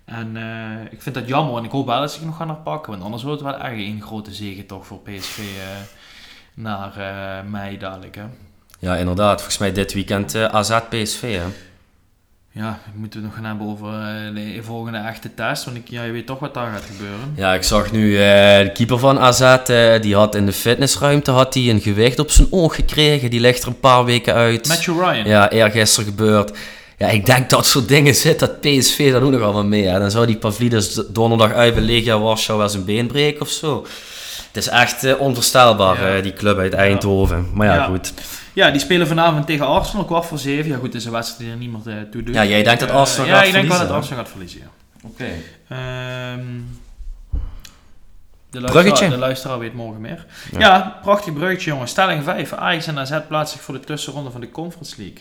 En 0.08 0.38
eh, 0.38 0.92
ik 0.92 1.02
vind 1.02 1.16
dat 1.16 1.28
jammer 1.28 1.58
en 1.58 1.64
ik 1.64 1.72
hoop 1.72 1.86
wel 1.86 2.00
dat 2.00 2.12
ze 2.12 2.18
zich 2.18 2.26
nog 2.26 2.38
gaan 2.38 2.48
herpakken. 2.48 2.92
Want 2.92 3.04
anders 3.04 3.24
wordt 3.24 3.42
het 3.42 3.50
wel 3.50 3.60
echt 3.60 3.78
een 3.78 4.02
grote 4.02 4.34
zege 4.34 4.66
toch 4.66 4.86
voor 4.86 5.00
PSV 5.00 5.38
eh, 5.38 5.44
naar 6.54 6.98
eh, 6.98 7.50
mei 7.50 7.78
dadelijk. 7.78 8.16
Hè. 8.16 8.24
Ja, 8.80 8.96
inderdaad. 8.96 9.36
Volgens 9.36 9.58
mij 9.58 9.72
dit 9.72 9.94
weekend 9.94 10.36
AZ 10.36 10.80
PSV, 10.90 11.22
hè. 11.22 11.44
Ja, 12.52 12.80
ik 12.86 12.94
moet 12.94 13.14
het 13.14 13.24
nog 13.24 13.34
gaan 13.34 13.46
hebben 13.46 13.68
over 13.68 13.92
de 14.34 14.60
volgende 14.64 14.98
echte 14.98 15.34
test. 15.34 15.66
Want 15.66 15.78
ik, 15.78 15.90
ja, 15.90 16.04
je 16.04 16.12
weet 16.12 16.26
toch 16.26 16.40
wat 16.40 16.54
daar 16.54 16.72
gaat 16.72 16.84
gebeuren. 16.84 17.34
Ja, 17.36 17.54
ik 17.54 17.64
zag 17.64 17.92
nu 17.92 18.12
de 18.12 18.72
keeper 18.74 19.00
van 19.00 19.20
AZ, 19.20 19.56
die 20.02 20.16
had 20.16 20.36
in 20.36 20.46
de 20.46 20.54
fitnessruimte 20.54 21.32
had 21.32 21.54
hij 21.54 21.70
een 21.70 21.82
gewicht 21.82 22.20
op 22.20 22.32
zijn 22.32 22.48
oog 22.52 22.76
gekregen. 22.76 23.30
Die 23.30 23.40
ligt 23.40 23.62
er 23.62 23.68
een 23.68 23.80
paar 23.80 24.06
weken 24.06 24.34
uit. 24.34 24.68
Matthew 24.68 25.00
Ryan. 25.00 25.26
Ja, 25.26 25.50
eergisteren 25.50 26.10
gebeurd. 26.10 26.52
Ja, 26.98 27.08
ik 27.08 27.26
denk 27.26 27.50
dat 27.50 27.66
soort 27.66 27.88
dingen 27.88 28.16
zit, 28.16 28.40
dat 28.40 28.62
PSV 28.62 29.12
dat 29.12 29.22
ook 29.22 29.32
nog 29.32 29.42
allemaal 29.42 29.66
mee. 29.66 29.86
Hè. 29.88 30.00
Dan 30.00 30.12
zou 30.12 30.26
die 30.26 30.38
Pavlidis 30.38 30.94
donderdag 31.10 31.52
uit 31.54 31.74
bij 31.74 31.84
Legia 31.84 32.20
Warschau 32.20 32.60
wel 32.60 32.70
zijn 32.70 32.86
been 32.86 33.08
breken 33.08 33.42
of 33.42 33.50
zo. 33.50 33.86
Het 34.48 34.58
is 34.58 34.68
echt 34.68 35.04
eh, 35.04 35.20
onvoorstelbaar, 35.20 36.02
Ja. 36.02 36.16
eh, 36.18 36.24
die 36.24 36.34
club 36.34 36.58
uit 36.58 36.74
Eindhoven. 36.74 37.50
Maar 37.54 37.68
ja, 37.68 37.74
Ja. 37.76 37.84
goed. 37.86 38.14
Ja, 38.54 38.72
die 38.72 38.80
spelen 38.80 39.08
vanavond 39.08 39.46
tegen 39.46 39.66
Arsenal, 39.66 40.06
kwart 40.06 40.26
voor 40.26 40.38
zeven. 40.38 40.70
Ja 40.72 40.76
goed, 40.78 40.86
het 40.86 40.96
is 40.96 41.06
een 41.06 41.12
wedstrijd 41.12 41.42
die 41.44 41.52
er 41.52 41.58
niemand 41.58 41.88
eh, 41.88 41.94
toe 42.12 42.24
doet. 42.24 42.36
Ja, 42.36 42.46
jij 42.46 42.64
denkt 42.64 42.80
dat 42.80 42.90
Arsenal 42.92 43.28
Ja, 43.28 43.36
gaat 43.38 43.46
ik 43.46 43.52
denk 43.52 43.68
wel 43.68 43.78
dat 43.78 43.88
verliezen, 43.88 44.16
Arsenal 44.18 44.24
gaat 44.24 44.32
verliezen, 44.32 44.60
ja. 44.60 44.70
Oké. 45.08 45.26
Ehm, 45.68 46.46
de, 48.50 48.60
Bruggetje. 48.60 48.82
luisteraar, 48.84 49.10
de 49.10 49.18
luisteraar 49.18 49.60
weet 49.60 49.74
morgen 49.74 50.02
meer. 50.02 50.26
Ja. 50.52 50.60
Ja. 50.60 51.00
prachtig 51.02 51.34
bruggetje 51.34 51.70
jongen. 51.70 51.88
Stelling 51.88 52.24
5. 52.24 52.54
Ajax 52.54 52.88
en 52.88 53.00
AZ 53.00 53.18
plaatsen 53.28 53.58
zich 53.58 53.66
voor 53.66 53.74
de 53.74 53.80
tussenronde 53.80 54.32
van 54.32 54.42
de 54.42 54.52
Conference 54.52 54.94
League. 54.98 55.18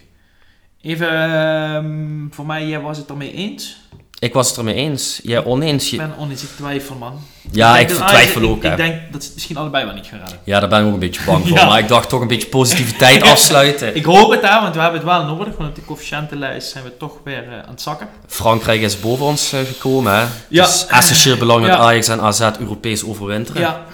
Even, 0.83 1.09
ehm, 1.11 1.87
voor 2.31 2.47
mij, 2.47 2.67
jij 2.67 2.81
was 2.81 2.99
het 2.99 3.09
ermee 3.09 3.33
eens? 3.33 3.77
Ik 4.19 4.33
was 4.33 4.49
het 4.49 4.57
ermee 4.59 4.75
eens. 4.75 5.21
Jij 5.23 5.45
oneens. 5.45 5.85
Ik 5.85 5.91
Je... 5.91 5.97
ben 5.97 6.13
oneens, 6.19 6.43
ik 6.43 6.49
twijfel 6.57 6.95
man. 6.97 7.21
Ja, 7.51 7.79
ik 7.79 7.89
twijfel 7.89 8.07
Ajax- 8.17 8.37
ook, 8.37 8.65
Ik, 8.65 8.71
ik 8.71 8.77
denk 8.77 8.95
dat 9.13 9.21
ze 9.21 9.27
het 9.27 9.35
misschien 9.35 9.57
allebei 9.57 9.85
wel 9.85 9.95
niet 9.95 10.07
gaan 10.07 10.19
redden. 10.19 10.39
Ja, 10.45 10.61
daar 10.61 10.69
ben 10.69 10.81
ik 10.81 10.87
ook 10.87 10.93
een 10.93 10.99
beetje 10.99 11.21
bang 11.27 11.45
voor. 11.49 11.57
Ja. 11.59 11.67
Maar 11.67 11.79
ik 11.79 11.89
dacht 11.89 12.09
toch 12.09 12.21
een 12.21 12.29
beetje 12.29 12.49
positiviteit 12.49 13.23
afsluiten. 13.33 13.97
Ik 13.97 14.05
hoop 14.05 14.31
het 14.31 14.41
hè, 14.43 14.61
want 14.61 14.75
we 14.75 14.81
hebben 14.81 15.01
het 15.01 15.09
wel 15.09 15.25
nodig. 15.25 15.57
Want 15.57 15.69
op 15.69 15.75
de 15.75 15.85
coëfficiëntenlijst 15.85 16.71
zijn 16.71 16.85
we 16.85 16.97
toch 16.97 17.13
weer 17.25 17.49
eh, 17.49 17.53
aan 17.59 17.71
het 17.71 17.81
zakken. 17.83 18.09
Frankrijk 18.27 18.81
is 18.81 19.01
boven 19.01 19.25
ons 19.27 19.53
eh, 19.53 19.61
gekomen. 19.61 20.13
Hè? 20.15 20.25
Ja. 20.49 20.65
Is 20.65 20.87
essentieel 20.89 21.37
belangrijk 21.37 21.73
dat 21.73 21.83
Ja. 21.85 21.89
Ajax 21.91 22.09
en 22.09 22.21
AZ 22.21 22.41
Europees 22.59 23.05
overwinteren. 23.05 23.61
Ja, 23.61 23.85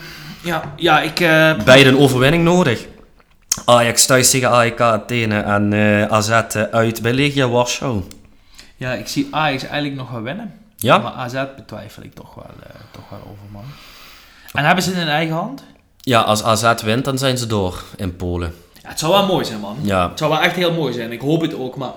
ja, 0.42 0.72
ja 0.76 1.00
ik... 1.00 1.20
eh, 1.20 1.52
Beide 1.64 1.88
een 1.88 1.98
overwinning 1.98 2.44
nodig. 2.44 2.86
Ajax 3.64 4.06
thuis 4.06 4.30
tegen 4.30 4.50
AEK 4.50 4.80
Athene 4.80 5.40
en 5.40 5.72
eh, 5.72 6.04
AZ 6.12 6.30
uit 6.70 7.02
bij 7.02 7.12
Legia 7.12 7.48
Warschau. 7.48 8.02
ja, 8.76 8.92
ik 8.92 9.08
zie 9.08 9.28
Ajax 9.30 9.62
eigenlijk 9.62 9.94
nog 9.94 10.10
wel 10.10 10.22
winnen. 10.22 10.54
Ja? 10.76 10.98
Maar 10.98 11.12
AZ 11.12 11.44
betwijfel 11.56 12.02
ik 12.02 12.14
toch 12.14 12.34
wel, 12.34 12.44
eh, 12.62 12.74
toch 12.90 13.08
wel 13.10 13.18
over, 13.20 13.44
man. 13.52 13.64
En 14.52 14.64
hebben 14.64 14.84
ze 14.84 14.90
het 14.90 14.98
in 14.98 15.08
eigen 15.08 15.34
hand? 15.34 15.62
Ja, 16.00 16.20
als 16.20 16.42
AZ 16.42 16.82
wint, 16.82 17.04
dan 17.04 17.18
zijn 17.18 17.38
ze 17.38 17.46
door 17.46 17.82
in 17.96 18.16
Polen. 18.16 18.54
Ja, 18.82 18.88
het 18.88 18.98
zou 18.98 19.12
wel 19.12 19.26
mooi 19.26 19.44
zijn, 19.44 19.60
man. 19.60 19.76
Ja, 19.82 20.08
Het 20.08 20.18
zou 20.18 20.30
wel 20.30 20.40
echt 20.40 20.56
heel 20.56 20.72
mooi 20.72 20.92
zijn. 20.92 21.12
Ik 21.12 21.20
hoop 21.20 21.40
het 21.40 21.54
ook, 21.54 21.76
maar... 21.76 21.92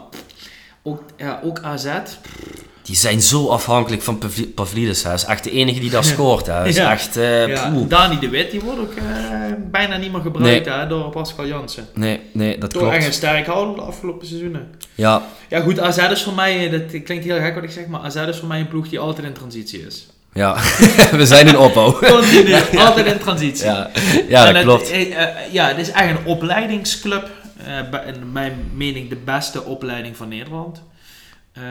Ook, 0.83 1.03
ja, 1.17 1.39
ook 1.43 1.59
AZ. 1.61 1.87
Die 2.85 2.95
zijn 2.95 3.21
zo 3.21 3.47
afhankelijk 3.47 4.01
van 4.01 4.17
Pavli- 4.17 4.47
Pavlidis. 4.47 5.03
Hij 5.03 5.13
is 5.13 5.25
echt 5.25 5.43
de 5.43 5.51
enige 5.51 5.79
die 5.79 5.89
daar 5.89 6.03
scoort. 6.03 6.45
Hè. 6.45 6.53
Hij 6.53 6.69
is 6.69 6.75
Ja. 6.75 6.91
echt... 6.91 7.17
eh, 7.17 7.47
Ja. 7.47 7.71
Dani 7.87 8.19
de 8.19 8.29
Wit, 8.29 8.51
die 8.51 8.61
wordt 8.61 8.79
ook 8.79 8.93
eh, 8.95 9.03
bijna 9.71 9.97
niet 9.97 10.11
meer 10.11 10.21
gebruikt 10.21 10.65
hè, 10.65 10.87
door 10.87 11.09
Pascal 11.09 11.47
Jansen. 11.47 11.87
Nee, 11.93 12.19
nee, 12.31 12.57
dat 12.57 12.69
Toch 12.69 12.81
echt 12.83 12.93
een 12.93 12.99
klopt. 12.99 13.15
sterk 13.15 13.45
houden 13.45 13.75
de 13.75 13.81
afgelopen 13.81 14.27
seizoenen. 14.27 14.69
Ja, 14.95 15.21
Ja 15.49 15.59
goed, 15.61 15.79
AZ 15.79 15.97
is 16.11 16.23
voor 16.23 16.33
mij, 16.33 16.65
eh, 16.65 16.71
dat 16.71 17.03
klinkt 17.03 17.23
heel 17.25 17.39
gek 17.39 17.55
wat 17.55 17.63
ik 17.63 17.71
zeg, 17.71 17.87
maar 17.87 17.99
AZ 18.01 18.15
is 18.15 18.37
voor 18.37 18.47
mij 18.47 18.59
een 18.59 18.67
ploeg 18.67 18.89
die 18.89 18.99
altijd 18.99 19.27
in 19.27 19.33
transitie 19.33 19.85
is. 19.85 20.07
ja. 20.33 20.55
we 21.11 21.25
zijn 21.25 21.47
in 21.47 21.57
opbouw. 21.57 21.91
Continu, 22.09 22.53
altijd 22.87 23.05
in 23.05 23.17
transitie. 23.19 23.65
Ja, 23.65 23.89
ja 24.27 24.45
dat 24.45 24.55
het, 24.55 24.63
klopt. 24.63 24.91
ja, 25.51 25.67
het 25.67 25.77
is 25.77 25.91
echt 25.91 26.09
een 26.09 26.25
opleidingsclub. 26.25 27.29
in 28.07 28.31
mijn 28.31 28.71
mening 28.73 29.09
de 29.09 29.17
beste 29.25 29.63
opleiding 29.63 30.17
van 30.17 30.27
Nederland. 30.27 30.81
Ehm, 31.53 31.63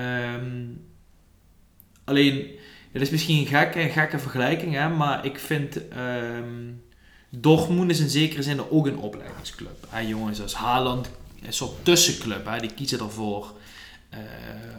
alleen, 2.05 2.50
het 2.92 3.02
is 3.02 3.11
misschien 3.11 3.38
een 3.38 3.46
gekke, 3.46 3.80
een 3.80 3.90
gekke 3.90 4.18
vergelijking, 4.18 4.74
hè, 4.74 4.88
maar 4.88 5.24
ik 5.24 5.38
vind 5.38 5.88
ehm 5.88 6.72
Dortmund 7.40 7.90
is 7.90 8.00
in 8.00 8.09
zekere 8.09 8.42
zin 8.42 8.70
ook 8.70 8.86
een 8.86 8.98
opleidingsclub. 8.98 9.86
Hè, 9.88 10.00
jongens 10.00 10.42
als 10.42 10.55
Haaland, 10.55 11.11
een 11.46 11.52
soort 11.52 11.84
tussenclub, 11.84 12.46
hè, 12.46 12.59
die 12.59 12.72
kiezen 12.74 12.98
ervoor. 12.98 13.52
Eh 14.11 14.18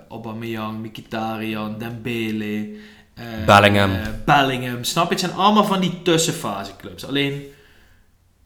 Aubameyang, 0.10 0.86
Mkhitaryan, 0.86 1.78
Dembele, 1.78 2.76
eh, 3.14 3.24
Bellingham. 3.46 3.92
Bellingham, 4.26 4.84
snap 4.84 5.04
je? 5.06 5.12
Het 5.12 5.20
zijn 5.20 5.34
allemaal 5.34 5.66
van 5.66 5.82
die 5.82 6.02
tussenfaseclubs. 6.02 7.06
Alleen 7.06 7.44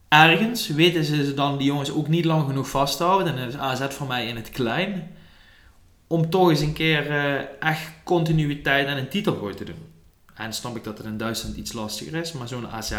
ergens 0.08 0.68
weten 0.68 1.04
ze 1.04 1.34
dan 1.34 1.58
die 1.58 1.66
jongens 1.66 1.92
ook 1.92 2.08
niet 2.08 2.24
lang 2.24 2.46
genoeg 2.46 2.68
vasthouden. 2.68 3.36
En 3.36 3.38
dat 3.38 3.48
is 3.48 3.60
AZ 3.60 3.94
voor 3.94 4.06
mij 4.06 4.26
in 4.26 4.36
het 4.36 4.50
klein. 4.50 5.10
Om 6.12 6.30
toch 6.30 6.50
eens 6.50 6.60
een 6.60 6.72
keer 6.72 7.10
eh, 7.10 7.68
echt 7.68 7.90
continuïteit 8.04 8.86
en 8.86 8.96
een 8.96 9.08
titelgooi 9.08 9.54
te 9.54 9.64
doen. 9.64 9.92
En 10.34 10.52
snap 10.52 10.76
ik 10.76 10.84
dat 10.84 10.98
het 10.98 11.06
in 11.06 11.16
Duitsland 11.16 11.56
iets 11.56 11.72
lastiger 11.72 12.14
is, 12.14 12.32
maar 12.32 12.48
zo'n 12.48 12.68
AZ. 12.68 12.96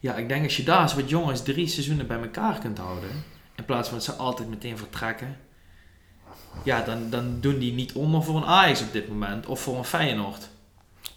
Ja, 0.00 0.14
ik 0.14 0.28
denk 0.28 0.44
als 0.44 0.56
je 0.56 0.62
daar 0.62 0.82
eens 0.82 0.94
wat 0.94 1.08
jongens 1.08 1.42
drie 1.42 1.68
seizoenen 1.68 2.06
bij 2.06 2.18
elkaar 2.20 2.58
kunt 2.58 2.78
houden. 2.78 3.08
In 3.54 3.64
plaats 3.64 3.88
van 3.88 3.96
dat 3.96 4.06
ze 4.06 4.12
altijd 4.12 4.48
meteen 4.48 4.78
vertrekken. 4.78 5.36
ja, 6.62 6.82
dan, 6.82 7.10
dan 7.10 7.40
doen 7.40 7.58
die 7.58 7.72
niet 7.72 7.92
onder 7.92 8.22
voor 8.22 8.36
een 8.36 8.44
Ajax 8.44 8.82
op 8.82 8.92
dit 8.92 9.08
moment. 9.08 9.46
Of 9.46 9.60
voor 9.60 9.78
een 9.78 9.84
Feyenoord. 9.84 10.48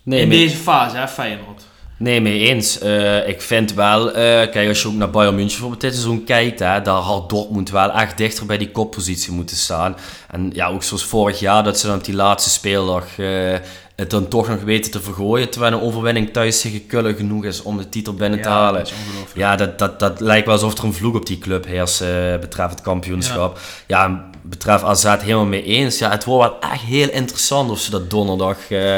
Nee, 0.04 0.22
In 0.22 0.30
deze 0.30 0.58
fase, 0.58 0.98
hè, 0.98 1.08
Feyenoord. 1.08 1.66
Nee, 2.00 2.22
mee 2.22 2.40
eens. 2.40 2.80
Eh, 2.80 3.28
ik 3.28 3.42
vind 3.42 3.74
wel, 3.74 4.12
eh, 4.12 4.52
kijk, 4.52 4.68
als 4.68 4.82
je 4.82 4.88
ook 4.88 4.94
naar 4.94 5.10
Bayern 5.10 5.36
München 5.36 5.52
bijvoorbeeld 5.52 5.82
dit 5.82 5.94
seizoen 5.94 6.24
kijkt, 6.24 6.60
hè, 6.60 6.82
daar 6.82 7.02
had 7.02 7.30
Dortmund 7.30 7.70
wel 7.70 7.92
echt 7.92 8.18
dichter 8.18 8.46
bij 8.46 8.58
die 8.58 8.72
koppositie 8.72 9.32
moeten 9.32 9.58
staan. 9.58 9.96
En 10.32 10.50
ja, 10.54 10.68
ook 10.68 10.84
zoals 10.84 11.06
vorig 11.06 11.40
jaar, 11.40 11.64
dat 11.64 11.80
ze 11.80 11.88
dan 11.88 11.98
op 11.98 12.04
die 12.04 12.16
laatste 12.16 12.50
speeldag 12.50 13.18
eh, 13.18 13.56
het 13.98 14.10
dan 14.10 14.28
toch 14.28 14.48
nog 14.48 14.62
weten 14.62 14.92
te 14.92 15.02
vergooien, 15.02 15.50
terwijl 15.50 15.74
een 15.74 15.82
overwinning 15.82 16.34
thuis 16.34 16.62
tegen 16.62 16.86
Kullen 16.88 17.16
genoeg 17.16 17.46
is 17.46 17.62
om 17.62 17.78
de 17.78 17.90
titel 17.90 18.14
binnen 18.14 18.42
te 18.42 18.50
halen. 18.50 18.80
dat. 18.84 18.94
Ja, 19.34 19.56
dat, 19.56 19.80
dat, 19.80 20.00
dat 20.00 20.20
lijkt 20.20 20.46
wel 20.46 20.56
alsof 20.56 20.78
er 20.78 20.84
een 20.84 20.94
vloek 20.94 21.16
op 21.16 21.26
die 21.26 21.38
club 21.38 21.66
heerst 21.66 22.02
eh 22.02 22.08
betreft 22.40 22.70
het 22.70 22.82
kampioenschap. 22.82 23.60
Ja, 23.88 24.04
en 24.06 24.24
betreft 24.42 24.84
AZ 24.84 25.04
helemaal 25.20 25.46
mee 25.46 25.64
eens. 25.64 25.98
Ja, 25.98 26.10
het 26.10 26.24
wordt 26.24 26.54
wel 26.62 26.72
echt 26.72 26.82
heel 26.82 27.10
interessant 27.10 27.70
of 27.72 27.80
ze 27.80 27.92
dat 27.92 28.10
donderdag 28.10 28.58
eh, 28.72 28.96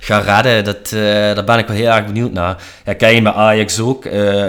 gaan 0.00 0.22
redden. 0.22 0.64
Dat, 0.64 0.92
eh, 0.92 1.00
daar 1.34 1.44
ben 1.44 1.58
ik 1.58 1.66
wel 1.66 1.76
heel 1.76 1.90
erg 1.90 2.06
benieuwd 2.06 2.32
naar. 2.32 2.62
Ja, 2.84 2.94
kijk 2.94 3.14
je 3.14 3.22
bij 3.22 3.32
Ajax 3.32 3.80
ook. 3.80 4.04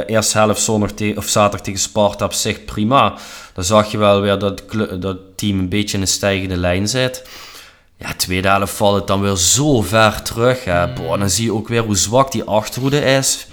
eerste 0.05 0.37
helft 0.37 0.61
zondag 0.61 0.91
te- 0.91 1.13
of 1.17 1.27
zaterdag 1.27 1.61
tegen 1.61 1.79
Sparta 1.79 2.25
op 2.25 2.33
zich 2.33 2.65
prima. 2.65 3.13
Dan 3.53 3.63
zag 3.63 3.91
je 3.91 3.97
wel 3.97 4.21
weer 4.21 4.39
dat 4.39 4.63
dat 4.99 5.17
team 5.35 5.59
een 5.59 5.69
beetje 5.69 5.95
in 5.95 6.01
een 6.01 6.07
stijgende 6.09 6.57
lijn 6.57 6.87
zit. 6.87 7.23
Ja, 8.01 8.13
tweede 8.13 8.47
helft 8.47 8.73
valt 8.73 8.95
het 8.95 9.07
dan 9.07 9.21
weer 9.21 9.35
zo 9.35 9.81
ver 9.81 10.21
terug. 10.21 10.63
Hè. 10.65 10.87
Boah, 10.93 11.19
dan 11.19 11.29
zie 11.29 11.45
je 11.45 11.53
ook 11.53 11.67
weer 11.67 11.81
hoe 11.83 11.95
zwak 11.95 12.31
die 12.31 12.43
achterhoede 12.43 12.99
is. 13.01 13.47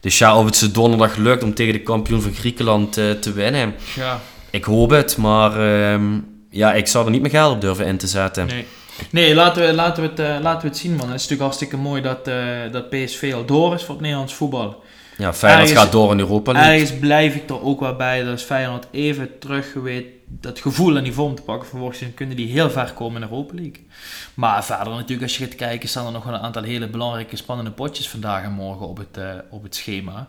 Dus 0.00 0.18
ja, 0.18 0.38
of 0.38 0.44
het 0.44 0.56
ze 0.56 0.70
donderdag 0.70 1.16
lukt 1.16 1.42
om 1.42 1.54
tegen 1.54 1.72
de 1.72 1.82
kampioen 1.82 2.22
van 2.22 2.34
Griekenland 2.34 2.96
eh, 2.96 3.10
te 3.10 3.32
winnen. 3.32 3.74
Ja, 3.94 4.20
Ik 4.50 4.64
hoop 4.64 4.90
het, 4.90 5.16
maar 5.16 5.50
ehm, 5.92 6.04
ja, 6.50 6.72
ik 6.72 6.86
zou 6.86 7.04
er 7.04 7.10
niet 7.10 7.20
meer 7.22 7.30
geld 7.30 7.54
op 7.54 7.60
durven 7.60 7.86
in 7.86 7.96
te 7.96 8.06
zetten. 8.06 8.46
nee. 8.46 8.66
Nee, 9.10 9.34
laten 9.34 9.66
we, 9.66 9.72
laten, 9.72 10.02
we 10.02 10.08
het, 10.08 10.18
eh, 10.18 10.42
laten 10.42 10.62
we 10.62 10.68
het 10.68 10.76
zien, 10.76 10.90
man. 10.90 11.00
Het 11.06 11.06
is 11.06 11.12
natuurlijk 11.28 11.40
hartstikke 11.40 11.76
mooi 11.76 12.02
dat, 12.02 12.28
eh, 12.28 12.36
dat 12.72 12.90
PSV 12.90 13.32
al 13.34 13.44
door 13.44 13.74
is 13.74 13.82
voor 13.82 13.94
het 13.94 14.00
Nederlands 14.02 14.34
voetbal. 14.34 14.82
Ja, 15.18 15.32
Feyenoord 15.34 15.62
Ergens- 15.68 15.84
gaat 15.84 15.92
door 15.92 16.12
in 16.12 16.18
Europa 16.18 16.52
League. 16.52 16.72
Ergens 16.72 16.98
blijf 16.98 17.34
ik 17.34 17.50
er 17.50 17.62
ook 17.62 17.80
wel 17.80 17.96
bij 17.96 18.22
dat 18.24 18.38
is 18.38 18.42
Feyenoord 18.42 18.86
even 18.90 19.38
terug 19.38 19.72
weet 19.82 20.06
dat 20.26 20.58
gevoel 20.60 20.96
en 20.96 21.04
die 21.04 21.12
vorm 21.12 21.34
te 21.34 21.42
pakken. 21.42 21.68
Vervolgens 21.68 22.02
kunnen 22.14 22.36
die 22.36 22.48
heel 22.52 22.70
ver 22.70 22.92
komen 22.92 23.22
in 23.22 23.28
de 23.28 23.32
Europa 23.34 23.54
League. 23.54 23.86
Maar 24.34 24.64
verder 24.64 24.88
natuurlijk, 24.94 25.22
als 25.22 25.36
je 25.38 25.44
gaat 25.44 25.54
kijken, 25.54 25.88
staan 25.88 26.06
er 26.06 26.12
nog 26.12 26.24
wel 26.24 26.34
een 26.34 26.40
aantal 26.40 26.62
hele 26.62 26.88
belangrijke, 26.88 27.36
spannende 27.36 27.70
potjes 27.70 28.08
vandaag 28.08 28.42
en 28.44 28.52
morgen 28.52 28.88
op 28.88 28.96
het, 28.96 29.16
eh, 29.16 29.30
op 29.50 29.62
het 29.62 29.74
schema. 29.74 30.28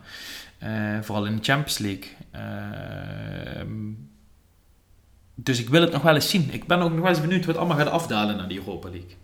Eh, 0.57 0.71
vooral 1.01 1.25
in 1.25 1.35
de 1.35 1.43
Champions 1.43 1.77
League. 1.77 2.05
Ehm, 2.31 3.67
dus 5.35 5.59
ik 5.59 5.69
wil 5.69 5.81
het 5.81 5.91
nog 5.91 6.01
wel 6.01 6.15
eens 6.15 6.29
zien. 6.29 6.49
Ik 6.51 6.67
ben 6.67 6.79
ook 6.81 6.91
nog 6.91 6.99
wel 6.99 7.09
eens 7.09 7.21
benieuwd 7.21 7.45
wat 7.45 7.57
allemaal 7.57 7.77
gaat 7.77 7.89
afdalen 7.89 8.37
naar 8.37 8.47
die 8.47 8.57
Europa 8.57 8.89
League. 8.89 9.15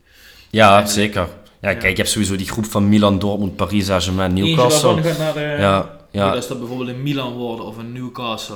Ja, 0.49 0.85
zeker. 0.85 1.27
Ja, 1.61 1.69
Ja. 1.69 1.75
kijk, 1.75 1.91
je 1.91 1.97
hebt 2.01 2.09
sowieso 2.09 2.35
die 2.35 2.49
groep 2.49 2.65
van 2.65 2.89
Milan, 2.89 3.19
Dortmund, 3.19 3.55
Paris 3.55 3.85
Saint-Germain, 3.85 4.33
Newcastle. 4.33 4.93
daarvan 4.93 5.11
gaat 5.11 5.17
naar 5.17 5.33
de... 5.33 5.61
Ja, 5.61 5.89
ja. 6.11 6.33
Dat 6.33 6.59
bijvoorbeeld 6.59 6.89
een 6.89 7.03
Milan 7.03 7.33
worden 7.33 7.65
of 7.65 7.77
een 7.77 7.91
Newcastle. 7.91 8.55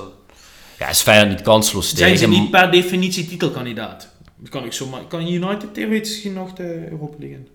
Ja, 0.78 0.88
is 0.88 1.00
Feyenoord 1.02 1.36
niet 1.36 1.42
kansloos 1.42 1.94
Zijn 1.94 2.18
ze 2.18 2.28
niet 2.28 2.50
per 2.50 2.70
definitie 2.70 3.26
titelkandidaat? 3.28 4.08
Kan, 4.48 4.64
ik 4.64 4.72
zomaar, 4.72 5.00
kan 5.08 5.28
United 5.32 5.74
theoretisch 5.74 6.14
gezien 6.14 6.32
nog 6.32 6.52
de 6.52 6.88
Europa 6.90 7.14
League 7.18 7.36
in? 7.36 7.48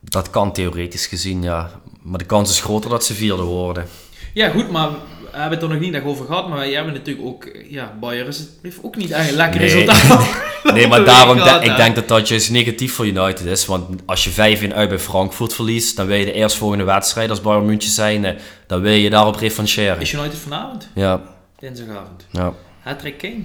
Dat 0.00 0.30
kan 0.30 0.52
theoretisch 0.52 1.06
gezien, 1.06 1.42
ja. 1.42 1.70
Maar 2.02 2.18
de 2.18 2.24
kans 2.24 2.50
is 2.50 2.60
groter 2.60 2.90
dat 2.90 3.04
ze 3.04 3.14
vierde 3.14 3.42
worden. 3.42 3.86
Ja, 4.34 4.48
goed, 4.48 4.70
maar 4.70 4.88
we 4.90 4.96
hebben 5.40 5.58
het 5.58 5.62
er 5.62 5.68
nog 5.74 5.80
niet 5.80 5.94
echt 5.94 6.04
over 6.04 6.26
gehad. 6.26 6.48
Maar 6.48 6.58
wij 6.58 6.72
hebben 6.72 6.92
natuurlijk 6.92 7.26
ook... 7.26 7.48
Ja, 7.68 7.94
Bayern 8.00 8.26
is, 8.28 8.42
heeft 8.62 8.78
ook 8.82 8.96
niet 8.96 9.10
echt 9.10 9.28
een 9.30 9.36
lekker 9.36 9.60
Nee. 9.60 9.68
resultaat. 9.70 10.26
Nee, 10.74 10.86
maar 10.88 11.04
daarom, 11.04 11.38
gehad, 11.38 11.62
de- 11.62 11.70
ik 11.70 11.76
denk 11.76 11.94
dat 11.94 12.08
dat 12.08 12.28
juist 12.28 12.50
negatief 12.50 12.92
voor 12.94 13.06
United 13.06 13.46
is. 13.46 13.66
Want 13.66 14.00
als 14.06 14.24
je 14.24 14.58
5-1 14.70 14.74
uit 14.74 14.88
bij 14.88 14.98
Frankfurt 14.98 15.54
verliest, 15.54 15.96
dan 15.96 16.06
wil 16.06 16.16
je 16.16 16.24
de 16.24 16.32
eerstvolgende 16.32 16.84
wedstrijd 16.84 17.30
als 17.30 17.40
Bayern 17.40 17.64
München 17.66 17.90
zijn, 17.90 18.36
dan 18.66 18.80
wil 18.80 18.92
je 18.92 19.10
daarop 19.10 19.36
revancheren. 19.36 20.00
Is 20.00 20.12
United 20.12 20.38
vanavond? 20.38 20.88
Ja, 20.94 21.22
Dinsdagavond. 21.64 22.26
ja. 22.30 22.52
Hattrick 22.80 23.18
Kane? 23.18 23.44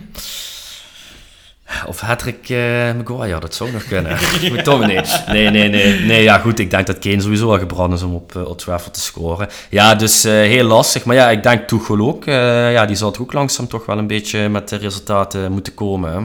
Of 1.88 2.00
Hattrick 2.00 2.50
eh 2.50 2.94
Maguire, 2.94 3.40
dat 3.40 3.56
zou 3.56 3.72
nog 3.72 3.84
kunnen. 3.84 4.18
Moet 4.50 4.64
toch 4.64 4.86
nee. 4.86 5.00
Nee, 5.28 5.50
nee, 5.50 5.70
nee. 5.70 6.00
Nee, 6.00 6.24
ja 6.24 6.38
goed, 6.38 6.60
ik 6.60 6.70
denk 6.72 6.88
dat 6.88 7.00
Kane 7.00 7.22
sowieso 7.22 7.52
al 7.52 7.60
gebrand 7.60 7.94
is 7.94 8.02
om 8.02 8.14
op 8.16 8.36
uh, 8.36 8.48
Old 8.48 8.58
Trafford 8.58 8.94
te 8.94 9.00
scoren. 9.00 9.48
Ja, 9.70 9.96
dus 9.96 10.24
eh, 10.24 10.32
heel 10.34 10.64
lastig. 10.66 11.06
Maar 11.06 11.16
ja, 11.16 11.30
ik 11.30 11.44
denk 11.44 11.68
Tuchel 11.68 12.00
ook. 12.00 12.26
eh, 12.26 12.72
ja, 12.74 12.86
die 12.86 12.96
zal 12.96 13.12
toch 13.12 13.22
ook 13.22 13.34
langzaam 13.34 13.68
toch 13.68 13.86
wel 13.86 13.98
een 13.98 14.08
beetje 14.08 14.50
met 14.50 14.70
de 14.70 14.76
resultaten 14.76 15.52
moeten 15.52 15.74
komen. 15.74 16.14
Hè? 16.14 16.20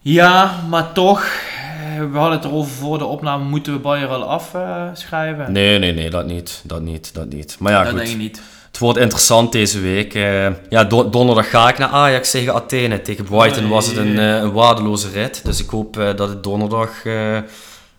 Ja, 0.00 0.60
maar 0.68 0.92
toch... 0.92 1.20
eh, 1.24 2.10
We 2.12 2.18
hadden 2.18 2.38
het 2.38 2.44
erover 2.44 2.72
voor 2.72 2.98
de 2.98 3.04
opname. 3.04 3.44
Moeten 3.44 3.72
we 3.72 3.78
Bayern 3.78 4.10
al 4.10 4.24
afschrijven? 4.24 5.52
Nee, 5.52 5.78
nee, 5.78 5.92
nee, 5.92 6.10
dat 6.10 6.26
niet. 6.26 6.60
Dat 6.64 6.80
niet, 6.82 7.14
dat 7.14 7.28
niet. 7.28 7.56
Maar 7.58 7.72
ja, 7.72 7.78
dat 7.82 7.88
goed. 7.88 7.98
denk 7.98 8.10
ik 8.10 8.16
niet. 8.18 8.40
Het 8.72 8.80
wordt 8.80 8.98
interessant 8.98 9.52
deze 9.52 9.80
week. 9.80 10.14
Eh, 10.14 10.46
ja, 10.70 10.84
do- 10.84 11.10
donderdag 11.10 11.50
ga 11.50 11.68
ik 11.68 11.78
naar 11.78 11.88
Ajax 11.88 12.30
tegen 12.30 12.54
Athene. 12.54 13.02
Tegen 13.02 13.24
Brighton 13.24 13.68
was 13.68 13.86
het 13.86 13.96
een, 13.96 14.18
eh, 14.18 14.34
een 14.36 14.52
waardeloze 14.52 15.08
rit. 15.10 15.44
Dus 15.44 15.60
ik 15.60 15.68
hoop 15.70 15.98
eh, 15.98 16.16
dat 16.16 16.28
het 16.28 16.42
donderdag 16.42 16.90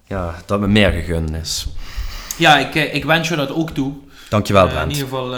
ja, 0.07 0.35
dat 0.45 0.59
me 0.59 0.67
meer 0.67 0.91
gegund 0.91 1.35
is. 1.35 1.65
Ja, 2.37 2.57
ik, 2.57 2.73
ik 2.93 3.05
wens 3.05 3.29
je 3.29 3.35
dat 3.35 3.51
ook 3.53 3.69
toe. 3.69 3.93
Dankjewel, 4.29 4.63
Eh, 4.63 4.69
in 4.69 4.75
Brent. 4.75 4.91
ieder 4.91 5.07
geval 5.07 5.35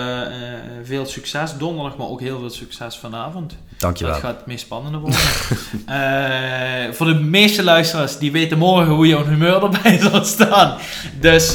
veel 0.84 1.06
succes 1.06 1.52
donderdag, 1.58 1.98
maar 1.98 2.08
ook 2.08 2.22
heel 2.22 2.40
veel 2.40 2.50
succes 2.50 2.98
vanavond. 2.98 3.56
Dankjewel. 3.78 4.14
Dat 4.14 4.22
gaat 4.24 4.36
het 4.38 4.46
meest 4.46 4.64
spannende 4.66 4.98
worden. 4.98 5.20
Voor 6.96 7.06
de 7.06 7.20
meeste 7.22 7.64
luisteraars, 7.64 8.18
die 8.18 8.32
weten 8.32 8.58
morgen 8.58 8.94
hoe 8.94 9.08
jouw 9.08 9.26
humeur 9.26 9.64
erbij 9.64 10.00
zal 10.12 10.24
staan. 10.24 10.78
Dus, 11.20 11.52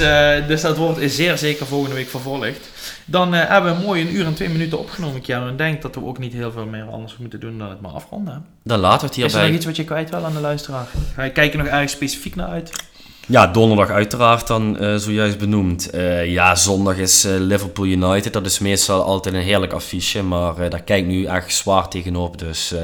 dus 0.49 0.61
dat 0.61 0.77
wordt 0.77 0.99
zeer 1.13 1.39
zeker 1.39 1.67
volgende 1.67 1.95
week 1.95 2.09
vervolgd. 2.09 2.69
Dan 3.11 3.35
eh, 3.35 3.49
hebben 3.49 3.77
we 3.77 3.83
mooi 3.85 4.03
een 4.03 4.15
uur 4.15 4.27
en 4.27 4.35
twee 4.35 4.49
minuten 4.49 4.79
opgenomen, 4.79 5.21
Kjell. 5.21 5.41
En 5.41 5.49
ik 5.49 5.59
denk 5.59 5.83
dat 5.83 5.95
we 5.95 6.05
ook 6.05 6.19
niet 6.19 6.33
heel 6.33 6.53
veel 6.53 6.67
meer 6.67 6.85
anders 6.85 7.17
moeten 7.17 7.41
doen 7.41 7.59
dan 7.59 7.69
het 7.71 7.81
maar 7.81 7.91
afronden. 7.91 8.47
Dan 8.65 8.79
laten 8.79 9.01
we 9.01 9.07
het 9.07 9.17
Is 9.17 9.23
er 9.23 9.29
nog 9.31 9.33
hierbij. 9.33 9.57
iets 9.57 9.65
wat 9.67 9.77
je 9.77 9.85
kwijt 9.85 10.11
wil 10.11 10.25
aan 10.25 10.33
de 10.33 10.41
luisteraar? 10.41 10.87
Ga 11.15 11.23
je 11.23 11.31
kijken 11.31 11.59
nog 11.59 11.69
ergens 11.69 11.93
specifiek 11.93 12.35
naar 12.37 12.49
uit? 12.49 12.89
Ja, 13.31 13.47
donderdag 13.47 13.91
uiteraard 13.91 14.47
dan 14.47 14.79
eh, 14.79 14.95
zojuist 14.97 15.39
benoemd. 15.39 15.91
Eh, 15.91 16.27
ja, 16.33 16.55
zondag 16.55 16.97
is 16.97 17.25
eh, 17.25 17.33
Liverpool 17.39 17.87
United. 17.87 18.33
Dat 18.33 18.47
is 18.47 18.59
meestal 18.59 19.03
altijd 19.03 19.35
een 19.35 19.41
heerlijk 19.41 19.73
affiche. 19.73 20.23
Maar 20.23 20.71
daar 20.71 20.83
kijk 20.83 21.01
ik 21.01 21.07
nu 21.07 21.25
echt 21.25 21.55
zwaar 21.55 21.89
tegenop. 21.89 22.39
Dus 22.39 22.75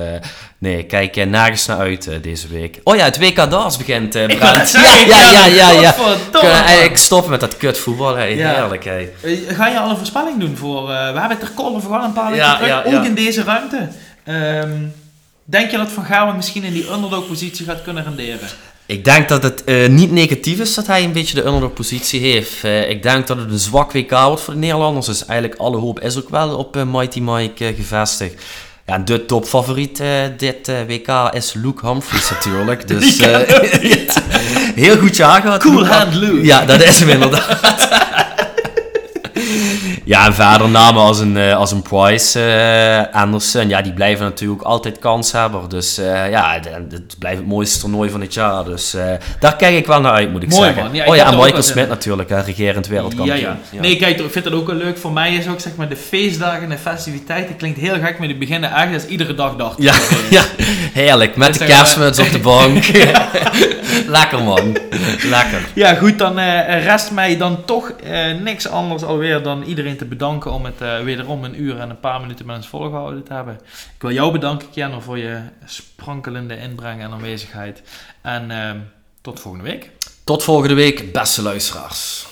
nee, 0.59 0.79
ik 0.79 0.89
kijk 0.89 1.25
nergens 1.27 1.67
naar 1.67 1.79
uit 1.79 2.09
deze 2.23 2.49
week. 2.49 2.81
Oh 2.85 2.97
ja, 2.97 3.05
het 3.05 3.19
WK 3.19 3.51
Darts 3.51 3.77
begint, 3.77 4.15
Ik 4.15 4.27
Brent. 4.27 4.57
net 4.57 4.73
ja, 4.73 4.81
zeggen, 4.81 5.07
ja, 5.09 5.47
ja, 5.47 5.71
ja, 5.71 6.65
eigenlijk 6.65 6.97
stoppen 6.97 7.31
met 7.31 7.41
dat 7.41 7.57
kutvoetbal. 7.57 8.17
Hè. 8.17 8.25
Ja. 8.25 8.55
Heerlijk, 8.55 8.85
hè. 8.85 9.11
Eh, 9.23 9.57
Ga 9.57 9.69
je 9.69 9.79
al 9.79 9.91
een 9.91 9.97
voorspelling 9.97 10.41
doen 10.41 10.57
voor... 10.57 10.87
we 10.87 10.93
hebben 10.93 11.31
het 11.39 11.43
er 11.43 11.51
over 11.57 11.89
gehad 11.91 12.05
een 12.05 12.13
paar 12.13 12.31
weken 12.31 12.45
Ja, 12.47 12.83
terug, 12.83 12.99
ook 12.99 13.05
in 13.05 13.15
deze 13.15 13.43
ruimte. 13.43 13.89
Ehm, 14.25 14.73
denk 15.45 15.71
je 15.71 15.77
dat 15.77 15.89
Van 15.91 16.05
Gaal 16.05 16.35
misschien 16.35 16.65
in 16.65 16.73
die 16.73 16.91
underdog-positie 16.93 17.67
gaat 17.67 17.83
kunnen 17.83 18.05
renderen? 18.05 18.49
Ik 18.87 19.05
denk 19.05 19.29
dat 19.29 19.43
het 19.43 19.65
eh, 19.65 19.89
niet 19.89 20.11
negatief 20.11 20.59
is 20.59 20.75
dat 20.75 20.87
hij 20.87 21.05
een 21.05 21.13
beetje 21.13 21.35
de 21.35 21.47
underdog-positie 21.47 22.21
heeft. 22.21 22.65
Eh, 22.65 22.91
ik 22.91 23.03
denk 23.03 23.27
dat 23.27 23.37
het 23.37 23.51
een 23.51 23.59
zwak 23.59 23.93
WK 23.93 24.11
wordt 24.11 24.43
voor 24.43 24.55
de 24.55 24.61
Nederlanders. 24.61 25.07
Dus 25.07 25.27
eigenlijk 25.27 25.61
alle 25.61 25.77
hoop 25.77 26.01
is 26.01 26.19
ook 26.19 26.29
wel 26.29 26.57
op 26.57 26.77
eh, 26.77 26.83
Mighty 26.83 27.21
Mike 27.21 27.75
gevestigd. 27.77 28.43
Ja, 28.87 28.99
de 28.99 29.27
topfavoriet 29.27 30.03
dit 30.37 30.71
WK 30.87 31.31
is 31.33 31.53
Luke 31.53 31.87
Humphries 31.87 32.31
natuurlijk. 32.31 32.89
Dus 32.89 33.19
heel 34.85 34.99
goed 34.99 35.17
jaar 35.17 35.41
gehad. 35.41 35.63
Cool 35.63 35.79
Luke. 35.79 35.93
hand 35.93 36.15
Luke. 36.15 36.45
Ja, 36.45 36.65
dat 36.65 36.83
is 36.83 36.99
hem 36.99 37.09
inderdaad. 37.09 37.89
ja, 40.07 40.27
en 40.27 40.35
verder 40.35 40.69
namen 40.69 41.03
als 41.03 41.19
een, 41.19 41.37
eh, 41.37 41.57
als 41.57 41.73
een 41.73 41.83
Price, 41.83 42.41
eh, 42.41 43.21
Anderson, 43.21 43.69
ja, 43.69 43.83
die 43.83 43.93
blijven 43.93 44.25
natuurlijk 44.25 44.61
ook 44.61 44.67
altijd 44.67 44.99
kanshebber. 44.99 45.69
Dus 45.69 45.99
eh, 45.99 46.31
ja, 46.31 46.61
het, 46.91 47.19
blijft 47.19 47.39
het 47.39 47.47
mooiste 47.49 47.81
toernooi 47.81 48.11
van 48.11 48.21
het 48.21 48.35
jaar. 48.35 48.65
Dus 48.65 48.97
daar 49.41 49.57
kijk 49.57 49.77
ik 49.77 49.87
wel 49.87 50.01
naar 50.01 50.13
uit, 50.13 50.33
moet 50.33 50.43
ik 50.43 50.49
Mooi, 50.49 50.65
zeggen. 50.65 50.83
man. 50.83 50.95
Ja, 50.95 51.03
ik 51.05 51.11
oh 51.11 51.17
ja, 51.17 51.27
en 51.27 51.37
Michael. 51.37 51.63
Smit 51.63 51.89
natuurlijk, 51.89 52.29
hè, 52.29 52.41
regerend 52.41 52.87
wereldkampioen. 52.87 53.39
Ja, 53.39 53.57
ja. 53.71 53.81
Nee, 53.81 53.97
kijk, 53.97 54.21
ik 54.21 54.31
vind 54.31 54.45
dat 54.45 54.55
ook 54.55 54.67
wel 54.67 54.77
leuk. 54.77 54.99
Voor 54.99 55.13
mij 55.13 55.35
is 55.35 55.49
ook 55.49 55.61
zeg 55.61 55.75
maar 55.77 55.89
de 55.89 55.97
feestdagen 55.97 56.63
en 56.63 56.69
de 56.69 56.79
festiviteiten. 56.79 57.57
Klinkt 57.57 57.79
heel 57.79 57.99
gek, 58.01 58.19
maar 58.19 58.29
die 58.29 58.37
beginnen 58.37 58.75
echt 58.75 58.95
als 58.95 59.07
iedere 59.07 59.35
dag 59.35 59.57
dag. 59.57 59.75
Ja, 59.79 59.95
ja, 60.31 60.43
heerlijk. 60.93 61.37
Met 61.37 61.49
Dus 61.49 61.59
de 61.59 61.65
kerstmuts 61.65 62.19
op 62.19 62.31
de 62.31 62.39
bank. 62.39 62.85
Lekker 64.19 64.43
man. 64.43 64.77
Lekker. 65.25 65.69
Ja, 65.75 65.95
goed, 65.95 66.19
dan 66.19 66.39
rest 66.85 67.11
mij 67.11 67.37
dan 67.37 67.65
toch 67.65 67.93
niks 68.43 68.69
anders 68.69 69.03
alweer 69.03 69.43
dan 69.43 69.63
iedereen 69.63 69.96
te 69.97 70.05
bedanken 70.05 70.53
om 70.53 70.65
het 70.65 70.81
eh, 70.81 71.03
wederom 71.03 71.45
een 71.45 71.61
uur 71.63 71.79
en 71.79 71.91
een 71.91 72.01
paar 72.01 72.21
minuten 72.21 72.47
met 72.47 72.57
ons 72.57 72.69
volgehouden 72.69 73.25
te 73.25 73.33
hebben. 73.33 73.55
Ik 73.95 74.03
wil 74.03 74.13
jou 74.13 74.33
bedanken, 74.33 74.71
Kenner, 74.71 75.03
voor 75.03 75.19
je 75.19 75.41
sprankelende 75.65 76.59
inbreng 76.59 77.01
en 77.01 77.11
aanwezigheid. 77.11 77.83
En 78.21 78.51
eh, 78.51 78.71
tot 79.21 79.41
volgende 79.41 79.69
week. 79.69 79.91
Tot 80.25 80.43
volgende 80.43 80.75
week, 80.75 81.13
beste 81.13 81.43
luisteraars. 81.43 82.27